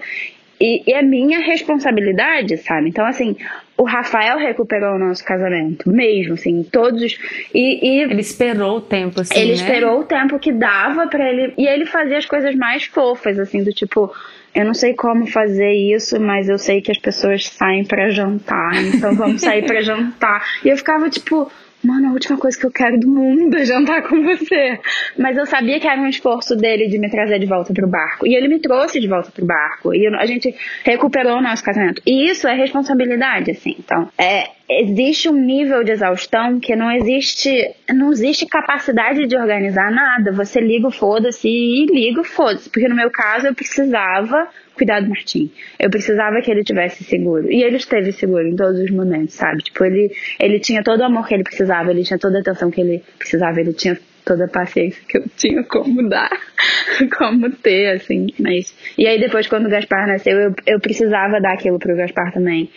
e, 0.63 0.83
e 0.87 0.93
é 0.93 1.03
minha 1.03 1.41
responsabilidade, 1.41 2.57
sabe? 2.59 2.89
Então, 2.89 3.05
assim, 3.05 3.37
o 3.77 3.83
Rafael 3.83 4.39
recuperou 4.39 4.95
o 4.95 4.99
nosso 4.99 5.25
casamento, 5.25 5.91
mesmo, 5.91 6.35
assim, 6.35 6.63
todos 6.63 7.03
os. 7.03 7.19
E, 7.53 7.85
e 7.85 8.01
Ele 8.03 8.21
esperou 8.21 8.77
o 8.77 8.81
tempo, 8.81 9.21
assim, 9.21 9.37
ele 9.37 9.49
né? 9.49 9.55
esperou 9.55 10.01
o 10.01 10.05
tempo 10.05 10.39
que 10.39 10.53
dava 10.53 11.09
pra 11.09 11.29
ele. 11.29 11.53
E 11.59 11.67
ele 11.67 11.85
fazia 11.85 12.17
as 12.17 12.27
coisas 12.27 12.55
mais 12.55 12.85
fofas, 12.85 13.39
assim, 13.41 13.65
do 13.65 13.73
tipo. 13.73 14.13
Eu 14.55 14.67
não 14.67 14.75
sei 14.75 14.93
como 14.93 15.27
fazer 15.27 15.73
isso, 15.73 16.21
mas 16.21 16.49
eu 16.49 16.59
sei 16.59 16.83
que 16.83 16.93
as 16.93 16.99
pessoas 16.99 17.49
saem 17.49 17.85
pra 17.85 18.11
jantar, 18.11 18.75
então 18.85 19.17
vamos 19.17 19.41
sair 19.41 19.65
pra 19.65 19.81
jantar. 19.83 20.47
E 20.63 20.69
eu 20.69 20.77
ficava 20.77 21.09
tipo, 21.09 21.51
mano, 21.83 22.09
a 22.09 22.13
última 22.13 22.39
coisa 22.39 22.59
que 22.59 22.67
eu 22.67 22.71
quero 22.71 22.99
do 22.99 23.09
mundo 23.09 23.57
é 23.57 23.65
jantar 23.65 24.03
com 24.03 24.23
você. 24.23 24.79
Mas 25.19 25.37
eu 25.37 25.47
sabia 25.47 25.81
que 25.81 25.87
era 25.87 26.01
um 26.01 26.09
esforço 26.09 26.57
dele 26.57 26.89
de 26.89 26.99
me 26.99 27.11
trazer 27.11 27.39
de 27.39 27.47
volta 27.47 27.73
pro 27.73 27.87
barco. 27.87 28.27
E 28.27 28.35
ele 28.35 28.49
me 28.49 28.61
trouxe 28.61 29.01
de 29.01 29.09
volta 29.09 29.31
pro 29.31 29.45
barco. 29.45 29.95
E 29.95 30.07
a 30.07 30.27
gente 30.27 30.55
recuperou 30.85 31.39
o 31.39 31.43
nosso 31.43 31.65
casamento. 31.65 32.01
E 32.07 32.29
isso 32.31 32.47
é 32.47 32.55
responsabilidade, 32.55 33.51
assim. 33.51 33.77
Então, 33.79 34.09
é, 34.17 34.51
existe 34.69 35.29
um 35.29 35.35
nível 35.35 35.85
de 35.85 35.93
exaustão 35.93 36.61
que 36.61 36.75
não 36.77 36.91
existe, 36.91 37.51
não 37.93 38.13
existe 38.13 38.47
capacidade 38.47 39.27
de 39.27 39.37
organizar 39.37 39.91
nada. 39.91 40.33
Você 40.33 40.61
liga 40.61 40.89
o 40.89 40.93
foda-se 40.93 41.49
e 41.49 41.87
liga 41.87 42.21
o 42.21 42.25
foda-se. 42.25 42.71
Porque 42.71 42.89
no 42.89 42.97
meu 42.97 43.11
caso 43.11 43.47
eu 43.47 43.55
precisava 43.55 44.49
cuidar 44.75 45.01
do 45.01 45.09
Martim. 45.09 45.51
Eu 45.79 45.91
precisava 45.91 46.41
que 46.41 46.51
ele 46.51 46.65
tivesse 46.65 47.05
seguro. 47.05 47.51
E 47.51 47.63
ele 47.63 47.77
esteve 47.77 48.13
seguro 48.13 48.47
em 48.47 48.57
todos 48.57 48.81
os 48.81 48.91
momentos, 48.91 49.35
sabe? 49.35 49.63
Tipo, 49.63 49.85
ele, 49.85 50.11
ele 50.41 50.61
tinha 50.61 50.83
todo 50.83 51.01
o 51.01 51.05
amor 51.05 51.27
que 51.27 51.35
ele 51.35 51.45
precisava, 51.45 51.91
ele 51.91 52.05
tinha 52.05 52.19
toda 52.19 52.39
a 52.39 52.41
atenção 52.41 52.71
que 52.71 52.81
ele 52.81 53.03
precisava, 53.19 53.61
ele 53.61 53.73
tinha 53.73 53.99
toda 54.25 54.45
a 54.45 54.49
paciência 54.49 55.03
que 55.07 55.19
eu 55.19 55.25
tinha 55.37 55.65
como 55.65 56.09
dar, 56.09 56.31
como 57.19 57.51
ter, 57.51 57.97
assim. 57.97 58.29
Mas... 58.39 58.75
E 58.97 59.07
aí 59.07 59.21
depois, 59.21 59.47
quando 59.47 59.67
o 59.67 59.71
Gaspar 59.71 60.07
nasceu, 60.07 60.39
eu, 60.39 60.55
eu 60.67 60.81
precisava 60.81 61.41
dar 61.41 61.55
aquilo 61.55 61.79
pro 61.79 61.97
Gaspar 61.97 62.33
também. 62.33 62.71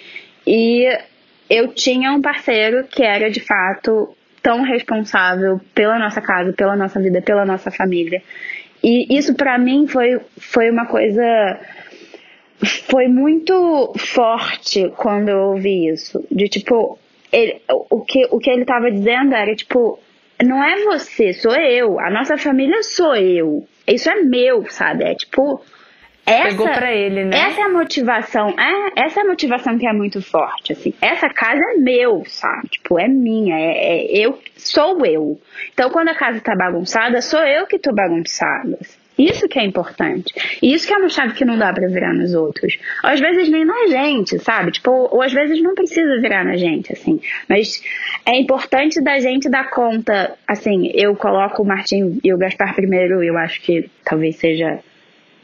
E 0.45 0.87
eu 1.49 1.69
tinha 1.69 2.11
um 2.11 2.21
parceiro 2.21 2.85
que 2.85 3.03
era, 3.03 3.29
de 3.29 3.39
fato, 3.39 4.15
tão 4.41 4.61
responsável 4.61 5.59
pela 5.73 5.97
nossa 5.97 6.21
casa, 6.21 6.53
pela 6.53 6.75
nossa 6.75 6.99
vida, 6.99 7.21
pela 7.21 7.45
nossa 7.45 7.71
família. 7.71 8.21
E 8.83 9.17
isso 9.17 9.33
para 9.33 9.57
mim 9.57 9.87
foi, 9.87 10.19
foi 10.37 10.69
uma 10.69 10.85
coisa 10.85 11.23
foi 12.63 13.07
muito 13.07 13.93
forte 13.97 14.89
quando 14.97 15.29
eu 15.29 15.39
ouvi 15.39 15.89
isso. 15.89 16.25
De 16.31 16.47
tipo, 16.47 16.97
ele, 17.31 17.61
o, 17.69 18.01
que, 18.01 18.27
o 18.31 18.39
que 18.39 18.49
ele 18.49 18.65
tava 18.65 18.91
dizendo 18.91 19.33
era 19.33 19.55
tipo, 19.55 19.99
não 20.43 20.63
é 20.63 20.83
você, 20.83 21.33
sou 21.33 21.55
eu. 21.55 21.99
A 21.99 22.09
nossa 22.09 22.37
família 22.37 22.81
sou 22.83 23.15
eu. 23.15 23.67
Isso 23.87 24.09
é 24.09 24.15
meu, 24.21 24.65
sabe? 24.69 25.03
É 25.03 25.15
tipo. 25.15 25.61
Essa, 26.25 26.49
Pegou 26.49 26.67
pra 26.67 26.91
ele, 26.91 27.23
né? 27.23 27.37
Essa 27.37 27.61
é 27.61 27.63
a 27.65 27.69
motivação. 27.69 28.49
É, 28.59 29.05
essa 29.05 29.19
é 29.19 29.23
a 29.23 29.27
motivação 29.27 29.77
que 29.77 29.87
é 29.87 29.93
muito 29.93 30.23
forte, 30.23 30.73
assim. 30.73 30.91
Essa 30.99 31.29
casa 31.29 31.61
é 31.73 31.77
meu, 31.77 32.23
sabe? 32.25 32.67
Tipo, 32.69 32.97
é 32.97 33.07
minha. 33.07 33.55
É, 33.55 34.05
é 34.05 34.25
eu 34.25 34.39
sou 34.57 35.05
eu. 35.05 35.39
Então, 35.71 35.91
quando 35.91 36.09
a 36.09 36.15
casa 36.15 36.41
tá 36.41 36.55
bagunçada, 36.55 37.21
sou 37.21 37.41
eu 37.41 37.67
que 37.67 37.77
tô 37.77 37.93
bagunçada. 37.93 38.79
Isso 39.17 39.47
que 39.47 39.57
é 39.59 39.63
importante. 39.63 40.33
E 40.61 40.73
isso 40.73 40.85
que 40.85 40.93
é 40.93 40.97
uma 40.97 41.09
chave 41.09 41.33
que 41.33 41.45
não 41.45 41.57
dá 41.57 41.71
para 41.71 41.87
virar 41.87 42.13
nos 42.13 42.33
outros. 42.33 42.77
Ou 43.03 43.09
às 43.09 43.19
vezes 43.19 43.49
nem 43.49 43.65
na 43.65 43.87
gente, 43.87 44.37
sabe? 44.39 44.71
Tipo, 44.71 44.91
ou 45.11 45.21
às 45.21 45.31
vezes 45.31 45.61
não 45.61 45.73
precisa 45.73 46.19
virar 46.21 46.43
na 46.43 46.57
gente, 46.57 46.91
assim. 46.91 47.19
Mas 47.47 47.81
é 48.25 48.37
importante 48.37 49.01
da 49.01 49.19
gente 49.19 49.49
dar 49.49 49.69
conta, 49.69 50.35
assim, 50.47 50.91
eu 50.93 51.15
coloco 51.15 51.61
o 51.61 51.65
Martim 51.65 52.19
e 52.23 52.33
o 52.33 52.37
Gaspar 52.37 52.75
primeiro, 52.75 53.23
eu 53.23 53.37
acho 53.37 53.61
que 53.61 53.89
talvez 54.03 54.35
seja, 54.35 54.79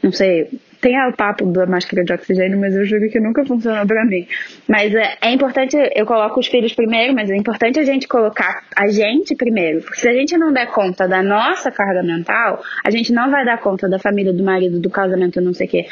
não 0.02 0.12
sei, 0.12 0.48
tem 0.82 1.00
o 1.08 1.12
papo 1.12 1.46
da 1.46 1.64
máscara 1.64 2.04
de 2.04 2.12
oxigênio, 2.12 2.58
mas 2.58 2.74
eu 2.74 2.84
juro 2.84 3.08
que 3.08 3.20
nunca 3.20 3.46
funcionou 3.46 3.86
para 3.86 4.04
mim. 4.04 4.26
Mas 4.68 4.92
é, 4.92 5.16
é, 5.22 5.32
importante, 5.32 5.76
eu 5.94 6.04
coloco 6.04 6.40
os 6.40 6.48
filhos 6.48 6.74
primeiro, 6.74 7.14
mas 7.14 7.30
é 7.30 7.36
importante 7.36 7.78
a 7.78 7.84
gente 7.84 8.08
colocar 8.08 8.64
a 8.76 8.88
gente 8.88 9.36
primeiro. 9.36 9.80
Porque 9.82 10.00
se 10.00 10.08
a 10.08 10.12
gente 10.12 10.36
não 10.36 10.52
der 10.52 10.66
conta 10.66 11.06
da 11.06 11.22
nossa 11.22 11.70
carga 11.70 12.02
mental, 12.02 12.60
a 12.84 12.90
gente 12.90 13.12
não 13.12 13.30
vai 13.30 13.44
dar 13.44 13.60
conta 13.60 13.88
da 13.88 14.00
família, 14.00 14.32
do 14.32 14.42
marido, 14.42 14.80
do 14.80 14.90
casamento, 14.90 15.40
não 15.40 15.54
sei 15.54 15.68
o 15.68 15.70
quê. 15.70 15.86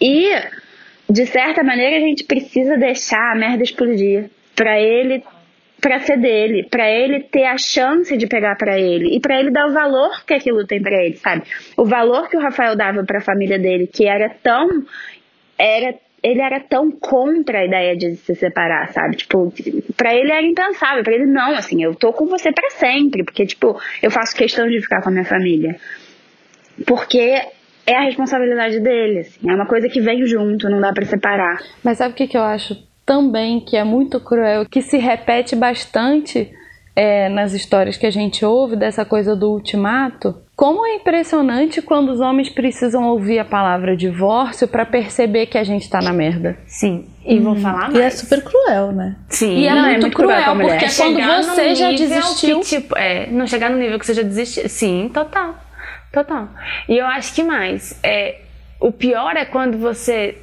E, 0.00 0.30
de 1.10 1.26
certa 1.26 1.64
maneira, 1.64 1.96
a 1.96 2.00
gente 2.00 2.22
precisa 2.22 2.76
deixar 2.76 3.32
a 3.32 3.34
merda 3.34 3.64
explodir. 3.64 4.30
Pra 4.54 4.80
ele 4.80 5.22
para 5.86 6.00
ser 6.00 6.16
dele, 6.16 6.66
para 6.68 6.90
ele 6.90 7.20
ter 7.20 7.44
a 7.44 7.56
chance 7.56 8.16
de 8.16 8.26
pegar 8.26 8.56
para 8.56 8.76
ele 8.76 9.14
e 9.14 9.20
para 9.20 9.38
ele 9.38 9.52
dar 9.52 9.68
o 9.68 9.72
valor 9.72 10.24
que 10.26 10.34
aquilo 10.34 10.66
tem 10.66 10.82
para 10.82 11.00
ele, 11.00 11.16
sabe? 11.16 11.44
O 11.76 11.84
valor 11.84 12.28
que 12.28 12.36
o 12.36 12.40
Rafael 12.40 12.74
dava 12.74 13.04
para 13.04 13.18
a 13.18 13.20
família 13.20 13.56
dele, 13.56 13.86
que 13.86 14.04
era 14.04 14.28
tão 14.42 14.84
era 15.56 15.94
ele 16.24 16.40
era 16.40 16.58
tão 16.58 16.90
contra 16.90 17.60
a 17.60 17.64
ideia 17.64 17.96
de 17.96 18.16
se 18.16 18.34
separar, 18.34 18.88
sabe? 18.88 19.18
Tipo, 19.18 19.54
para 19.96 20.12
ele 20.12 20.32
era 20.32 20.44
impensável, 20.44 21.04
para 21.04 21.14
ele 21.14 21.26
não, 21.26 21.54
assim, 21.54 21.80
eu 21.84 21.94
tô 21.94 22.12
com 22.12 22.26
você 22.26 22.50
para 22.50 22.68
sempre, 22.70 23.22
porque 23.22 23.46
tipo, 23.46 23.80
eu 24.02 24.10
faço 24.10 24.34
questão 24.34 24.66
de 24.66 24.80
ficar 24.80 25.00
com 25.02 25.10
a 25.10 25.12
minha 25.12 25.24
família. 25.24 25.76
Porque 26.84 27.42
é 27.86 27.94
a 27.94 28.02
responsabilidade 28.06 28.80
dele, 28.80 29.20
assim, 29.20 29.48
é 29.48 29.54
uma 29.54 29.66
coisa 29.66 29.88
que 29.88 30.00
vem 30.00 30.26
junto, 30.26 30.68
não 30.68 30.80
dá 30.80 30.92
para 30.92 31.04
separar. 31.04 31.62
Mas 31.84 31.98
sabe 31.98 32.12
o 32.12 32.16
que, 32.16 32.26
que 32.26 32.36
eu 32.36 32.42
acho 32.42 32.74
também 33.06 33.60
que 33.60 33.76
é 33.76 33.84
muito 33.84 34.18
cruel, 34.18 34.66
que 34.66 34.82
se 34.82 34.98
repete 34.98 35.54
bastante 35.54 36.52
é, 36.96 37.28
nas 37.28 37.52
histórias 37.52 37.96
que 37.96 38.06
a 38.06 38.10
gente 38.10 38.44
ouve 38.44 38.74
dessa 38.74 39.04
coisa 39.04 39.36
do 39.36 39.52
ultimato. 39.52 40.34
Como 40.56 40.84
é 40.86 40.96
impressionante 40.96 41.82
quando 41.82 42.10
os 42.10 42.20
homens 42.20 42.48
precisam 42.48 43.04
ouvir 43.04 43.38
a 43.38 43.44
palavra 43.44 43.94
divórcio 43.94 44.66
para 44.66 44.84
perceber 44.84 45.46
que 45.46 45.58
a 45.58 45.62
gente 45.62 45.88
tá 45.88 46.00
na 46.00 46.12
merda. 46.12 46.58
Sim. 46.66 47.06
E 47.24 47.38
vou 47.38 47.54
falar 47.54 47.90
mais. 47.90 47.94
E 47.94 48.00
é 48.00 48.10
super 48.10 48.42
cruel, 48.42 48.92
né? 48.92 49.16
Sim. 49.28 49.58
E 49.58 49.66
é, 49.66 49.74
Não, 49.74 49.82
muito, 49.82 49.96
é 49.96 50.00
muito 50.00 50.16
cruel, 50.16 50.42
cruel 50.42 50.68
porque 50.68 50.86
quando 50.96 51.16
Chegar 51.16 51.42
você 51.42 51.74
já 51.74 51.90
desistiu. 51.90 52.60
Que, 52.60 52.66
tipo, 52.66 52.98
é, 52.98 53.26
não 53.26 53.46
chegar 53.46 53.70
no 53.70 53.76
nível 53.76 53.98
que 53.98 54.06
você 54.06 54.14
já 54.14 54.22
desistiu. 54.22 54.68
Sim, 54.68 55.10
total. 55.12 55.54
Total. 56.12 56.48
E 56.88 56.96
eu 56.96 57.06
acho 57.06 57.34
que 57.34 57.42
mais. 57.42 58.00
É, 58.02 58.40
o 58.80 58.90
pior 58.90 59.36
é 59.36 59.44
quando 59.44 59.76
você 59.76 60.38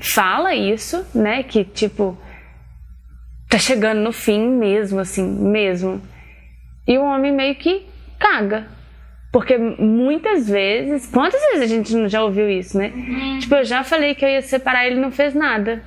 fala 0.00 0.54
isso, 0.54 1.04
né? 1.14 1.42
Que 1.42 1.64
tipo 1.64 2.16
tá 3.48 3.58
chegando 3.58 4.00
no 4.00 4.12
fim 4.12 4.48
mesmo, 4.48 5.00
assim, 5.00 5.24
mesmo. 5.24 6.02
E 6.86 6.98
o 6.98 7.04
homem 7.04 7.32
meio 7.32 7.54
que 7.54 7.86
caga. 8.18 8.66
Porque 9.32 9.58
muitas 9.58 10.48
vezes, 10.48 11.06
quantas 11.10 11.40
vezes 11.50 11.62
a 11.62 11.66
gente 11.66 11.94
não 11.94 12.08
já 12.08 12.22
ouviu 12.22 12.48
isso, 12.48 12.78
né? 12.78 12.92
Tipo, 13.40 13.56
eu 13.56 13.64
já 13.64 13.84
falei 13.84 14.14
que 14.14 14.24
eu 14.24 14.28
ia 14.28 14.40
separar, 14.40 14.86
ele 14.86 15.00
não 15.00 15.10
fez 15.10 15.34
nada. 15.34 15.82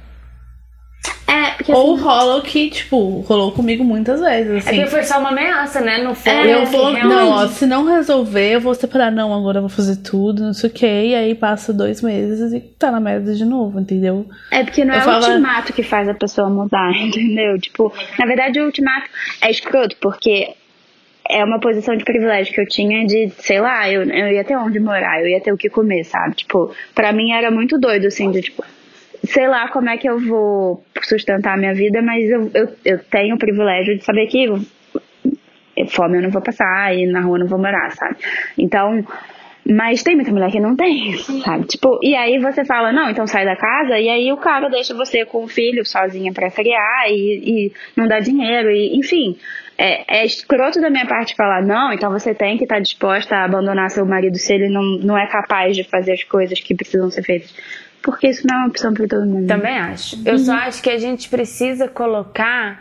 É, 1.28 1.52
porque 1.52 1.72
Ou 1.72 1.94
assim, 1.94 2.04
rola 2.04 2.38
o 2.38 2.42
que, 2.42 2.70
tipo, 2.72 3.20
rolou 3.22 3.52
comigo 3.52 3.84
muitas 3.84 4.20
vezes, 4.20 4.66
É 4.66 4.70
assim. 4.72 4.82
que 4.84 4.88
foi 4.90 5.04
só 5.04 5.20
uma 5.20 5.30
ameaça, 5.30 5.80
né? 5.80 6.02
Não 6.04 6.16
foi. 6.16 6.32
eu 6.52 6.62
que 6.62 6.66
vou, 6.66 6.92
realmente- 6.92 7.06
não, 7.08 7.30
ó, 7.32 7.48
se 7.48 7.66
não 7.68 7.86
resolver, 7.86 8.56
eu 8.56 8.60
vou 8.60 8.74
separar, 8.74 9.12
não, 9.12 9.32
agora 9.34 9.60
eu 9.60 9.62
vou 9.62 9.70
fazer 9.70 9.98
tudo, 9.98 10.42
não 10.44 10.54
sei 10.54 10.70
o 10.72 10.74
que, 10.74 10.88
e 10.88 11.14
aí 11.14 11.36
passa 11.36 11.72
dois 11.72 12.02
meses 12.02 12.52
e 12.52 12.60
tá 12.60 12.90
na 12.92 13.00
merda 13.00 13.36
de 13.36 13.46
novo, 13.46 13.80
entendeu? 13.80 14.26
É 14.52 14.64
porque 14.64 14.84
não 14.84 14.96
Eu 14.96 15.00
é 15.00 15.04
falava- 15.04 15.28
o 15.28 15.30
ultimato 15.30 15.72
que 15.72 15.84
faz 15.84 16.10
a 16.10 16.16
pessoa 16.16 16.50
mudar, 16.50 16.92
entendeu? 16.98 17.60
Tipo, 17.60 17.94
na 18.18 18.26
verdade 18.26 18.60
o 18.60 18.66
ultimato 18.66 19.08
é 19.42 19.52
escroto, 19.52 19.96
porque 20.02 20.56
é 21.30 21.44
uma 21.46 21.60
posição 21.60 21.96
de 21.96 22.04
privilégio 22.04 22.52
que 22.52 22.60
eu 22.60 22.68
tinha 22.68 23.06
de, 23.06 23.30
sei 23.38 23.62
lá, 23.62 23.88
eu, 23.88 24.02
eu 24.04 24.32
ia 24.34 24.44
ter 24.44 24.58
onde 24.58 24.80
morar, 24.80 25.22
eu 25.22 25.28
ia 25.28 25.40
ter 25.40 25.54
o 25.54 25.58
que 25.58 25.70
comer, 25.70 26.04
sabe? 26.06 26.34
Tipo, 26.38 26.72
pra 26.96 27.14
mim 27.14 27.32
era 27.34 27.52
muito 27.52 27.78
doido, 27.78 28.08
assim, 28.08 28.32
de 28.32 28.42
tipo, 28.42 28.64
sei 29.24 29.48
lá 29.48 29.70
como 29.70 29.90
é 29.90 29.98
que 29.98 30.10
eu 30.10 30.20
vou 30.20 30.84
sustentar 31.02 31.54
a 31.54 31.58
minha 31.58 31.74
vida, 31.74 32.02
mas 32.02 32.30
eu, 32.30 32.52
eu, 32.54 32.70
eu 32.86 33.00
tenho 33.00 33.36
o 33.36 33.40
privilégio 33.40 33.98
de 33.98 34.04
saber 34.04 34.28
que 34.28 34.48
fome 35.88 36.18
eu 36.18 36.22
não 36.22 36.30
vou 36.30 36.42
passar 36.42 36.96
e 36.96 37.06
na 37.08 37.22
rua 37.22 37.38
eu 37.38 37.42
não 37.42 37.48
vou 37.48 37.60
morar, 37.60 37.92
sabe? 37.92 38.18
Então, 38.58 39.06
mas 39.66 40.02
tem 40.02 40.16
muita 40.16 40.32
mulher 40.32 40.52
que 40.52 40.60
não 40.60 40.76
tem, 40.76 41.16
sabe? 41.44 41.66
Tipo, 41.68 42.00
e 42.02 42.16
aí 42.16 42.40
você 42.40 42.66
fala, 42.66 42.92
não, 42.92 43.10
então 43.10 43.28
sai 43.28 43.46
da 43.46 43.56
casa, 43.56 44.00
e 44.00 44.10
aí 44.10 44.32
o 44.32 44.38
cara 44.38 44.68
deixa 44.70 44.96
você 44.96 45.26
com 45.26 45.44
o 45.44 45.48
filho 45.48 45.86
sozinha 45.86 46.34
pra 46.34 46.50
criar 46.50 47.08
e, 47.08 47.68
e 47.68 47.74
não 47.96 48.08
dá 48.08 48.20
dinheiro, 48.20 48.72
e 48.72 48.98
enfim. 48.98 49.38
É, 49.78 50.24
é 50.24 50.26
escroto 50.26 50.82
da 50.82 50.90
minha 50.90 51.06
parte 51.06 51.36
falar, 51.36 51.62
não, 51.62 51.94
então 51.94 52.12
você 52.12 52.34
tem 52.36 52.58
que 52.58 52.64
estar 52.64 52.82
disposta 52.82 53.36
a 53.36 53.46
abandonar 53.46 53.90
seu 53.90 54.06
marido 54.06 54.38
se 54.38 54.54
ele 54.54 54.68
não, 54.68 54.84
não 54.98 55.18
é 55.18 55.26
capaz 55.28 55.74
de 55.74 55.86
fazer 55.86 56.14
as 56.14 56.24
coisas 56.24 56.60
que 56.60 56.76
precisam 56.76 57.10
ser 57.10 57.24
feitas. 57.24 57.54
Porque 58.02 58.28
isso 58.30 58.46
não 58.48 58.56
é 58.56 58.60
uma 58.60 58.68
opção 58.68 58.94
pra 58.94 59.08
todo 59.08 59.26
mundo. 59.26 59.48
Também 59.48 59.78
acho. 59.78 60.18
Eu 60.26 60.38
só 60.40 60.54
acho 60.54 60.82
que 60.82 60.90
a 60.90 60.98
gente 60.98 61.28
precisa 61.30 61.88
colocar 61.88 62.80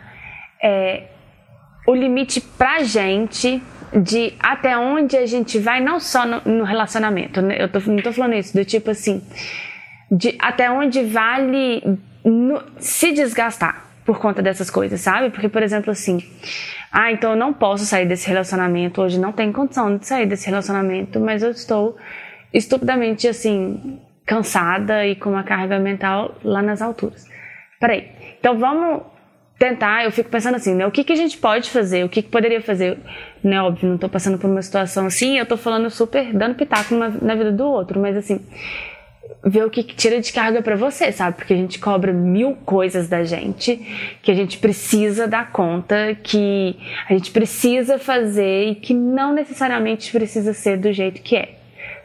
é, 0.62 1.04
o 1.86 1.94
limite 1.94 2.40
pra 2.40 2.82
gente 2.82 3.62
de 4.02 4.34
até 4.38 4.76
onde 4.76 5.16
a 5.16 5.26
gente 5.26 5.58
vai, 5.58 5.80
não 5.80 5.98
só 5.98 6.26
no, 6.26 6.40
no 6.44 6.64
relacionamento. 6.64 7.40
né? 7.42 7.56
Eu 7.58 7.68
tô, 7.68 7.80
não 7.90 8.02
tô 8.02 8.12
falando 8.12 8.34
isso, 8.34 8.54
do 8.56 8.64
tipo 8.64 8.90
assim, 8.90 9.22
de 10.10 10.36
até 10.38 10.70
onde 10.70 11.02
vale 11.02 11.82
no- 12.24 12.62
se 12.78 13.12
desgastar 13.12 13.86
por 14.04 14.18
conta 14.18 14.40
dessas 14.42 14.70
coisas, 14.70 15.00
sabe? 15.00 15.30
Porque, 15.30 15.48
por 15.48 15.62
exemplo, 15.62 15.90
assim, 15.90 16.22
ah, 16.92 17.10
então 17.12 17.30
eu 17.32 17.36
não 17.36 17.52
posso 17.52 17.84
sair 17.84 18.06
desse 18.06 18.26
relacionamento, 18.28 19.02
hoje 19.02 19.18
não 19.18 19.32
tenho 19.32 19.52
condição 19.52 19.96
de 19.96 20.06
sair 20.06 20.26
desse 20.26 20.46
relacionamento, 20.46 21.18
mas 21.20 21.42
eu 21.42 21.50
estou 21.50 21.96
estupidamente, 22.52 23.26
assim, 23.28 23.98
cansada 24.28 25.06
e 25.06 25.16
com 25.16 25.30
uma 25.30 25.42
carga 25.42 25.78
mental 25.78 26.36
lá 26.44 26.60
nas 26.60 26.82
alturas. 26.82 27.24
Peraí, 27.80 28.10
então 28.38 28.58
vamos 28.58 29.02
tentar, 29.58 30.04
eu 30.04 30.12
fico 30.12 30.28
pensando 30.28 30.56
assim, 30.56 30.74
né? 30.74 30.86
O 30.86 30.90
que, 30.90 31.02
que 31.02 31.12
a 31.12 31.16
gente 31.16 31.38
pode 31.38 31.70
fazer? 31.70 32.04
O 32.04 32.10
que, 32.10 32.20
que 32.20 32.28
poderia 32.28 32.60
fazer? 32.60 32.98
Né, 33.42 33.60
óbvio, 33.60 33.88
não 33.88 33.96
tô 33.96 34.08
passando 34.08 34.38
por 34.38 34.48
uma 34.48 34.60
situação 34.60 35.06
assim, 35.06 35.38
eu 35.38 35.46
tô 35.46 35.56
falando 35.56 35.88
super, 35.88 36.32
dando 36.34 36.54
pitaco 36.54 36.94
na, 36.94 37.08
na 37.08 37.34
vida 37.34 37.50
do 37.50 37.64
outro, 37.64 37.98
mas 37.98 38.16
assim, 38.16 38.44
ver 39.42 39.64
o 39.64 39.70
que 39.70 39.82
tira 39.82 40.20
de 40.20 40.30
carga 40.30 40.60
para 40.60 40.76
você, 40.76 41.10
sabe? 41.10 41.36
Porque 41.36 41.54
a 41.54 41.56
gente 41.56 41.78
cobra 41.78 42.12
mil 42.12 42.54
coisas 42.66 43.08
da 43.08 43.24
gente 43.24 43.76
que 44.22 44.30
a 44.30 44.34
gente 44.34 44.58
precisa 44.58 45.26
dar 45.26 45.50
conta, 45.50 46.14
que 46.22 46.76
a 47.08 47.14
gente 47.14 47.30
precisa 47.30 47.98
fazer 47.98 48.68
e 48.68 48.74
que 48.74 48.92
não 48.92 49.32
necessariamente 49.32 50.12
precisa 50.12 50.52
ser 50.52 50.76
do 50.76 50.92
jeito 50.92 51.22
que 51.22 51.34
é, 51.34 51.57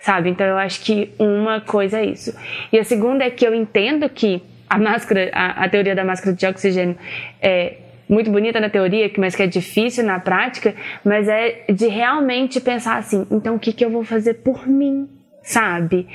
sabe? 0.03 0.29
Então 0.29 0.45
eu 0.45 0.57
acho 0.57 0.81
que 0.81 1.11
uma 1.17 1.61
coisa 1.61 1.99
é 1.99 2.05
isso. 2.05 2.37
E 2.71 2.77
a 2.77 2.83
segunda 2.83 3.23
é 3.23 3.29
que 3.29 3.47
eu 3.47 3.55
entendo 3.55 4.07
que 4.09 4.43
a 4.69 4.77
máscara, 4.77 5.31
a, 5.33 5.63
a 5.63 5.69
teoria 5.69 5.95
da 5.95 6.03
máscara 6.03 6.35
de 6.35 6.45
oxigênio 6.45 6.97
é 7.41 7.77
muito 8.09 8.29
bonita 8.29 8.59
na 8.59 8.69
teoria, 8.69 9.09
mas 9.17 9.33
que 9.33 9.43
é 9.43 9.47
difícil 9.47 10.03
na 10.03 10.19
prática, 10.19 10.75
mas 11.05 11.29
é 11.29 11.65
de 11.71 11.87
realmente 11.87 12.59
pensar 12.59 12.97
assim, 12.97 13.25
então 13.31 13.55
o 13.55 13.59
que, 13.59 13.71
que 13.71 13.83
eu 13.83 13.89
vou 13.89 14.03
fazer 14.03 14.35
por 14.35 14.67
mim? 14.67 15.07
sabe? 15.45 16.07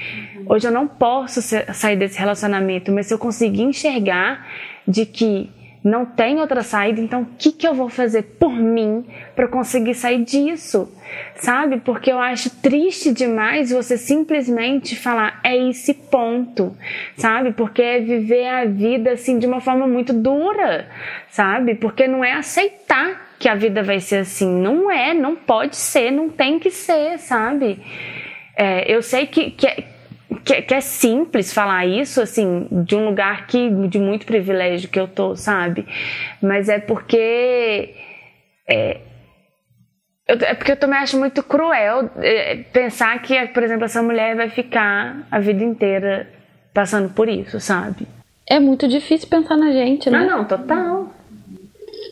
Hoje 0.46 0.66
eu 0.66 0.72
não 0.72 0.88
posso 0.88 1.42
sair 1.42 1.96
desse 1.96 2.18
relacionamento, 2.18 2.90
mas 2.90 3.06
se 3.06 3.12
eu 3.12 3.18
conseguir 3.18 3.62
enxergar 3.62 4.46
de 4.86 5.04
que 5.04 5.50
não 5.82 6.04
tem 6.04 6.40
outra 6.40 6.62
saída, 6.62 7.00
então 7.00 7.22
o 7.22 7.26
que, 7.38 7.52
que 7.52 7.66
eu 7.66 7.74
vou 7.74 7.88
fazer 7.88 8.22
por 8.38 8.52
mim 8.52 9.06
para 9.34 9.48
conseguir 9.48 9.94
sair 9.94 10.24
disso? 10.24 10.92
Sabe? 11.36 11.78
Porque 11.80 12.10
eu 12.10 12.18
acho 12.18 12.50
triste 12.60 13.12
demais 13.12 13.70
você 13.70 13.96
simplesmente 13.96 14.96
falar 14.96 15.40
é 15.42 15.56
esse 15.56 15.94
ponto, 15.94 16.76
sabe? 17.16 17.52
Porque 17.52 17.80
é 17.80 18.00
viver 18.00 18.46
a 18.46 18.64
vida 18.64 19.12
assim 19.12 19.38
de 19.38 19.46
uma 19.46 19.60
forma 19.60 19.86
muito 19.86 20.12
dura, 20.12 20.88
sabe? 21.30 21.74
Porque 21.76 22.06
não 22.06 22.24
é 22.24 22.32
aceitar 22.32 23.28
que 23.38 23.48
a 23.48 23.54
vida 23.54 23.82
vai 23.82 24.00
ser 24.00 24.16
assim, 24.16 24.48
não 24.48 24.90
é, 24.90 25.14
não 25.14 25.36
pode 25.36 25.76
ser, 25.76 26.10
não 26.10 26.28
tem 26.28 26.58
que 26.58 26.70
ser, 26.70 27.18
sabe? 27.18 27.78
É, 28.56 28.92
eu 28.92 29.00
sei 29.00 29.26
que, 29.26 29.52
que, 29.52 29.66
é, 29.66 29.84
que, 30.44 30.54
é, 30.54 30.62
que, 30.62 30.74
é 30.74 30.80
simples 30.80 31.52
falar 31.52 31.86
isso, 31.86 32.20
assim, 32.20 32.66
de 32.70 32.96
um 32.96 33.06
lugar 33.06 33.46
que, 33.46 33.70
de 33.88 33.98
muito 33.98 34.26
privilégio 34.26 34.88
que 34.88 34.98
eu 34.98 35.08
tô, 35.08 35.34
sabe? 35.36 35.86
Mas 36.42 36.68
é 36.68 36.78
porque. 36.78 37.94
É, 38.68 39.00
eu, 40.26 40.36
é 40.42 40.54
porque 40.54 40.72
eu 40.72 40.76
também 40.76 40.98
acho 40.98 41.18
muito 41.18 41.42
cruel 41.42 42.10
é, 42.18 42.56
pensar 42.72 43.20
que, 43.22 43.46
por 43.48 43.62
exemplo, 43.62 43.84
essa 43.84 44.02
mulher 44.02 44.36
vai 44.36 44.48
ficar 44.50 45.26
a 45.30 45.38
vida 45.40 45.64
inteira 45.64 46.28
passando 46.74 47.08
por 47.10 47.28
isso, 47.28 47.58
sabe? 47.58 48.06
É 48.46 48.60
muito 48.60 48.86
difícil 48.86 49.28
pensar 49.28 49.56
na 49.56 49.72
gente, 49.72 50.08
né? 50.10 50.20
Não, 50.20 50.38
não, 50.38 50.44
total. 50.44 51.12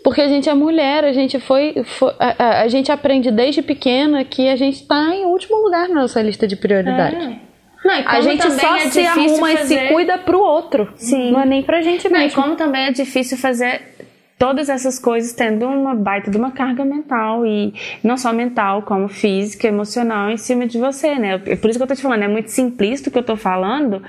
Porque 0.02 0.20
a 0.20 0.28
gente 0.28 0.48
é 0.48 0.54
mulher, 0.54 1.04
a 1.04 1.12
gente 1.12 1.40
foi. 1.40 1.82
foi 1.84 2.14
a, 2.18 2.44
a, 2.44 2.62
a, 2.62 2.68
gente 2.68 2.92
aprende 2.92 3.30
desde 3.30 3.62
pequena 3.62 4.24
que 4.24 4.48
a 4.48 4.56
gente 4.56 4.82
está 4.82 5.14
em 5.14 5.24
último 5.24 5.56
lugar 5.56 5.88
na 5.88 6.02
nossa 6.02 6.20
lista 6.22 6.46
de 6.46 6.56
prioridade. 6.56 7.16
É. 7.16 7.45
Não, 7.84 7.94
a 8.06 8.20
gente 8.20 8.50
só 8.50 8.76
é 8.76 8.90
se 8.90 9.06
arruma 9.06 9.52
fazer... 9.52 9.74
e 9.74 9.88
se 9.88 9.92
cuida 9.92 10.18
pro 10.18 10.40
outro. 10.40 10.92
Sim. 10.96 11.30
Não 11.32 11.40
é 11.40 11.46
nem 11.46 11.62
pra 11.62 11.82
gente 11.82 12.08
não, 12.08 12.18
mesmo. 12.18 12.38
E 12.38 12.42
como 12.42 12.56
também 12.56 12.86
é 12.86 12.92
difícil 12.92 13.36
fazer 13.36 13.96
todas 14.38 14.68
essas 14.68 14.98
coisas 14.98 15.32
tendo 15.32 15.66
uma 15.66 15.94
baita 15.94 16.30
de 16.30 16.36
uma 16.36 16.50
carga 16.50 16.84
mental 16.84 17.46
e 17.46 17.72
não 18.02 18.16
só 18.16 18.32
mental, 18.32 18.82
como 18.82 19.08
física, 19.08 19.66
emocional 19.66 20.30
em 20.30 20.36
cima 20.36 20.66
de 20.66 20.78
você, 20.78 21.14
né? 21.14 21.40
É 21.46 21.56
por 21.56 21.70
isso 21.70 21.78
que 21.78 21.82
eu 21.82 21.86
tô 21.86 21.94
te 21.94 22.02
falando, 22.02 22.22
é 22.22 22.28
muito 22.28 22.50
simplista 22.50 23.08
o 23.08 23.12
que 23.12 23.18
eu 23.18 23.22
tô 23.22 23.36
falando 23.36 24.02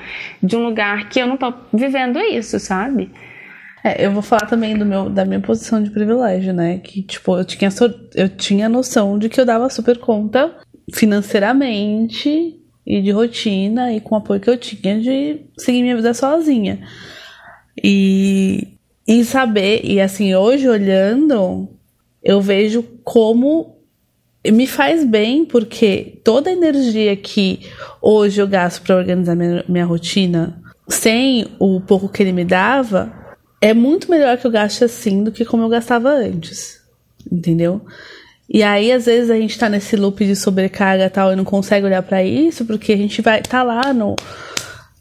de 0.43 0.55
um 0.55 0.63
lugar 0.63 1.07
que 1.09 1.19
eu 1.19 1.27
não 1.27 1.37
tô 1.37 1.53
vivendo 1.73 2.19
isso, 2.19 2.59
sabe? 2.59 3.09
É, 3.83 4.05
eu 4.05 4.11
vou 4.11 4.21
falar 4.21 4.47
também 4.47 4.77
do 4.77 4.85
meu, 4.85 5.09
da 5.09 5.23
minha 5.23 5.39
posição 5.39 5.81
de 5.81 5.91
privilégio, 5.91 6.53
né? 6.53 6.79
Que, 6.79 7.01
tipo, 7.03 7.37
eu 7.37 7.45
tinha, 7.45 7.69
eu 8.15 8.27
tinha 8.27 8.67
noção 8.67 9.17
de 9.17 9.29
que 9.29 9.39
eu 9.39 9.45
dava 9.45 9.69
super 9.69 9.97
conta 9.97 10.53
financeiramente 10.93 12.55
e 12.87 13.01
de 13.01 13.11
rotina 13.11 13.91
e 13.91 13.99
com 13.99 14.15
o 14.15 14.17
apoio 14.17 14.39
que 14.39 14.49
eu 14.49 14.57
tinha 14.57 14.97
de 15.01 15.41
seguir 15.57 15.81
minha 15.81 15.97
vida 15.97 16.13
sozinha. 16.13 16.87
E, 17.83 18.79
e 19.05 19.25
saber, 19.25 19.81
e 19.83 19.99
assim, 19.99 20.33
hoje 20.33 20.69
olhando, 20.69 21.67
eu 22.23 22.39
vejo 22.39 22.81
como 23.03 23.75
me 24.49 24.65
faz 24.65 25.03
bem, 25.03 25.43
porque 25.43 26.21
toda 26.23 26.49
a 26.49 26.53
energia 26.53 27.13
que 27.17 27.59
hoje 28.01 28.41
eu 28.41 28.47
gasto 28.47 28.81
para 28.81 28.95
organizar 28.95 29.35
minha, 29.35 29.65
minha 29.67 29.85
rotina, 29.85 30.61
sem 30.87 31.45
o 31.59 31.81
pouco 31.81 32.07
que 32.07 32.23
ele 32.23 32.31
me 32.31 32.45
dava, 32.45 33.11
é 33.59 33.73
muito 33.73 34.09
melhor 34.09 34.37
que 34.37 34.47
eu 34.47 34.51
gaste 34.51 34.85
assim 34.85 35.25
do 35.25 35.31
que 35.33 35.43
como 35.43 35.63
eu 35.63 35.69
gastava 35.69 36.09
antes. 36.09 36.81
Entendeu? 37.29 37.81
E 38.49 38.63
aí, 38.63 38.91
às 38.91 39.05
vezes, 39.05 39.29
a 39.29 39.35
gente 39.35 39.57
tá 39.57 39.67
nesse 39.67 39.95
loop 39.95 40.25
de 40.25 40.35
sobrecarga 40.35 41.05
e 41.05 41.09
tal 41.09 41.33
e 41.33 41.35
não 41.35 41.43
consegue 41.43 41.85
olhar 41.85 42.01
para 42.01 42.23
isso, 42.23 42.65
porque 42.65 42.93
a 42.93 42.97
gente 42.97 43.21
vai 43.21 43.41
tá 43.41 43.61
lá 43.61 43.93
no, 43.93 44.15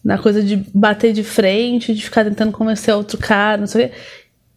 na 0.05 0.18
coisa 0.18 0.43
de 0.43 0.56
bater 0.74 1.12
de 1.12 1.23
frente, 1.23 1.94
de 1.94 2.02
ficar 2.02 2.24
tentando 2.24 2.52
convencer 2.52 2.94
outro 2.94 3.18
cara, 3.18 3.59
não 3.59 3.66
sei 3.66 3.86
o 3.86 3.89
quê. 3.89 3.94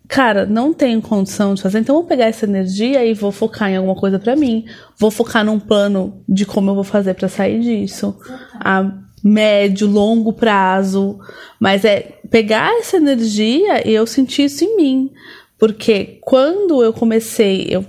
Cara, 0.08 0.48
não 0.48 0.74
tenho 0.74 1.04
condição 1.04 1.54
de 1.54 1.62
fazer, 1.62 1.80
então 1.80 1.94
vou 1.94 2.04
pegar 2.04 2.26
essa 2.26 2.44
energia 2.44 3.06
e 3.06 3.14
vou 3.14 3.32
focar 3.32 3.70
em 3.70 3.78
alguma 3.78 3.94
coisa 3.94 4.18
para 4.18 4.36
mim. 4.36 4.66
Vou 4.98 5.12
focar 5.12 5.46
num 5.46 5.60
plano 5.60 6.24
de 6.28 6.48
como 6.48 6.72
eu 6.72 6.76
vou 6.76 6.84
fazer 6.84 7.14
para 7.14 7.28
sair 7.28 7.60
disso. 7.60 8.18
A 8.56 8.92
médio, 9.24 9.88
longo 9.88 10.34
prazo. 10.34 11.20
Mas 11.60 11.86
é 11.86 12.20
pegar 12.30 12.72
essa 12.80 12.98
energia 12.98 13.88
e 13.88 13.94
eu 13.94 14.08
sentir 14.08 14.46
isso 14.46 14.64
em 14.64 14.76
mim. 14.76 15.12
Porque 15.58 16.18
quando 16.22 16.84
eu 16.84 16.94
comecei, 16.94 17.68
eu, 17.70 17.86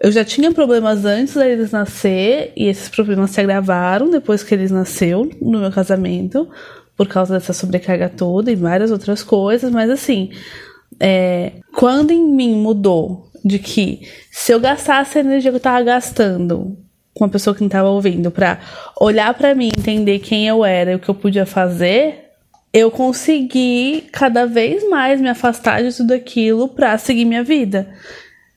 eu 0.00 0.12
já 0.12 0.24
tinha 0.24 0.52
problemas 0.52 1.04
antes 1.04 1.34
deles 1.34 1.72
nascer, 1.72 2.52
e 2.56 2.66
esses 2.66 2.88
problemas 2.88 3.30
se 3.30 3.40
agravaram 3.40 4.10
depois 4.10 4.42
que 4.42 4.54
eles 4.54 4.70
nasceu 4.70 5.28
no 5.40 5.58
meu 5.58 5.72
casamento, 5.72 6.48
por 6.96 7.06
causa 7.06 7.34
dessa 7.34 7.52
sobrecarga 7.52 8.08
toda 8.08 8.50
e 8.50 8.56
várias 8.56 8.90
outras 8.90 9.22
coisas, 9.22 9.70
mas 9.70 9.88
assim, 9.90 10.30
é, 10.98 11.52
quando 11.74 12.10
em 12.10 12.24
mim 12.24 12.54
mudou 12.56 13.28
de 13.44 13.58
que 13.58 14.00
se 14.30 14.52
eu 14.52 14.60
gastasse 14.60 15.18
a 15.18 15.20
energia 15.20 15.50
que 15.50 15.56
eu 15.56 15.60
tava 15.60 15.82
gastando 15.82 16.76
com 17.14 17.24
uma 17.24 17.30
pessoa 17.30 17.54
que 17.54 17.60
não 17.60 17.66
estava 17.66 17.88
ouvindo, 17.88 18.30
para 18.30 18.60
olhar 19.00 19.34
para 19.34 19.54
mim, 19.54 19.68
entender 19.76 20.20
quem 20.20 20.46
eu 20.46 20.64
era 20.64 20.92
e 20.92 20.94
o 20.94 20.98
que 20.98 21.08
eu 21.08 21.14
podia 21.14 21.44
fazer, 21.44 22.28
eu 22.72 22.90
consegui 22.90 24.08
cada 24.12 24.46
vez 24.46 24.88
mais 24.88 25.20
me 25.20 25.28
afastar 25.28 25.82
de 25.82 25.96
tudo 25.96 26.12
aquilo 26.12 26.68
para 26.68 26.96
seguir 26.96 27.24
minha 27.24 27.42
vida, 27.42 27.88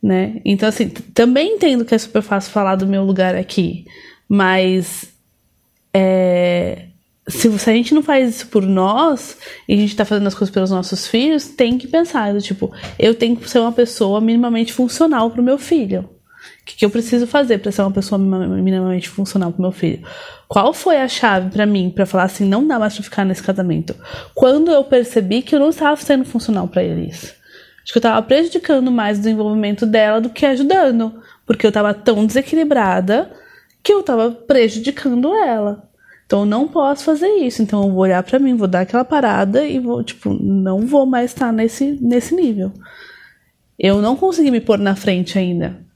né? 0.02 0.42
Então 0.44 0.68
assim, 0.68 0.90
também 0.90 1.56
entendo 1.56 1.86
que 1.86 1.96
é 1.96 1.98
super 1.98 2.22
fácil 2.22 2.52
falar 2.52 2.76
do 2.76 2.88
meu 2.88 3.04
lugar 3.04 3.36
aqui, 3.36 3.86
mas 4.28 5.12
é, 5.94 6.88
se, 7.28 7.60
se, 7.60 7.70
a 7.70 7.74
gente 7.74 7.94
não 7.94 8.02
faz 8.02 8.36
isso 8.36 8.48
por 8.48 8.64
nós 8.64 9.38
e 9.68 9.74
a 9.74 9.78
gente 9.78 9.96
tá 9.96 10.06
fazendo 10.06 10.28
as 10.28 10.36
coisas 10.36 10.54
pelos 10.54 10.72
nossos 10.72 11.08
filhos, 11.08 11.48
tem 11.50 11.78
que 11.78 11.88
pensar, 11.88 12.36
tipo, 12.42 12.72
eu 12.98 13.14
tenho 13.14 13.36
que 13.36 13.50
ser 13.50 13.60
uma 13.60 13.72
pessoa 13.72 14.20
minimamente 14.20 14.74
funcional 14.74 15.30
pro 15.32 15.44
meu 15.44 15.58
filho. 15.58 16.10
O 16.62 16.66
que, 16.66 16.76
que 16.76 16.86
eu 16.86 16.90
preciso 16.90 17.28
fazer 17.28 17.60
para 17.60 17.72
ser 17.72 17.82
uma 17.82 17.92
pessoa 17.92 18.18
minimamente 18.18 19.10
funcional 19.10 19.52
pro 19.52 19.62
meu 19.62 19.72
filho? 19.72 20.02
Qual 20.48 20.74
foi 20.74 20.98
a 20.98 21.08
chave 21.08 21.50
para 21.50 21.66
mim 21.66 21.90
para 21.90 22.06
falar 22.06 22.24
assim, 22.24 22.48
não 22.48 22.68
dá 22.68 22.80
mais 22.80 22.94
pra 22.96 23.04
ficar 23.04 23.26
nesse 23.26 23.44
casamento? 23.44 23.96
Quando 24.34 24.72
eu 24.72 24.84
percebi 24.84 25.42
que 25.42 25.56
eu 25.56 25.60
não 25.60 25.70
estava 25.70 25.96
sendo 26.02 26.26
funcional 26.26 26.68
para 26.68 26.84
eles. 26.84 27.36
Acho 27.84 27.94
que 27.94 27.98
eu 27.98 28.00
estava 28.00 28.22
prejudicando 28.22 28.92
mais 28.92 29.18
o 29.18 29.22
desenvolvimento 29.22 29.86
dela 29.86 30.22
do 30.22 30.30
que 30.30 30.46
ajudando, 30.46 31.22
porque 31.46 31.66
eu 31.66 31.70
estava 31.70 31.94
tão 31.94 32.26
desequilibrada 32.26 33.32
que 33.84 33.92
eu 33.92 34.02
estava 34.02 34.32
prejudicando 34.32 35.34
ela. 35.34 35.90
Então 36.26 36.42
eu 36.42 36.46
não 36.46 36.68
posso 36.68 37.04
fazer 37.04 37.28
isso. 37.28 37.62
Então 37.62 37.84
eu 37.84 37.90
vou 37.90 38.04
olhar 38.04 38.24
para 38.24 38.40
mim, 38.40 38.56
vou 38.56 38.68
dar 38.68 38.82
aquela 38.82 39.04
parada 39.04 39.66
e 39.66 39.80
vou, 39.80 40.04
tipo, 40.04 40.34
não 40.34 40.86
vou 40.86 41.06
mais 41.06 41.32
estar 41.32 41.52
nesse 41.52 41.98
nesse 42.02 42.36
nível. 42.36 42.72
Eu 43.78 44.02
não 44.02 44.16
consegui 44.16 44.52
me 44.52 44.62
pôr 44.62 44.78
na 44.78 44.96
frente 44.96 45.38
ainda 45.38 45.91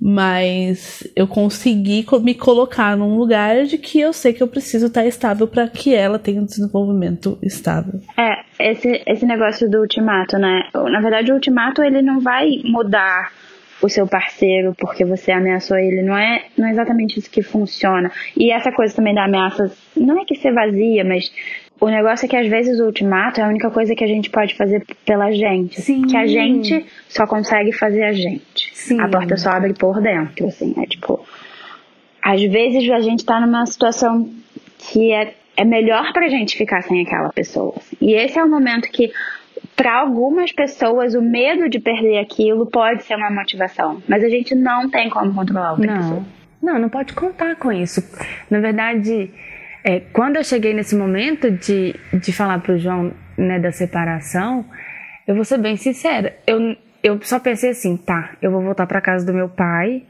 mas 0.00 1.06
eu 1.16 1.26
consegui 1.26 2.04
me 2.22 2.34
colocar 2.34 2.96
num 2.96 3.16
lugar 3.16 3.64
de 3.64 3.78
que 3.78 4.00
eu 4.00 4.12
sei 4.12 4.32
que 4.32 4.42
eu 4.42 4.48
preciso 4.48 4.86
estar 4.86 5.06
estável 5.06 5.46
para 5.46 5.68
que 5.68 5.94
ela 5.94 6.18
tenha 6.18 6.40
um 6.40 6.44
desenvolvimento 6.44 7.38
estável. 7.42 8.00
É, 8.16 8.70
esse, 8.70 9.02
esse 9.06 9.24
negócio 9.24 9.70
do 9.70 9.80
ultimato, 9.80 10.38
né? 10.38 10.68
Na 10.74 11.00
verdade, 11.00 11.30
o 11.30 11.34
ultimato 11.34 11.82
ele 11.82 12.02
não 12.02 12.20
vai 12.20 12.48
mudar 12.64 13.32
o 13.82 13.88
seu 13.88 14.06
parceiro 14.06 14.74
porque 14.78 15.04
você 15.04 15.30
ameaçou 15.32 15.76
ele. 15.76 16.02
Não 16.02 16.16
é, 16.16 16.44
não 16.56 16.66
é 16.66 16.70
exatamente 16.70 17.18
isso 17.18 17.30
que 17.30 17.42
funciona. 17.42 18.10
E 18.36 18.50
essa 18.50 18.72
coisa 18.72 18.94
também 18.94 19.14
da 19.14 19.24
ameaça, 19.24 19.70
não 19.96 20.20
é 20.20 20.24
que 20.24 20.34
ser 20.36 20.52
vazia, 20.52 21.04
mas 21.04 21.30
o 21.80 21.88
negócio 21.88 22.26
é 22.26 22.28
que 22.28 22.36
às 22.36 22.48
vezes 22.48 22.78
o 22.78 22.84
ultimato 22.84 23.40
é 23.40 23.44
a 23.44 23.48
única 23.48 23.70
coisa 23.70 23.94
que 23.94 24.04
a 24.04 24.06
gente 24.06 24.30
pode 24.30 24.54
fazer 24.54 24.84
pela 25.04 25.30
gente. 25.32 25.80
Sim. 25.80 26.02
Que 26.02 26.16
a 26.16 26.26
gente 26.26 26.86
só 27.08 27.26
consegue 27.26 27.72
fazer 27.72 28.04
a 28.04 28.12
gente. 28.12 28.70
Sim. 28.72 29.00
A 29.00 29.08
porta 29.08 29.36
só 29.36 29.50
abre 29.50 29.74
por 29.74 30.00
dentro, 30.00 30.46
assim. 30.46 30.74
É 30.78 30.86
tipo. 30.86 31.24
Às 32.22 32.42
vezes 32.42 32.88
a 32.90 33.00
gente 33.00 33.24
tá 33.24 33.40
numa 33.40 33.66
situação 33.66 34.30
que 34.78 35.12
é, 35.12 35.34
é 35.56 35.64
melhor 35.64 36.12
pra 36.12 36.28
gente 36.28 36.56
ficar 36.56 36.82
sem 36.82 37.02
aquela 37.02 37.30
pessoa. 37.30 37.74
Assim. 37.76 37.96
E 38.00 38.14
esse 38.14 38.38
é 38.38 38.44
o 38.44 38.48
momento 38.48 38.88
que, 38.90 39.12
para 39.76 40.00
algumas 40.00 40.52
pessoas, 40.52 41.14
o 41.14 41.20
medo 41.20 41.68
de 41.68 41.80
perder 41.80 42.18
aquilo 42.18 42.66
pode 42.66 43.02
ser 43.04 43.16
uma 43.16 43.30
motivação. 43.30 44.02
Mas 44.08 44.24
a 44.24 44.28
gente 44.28 44.54
não 44.54 44.88
tem 44.88 45.10
como 45.10 45.34
controlar 45.34 45.72
outra 45.72 45.86
não. 45.86 45.96
pessoa. 45.96 46.22
Não, 46.62 46.78
não 46.78 46.88
pode 46.88 47.12
contar 47.12 47.56
com 47.56 47.70
isso. 47.70 48.00
Na 48.48 48.58
verdade 48.58 49.30
É, 49.84 50.00
quando 50.00 50.36
eu 50.36 50.44
cheguei 50.44 50.72
nesse 50.72 50.96
momento 50.96 51.50
de, 51.50 51.94
de 52.14 52.32
falar 52.32 52.58
pro 52.60 52.78
João 52.78 53.12
né, 53.36 53.58
da 53.58 53.70
separação, 53.70 54.64
eu 55.28 55.34
vou 55.34 55.44
ser 55.44 55.58
bem 55.58 55.76
sincera. 55.76 56.34
Eu, 56.46 56.74
eu 57.02 57.20
só 57.22 57.38
pensei 57.38 57.70
assim, 57.70 57.94
tá, 57.98 58.34
eu 58.40 58.50
vou 58.50 58.62
voltar 58.62 58.86
para 58.86 59.02
casa 59.02 59.26
do 59.26 59.34
meu 59.34 59.48
pai. 59.48 60.02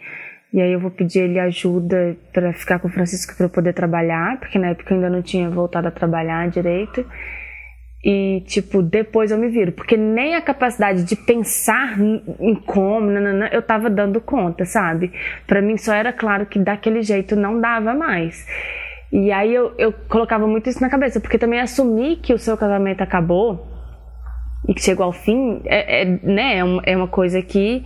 E 0.53 0.61
aí 0.61 0.73
eu 0.73 0.79
vou 0.79 0.93
pedir 0.93 1.19
ele 1.19 1.41
ajuda 1.41 2.17
para 2.33 2.53
ficar 2.53 2.79
com 2.79 2.87
o 2.87 2.91
Francisco 2.91 3.35
para 3.37 3.47
eu 3.47 3.51
poder 3.51 3.73
trabalhar, 3.73 4.39
porque 4.39 4.57
na 4.57 4.69
época 4.69 4.95
eu 4.95 4.99
ainda 4.99 5.11
não 5.11 5.21
tinha 5.21 5.51
voltado 5.51 5.89
a 5.89 5.91
trabalhar 5.91 6.49
direito. 6.49 7.05
E, 8.05 8.45
tipo, 8.47 8.81
depois 8.81 9.33
eu 9.33 9.39
me 9.39 9.49
viro. 9.49 9.73
Porque 9.73 9.97
nem 9.97 10.37
a 10.37 10.41
capacidade 10.41 11.03
de 11.03 11.17
pensar 11.17 11.99
em 11.99 12.55
como, 12.55 13.11
nanana, 13.11 13.49
eu 13.53 13.63
tava 13.63 13.91
dando 13.91 14.21
conta, 14.21 14.65
sabe? 14.65 15.11
Para 15.49 15.61
mim 15.61 15.77
só 15.77 15.93
era 15.93 16.13
claro 16.13 16.47
que 16.47 16.61
daquele 16.61 17.03
jeito 17.03 17.35
não 17.35 17.61
dava 17.61 17.93
mais. 17.93 18.47
E 19.15 19.31
aí 19.31 19.55
eu, 19.55 19.73
eu 19.79 19.93
colocava 20.09 20.45
muito 20.45 20.69
isso 20.69 20.81
na 20.81 20.91
cabeça, 20.91 21.21
porque 21.21 21.39
também 21.39 21.61
assumir 21.61 22.17
que 22.17 22.35
o 22.35 22.39
seu 22.39 22.57
casamento 22.57 23.01
acabou 23.01 23.65
e 24.67 24.75
que 24.75 24.83
chegou 24.83 25.07
ao 25.07 25.13
fim 25.13 25.63
é, 25.67 26.03
é 26.03 26.05
né, 26.05 26.57
é, 26.57 26.65
uma, 26.65 26.83
é 26.85 26.97
uma 26.97 27.07
coisa 27.07 27.41
que, 27.41 27.85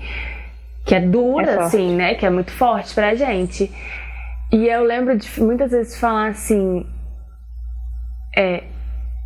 que 0.86 0.94
é 0.94 1.00
dura, 1.00 1.50
é 1.50 1.58
assim, 1.58 1.94
né? 1.94 2.14
Que 2.14 2.24
é 2.24 2.30
muito 2.30 2.50
forte 2.50 2.94
pra 2.94 3.14
gente. 3.14 3.70
E 4.50 4.68
eu 4.68 4.82
lembro 4.82 5.18
de 5.18 5.28
muitas 5.42 5.70
vezes 5.70 6.00
falar 6.00 6.28
assim. 6.28 6.86
É, 8.34 8.62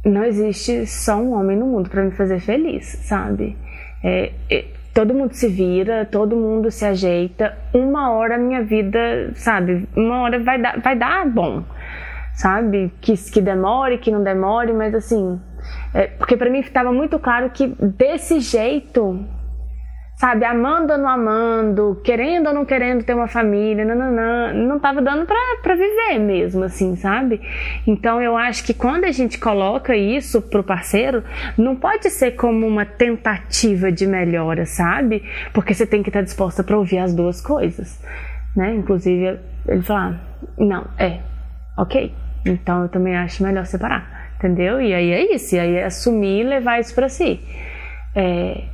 não 0.05 0.25
existe 0.25 0.85
só 0.87 1.15
um 1.15 1.39
homem 1.39 1.57
no 1.57 1.67
mundo 1.67 1.89
para 1.89 2.03
me 2.03 2.11
fazer 2.11 2.41
feliz, 2.41 2.85
sabe? 3.05 3.57
É, 4.03 4.33
é, 4.51 4.65
todo 4.93 5.15
mundo 5.15 5.35
se 5.35 5.47
vira, 5.47 6.05
todo 6.05 6.35
mundo 6.35 6.69
se 6.69 6.85
ajeita. 6.85 7.57
Uma 7.73 8.11
hora 8.11 8.35
a 8.35 8.39
minha 8.39 8.65
vida, 8.65 9.31
sabe? 9.37 9.87
Uma 9.95 10.23
hora 10.23 10.43
vai 10.43 10.61
dar, 10.61 10.81
vai 10.81 10.97
dar 10.97 11.25
bom, 11.29 11.63
sabe? 12.35 12.93
Que, 13.01 13.17
que 13.17 13.41
demore, 13.41 13.99
que 13.99 14.11
não 14.11 14.23
demore, 14.23 14.73
mas 14.73 14.95
assim. 14.95 15.41
É, 15.95 16.07
porque 16.07 16.37
para 16.37 16.51
mim 16.51 16.61
estava 16.61 16.93
muito 16.93 17.19
claro 17.19 17.51
que 17.51 17.69
desse 17.81 18.41
jeito 18.41 19.25
sabe, 20.23 20.45
amando 20.45 20.93
ou 20.93 20.99
não 21.01 21.09
amando, 21.09 22.01
querendo 22.05 22.47
ou 22.47 22.55
não 22.55 22.65
querendo 22.65 23.03
ter 23.03 23.13
uma 23.13 23.27
família, 23.27 23.85
nananã, 23.85 24.53
não 24.53 24.79
tava 24.79 25.03
dando 25.03 25.27
pra 25.27 25.75
viver 25.75 26.21
mesmo, 26.21 26.63
assim, 26.63 26.95
sabe? 26.95 27.41
Então 27.85 28.23
eu 28.23 28.37
acho 28.37 28.63
que 28.63 28.73
quando 28.73 29.05
a 29.05 29.11
gente 29.11 29.37
coloca 29.37 29.97
isso 29.97 30.41
pro 30.41 30.63
parceiro, 30.63 31.25
não 31.59 31.75
pode 31.75 32.09
ser 32.09 32.37
como 32.37 32.65
uma 32.65 32.87
tentativa 32.87 33.91
de 33.91 34.07
melhora, 34.07 34.65
sabe? 34.65 35.25
Porque 35.53 35.75
você 35.75 35.85
tem 35.85 36.05
que 36.05 36.09
estar 36.09 36.23
disposta 36.23 36.63
para 36.63 36.79
ouvir 36.79 36.99
as 36.99 37.13
duas 37.13 37.41
coisas, 37.41 38.01
né? 38.55 38.73
Inclusive, 38.77 39.41
ele 39.67 39.83
falar, 39.83 40.21
não, 40.57 40.87
é, 40.97 41.19
ok, 41.77 42.15
então 42.45 42.83
eu 42.83 42.89
também 42.89 43.17
acho 43.17 43.43
melhor 43.43 43.67
separar, 43.67 44.33
entendeu? 44.37 44.81
E 44.81 44.93
aí 44.93 45.11
é 45.11 45.35
isso, 45.35 45.55
e 45.55 45.59
aí 45.59 45.75
é 45.77 45.85
assumir 45.85 46.41
e 46.41 46.45
levar 46.45 46.81
isso 46.81 46.95
para 46.95 47.09
si. 47.09 47.41
É, 48.15 48.65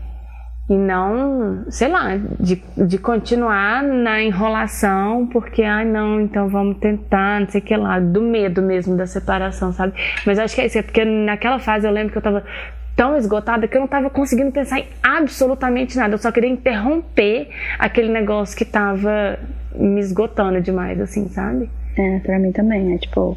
e 0.69 0.77
não, 0.77 1.65
sei 1.71 1.89
lá, 1.89 2.19
de, 2.39 2.63
de 2.77 2.99
continuar 2.99 3.83
na 3.83 4.23
enrolação, 4.23 5.27
porque, 5.27 5.63
ai 5.63 5.83
ah, 5.83 5.85
não, 5.87 6.21
então 6.21 6.47
vamos 6.47 6.77
tentar, 6.77 7.41
não 7.41 7.49
sei 7.49 7.63
o 7.63 7.65
que 7.65 7.75
lá, 7.75 7.99
do 7.99 8.21
medo 8.21 8.61
mesmo 8.61 8.95
da 8.95 9.07
separação, 9.07 9.73
sabe? 9.73 9.95
Mas 10.27 10.39
acho 10.39 10.55
que 10.55 10.61
é 10.61 10.67
isso, 10.67 10.77
é 10.77 10.83
porque 10.83 11.07
naquela 11.07 11.59
fase 11.59 11.87
eu 11.87 11.91
lembro 11.91 12.13
que 12.13 12.19
eu 12.19 12.23
tava 12.23 12.45
tão 12.95 13.17
esgotada 13.17 13.67
que 13.67 13.77
eu 13.77 13.81
não 13.81 13.89
tava 13.89 14.11
conseguindo 14.11 14.53
pensar 14.53 14.81
em 14.81 14.87
absolutamente 15.03 15.97
nada, 15.97 16.13
eu 16.15 16.19
só 16.19 16.31
queria 16.31 16.51
interromper 16.51 17.49
aquele 17.79 18.13
negócio 18.13 18.55
que 18.55 18.65
tava 18.67 19.39
me 19.75 20.01
esgotando 20.01 20.61
demais, 20.61 21.01
assim, 21.01 21.29
sabe? 21.29 21.71
É, 21.99 22.21
pra 22.21 22.39
mim 22.39 22.53
também, 22.53 22.95
é 22.95 22.99
tipo, 22.99 23.37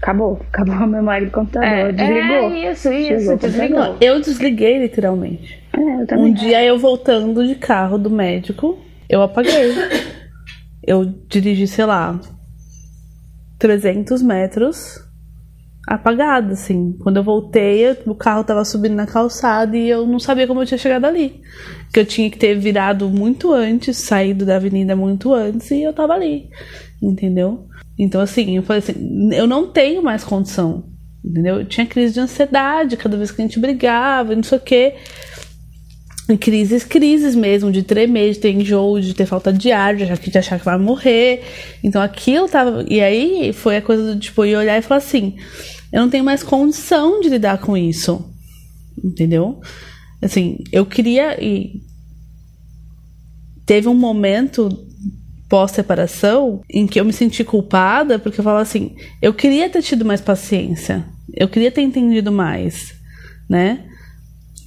acabou, 0.00 0.40
acabou 0.50 0.74
a 0.74 0.86
memória 0.86 1.26
do 1.26 1.32
computador, 1.32 1.68
é, 1.68 1.92
desligou. 1.92 2.50
É 2.50 2.72
isso, 2.72 2.92
isso, 2.92 3.36
desligou. 3.36 3.96
Eu 4.00 4.20
desliguei 4.20 4.78
literalmente. 4.78 5.62
É, 5.72 6.16
um 6.16 6.32
dia 6.32 6.64
eu 6.64 6.78
voltando 6.78 7.46
de 7.46 7.54
carro 7.54 7.98
do 7.98 8.10
médico, 8.10 8.78
eu 9.08 9.22
apaguei. 9.22 9.72
eu 10.86 11.04
dirigi, 11.28 11.66
sei 11.66 11.84
lá, 11.84 12.18
300 13.58 14.22
metros 14.22 14.98
apagado, 15.86 16.52
assim. 16.52 16.96
Quando 17.02 17.16
eu 17.16 17.24
voltei, 17.24 17.96
o 18.06 18.14
carro 18.14 18.44
tava 18.44 18.64
subindo 18.64 18.94
na 18.94 19.06
calçada 19.06 19.76
e 19.76 19.88
eu 19.88 20.06
não 20.06 20.18
sabia 20.18 20.46
como 20.46 20.62
eu 20.62 20.66
tinha 20.66 20.78
chegado 20.78 21.04
ali. 21.04 21.40
Que 21.92 22.00
eu 22.00 22.06
tinha 22.06 22.30
que 22.30 22.38
ter 22.38 22.54
virado 22.54 23.08
muito 23.08 23.52
antes, 23.52 23.96
saído 23.98 24.46
da 24.46 24.56
avenida 24.56 24.94
muito 24.94 25.34
antes 25.34 25.70
e 25.70 25.82
eu 25.82 25.92
tava 25.92 26.14
ali. 26.14 26.48
Entendeu? 27.02 27.66
Então, 28.02 28.20
assim, 28.20 28.56
eu 28.56 28.62
falei 28.62 28.82
assim, 28.82 29.32
eu 29.32 29.46
não 29.46 29.68
tenho 29.68 30.02
mais 30.02 30.24
condição. 30.24 30.84
Entendeu? 31.24 31.60
Eu 31.60 31.64
tinha 31.66 31.86
crise 31.86 32.14
de 32.14 32.20
ansiedade 32.20 32.96
cada 32.96 33.16
vez 33.16 33.30
que 33.30 33.42
a 33.42 33.44
gente 33.44 33.60
brigava, 33.60 34.34
não 34.34 34.42
sei 34.42 34.58
o 34.58 34.60
quê 34.60 34.94
crises, 36.36 36.84
crises 36.84 37.34
mesmo, 37.34 37.72
de 37.72 37.82
tremer, 37.82 38.32
de 38.32 38.38
ter 38.38 38.52
enjoo, 38.52 39.00
de 39.00 39.14
ter 39.14 39.26
falta 39.26 39.52
de 39.52 39.72
ar, 39.72 39.96
de 39.96 40.04
achar 40.04 40.18
que, 40.18 40.30
de 40.30 40.38
achar 40.38 40.58
que 40.58 40.64
vai 40.64 40.78
morrer. 40.78 41.42
Então 41.82 42.00
aquilo 42.00 42.48
tava. 42.48 42.84
E 42.88 43.00
aí 43.00 43.52
foi 43.52 43.76
a 43.76 43.82
coisa 43.82 44.14
do 44.14 44.20
tipo, 44.20 44.44
eu 44.44 44.58
olhar 44.58 44.78
e 44.78 44.82
falar 44.82 44.98
assim: 44.98 45.36
eu 45.92 46.02
não 46.02 46.10
tenho 46.10 46.24
mais 46.24 46.42
condição 46.42 47.20
de 47.20 47.28
lidar 47.28 47.58
com 47.58 47.76
isso. 47.76 48.32
Entendeu? 49.02 49.60
Assim, 50.22 50.58
eu 50.72 50.84
queria. 50.84 51.42
E 51.42 51.80
teve 53.64 53.88
um 53.88 53.94
momento 53.94 54.68
pós-separação 55.50 56.62
em 56.70 56.86
que 56.86 56.98
eu 57.00 57.04
me 57.04 57.12
senti 57.12 57.42
culpada 57.42 58.18
porque 58.18 58.40
eu 58.40 58.44
falava 58.44 58.62
assim: 58.62 58.94
eu 59.20 59.34
queria 59.34 59.68
ter 59.68 59.82
tido 59.82 60.04
mais 60.04 60.20
paciência, 60.20 61.04
eu 61.34 61.48
queria 61.48 61.72
ter 61.72 61.82
entendido 61.82 62.32
mais, 62.32 62.94
né? 63.48 63.84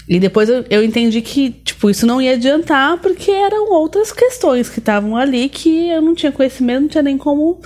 E 0.07 0.19
depois 0.19 0.49
eu, 0.49 0.65
eu 0.69 0.83
entendi 0.83 1.21
que, 1.21 1.49
tipo, 1.49 1.89
isso 1.89 2.05
não 2.05 2.21
ia 2.21 2.33
adiantar 2.33 2.99
porque 2.99 3.31
eram 3.31 3.71
outras 3.71 4.11
questões 4.11 4.67
que 4.67 4.79
estavam 4.79 5.15
ali 5.15 5.47
que 5.47 5.87
eu 5.87 6.01
não 6.01 6.13
tinha 6.13 6.31
conhecimento, 6.31 6.81
não 6.81 6.89
tinha 6.89 7.01
nem 7.01 7.17
como 7.17 7.61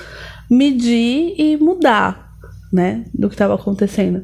medir 0.48 1.34
e 1.36 1.58
mudar, 1.58 2.32
né, 2.72 3.04
do 3.12 3.28
que 3.28 3.34
estava 3.34 3.56
acontecendo. 3.56 4.24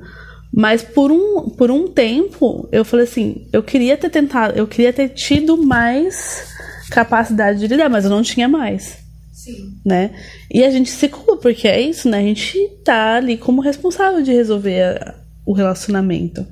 Mas 0.56 0.84
por 0.84 1.12
um, 1.12 1.50
por 1.50 1.72
um 1.72 1.88
tempo 1.88 2.70
eu 2.72 2.86
falei 2.86 3.06
assim, 3.06 3.48
eu 3.52 3.64
queria 3.64 3.98
ter 3.98 4.12
tentado, 4.12 4.56
eu 4.56 4.68
queria 4.68 4.94
ter 4.94 5.10
tido 5.10 5.58
mais 5.58 6.53
capacidade 6.94 7.60
de 7.60 7.68
lidar, 7.68 7.90
mas 7.90 8.06
eu 8.06 8.12
não 8.12 8.22
tinha 8.22 8.48
mais. 8.48 9.00
Sim. 9.32 9.80
Né? 9.84 10.16
E 10.50 10.64
a 10.64 10.70
gente 10.70 10.92
se 10.92 11.10
culpa, 11.10 11.38
porque 11.38 11.68
é 11.68 11.82
isso, 11.82 12.08
né? 12.08 12.20
A 12.20 12.22
gente 12.22 12.70
tá 12.86 13.16
ali 13.16 13.36
como 13.36 13.62
responsável 13.62 14.22
de 14.22 14.32
resolver 14.32 14.82
a, 14.84 15.16
o 15.44 15.54
relacionamento. 15.54 16.46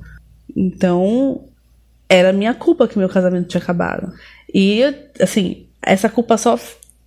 Então, 0.54 1.44
era 2.08 2.32
minha 2.32 2.52
culpa 2.52 2.88
que 2.88 2.98
meu 2.98 3.08
casamento 3.08 3.48
tinha 3.48 3.62
acabado. 3.62 4.12
E, 4.52 4.82
assim, 5.20 5.68
essa 5.80 6.08
culpa 6.08 6.36
só 6.36 6.58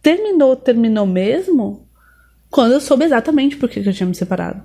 terminou, 0.01 0.55
terminou 0.55 1.05
mesmo 1.05 1.85
quando 2.49 2.71
eu 2.71 2.79
soube 2.79 3.03
exatamente 3.03 3.57
por 3.57 3.69
que 3.69 3.79
eu 3.79 3.93
tinha 3.93 4.07
me 4.07 4.15
separado. 4.15 4.63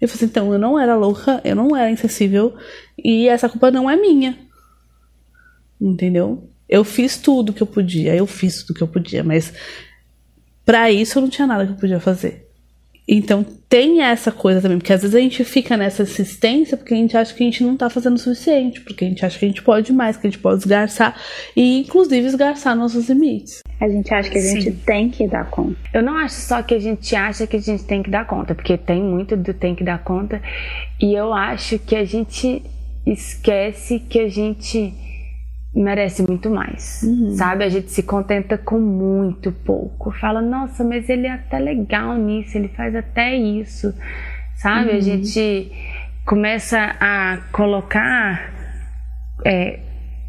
Eu 0.00 0.06
falei 0.06 0.16
assim, 0.16 0.26
então, 0.26 0.52
eu 0.52 0.58
não 0.58 0.78
era 0.78 0.94
louca, 0.94 1.40
eu 1.42 1.56
não 1.56 1.74
era 1.74 1.90
insensível 1.90 2.54
e 2.96 3.26
essa 3.26 3.48
culpa 3.48 3.70
não 3.70 3.88
é 3.88 3.96
minha. 3.96 4.38
Entendeu? 5.80 6.48
Eu 6.68 6.84
fiz 6.84 7.16
tudo 7.16 7.52
que 7.52 7.62
eu 7.62 7.66
podia, 7.66 8.14
eu 8.14 8.26
fiz 8.26 8.62
tudo 8.62 8.76
que 8.76 8.82
eu 8.82 8.88
podia, 8.88 9.24
mas 9.24 9.52
para 10.64 10.90
isso 10.90 11.18
eu 11.18 11.22
não 11.22 11.28
tinha 11.28 11.46
nada 11.46 11.64
que 11.66 11.72
eu 11.72 11.76
podia 11.76 12.00
fazer. 12.00 12.48
Então 13.10 13.42
tem 13.70 14.02
essa 14.02 14.30
coisa 14.30 14.60
também, 14.60 14.76
porque 14.76 14.92
às 14.92 15.00
vezes 15.00 15.16
a 15.16 15.20
gente 15.20 15.42
fica 15.42 15.78
nessa 15.78 16.02
assistência 16.02 16.76
porque 16.76 16.92
a 16.92 16.96
gente 16.96 17.16
acha 17.16 17.32
que 17.32 17.42
a 17.42 17.46
gente 17.46 17.64
não 17.64 17.74
tá 17.74 17.88
fazendo 17.88 18.16
o 18.16 18.18
suficiente, 18.18 18.82
porque 18.82 19.06
a 19.06 19.08
gente 19.08 19.24
acha 19.24 19.38
que 19.38 19.46
a 19.46 19.48
gente 19.48 19.62
pode 19.62 19.94
mais, 19.94 20.18
que 20.18 20.26
a 20.26 20.30
gente 20.30 20.40
pode 20.40 20.58
esgarçar 20.58 21.18
e 21.56 21.80
inclusive 21.80 22.26
esgarçar 22.26 22.76
nossos 22.76 23.08
limites. 23.08 23.62
A 23.80 23.88
gente 23.88 24.12
acha 24.12 24.28
que 24.28 24.36
a 24.36 24.42
gente 24.42 24.70
Sim. 24.70 24.80
tem 24.84 25.08
que 25.08 25.26
dar 25.26 25.48
conta. 25.48 25.78
Eu 25.94 26.02
não 26.02 26.18
acho 26.18 26.34
só 26.34 26.62
que 26.62 26.74
a 26.74 26.78
gente 26.78 27.16
acha 27.16 27.46
que 27.46 27.56
a 27.56 27.60
gente 27.60 27.84
tem 27.84 28.02
que 28.02 28.10
dar 28.10 28.26
conta, 28.26 28.54
porque 28.54 28.76
tem 28.76 29.02
muito 29.02 29.38
do 29.38 29.54
tem 29.54 29.74
que 29.74 29.84
dar 29.84 30.04
conta, 30.04 30.42
e 31.00 31.14
eu 31.14 31.32
acho 31.32 31.78
que 31.78 31.96
a 31.96 32.04
gente 32.04 32.62
esquece 33.06 34.00
que 34.00 34.18
a 34.18 34.28
gente 34.28 34.92
merece 35.74 36.22
muito 36.26 36.50
mais, 36.50 37.02
uhum. 37.02 37.30
sabe? 37.30 37.64
A 37.64 37.68
gente 37.68 37.90
se 37.90 38.02
contenta 38.02 38.56
com 38.56 38.78
muito 38.78 39.52
pouco. 39.52 40.10
Fala, 40.12 40.40
nossa, 40.40 40.82
mas 40.82 41.08
ele 41.08 41.26
é 41.26 41.32
até 41.32 41.58
legal 41.58 42.16
nisso, 42.16 42.56
ele 42.56 42.68
faz 42.68 42.94
até 42.96 43.36
isso, 43.36 43.94
sabe? 44.56 44.90
Uhum. 44.90 44.96
A 44.96 45.00
gente 45.00 45.72
começa 46.24 46.96
a 47.00 47.38
colocar 47.52 48.52
é, 49.44 49.78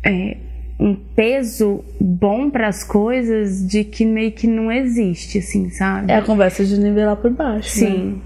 é, 0.06 0.38
um 0.80 0.95
peso 0.95 1.84
bom 1.99 2.49
para 2.49 2.68
as 2.68 2.84
coisas 2.84 3.66
de 3.68 3.84
que 3.84 4.06
meio 4.06 4.32
que 4.32 4.48
não 4.48 4.72
existe, 4.72 5.40
assim, 5.40 5.70
sabe? 5.70 6.11
É 6.11 6.16
a 6.16 6.22
conversa 6.22 6.64
de 6.64 6.80
nivelar 6.80 7.16
por 7.16 7.32
baixo. 7.32 7.82
Né? 7.82 7.88
Sim. 7.88 8.22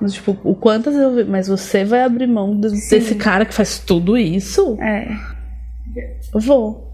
Né? 0.00 0.08
Tipo, 0.08 0.36
o 0.44 0.54
quantas 0.54 0.94
eu. 0.94 1.26
Mas 1.26 1.48
você 1.48 1.84
vai 1.84 2.02
abrir 2.02 2.26
mão 2.26 2.54
desse 2.60 3.14
cara 3.14 3.46
que 3.46 3.54
faz 3.54 3.78
tudo 3.78 4.18
isso? 4.18 4.76
É. 4.80 5.33
Vou. 6.32 6.92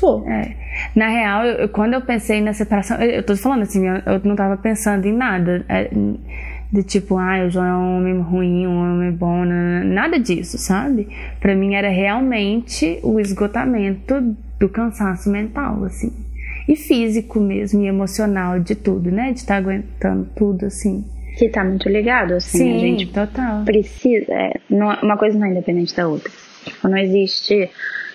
Vou. 0.00 0.28
É. 0.28 0.54
Na 0.94 1.08
real, 1.08 1.44
eu, 1.44 1.68
quando 1.68 1.94
eu 1.94 2.00
pensei 2.00 2.40
na 2.40 2.52
separação, 2.52 2.98
eu, 2.98 3.10
eu 3.10 3.22
tô 3.22 3.36
falando 3.36 3.62
assim, 3.62 3.86
eu, 3.86 3.96
eu 4.06 4.20
não 4.24 4.36
tava 4.36 4.56
pensando 4.56 5.06
em 5.06 5.12
nada. 5.12 5.64
É, 5.68 5.90
de 6.70 6.82
tipo, 6.82 7.16
ah, 7.16 7.46
o 7.46 7.50
João 7.50 7.66
é 7.66 7.74
um 7.74 7.96
homem 7.96 8.20
ruim, 8.20 8.66
um 8.66 8.76
homem 8.76 9.10
bom, 9.10 9.44
nada 9.44 10.18
disso, 10.18 10.58
sabe? 10.58 11.08
Para 11.40 11.54
mim 11.54 11.74
era 11.74 11.88
realmente 11.88 12.98
o 13.02 13.18
esgotamento 13.18 14.36
do 14.60 14.68
cansaço 14.68 15.30
mental, 15.30 15.84
assim. 15.84 16.12
E 16.68 16.76
físico 16.76 17.40
mesmo, 17.40 17.82
e 17.82 17.86
emocional 17.86 18.60
de 18.60 18.74
tudo, 18.74 19.10
né? 19.10 19.32
De 19.32 19.38
estar 19.38 19.54
tá 19.54 19.58
aguentando 19.58 20.28
tudo, 20.36 20.66
assim. 20.66 21.04
Que 21.38 21.48
tá 21.48 21.64
muito 21.64 21.88
ligado, 21.88 22.34
assim. 22.34 22.58
Sim, 22.58 22.76
a 22.76 22.78
gente 22.78 23.06
total. 23.06 23.64
Precisa. 23.64 24.32
É, 24.32 24.52
não, 24.68 24.88
uma 25.02 25.16
coisa 25.16 25.38
não 25.38 25.46
é 25.46 25.50
independente 25.50 25.96
da 25.96 26.06
outra. 26.06 26.30
Tipo, 26.64 26.88
não 26.88 26.98
existe 26.98 27.70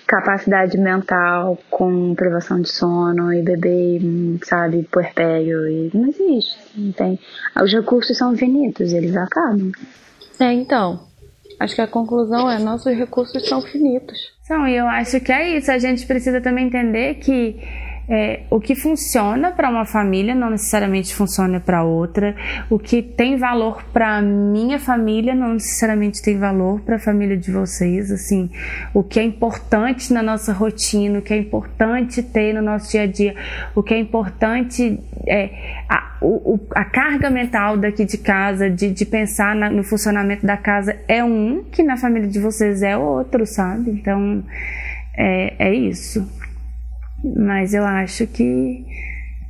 capacidade 0.06 0.76
mental 0.78 1.58
com 1.70 2.14
privação 2.14 2.60
de 2.60 2.68
sono 2.68 3.32
e 3.32 3.42
bebê, 3.42 4.00
sabe, 4.44 4.82
puerpério. 4.84 5.66
E 5.66 5.90
não 5.94 6.08
existe. 6.08 6.58
Não 6.76 6.92
tem. 6.92 7.18
Os 7.62 7.72
recursos 7.72 8.16
são 8.16 8.34
infinitos, 8.34 8.92
eles 8.92 9.16
acabam. 9.16 9.72
É, 10.40 10.52
então. 10.52 11.00
Acho 11.58 11.74
que 11.74 11.80
a 11.80 11.86
conclusão 11.86 12.50
é: 12.50 12.58
nossos 12.58 12.92
recursos 12.94 13.48
são 13.48 13.62
finitos. 13.62 14.18
São, 14.42 14.66
e 14.66 14.76
eu 14.76 14.86
acho 14.86 15.20
que 15.20 15.32
é 15.32 15.56
isso. 15.56 15.70
A 15.70 15.78
gente 15.78 16.06
precisa 16.06 16.40
também 16.40 16.66
entender 16.66 17.14
que 17.14 17.56
é, 18.08 18.42
o 18.50 18.60
que 18.60 18.74
funciona 18.74 19.50
para 19.50 19.70
uma 19.70 19.84
família 19.84 20.34
não 20.34 20.50
necessariamente 20.50 21.14
funciona 21.14 21.58
para 21.58 21.82
outra. 21.82 22.36
O 22.68 22.78
que 22.78 23.02
tem 23.02 23.36
valor 23.36 23.82
para 23.92 24.20
minha 24.20 24.78
família 24.78 25.34
não 25.34 25.54
necessariamente 25.54 26.22
tem 26.22 26.38
valor 26.38 26.80
para 26.80 26.96
a 26.96 26.98
família 26.98 27.36
de 27.36 27.50
vocês. 27.50 28.10
Assim, 28.10 28.50
o 28.92 29.02
que 29.02 29.18
é 29.18 29.22
importante 29.22 30.12
na 30.12 30.22
nossa 30.22 30.52
rotina, 30.52 31.18
o 31.18 31.22
que 31.22 31.32
é 31.32 31.38
importante 31.38 32.22
ter 32.22 32.52
no 32.52 32.62
nosso 32.62 32.90
dia 32.90 33.02
a 33.02 33.06
dia, 33.06 33.34
o 33.74 33.82
que 33.82 33.94
é 33.94 33.98
importante 33.98 35.00
é 35.26 35.50
a, 35.88 36.16
o, 36.20 36.60
a 36.74 36.84
carga 36.84 37.30
mental 37.30 37.76
daqui 37.76 38.04
de 38.04 38.18
casa, 38.18 38.68
de, 38.68 38.90
de 38.90 39.06
pensar 39.06 39.54
na, 39.54 39.70
no 39.70 39.82
funcionamento 39.82 40.44
da 40.44 40.56
casa 40.56 40.96
é 41.08 41.24
um, 41.24 41.64
que 41.64 41.82
na 41.82 41.96
família 41.96 42.28
de 42.28 42.38
vocês 42.38 42.82
é 42.82 42.96
outro, 42.96 43.46
sabe? 43.46 43.90
Então 43.90 44.44
é, 45.16 45.54
é 45.58 45.74
isso. 45.74 46.43
Mas 47.36 47.72
eu 47.72 47.84
acho 47.84 48.26
que, 48.26 48.84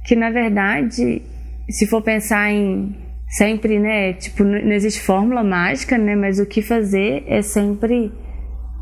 que 0.05 0.15
na 0.15 0.31
verdade, 0.31 1.23
se 1.69 1.87
for 1.87 2.03
pensar 2.03 2.51
em 2.51 2.95
sempre, 3.29 3.79
né, 3.79 4.13
tipo, 4.13 4.45
não 4.45 4.73
existe 4.73 5.01
fórmula 5.01 5.43
mágica, 5.43 5.99
né, 5.99 6.15
mas 6.15 6.39
o 6.39 6.47
que 6.47 6.63
fazer 6.63 7.25
é 7.27 7.43
sempre 7.43 8.13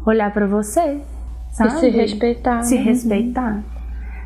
olhar 0.07 0.33
para 0.33 0.47
você, 0.47 0.99
sabe? 1.53 1.77
E 1.77 1.81
se 1.81 1.89
respeitar. 1.89 2.63
Se 2.63 2.75
né? 2.75 2.83
respeitar. 2.83 3.65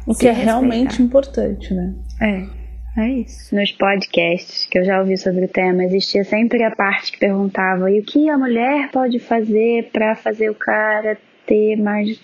O 0.07 0.15
que 0.15 0.27
é 0.27 0.33
realmente 0.33 1.03
importante, 1.03 1.73
né? 1.75 1.95
É. 2.21 2.67
É 2.99 3.11
isso. 3.11 3.55
Nos 3.55 3.73
podcasts 3.73 4.65
que 4.65 4.79
eu 4.79 4.85
já 4.85 4.99
ouvi 5.01 5.19
sobre 5.19 5.45
o 5.45 5.49
tema, 5.49 5.85
existia 5.85 6.25
sempre 6.25 6.63
a 6.63 6.75
parte 6.75 7.13
que 7.13 7.19
perguntava: 7.19 7.91
e 7.91 8.01
o 8.01 8.03
que 8.03 8.31
a 8.31 8.39
mulher 8.39 8.91
pode 8.91 9.19
fazer 9.19 9.91
para 9.93 10.15
fazer 10.15 10.49
o 10.49 10.55
cara 10.55 11.19
ter 11.47 11.77
mais 11.77 12.19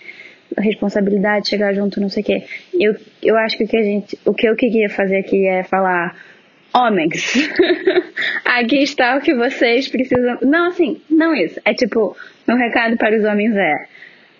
responsabilidade, 0.57 1.49
chegar 1.49 1.73
junto, 1.73 2.01
não 2.01 2.09
sei 2.09 2.23
o 2.23 2.25
quê. 2.25 2.43
Eu, 2.73 2.95
eu 3.21 3.37
acho 3.37 3.57
que 3.57 3.63
o 3.63 3.67
que 3.67 3.77
a 3.77 3.83
gente, 3.83 4.19
o 4.25 4.33
que 4.33 4.47
eu 4.47 4.55
queria 4.55 4.89
fazer 4.89 5.17
aqui 5.17 5.47
é 5.47 5.63
falar, 5.63 6.15
homens, 6.73 7.33
aqui 8.45 8.83
está 8.83 9.17
o 9.17 9.21
que 9.21 9.33
vocês 9.33 9.87
precisam. 9.87 10.37
Não, 10.41 10.67
assim, 10.67 11.01
não 11.09 11.33
isso. 11.35 11.59
É 11.63 11.73
tipo, 11.73 12.15
meu 12.47 12.57
recado 12.57 12.97
para 12.97 13.17
os 13.17 13.23
homens 13.23 13.55
é: 13.55 13.73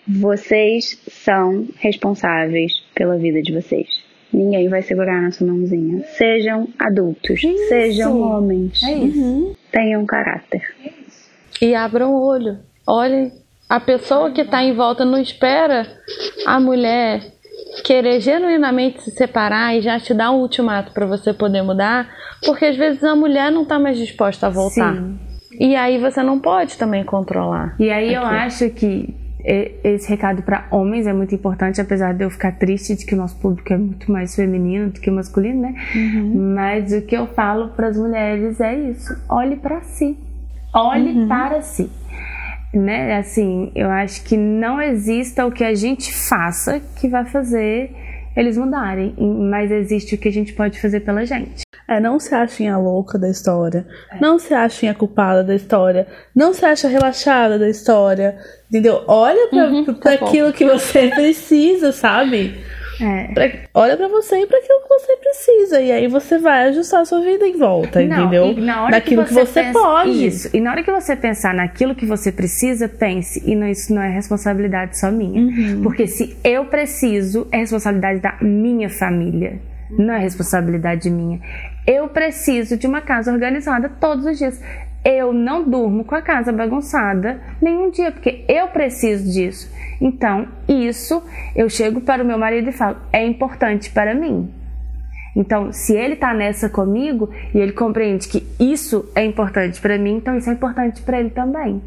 vocês 0.06 1.00
são 1.08 1.66
responsáveis 1.78 2.72
pela 2.94 3.16
vida 3.16 3.40
de 3.40 3.52
vocês. 3.52 3.88
Ninguém 4.32 4.68
vai 4.68 4.82
segurar 4.82 5.22
na 5.22 5.30
sua 5.30 5.46
mãozinha. 5.46 6.02
Sejam 6.16 6.68
adultos, 6.78 7.42
isso. 7.42 7.68
sejam 7.68 8.20
homens. 8.20 8.82
É 8.82 8.92
isso. 8.92 9.56
Tenham 9.70 10.04
caráter. 10.04 10.74
E 11.62 11.72
abram 11.72 12.12
o 12.12 12.26
olho. 12.26 12.58
Olhem 12.84 13.30
a 13.68 13.80
pessoa 13.80 14.30
que 14.30 14.42
está 14.42 14.62
em 14.62 14.74
volta 14.74 15.04
não 15.04 15.18
espera 15.18 15.86
a 16.46 16.60
mulher 16.60 17.22
querer 17.84 18.20
genuinamente 18.20 19.02
se 19.02 19.10
separar 19.10 19.74
e 19.74 19.80
já 19.80 19.98
te 19.98 20.14
dar 20.14 20.30
um 20.30 20.40
ultimato 20.40 20.92
para 20.92 21.06
você 21.06 21.32
poder 21.32 21.62
mudar, 21.62 22.08
porque 22.44 22.66
às 22.66 22.76
vezes 22.76 23.02
a 23.02 23.16
mulher 23.16 23.50
não 23.50 23.62
está 23.62 23.78
mais 23.78 23.98
disposta 23.98 24.46
a 24.46 24.50
voltar. 24.50 24.94
Sim. 24.94 25.18
E 25.58 25.74
aí 25.76 25.98
você 25.98 26.22
não 26.22 26.38
pode 26.38 26.76
também 26.76 27.04
controlar. 27.04 27.74
E 27.78 27.90
aí 27.90 28.14
aqui. 28.14 28.14
eu 28.14 28.22
acho 28.22 28.70
que 28.70 29.14
esse 29.46 30.08
recado 30.08 30.42
para 30.42 30.66
homens 30.70 31.06
é 31.06 31.12
muito 31.12 31.34
importante, 31.34 31.80
apesar 31.80 32.14
de 32.14 32.24
eu 32.24 32.30
ficar 32.30 32.52
triste 32.52 32.96
de 32.96 33.04
que 33.04 33.14
o 33.14 33.18
nosso 33.18 33.38
público 33.38 33.72
é 33.72 33.76
muito 33.76 34.10
mais 34.10 34.34
feminino 34.34 34.90
do 34.90 35.00
que 35.00 35.10
masculino, 35.10 35.60
né? 35.60 35.74
Uhum. 35.94 36.54
Mas 36.54 36.92
o 36.92 37.02
que 37.02 37.14
eu 37.14 37.26
falo 37.26 37.68
para 37.68 37.88
as 37.88 37.96
mulheres 37.96 38.58
é 38.58 38.74
isso: 38.74 39.14
olhe 39.28 39.56
para 39.56 39.82
si. 39.82 40.18
Olhe 40.72 41.10
uhum. 41.10 41.28
para 41.28 41.60
si 41.60 41.90
né? 42.78 43.16
Assim, 43.16 43.70
eu 43.74 43.90
acho 43.90 44.22
que 44.24 44.36
não 44.36 44.80
exista 44.80 45.46
o 45.46 45.52
que 45.52 45.64
a 45.64 45.74
gente 45.74 46.12
faça 46.12 46.80
que 47.00 47.08
vai 47.08 47.24
fazer 47.24 47.90
eles 48.36 48.56
mudarem, 48.56 49.14
mas 49.18 49.70
existe 49.70 50.14
o 50.14 50.18
que 50.18 50.28
a 50.28 50.32
gente 50.32 50.52
pode 50.52 50.80
fazer 50.80 51.00
pela 51.00 51.24
gente. 51.24 51.62
É, 51.88 52.00
não 52.00 52.18
se 52.18 52.34
achem 52.34 52.68
a 52.68 52.78
louca 52.78 53.18
da 53.18 53.28
história, 53.28 53.86
é. 54.10 54.18
não 54.20 54.38
se 54.38 54.52
achem 54.54 54.88
a 54.88 54.94
culpada 54.94 55.44
da 55.44 55.54
história, 55.54 56.06
não 56.34 56.52
se 56.52 56.64
acha 56.64 56.88
relaxada 56.88 57.58
da 57.58 57.68
história, 57.68 58.36
entendeu? 58.68 59.04
Olha 59.06 59.48
para 59.48 59.68
uhum, 59.68 59.94
tá 59.94 60.14
aquilo 60.14 60.52
que 60.52 60.64
você 60.64 61.08
precisa, 61.14 61.92
sabe? 61.92 62.58
É. 63.00 63.32
Pra, 63.32 63.50
olha 63.74 63.96
para 63.96 64.08
você 64.08 64.36
e 64.40 64.46
para 64.46 64.58
aquilo 64.58 64.82
que 64.82 64.88
você 64.88 65.16
precisa. 65.16 65.80
E 65.80 65.92
aí 65.92 66.06
você 66.06 66.38
vai 66.38 66.68
ajustar 66.68 67.00
a 67.00 67.04
sua 67.04 67.20
vida 67.20 67.46
em 67.46 67.56
volta, 67.56 68.02
Não, 68.02 68.20
entendeu? 68.20 68.54
Na 68.56 68.90
naquilo 68.90 69.24
que 69.24 69.34
você, 69.34 69.40
que 69.40 69.46
você 69.46 69.62
pensa, 69.62 69.78
pode. 69.78 70.26
Isso. 70.26 70.50
E 70.52 70.60
na 70.60 70.70
hora 70.70 70.82
que 70.82 70.90
você 70.90 71.16
pensar 71.16 71.54
naquilo 71.54 71.94
que 71.94 72.06
você 72.06 72.30
precisa, 72.30 72.88
pense. 72.88 73.42
E 73.44 73.54
não, 73.54 73.66
isso 73.66 73.92
não 73.94 74.02
é 74.02 74.10
responsabilidade 74.10 74.98
só 74.98 75.10
minha. 75.10 75.40
Uhum. 75.40 75.82
Porque 75.82 76.06
se 76.06 76.36
eu 76.44 76.66
preciso, 76.66 77.46
é 77.50 77.58
responsabilidade 77.58 78.20
da 78.20 78.36
minha 78.40 78.88
família. 78.88 79.60
Não 79.90 80.14
é 80.14 80.18
responsabilidade 80.18 81.10
minha. 81.10 81.40
Eu 81.86 82.08
preciso 82.08 82.76
de 82.76 82.86
uma 82.86 83.00
casa 83.00 83.32
organizada 83.32 83.88
todos 83.88 84.24
os 84.24 84.38
dias. 84.38 84.60
Eu 85.04 85.34
não 85.34 85.62
durmo 85.68 86.04
com 86.04 86.14
a 86.14 86.22
casa 86.22 86.50
bagunçada 86.50 87.38
nenhum 87.60 87.90
dia, 87.90 88.10
porque 88.10 88.44
eu 88.48 88.68
preciso 88.68 89.30
disso. 89.30 89.70
Então, 90.04 90.46
isso 90.68 91.22
eu 91.56 91.70
chego 91.70 92.02
para 92.02 92.22
o 92.22 92.26
meu 92.26 92.38
marido 92.38 92.68
e 92.68 92.72
falo: 92.72 92.98
é 93.10 93.26
importante 93.26 93.88
para 93.90 94.14
mim. 94.14 94.50
Então, 95.34 95.72
se 95.72 95.96
ele 95.96 96.12
está 96.12 96.34
nessa 96.34 96.68
comigo 96.68 97.30
e 97.54 97.58
ele 97.58 97.72
compreende 97.72 98.28
que 98.28 98.46
isso 98.60 99.10
é 99.16 99.24
importante 99.24 99.80
para 99.80 99.96
mim, 99.98 100.16
então 100.16 100.36
isso 100.36 100.50
é 100.50 100.52
importante 100.52 101.00
para 101.00 101.18
ele 101.18 101.30
também. 101.30 101.82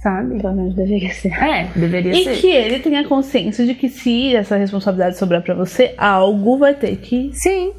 Sabe? 0.00 0.38
Pelo 0.38 0.54
menos 0.54 0.74
deveria 0.74 1.10
ser. 1.14 1.32
É, 1.42 1.70
deveria 1.74 2.12
e 2.12 2.24
ser. 2.24 2.34
E 2.34 2.40
que 2.42 2.50
ele 2.50 2.78
tenha 2.80 3.08
consciência 3.08 3.64
de 3.64 3.74
que 3.74 3.88
se 3.88 4.36
essa 4.36 4.56
responsabilidade 4.56 5.16
sobrar 5.16 5.42
para 5.42 5.54
você, 5.54 5.94
algo 5.96 6.58
vai 6.58 6.74
ter 6.74 6.96
que. 6.96 7.30
Sim 7.32 7.72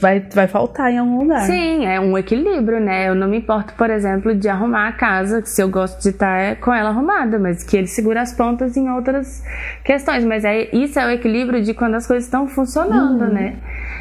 vai, 0.00 0.20
vai 0.20 0.48
faltar 0.48 0.92
em 0.92 0.98
algum 0.98 1.18
lugar. 1.18 1.46
Sim, 1.46 1.86
é 1.86 2.00
um 2.00 2.18
equilíbrio, 2.18 2.80
né? 2.80 3.08
Eu 3.08 3.14
não 3.14 3.28
me 3.28 3.38
importo, 3.38 3.74
por 3.74 3.90
exemplo, 3.90 4.34
de 4.34 4.48
arrumar 4.48 4.88
a 4.88 4.92
casa, 4.92 5.44
se 5.44 5.62
eu 5.62 5.68
gosto 5.68 6.02
de 6.02 6.08
estar 6.08 6.56
com 6.56 6.72
ela 6.72 6.90
arrumada, 6.90 7.38
mas 7.38 7.62
que 7.62 7.76
ele 7.76 7.86
segura 7.86 8.22
as 8.22 8.32
pontas 8.32 8.76
em 8.76 8.90
outras 8.90 9.42
questões. 9.84 10.24
Mas 10.24 10.44
é, 10.44 10.68
isso 10.74 10.98
é 10.98 11.06
o 11.06 11.10
equilíbrio 11.10 11.62
de 11.62 11.74
quando 11.74 11.94
as 11.94 12.06
coisas 12.06 12.24
estão 12.24 12.48
funcionando, 12.48 13.24
uhum. 13.24 13.32
né? 13.32 13.56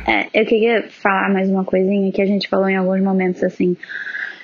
É, 0.07 0.41
eu 0.41 0.45
queria 0.45 0.87
falar 0.89 1.29
mais 1.31 1.47
uma 1.47 1.63
coisinha 1.63 2.11
que 2.11 2.21
a 2.21 2.25
gente 2.25 2.49
falou 2.49 2.67
em 2.67 2.75
alguns 2.75 3.01
momentos 3.01 3.43
assim. 3.43 3.77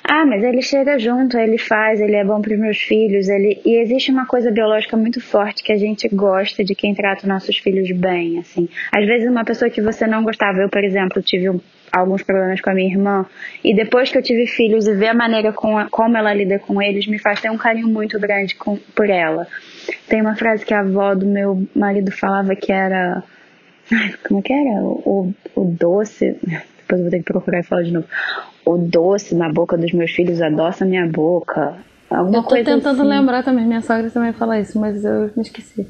Ah, 0.09 0.25
mas 0.25 0.41
ele 0.41 0.61
chega 0.61 0.97
junto, 0.97 1.37
ele 1.37 1.57
faz, 1.57 1.99
ele 1.99 2.15
é 2.15 2.23
bom 2.23 2.41
para 2.41 2.53
os 2.53 2.59
meus 2.59 2.77
filhos, 2.77 3.27
ele 3.27 3.59
e 3.65 3.75
existe 3.75 4.09
uma 4.09 4.25
coisa 4.25 4.49
biológica 4.49 4.95
muito 4.95 5.19
forte 5.19 5.61
que 5.61 5.71
a 5.73 5.77
gente 5.77 6.07
gosta 6.07 6.63
de 6.63 6.73
quem 6.73 6.95
trata 6.95 7.27
nossos 7.27 7.57
filhos 7.57 7.91
bem, 7.91 8.39
assim. 8.39 8.69
Às 8.95 9.05
vezes 9.05 9.29
uma 9.29 9.43
pessoa 9.43 9.69
que 9.69 9.81
você 9.81 10.07
não 10.07 10.23
gostava, 10.23 10.59
eu, 10.59 10.69
por 10.69 10.81
exemplo, 10.81 11.21
tive 11.21 11.49
um, 11.49 11.59
alguns 11.91 12.23
problemas 12.23 12.61
com 12.61 12.69
a 12.69 12.73
minha 12.73 12.89
irmã 12.89 13.25
e 13.61 13.75
depois 13.75 14.09
que 14.09 14.17
eu 14.17 14.21
tive 14.21 14.47
filhos 14.47 14.87
e 14.87 14.93
ver 14.95 15.07
a 15.07 15.13
maneira 15.13 15.51
com 15.51 15.77
a, 15.77 15.89
como 15.89 16.15
ela 16.15 16.33
lida 16.33 16.57
com 16.57 16.81
eles 16.81 17.05
me 17.05 17.19
faz 17.19 17.41
ter 17.41 17.51
um 17.51 17.57
carinho 17.57 17.89
muito 17.89 18.17
grande 18.17 18.55
com, 18.55 18.77
por 18.95 19.09
ela. 19.09 19.45
Tem 20.07 20.21
uma 20.21 20.37
frase 20.37 20.65
que 20.65 20.73
a 20.73 20.79
avó 20.79 21.15
do 21.15 21.25
meu 21.25 21.67
marido 21.75 22.11
falava 22.13 22.55
que 22.55 22.71
era 22.71 23.21
como 24.25 24.41
que 24.41 24.53
era? 24.53 24.83
O, 24.83 25.33
o 25.53 25.65
doce 25.65 26.37
depois 26.87 26.99
eu 26.99 27.03
vou 27.03 27.11
ter 27.11 27.19
que 27.19 27.25
procurar 27.25 27.59
e 27.59 27.63
falar 27.63 27.83
de 27.83 27.91
novo. 27.91 28.07
O 28.65 28.77
doce 28.77 29.35
na 29.35 29.51
boca 29.51 29.77
dos 29.77 29.91
meus 29.91 30.11
filhos 30.11 30.41
adoça 30.41 30.85
minha 30.85 31.05
boca. 31.05 31.75
Alguma 32.09 32.37
eu 32.37 32.43
tô 32.43 32.55
tentando 32.55 33.01
assim. 33.01 33.09
lembrar 33.09 33.43
também, 33.43 33.65
minha 33.65 33.81
sogra 33.81 34.09
também 34.09 34.31
fala 34.31 34.59
isso, 34.59 34.79
mas 34.79 35.03
eu 35.03 35.29
me 35.35 35.41
esqueci. 35.41 35.85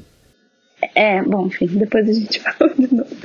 É, 0.94 1.22
bom, 1.22 1.46
enfim, 1.46 1.66
depois 1.66 2.08
a 2.08 2.12
gente 2.12 2.40
fala 2.42 2.74
de 2.74 2.92
novo. 2.92 3.16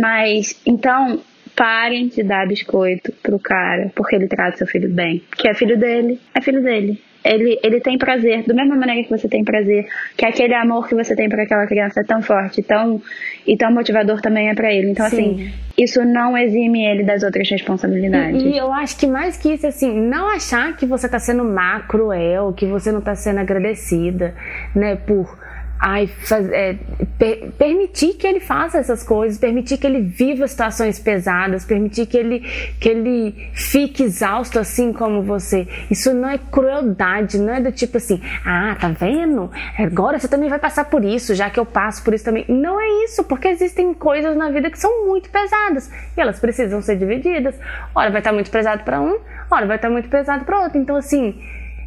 Mas, 0.00 0.58
então, 0.64 1.20
parem 1.54 2.08
de 2.08 2.22
dar 2.22 2.48
biscoito 2.48 3.12
pro 3.22 3.38
cara, 3.38 3.92
porque 3.94 4.16
ele 4.16 4.26
trata 4.26 4.56
seu 4.56 4.66
filho 4.66 4.90
bem. 4.90 5.22
Que 5.36 5.48
é 5.48 5.54
filho 5.54 5.78
dele, 5.78 6.18
é 6.34 6.40
filho 6.40 6.62
dele. 6.62 7.00
Ele, 7.24 7.58
ele 7.62 7.80
tem 7.80 7.96
prazer, 7.96 8.44
da 8.44 8.52
mesma 8.52 8.76
maneira 8.76 9.02
que 9.02 9.08
você 9.08 9.26
tem 9.26 9.42
prazer, 9.42 9.86
que 10.16 10.26
aquele 10.26 10.54
amor 10.54 10.86
que 10.86 10.94
você 10.94 11.16
tem 11.16 11.28
por 11.28 11.40
aquela 11.40 11.66
criança 11.66 12.00
é 12.00 12.04
tão 12.04 12.20
forte, 12.20 12.62
tão, 12.62 13.00
e 13.46 13.56
tão 13.56 13.72
motivador 13.72 14.20
também 14.20 14.50
é 14.50 14.54
para 14.54 14.72
ele. 14.72 14.90
Então, 14.90 15.08
Sim. 15.08 15.16
assim, 15.16 15.52
isso 15.78 16.04
não 16.04 16.36
exime 16.36 16.84
ele 16.84 17.02
das 17.02 17.22
outras 17.22 17.48
responsabilidades. 17.48 18.42
E, 18.42 18.48
e 18.48 18.58
eu 18.58 18.70
acho 18.70 18.98
que 18.98 19.06
mais 19.06 19.38
que 19.38 19.54
isso, 19.54 19.66
assim, 19.66 19.98
não 19.98 20.28
achar 20.28 20.76
que 20.76 20.84
você 20.84 21.08
tá 21.08 21.18
sendo 21.18 21.44
má, 21.44 21.80
cruel, 21.80 22.52
que 22.52 22.66
você 22.66 22.92
não 22.92 23.00
tá 23.00 23.14
sendo 23.14 23.40
agradecida, 23.40 24.34
né, 24.74 24.96
por 24.96 25.38
ai, 25.80 26.08
é, 26.52 26.76
per- 27.18 27.52
permitir 27.58 28.14
que 28.14 28.26
ele 28.26 28.40
faça 28.40 28.78
essas 28.78 29.02
coisas, 29.02 29.38
permitir 29.38 29.76
que 29.76 29.86
ele 29.86 30.00
viva 30.00 30.46
situações 30.48 30.98
pesadas, 30.98 31.64
permitir 31.64 32.06
que 32.06 32.16
ele, 32.16 32.40
que 32.80 32.88
ele 32.88 33.50
fique 33.52 34.02
exausto 34.02 34.58
assim 34.58 34.92
como 34.92 35.22
você. 35.22 35.68
Isso 35.90 36.14
não 36.14 36.28
é 36.28 36.38
crueldade, 36.38 37.38
não 37.38 37.54
é 37.54 37.60
do 37.60 37.70
tipo 37.72 37.98
assim, 37.98 38.20
ah, 38.44 38.76
tá 38.80 38.88
vendo? 38.88 39.50
Agora 39.78 40.18
você 40.18 40.28
também 40.28 40.48
vai 40.48 40.58
passar 40.58 40.86
por 40.86 41.04
isso, 41.04 41.34
já 41.34 41.50
que 41.50 41.60
eu 41.60 41.66
passo 41.66 42.02
por 42.02 42.14
isso 42.14 42.24
também. 42.24 42.44
Não 42.48 42.80
é 42.80 43.04
isso, 43.04 43.24
porque 43.24 43.48
existem 43.48 43.92
coisas 43.92 44.36
na 44.36 44.50
vida 44.50 44.70
que 44.70 44.78
são 44.78 45.06
muito 45.06 45.28
pesadas 45.30 45.90
e 46.16 46.20
elas 46.20 46.38
precisam 46.40 46.80
ser 46.80 46.96
divididas. 46.96 47.54
Ora 47.94 48.10
vai 48.10 48.20
estar 48.20 48.32
muito 48.32 48.50
pesado 48.50 48.84
para 48.84 49.00
um, 49.00 49.18
ora 49.50 49.66
vai 49.66 49.76
estar 49.76 49.90
muito 49.90 50.08
pesado 50.08 50.44
para 50.44 50.62
outro. 50.62 50.78
Então, 50.78 50.96
assim, 50.96 51.38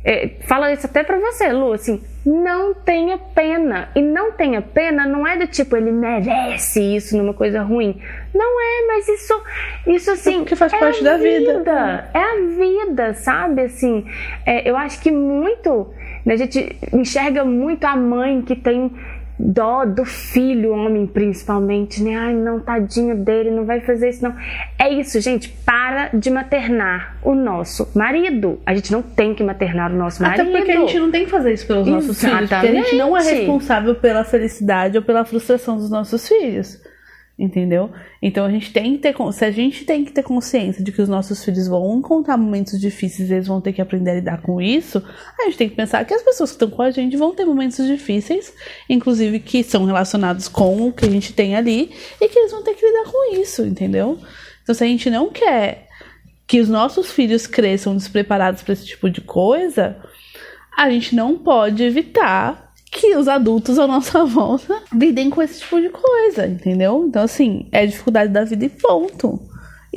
é, 0.03 0.30
fala 0.47 0.72
isso 0.72 0.85
até 0.85 1.03
pra 1.03 1.18
você, 1.19 1.51
Lu, 1.51 1.73
assim, 1.73 2.01
não 2.28 2.74
tenha 2.74 3.18
pena. 3.18 3.88
E 3.95 4.02
não 4.02 4.34
tenha 4.34 4.62
pena 4.62 5.08
não 5.08 5.26
é 5.26 5.38
do 5.38 5.48
tipo, 5.48 5.78
ele 5.78 5.91
merece 5.91 6.82
isso 6.82 7.18
numa 7.18 7.34
coisa 7.34 7.62
ruim. 7.62 8.02
Não 8.34 8.62
é, 8.62 8.88
mas 8.88 9.08
isso, 9.08 9.44
isso 9.88 10.12
assim. 10.12 10.40
porque 10.40 10.56
faz 10.56 10.74
é 10.74 10.78
parte 10.78 11.02
da 11.02 11.16
vida. 11.16 12.10
É 12.14 12.20
a 12.20 12.36
vida, 12.58 13.14
sabe? 13.14 13.62
Assim, 13.62 14.06
é, 14.45 14.70
eu 14.70 14.76
acho 14.76 14.99
que 14.99 15.10
muito. 15.10 15.88
né, 16.26 16.34
a 16.34 16.38
gente 16.38 16.76
enxerga 16.91 17.45
muito 17.45 17.86
a 17.86 17.95
mãe 17.95 18.41
que 18.41 18.58
tem 18.58 18.91
dó 19.39 19.85
do 19.85 20.03
filho, 20.03 20.72
homem 20.72 21.05
principalmente, 21.05 22.01
né? 22.03 22.15
Ai, 22.15 22.34
não, 22.34 22.59
tadinho 22.59 23.15
dele, 23.15 23.51
não 23.51 23.65
vai 23.65 23.81
fazer 23.81 24.09
isso, 24.09 24.23
não. 24.23 24.35
É 24.80 24.89
isso, 24.91 25.19
gente. 25.22 25.49
Para 25.49 26.09
de 26.14 26.30
maternar 26.30 27.18
o 27.22 27.35
nosso 27.35 27.89
marido. 27.95 28.59
A 28.65 28.73
gente 28.73 28.91
não 28.91 29.01
tem 29.01 29.35
que 29.35 29.43
maternar 29.43 29.91
o 29.91 29.95
nosso 29.95 30.22
marido. 30.22 30.41
Até 30.41 30.51
porque 30.51 30.72
a 30.72 30.80
gente 30.80 30.99
não 30.99 31.11
tem 31.11 31.26
que 31.26 31.31
fazer 31.31 31.53
isso 31.53 31.68
pelos 31.68 31.88
nossos 31.88 32.19
filhos. 32.19 32.49
Porque 32.49 32.55
a 32.55 32.72
gente 32.72 32.95
não 32.95 33.15
é 33.15 33.19
Exatamente. 33.19 33.45
responsável 33.45 33.95
pela 33.95 34.23
felicidade 34.23 34.97
ou 34.97 35.03
pela 35.03 35.23
frustração 35.23 35.77
dos 35.77 35.89
nossos 35.89 36.27
filhos. 36.27 36.81
Entendeu? 37.39 37.91
Então 38.19 38.45
a 38.45 38.49
gente 38.49 38.73
tem 38.73 38.93
que 38.93 38.97
ter. 38.97 39.15
Se 39.31 39.45
a 39.45 39.51
gente 39.51 39.85
tem 39.85 40.03
que 40.03 40.11
ter 40.11 40.23
consciência 40.23 40.84
de 40.84 40.91
que 40.91 40.99
os 40.99 41.07
nossos 41.07 41.45
filhos 41.45 41.68
vão 41.68 41.99
encontrar 41.99 42.35
momentos 42.35 42.81
difíceis 42.81 43.30
eles 43.30 43.45
vão 43.45 43.61
ter 43.61 43.73
que 43.73 43.81
aprender 43.81 44.09
a 44.09 44.15
lidar 44.15 44.41
com 44.41 44.59
isso, 44.59 45.03
a 45.39 45.43
gente 45.43 45.57
tem 45.57 45.69
que 45.69 45.76
pensar 45.76 46.03
que 46.03 46.15
as 46.15 46.23
pessoas 46.23 46.49
que 46.49 46.55
estão 46.55 46.69
com 46.72 46.81
a 46.81 46.89
gente 46.89 47.15
vão 47.15 47.35
ter 47.35 47.45
momentos 47.45 47.85
difíceis, 47.85 48.51
inclusive 48.89 49.39
que 49.39 49.64
são 49.64 49.85
relacionados 49.85 50.47
com 50.47 50.88
o 50.88 50.91
que 50.91 51.05
a 51.05 51.09
gente 51.09 51.31
tem 51.31 51.55
ali, 51.55 51.91
e 52.19 52.27
que 52.27 52.39
eles 52.39 52.51
vão 52.51 52.64
ter 52.64 52.73
que 52.73 52.84
lidar 52.84 53.11
com 53.11 53.35
isso, 53.35 53.64
entendeu? 53.64 54.18
Então 54.64 54.73
se 54.73 54.84
a 54.84 54.88
gente 54.88 55.07
não 55.11 55.30
quer 55.30 55.88
que 56.47 56.59
os 56.59 56.69
nossos 56.69 57.11
filhos 57.11 57.45
cresçam 57.45 57.95
despreparados 57.95 58.64
para 58.64 58.73
esse 58.73 58.85
tipo 58.85 59.11
de 59.11 59.22
coisa, 59.22 59.95
a 60.76 60.89
gente 60.89 61.15
não 61.15 61.38
pode 61.38 61.84
evitar 61.84 62.66
que 62.91 63.15
os 63.15 63.27
adultos 63.27 63.77
à 63.77 63.88
nossa 63.88 64.23
volta 64.26 64.81
lidem 64.93 65.30
com 65.30 65.41
esse 65.41 65.59
tipo 65.59 65.80
de 65.80 65.89
coisa, 65.89 66.47
entendeu? 66.47 67.05
Então, 67.07 67.23
assim, 67.23 67.68
é 67.72 67.85
dificuldade 67.85 68.31
da 68.31 68.43
vida 68.43 68.65
e 68.65 68.69
ponto. 68.69 69.39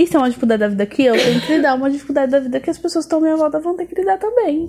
Se 0.07 0.17
é 0.17 0.19
uma 0.19 0.29
dificuldade 0.29 0.61
da 0.61 0.69
vida 0.69 0.87
que 0.87 1.05
eu 1.05 1.15
tenho 1.15 1.41
que 1.41 1.57
lidar, 1.57 1.71
é 1.71 1.75
uma 1.75 1.91
dificuldade 1.91 2.33
da 2.33 2.41
vida 2.41 2.59
que 2.59 2.71
as 2.71 2.79
pessoas 2.79 3.05
que 3.05 3.09
estão 3.09 3.19
à 3.19 3.23
minha 3.23 3.37
volta 3.37 3.61
vão 3.61 3.77
ter 3.77 3.87
que 3.87 3.95
lidar 3.95 4.19
também. 4.19 4.69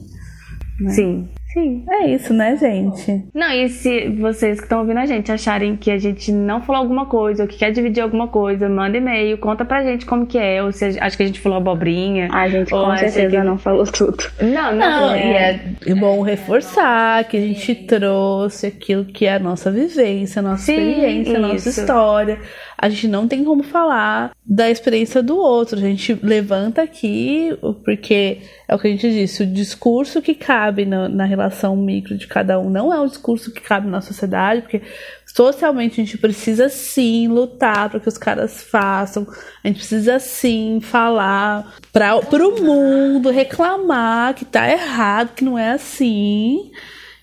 Sim. 0.89 1.30
Sim. 1.53 1.84
É 1.90 2.07
isso, 2.07 2.34
né, 2.34 2.56
gente? 2.56 3.26
Não, 3.34 3.52
e 3.52 3.68
se 3.69 4.07
vocês 4.10 4.57
que 4.60 4.64
estão 4.65 4.80
ouvindo 4.80 4.99
a 4.99 5.06
gente 5.06 5.32
acharem 5.32 5.76
que 5.76 5.91
a 5.91 5.98
gente 5.98 6.32
não 6.32 6.61
falou 6.61 6.82
alguma 6.82 7.06
coisa 7.06 7.44
ou 7.44 7.48
que 7.49 7.57
quer 7.57 7.72
dividir 7.72 8.02
alguma 8.02 8.28
coisa, 8.28 8.69
manda 8.69 8.98
e-mail, 8.98 9.38
conta 9.38 9.65
pra 9.65 9.84
gente 9.84 10.06
como 10.06 10.26
que 10.26 10.38
é, 10.38 10.64
ou 10.64 10.72
se 10.72 10.86
a- 10.86 11.06
acha 11.06 11.18
que 11.18 11.23
a 11.23 11.26
gente 11.26 11.40
falou 11.40 11.57
abobrinha. 11.57 12.30
A 12.32 12.48
gente 12.48 12.69
com 12.72 12.95
certeza 12.98 13.38
que- 13.38 13.44
não 13.44 13.57
falou 13.57 13.86
tudo. 13.86 14.23
Não, 14.41 14.73
não, 14.76 14.78
Não, 14.78 15.14
é. 15.14 15.60
e 15.86 15.91
é 15.91 15.95
bom 15.95 16.22
reforçar 16.22 17.23
que 17.26 17.36
a 17.38 17.41
gente 17.41 17.76
trouxe 17.76 18.68
aquilo 18.68 19.03
que 19.06 19.26
é 19.26 19.36
a 19.36 19.40
nossa 19.40 19.69
vivência, 19.72 20.40
a 20.40 20.44
nossa 20.44 20.64
Sim, 20.65 20.73
experiência, 20.90 21.36
a 21.38 21.40
nossa 21.40 21.56
isso. 21.69 21.82
história. 21.82 22.40
A 22.78 22.90
gente 22.90 23.07
não 23.07 23.28
tem 23.28 23.44
como 23.44 23.61
falar 23.61 24.32
da 24.44 24.69
experiência 24.69 25.22
do 25.22 25.38
outro. 25.38 25.78
A 25.78 25.82
gente 25.82 26.18
levanta 26.23 26.82
aqui, 26.82 27.56
porque 27.86 28.40
é 28.68 28.73
o 28.73 28.80
que 28.80 28.88
a 28.88 28.91
gente 28.91 29.11
disse, 29.11 29.44
o 29.44 29.45
discurso 29.45 30.19
que 30.22 30.34
cabe 30.34 30.84
na, 30.86 31.07
na 31.07 31.26
relação 31.26 31.41
micro 31.76 32.18
de 32.18 32.28
cada 32.28 32.60
um 32.60 32.70
não 32.70 32.94
é 32.94 33.00
o 33.00 33.08
discurso 33.08 33.52
que 33.52 33.62
cabe 33.62 33.88
na 33.88 34.02
sociedade, 34.02 34.62
porque 34.62 34.82
socialmente 35.26 36.00
a 36.00 36.04
gente 36.04 36.18
precisa 36.18 36.70
sim 36.70 37.28
lutar 37.28 37.90
para 37.90 38.00
que 38.00 38.10
os 38.10 38.18
caras 38.18 38.62
façam, 38.62 39.26
a 39.64 39.68
gente 39.68 39.78
precisa 39.78 40.20
sim 40.20 40.80
falar 40.82 41.76
para 41.92 42.18
o 42.18 42.62
mundo, 42.62 43.30
reclamar 43.30 44.34
que 44.34 44.46
tá 44.46 44.70
errado, 44.70 45.34
que 45.36 45.44
não 45.44 45.58
é 45.58 45.72
assim 45.72 46.72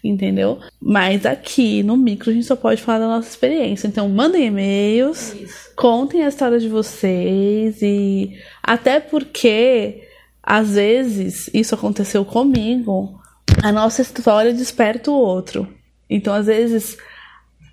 entendeu? 0.02 0.58
Mas 0.80 1.26
aqui 1.26 1.82
no 1.82 1.96
micro 1.96 2.30
a 2.30 2.32
gente 2.32 2.46
só 2.46 2.56
pode 2.56 2.80
falar 2.82 3.00
da 3.00 3.08
nossa 3.08 3.28
experiência. 3.28 3.86
Então 3.86 4.08
mandem 4.08 4.46
e-mails, 4.46 5.36
contem 5.76 6.24
a 6.24 6.28
história 6.28 6.58
de 6.58 6.68
vocês 6.68 7.82
e 7.82 8.38
até 8.62 9.00
porque 9.00 10.04
às 10.42 10.74
vezes 10.74 11.50
isso 11.52 11.74
aconteceu 11.74 12.24
comigo, 12.24 13.20
a 13.62 13.72
nossa 13.72 14.02
história 14.02 14.52
desperta 14.52 15.10
o 15.10 15.14
outro. 15.14 15.68
Então 16.08 16.32
às 16.34 16.46
vezes 16.46 16.96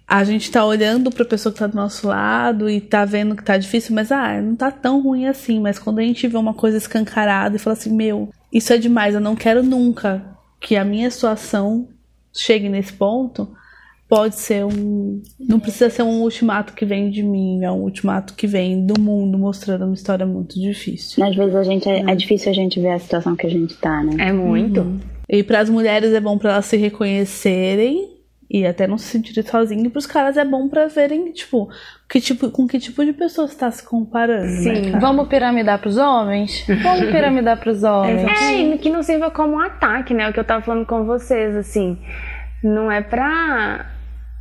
a 0.07 0.24
gente 0.24 0.52
tá 0.52 0.64
olhando 0.64 1.10
pra 1.10 1.26
pessoa 1.26 1.52
que 1.52 1.60
tá 1.60 1.68
do 1.68 1.76
nosso 1.76 2.07
lado 2.07 2.70
e 2.70 2.80
tá 2.80 3.06
vendo 3.06 3.36
que 3.36 3.44
tá 3.44 3.57
difícil, 3.57 3.95
mas 3.95 4.12
ah, 4.12 4.40
não 4.40 4.56
tá 4.56 4.72
tão 4.72 5.02
ruim 5.02 5.26
assim. 5.26 5.60
Mas 5.60 5.80
quando 5.80 5.99
a 5.99 6.03
gente 6.03 6.28
vê 6.28 6.38
uma 6.38 6.53
coisa 6.53 6.78
escancarada 6.78 7.56
e 7.56 7.60
fala 7.60 7.76
assim, 7.76 7.94
meu, 7.94 8.30
isso 8.53 8.72
é 8.72 8.78
demais, 8.78 9.16
eu 9.16 9.22
não 9.22 9.36
quero 9.36 9.64
nunca 9.64 10.24
que 10.60 10.76
a 10.76 10.86
minha 10.86 11.10
situação 11.10 11.88
chegue 12.32 12.70
nesse 12.70 12.94
ponto, 12.94 13.49
pode 14.07 14.36
ser 14.36 14.66
um. 14.66 15.22
Não 15.40 15.60
precisa 15.60 15.90
ser 15.90 16.03
um 16.03 16.22
ultimato 16.22 16.74
que 16.74 16.86
vem 16.86 17.10
de 17.10 17.24
mim, 17.24 17.64
é 17.64 17.72
um 17.72 17.82
ultimato 17.82 18.34
que 18.34 18.45
vem 18.45 18.86
do 18.86 18.99
mundo 18.99 19.38
mostrando 19.38 19.86
uma 19.86 19.94
história 19.94 20.26
muito 20.26 20.60
difícil. 20.60 21.24
Às 21.24 21.36
vezes 21.36 21.56
a 21.56 21.64
gente 21.64 21.90
é, 21.90 21.99
é 21.99 22.16
difícil 22.16 22.52
a 22.52 22.53
gente 22.53 22.80
ver 22.80 22.91
a 22.91 22.99
situação 22.99 23.36
que 23.36 23.48
a 23.48 23.49
gente 23.49 23.76
tá, 23.76 24.03
né? 24.03 24.28
É 24.28 24.32
muito. 24.32 24.82
Uhum. 24.82 24.99
E 25.36 25.44
para 25.44 25.60
as 25.60 25.70
mulheres 25.70 26.14
é 26.14 26.20
bom 26.20 26.38
para 26.38 26.53
elas 26.53 26.66
se 26.66 26.78
reconhecerem 26.78 28.16
e 28.49 28.66
até 28.66 28.86
não 28.88 28.98
se 28.98 29.07
sentirem 29.07 29.44
sozinhas, 29.44 29.86
e 29.86 29.90
pros 29.90 30.06
caras 30.06 30.38
é 30.38 30.45
bom 30.45 30.70
para 30.70 30.88
verem, 30.88 31.32
tipo, 31.32 31.68
que 32.07 32.22
tipo, 32.22 32.49
com 32.52 32.68
que 32.68 32.80
tipo 32.80 33.03
de 33.03 33.12
pessoa 33.12 33.48
você 33.48 33.57
tá 33.57 33.72
se 33.72 33.84
comparando. 33.84 34.45
né, 34.45 34.57
Sim. 34.76 34.91
cara? 34.91 34.99
Vamos 34.99 35.28
piramidar 35.28 35.80
pros 35.80 35.98
homens? 35.98 36.64
Vamos 36.84 37.06
piramidar 37.12 37.60
pros 37.60 37.84
homens. 37.84 38.22
É, 38.41 38.53
e 38.53 38.78
que 38.78 38.90
não 38.90 39.02
sirva 39.02 39.32
como 39.32 39.56
um 39.56 39.60
ataque, 39.60 40.14
né? 40.14 40.30
O 40.30 40.34
que 40.34 40.40
eu 40.40 40.44
tava 40.44 40.62
falando 40.64 40.86
com 40.86 41.06
vocês, 41.06 41.56
assim. 41.56 41.98
Não 42.64 42.91
é 42.91 43.02
pra. 43.02 43.91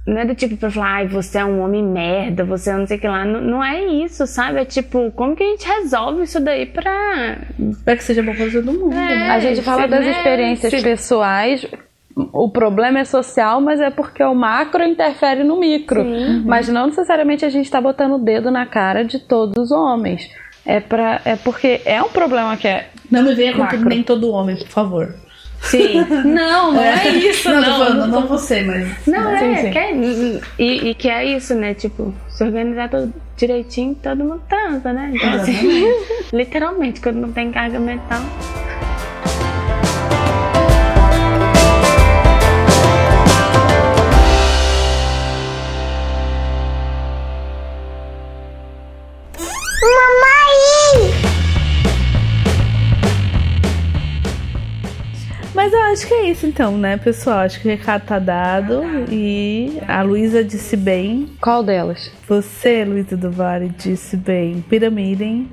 Não 0.06 0.18
é 0.18 0.24
do 0.26 0.34
tipo 0.34 0.56
pra 0.58 0.70
falar, 0.70 0.96
ai, 0.96 1.06
você 1.08 1.38
é 1.38 1.44
um 1.44 1.62
homem 1.64 1.82
merda, 1.82 2.44
você 2.44 2.70
é 2.70 2.76
não 2.76 2.86
sei 2.86 2.98
o 2.98 3.00
que 3.00 3.08
lá. 3.08 3.24
Não, 3.24 3.40
não 3.40 3.64
é 3.64 3.82
isso, 3.84 4.26
sabe? 4.26 4.60
É 4.60 4.64
tipo, 4.64 5.10
como 5.12 5.34
que 5.34 5.42
a 5.42 5.46
gente 5.46 5.66
resolve 5.66 6.22
isso 6.24 6.38
daí 6.40 6.66
pra. 6.66 7.38
Pra 7.84 7.96
que 7.96 8.04
seja 8.04 8.22
bom 8.22 8.34
pra 8.34 8.50
todo 8.50 8.66
mundo, 8.72 8.94
né? 8.94 9.30
A 9.30 9.38
gente 9.40 9.62
fala 9.62 9.88
das 9.88 10.04
né, 10.04 10.10
experiências 10.10 10.70
se- 10.72 10.82
pessoais. 10.82 11.66
O 12.32 12.48
problema 12.48 13.00
é 13.00 13.04
social, 13.04 13.60
mas 13.60 13.80
é 13.80 13.90
porque 13.90 14.22
o 14.22 14.34
macro 14.34 14.84
interfere 14.84 15.42
no 15.42 15.58
micro. 15.58 16.04
Mas 16.44 16.68
não 16.68 16.86
necessariamente 16.86 17.44
a 17.44 17.48
gente 17.48 17.64
está 17.64 17.80
botando 17.80 18.12
o 18.16 18.18
dedo 18.18 18.50
na 18.52 18.66
cara 18.66 19.04
de 19.04 19.18
todos 19.18 19.54
os 19.56 19.72
homens. 19.72 20.28
É, 20.66 20.80
pra, 20.80 21.20
é 21.24 21.34
porque 21.36 21.80
é 21.84 22.00
um 22.02 22.08
problema 22.10 22.56
que 22.56 22.68
é. 22.68 22.88
Não 23.10 23.22
me 23.22 23.34
venha 23.34 23.52
com 23.52 23.58
Macro. 23.60 23.84
nem 23.88 24.02
todo 24.02 24.30
homem, 24.30 24.56
por 24.56 24.68
favor. 24.68 25.14
Sim. 25.64 26.04
Não, 26.24 26.72
não 26.72 26.80
é, 26.82 27.08
isso, 27.10 27.48
não. 27.48 27.60
não. 27.60 27.78
falando, 27.78 28.06
não 28.06 28.26
você, 28.26 28.62
mas. 28.62 28.88
Não, 29.06 29.38
Sim, 29.38 29.44
é, 29.44 29.56
sim. 29.56 29.70
que 29.70 29.78
é- 29.78 29.94
e, 30.58 30.90
e 30.90 30.94
que 30.94 31.08
é 31.08 31.24
isso, 31.24 31.54
né? 31.54 31.74
Tipo, 31.74 32.14
se 32.28 32.44
organizar 32.44 32.88
tudo 32.88 33.12
direitinho, 33.36 33.94
todo 33.94 34.18
mundo 34.24 34.42
transa, 34.48 34.92
né? 34.92 35.10
Então, 35.14 35.30
assim, 35.32 35.92
literalmente, 36.32 37.00
quando 37.00 37.16
não 37.16 37.32
tem 37.32 37.50
carga 37.50 37.78
mental. 37.80 38.20
Acho 55.94 56.08
que 56.08 56.14
é 56.14 56.30
isso 56.30 56.44
então, 56.44 56.76
né, 56.76 56.96
pessoal? 56.96 57.38
Acho 57.38 57.60
que 57.60 57.68
o 57.68 57.70
recado 57.70 58.04
tá 58.04 58.18
dado. 58.18 58.82
E 59.10 59.80
a 59.86 60.02
Luísa 60.02 60.44
disse 60.44 60.76
bem. 60.76 61.30
Qual 61.40 61.62
delas? 61.62 62.10
Você, 62.28 62.84
Luísa 62.84 63.16
do 63.16 63.30
Vale, 63.30 63.68
disse 63.68 64.16
bem. 64.16 64.60
Piramidem. 64.68 65.48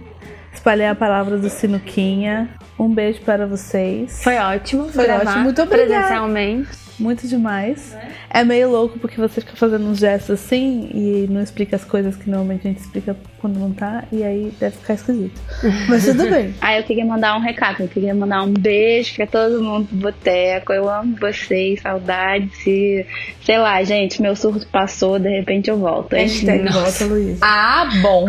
Espalhei 0.52 0.88
a 0.88 0.96
palavra 0.96 1.38
do 1.38 1.50
Sinuquinha. 1.50 2.50
Um 2.78 2.90
beijo 2.90 3.22
para 3.22 3.46
vocês. 3.46 4.24
Foi 4.24 4.36
ótimo. 4.38 4.90
Foi 4.90 5.10
ótimo. 5.10 5.44
Muito 5.44 5.62
obrigada. 5.62 6.08
Presencialmente. 6.08 6.70
Muito 7.02 7.28
demais. 7.28 7.96
É 8.30 8.44
meio 8.44 8.70
louco 8.70 9.00
porque 9.00 9.20
você 9.20 9.42
fica 9.42 9.56
fazendo 9.56 9.86
uns 9.88 9.98
gestos 9.98 10.40
assim 10.40 10.90
e 10.94 11.28
não 11.30 11.42
explica 11.42 11.76
as 11.76 11.84
coisas 11.84 12.16
que 12.16 12.30
normalmente 12.30 12.68
a 12.68 12.72
gente 12.72 12.80
explica 12.82 13.18
quando 13.40 13.58
não 13.60 13.72
tá, 13.72 14.04
e 14.12 14.24
aí 14.24 14.54
deve 14.60 14.78
ficar 14.78 14.94
esquisito. 14.94 15.42
Mas 15.90 16.06
tudo 16.06 16.30
bem. 16.30 16.54
Aí 16.62 16.78
eu 16.80 16.84
queria 16.84 17.04
mandar 17.04 17.36
um 17.36 17.40
recado, 17.42 17.82
eu 17.82 17.88
queria 17.88 18.14
mandar 18.14 18.44
um 18.44 18.54
beijo 18.54 19.16
pra 19.16 19.26
todo 19.26 19.64
mundo 19.64 19.88
do 19.92 19.96
Boteco. 19.98 20.72
Eu 20.72 20.88
amo 20.88 21.16
vocês, 21.20 21.82
saudades 21.82 22.66
e 22.68 23.06
sei 23.44 23.58
lá, 23.58 23.84
gente, 23.84 24.22
meu 24.22 24.36
surto 24.36 24.68
passou, 24.68 25.18
de 25.18 25.30
repente 25.30 25.70
eu 25.70 25.78
volto. 25.78 26.14
hein? 26.14 26.28
Hashtag 26.28 26.70
volta, 26.72 27.06
Luiz. 27.06 27.40
Ah, 27.44 27.90
bom. 28.02 28.28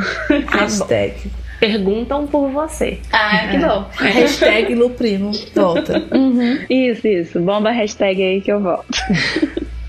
Hashtag. 0.50 1.30
Perguntam 1.62 2.26
por 2.26 2.50
você. 2.50 2.98
Ah, 3.12 3.46
que 3.48 3.56
bom. 3.56 3.88
Hashtag 3.94 4.74
Luprimo. 4.74 5.30
Volta. 5.54 6.02
Isso, 6.68 7.06
isso. 7.06 7.38
Bomba 7.38 7.68
a 7.68 7.72
hashtag 7.72 8.20
aí 8.20 8.40
que 8.40 8.50
eu 8.50 8.60
volto. 8.60 8.88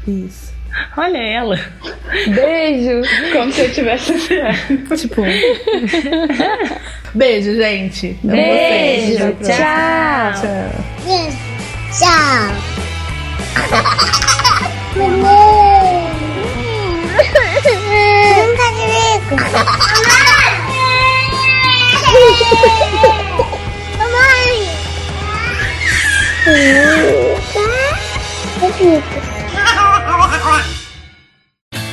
Isso. 0.08 0.54
Olha 0.96 1.18
ela. 1.18 1.60
Beijo. 2.28 3.02
Como 3.32 3.52
se 3.52 3.62
eu 3.62 3.72
tivesse. 3.72 4.14
Tipo. 4.96 5.24
Beijo, 7.16 7.56
gente. 7.56 8.20
Amo 8.24 8.34
Beijo. 8.34 9.34
vocês. 9.40 9.58
Tchau. 9.58 10.32
Tchau. 10.42 11.34
Tchau. 11.92 12.54
Nunca 18.38 18.68
digo. 18.78 20.33
Mamãe. 23.98 24.84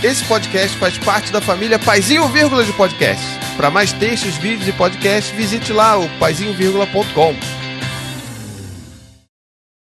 Esse 0.03 0.25
podcast 0.25 0.79
faz 0.79 0.97
parte 0.99 1.31
da 1.31 1.41
família 1.41 1.79
Paizinho 1.79 2.27
Vírgula 2.29 2.65
de 2.65 2.73
Podcast. 2.73 3.23
Para 3.57 3.71
mais 3.71 3.93
textos, 3.93 4.37
vídeos 4.39 4.67
e 4.67 4.73
podcasts, 4.73 5.31
visite 5.37 5.73
lá 5.73 5.99
o 5.99 6.09
paizinho.com. 6.19 7.60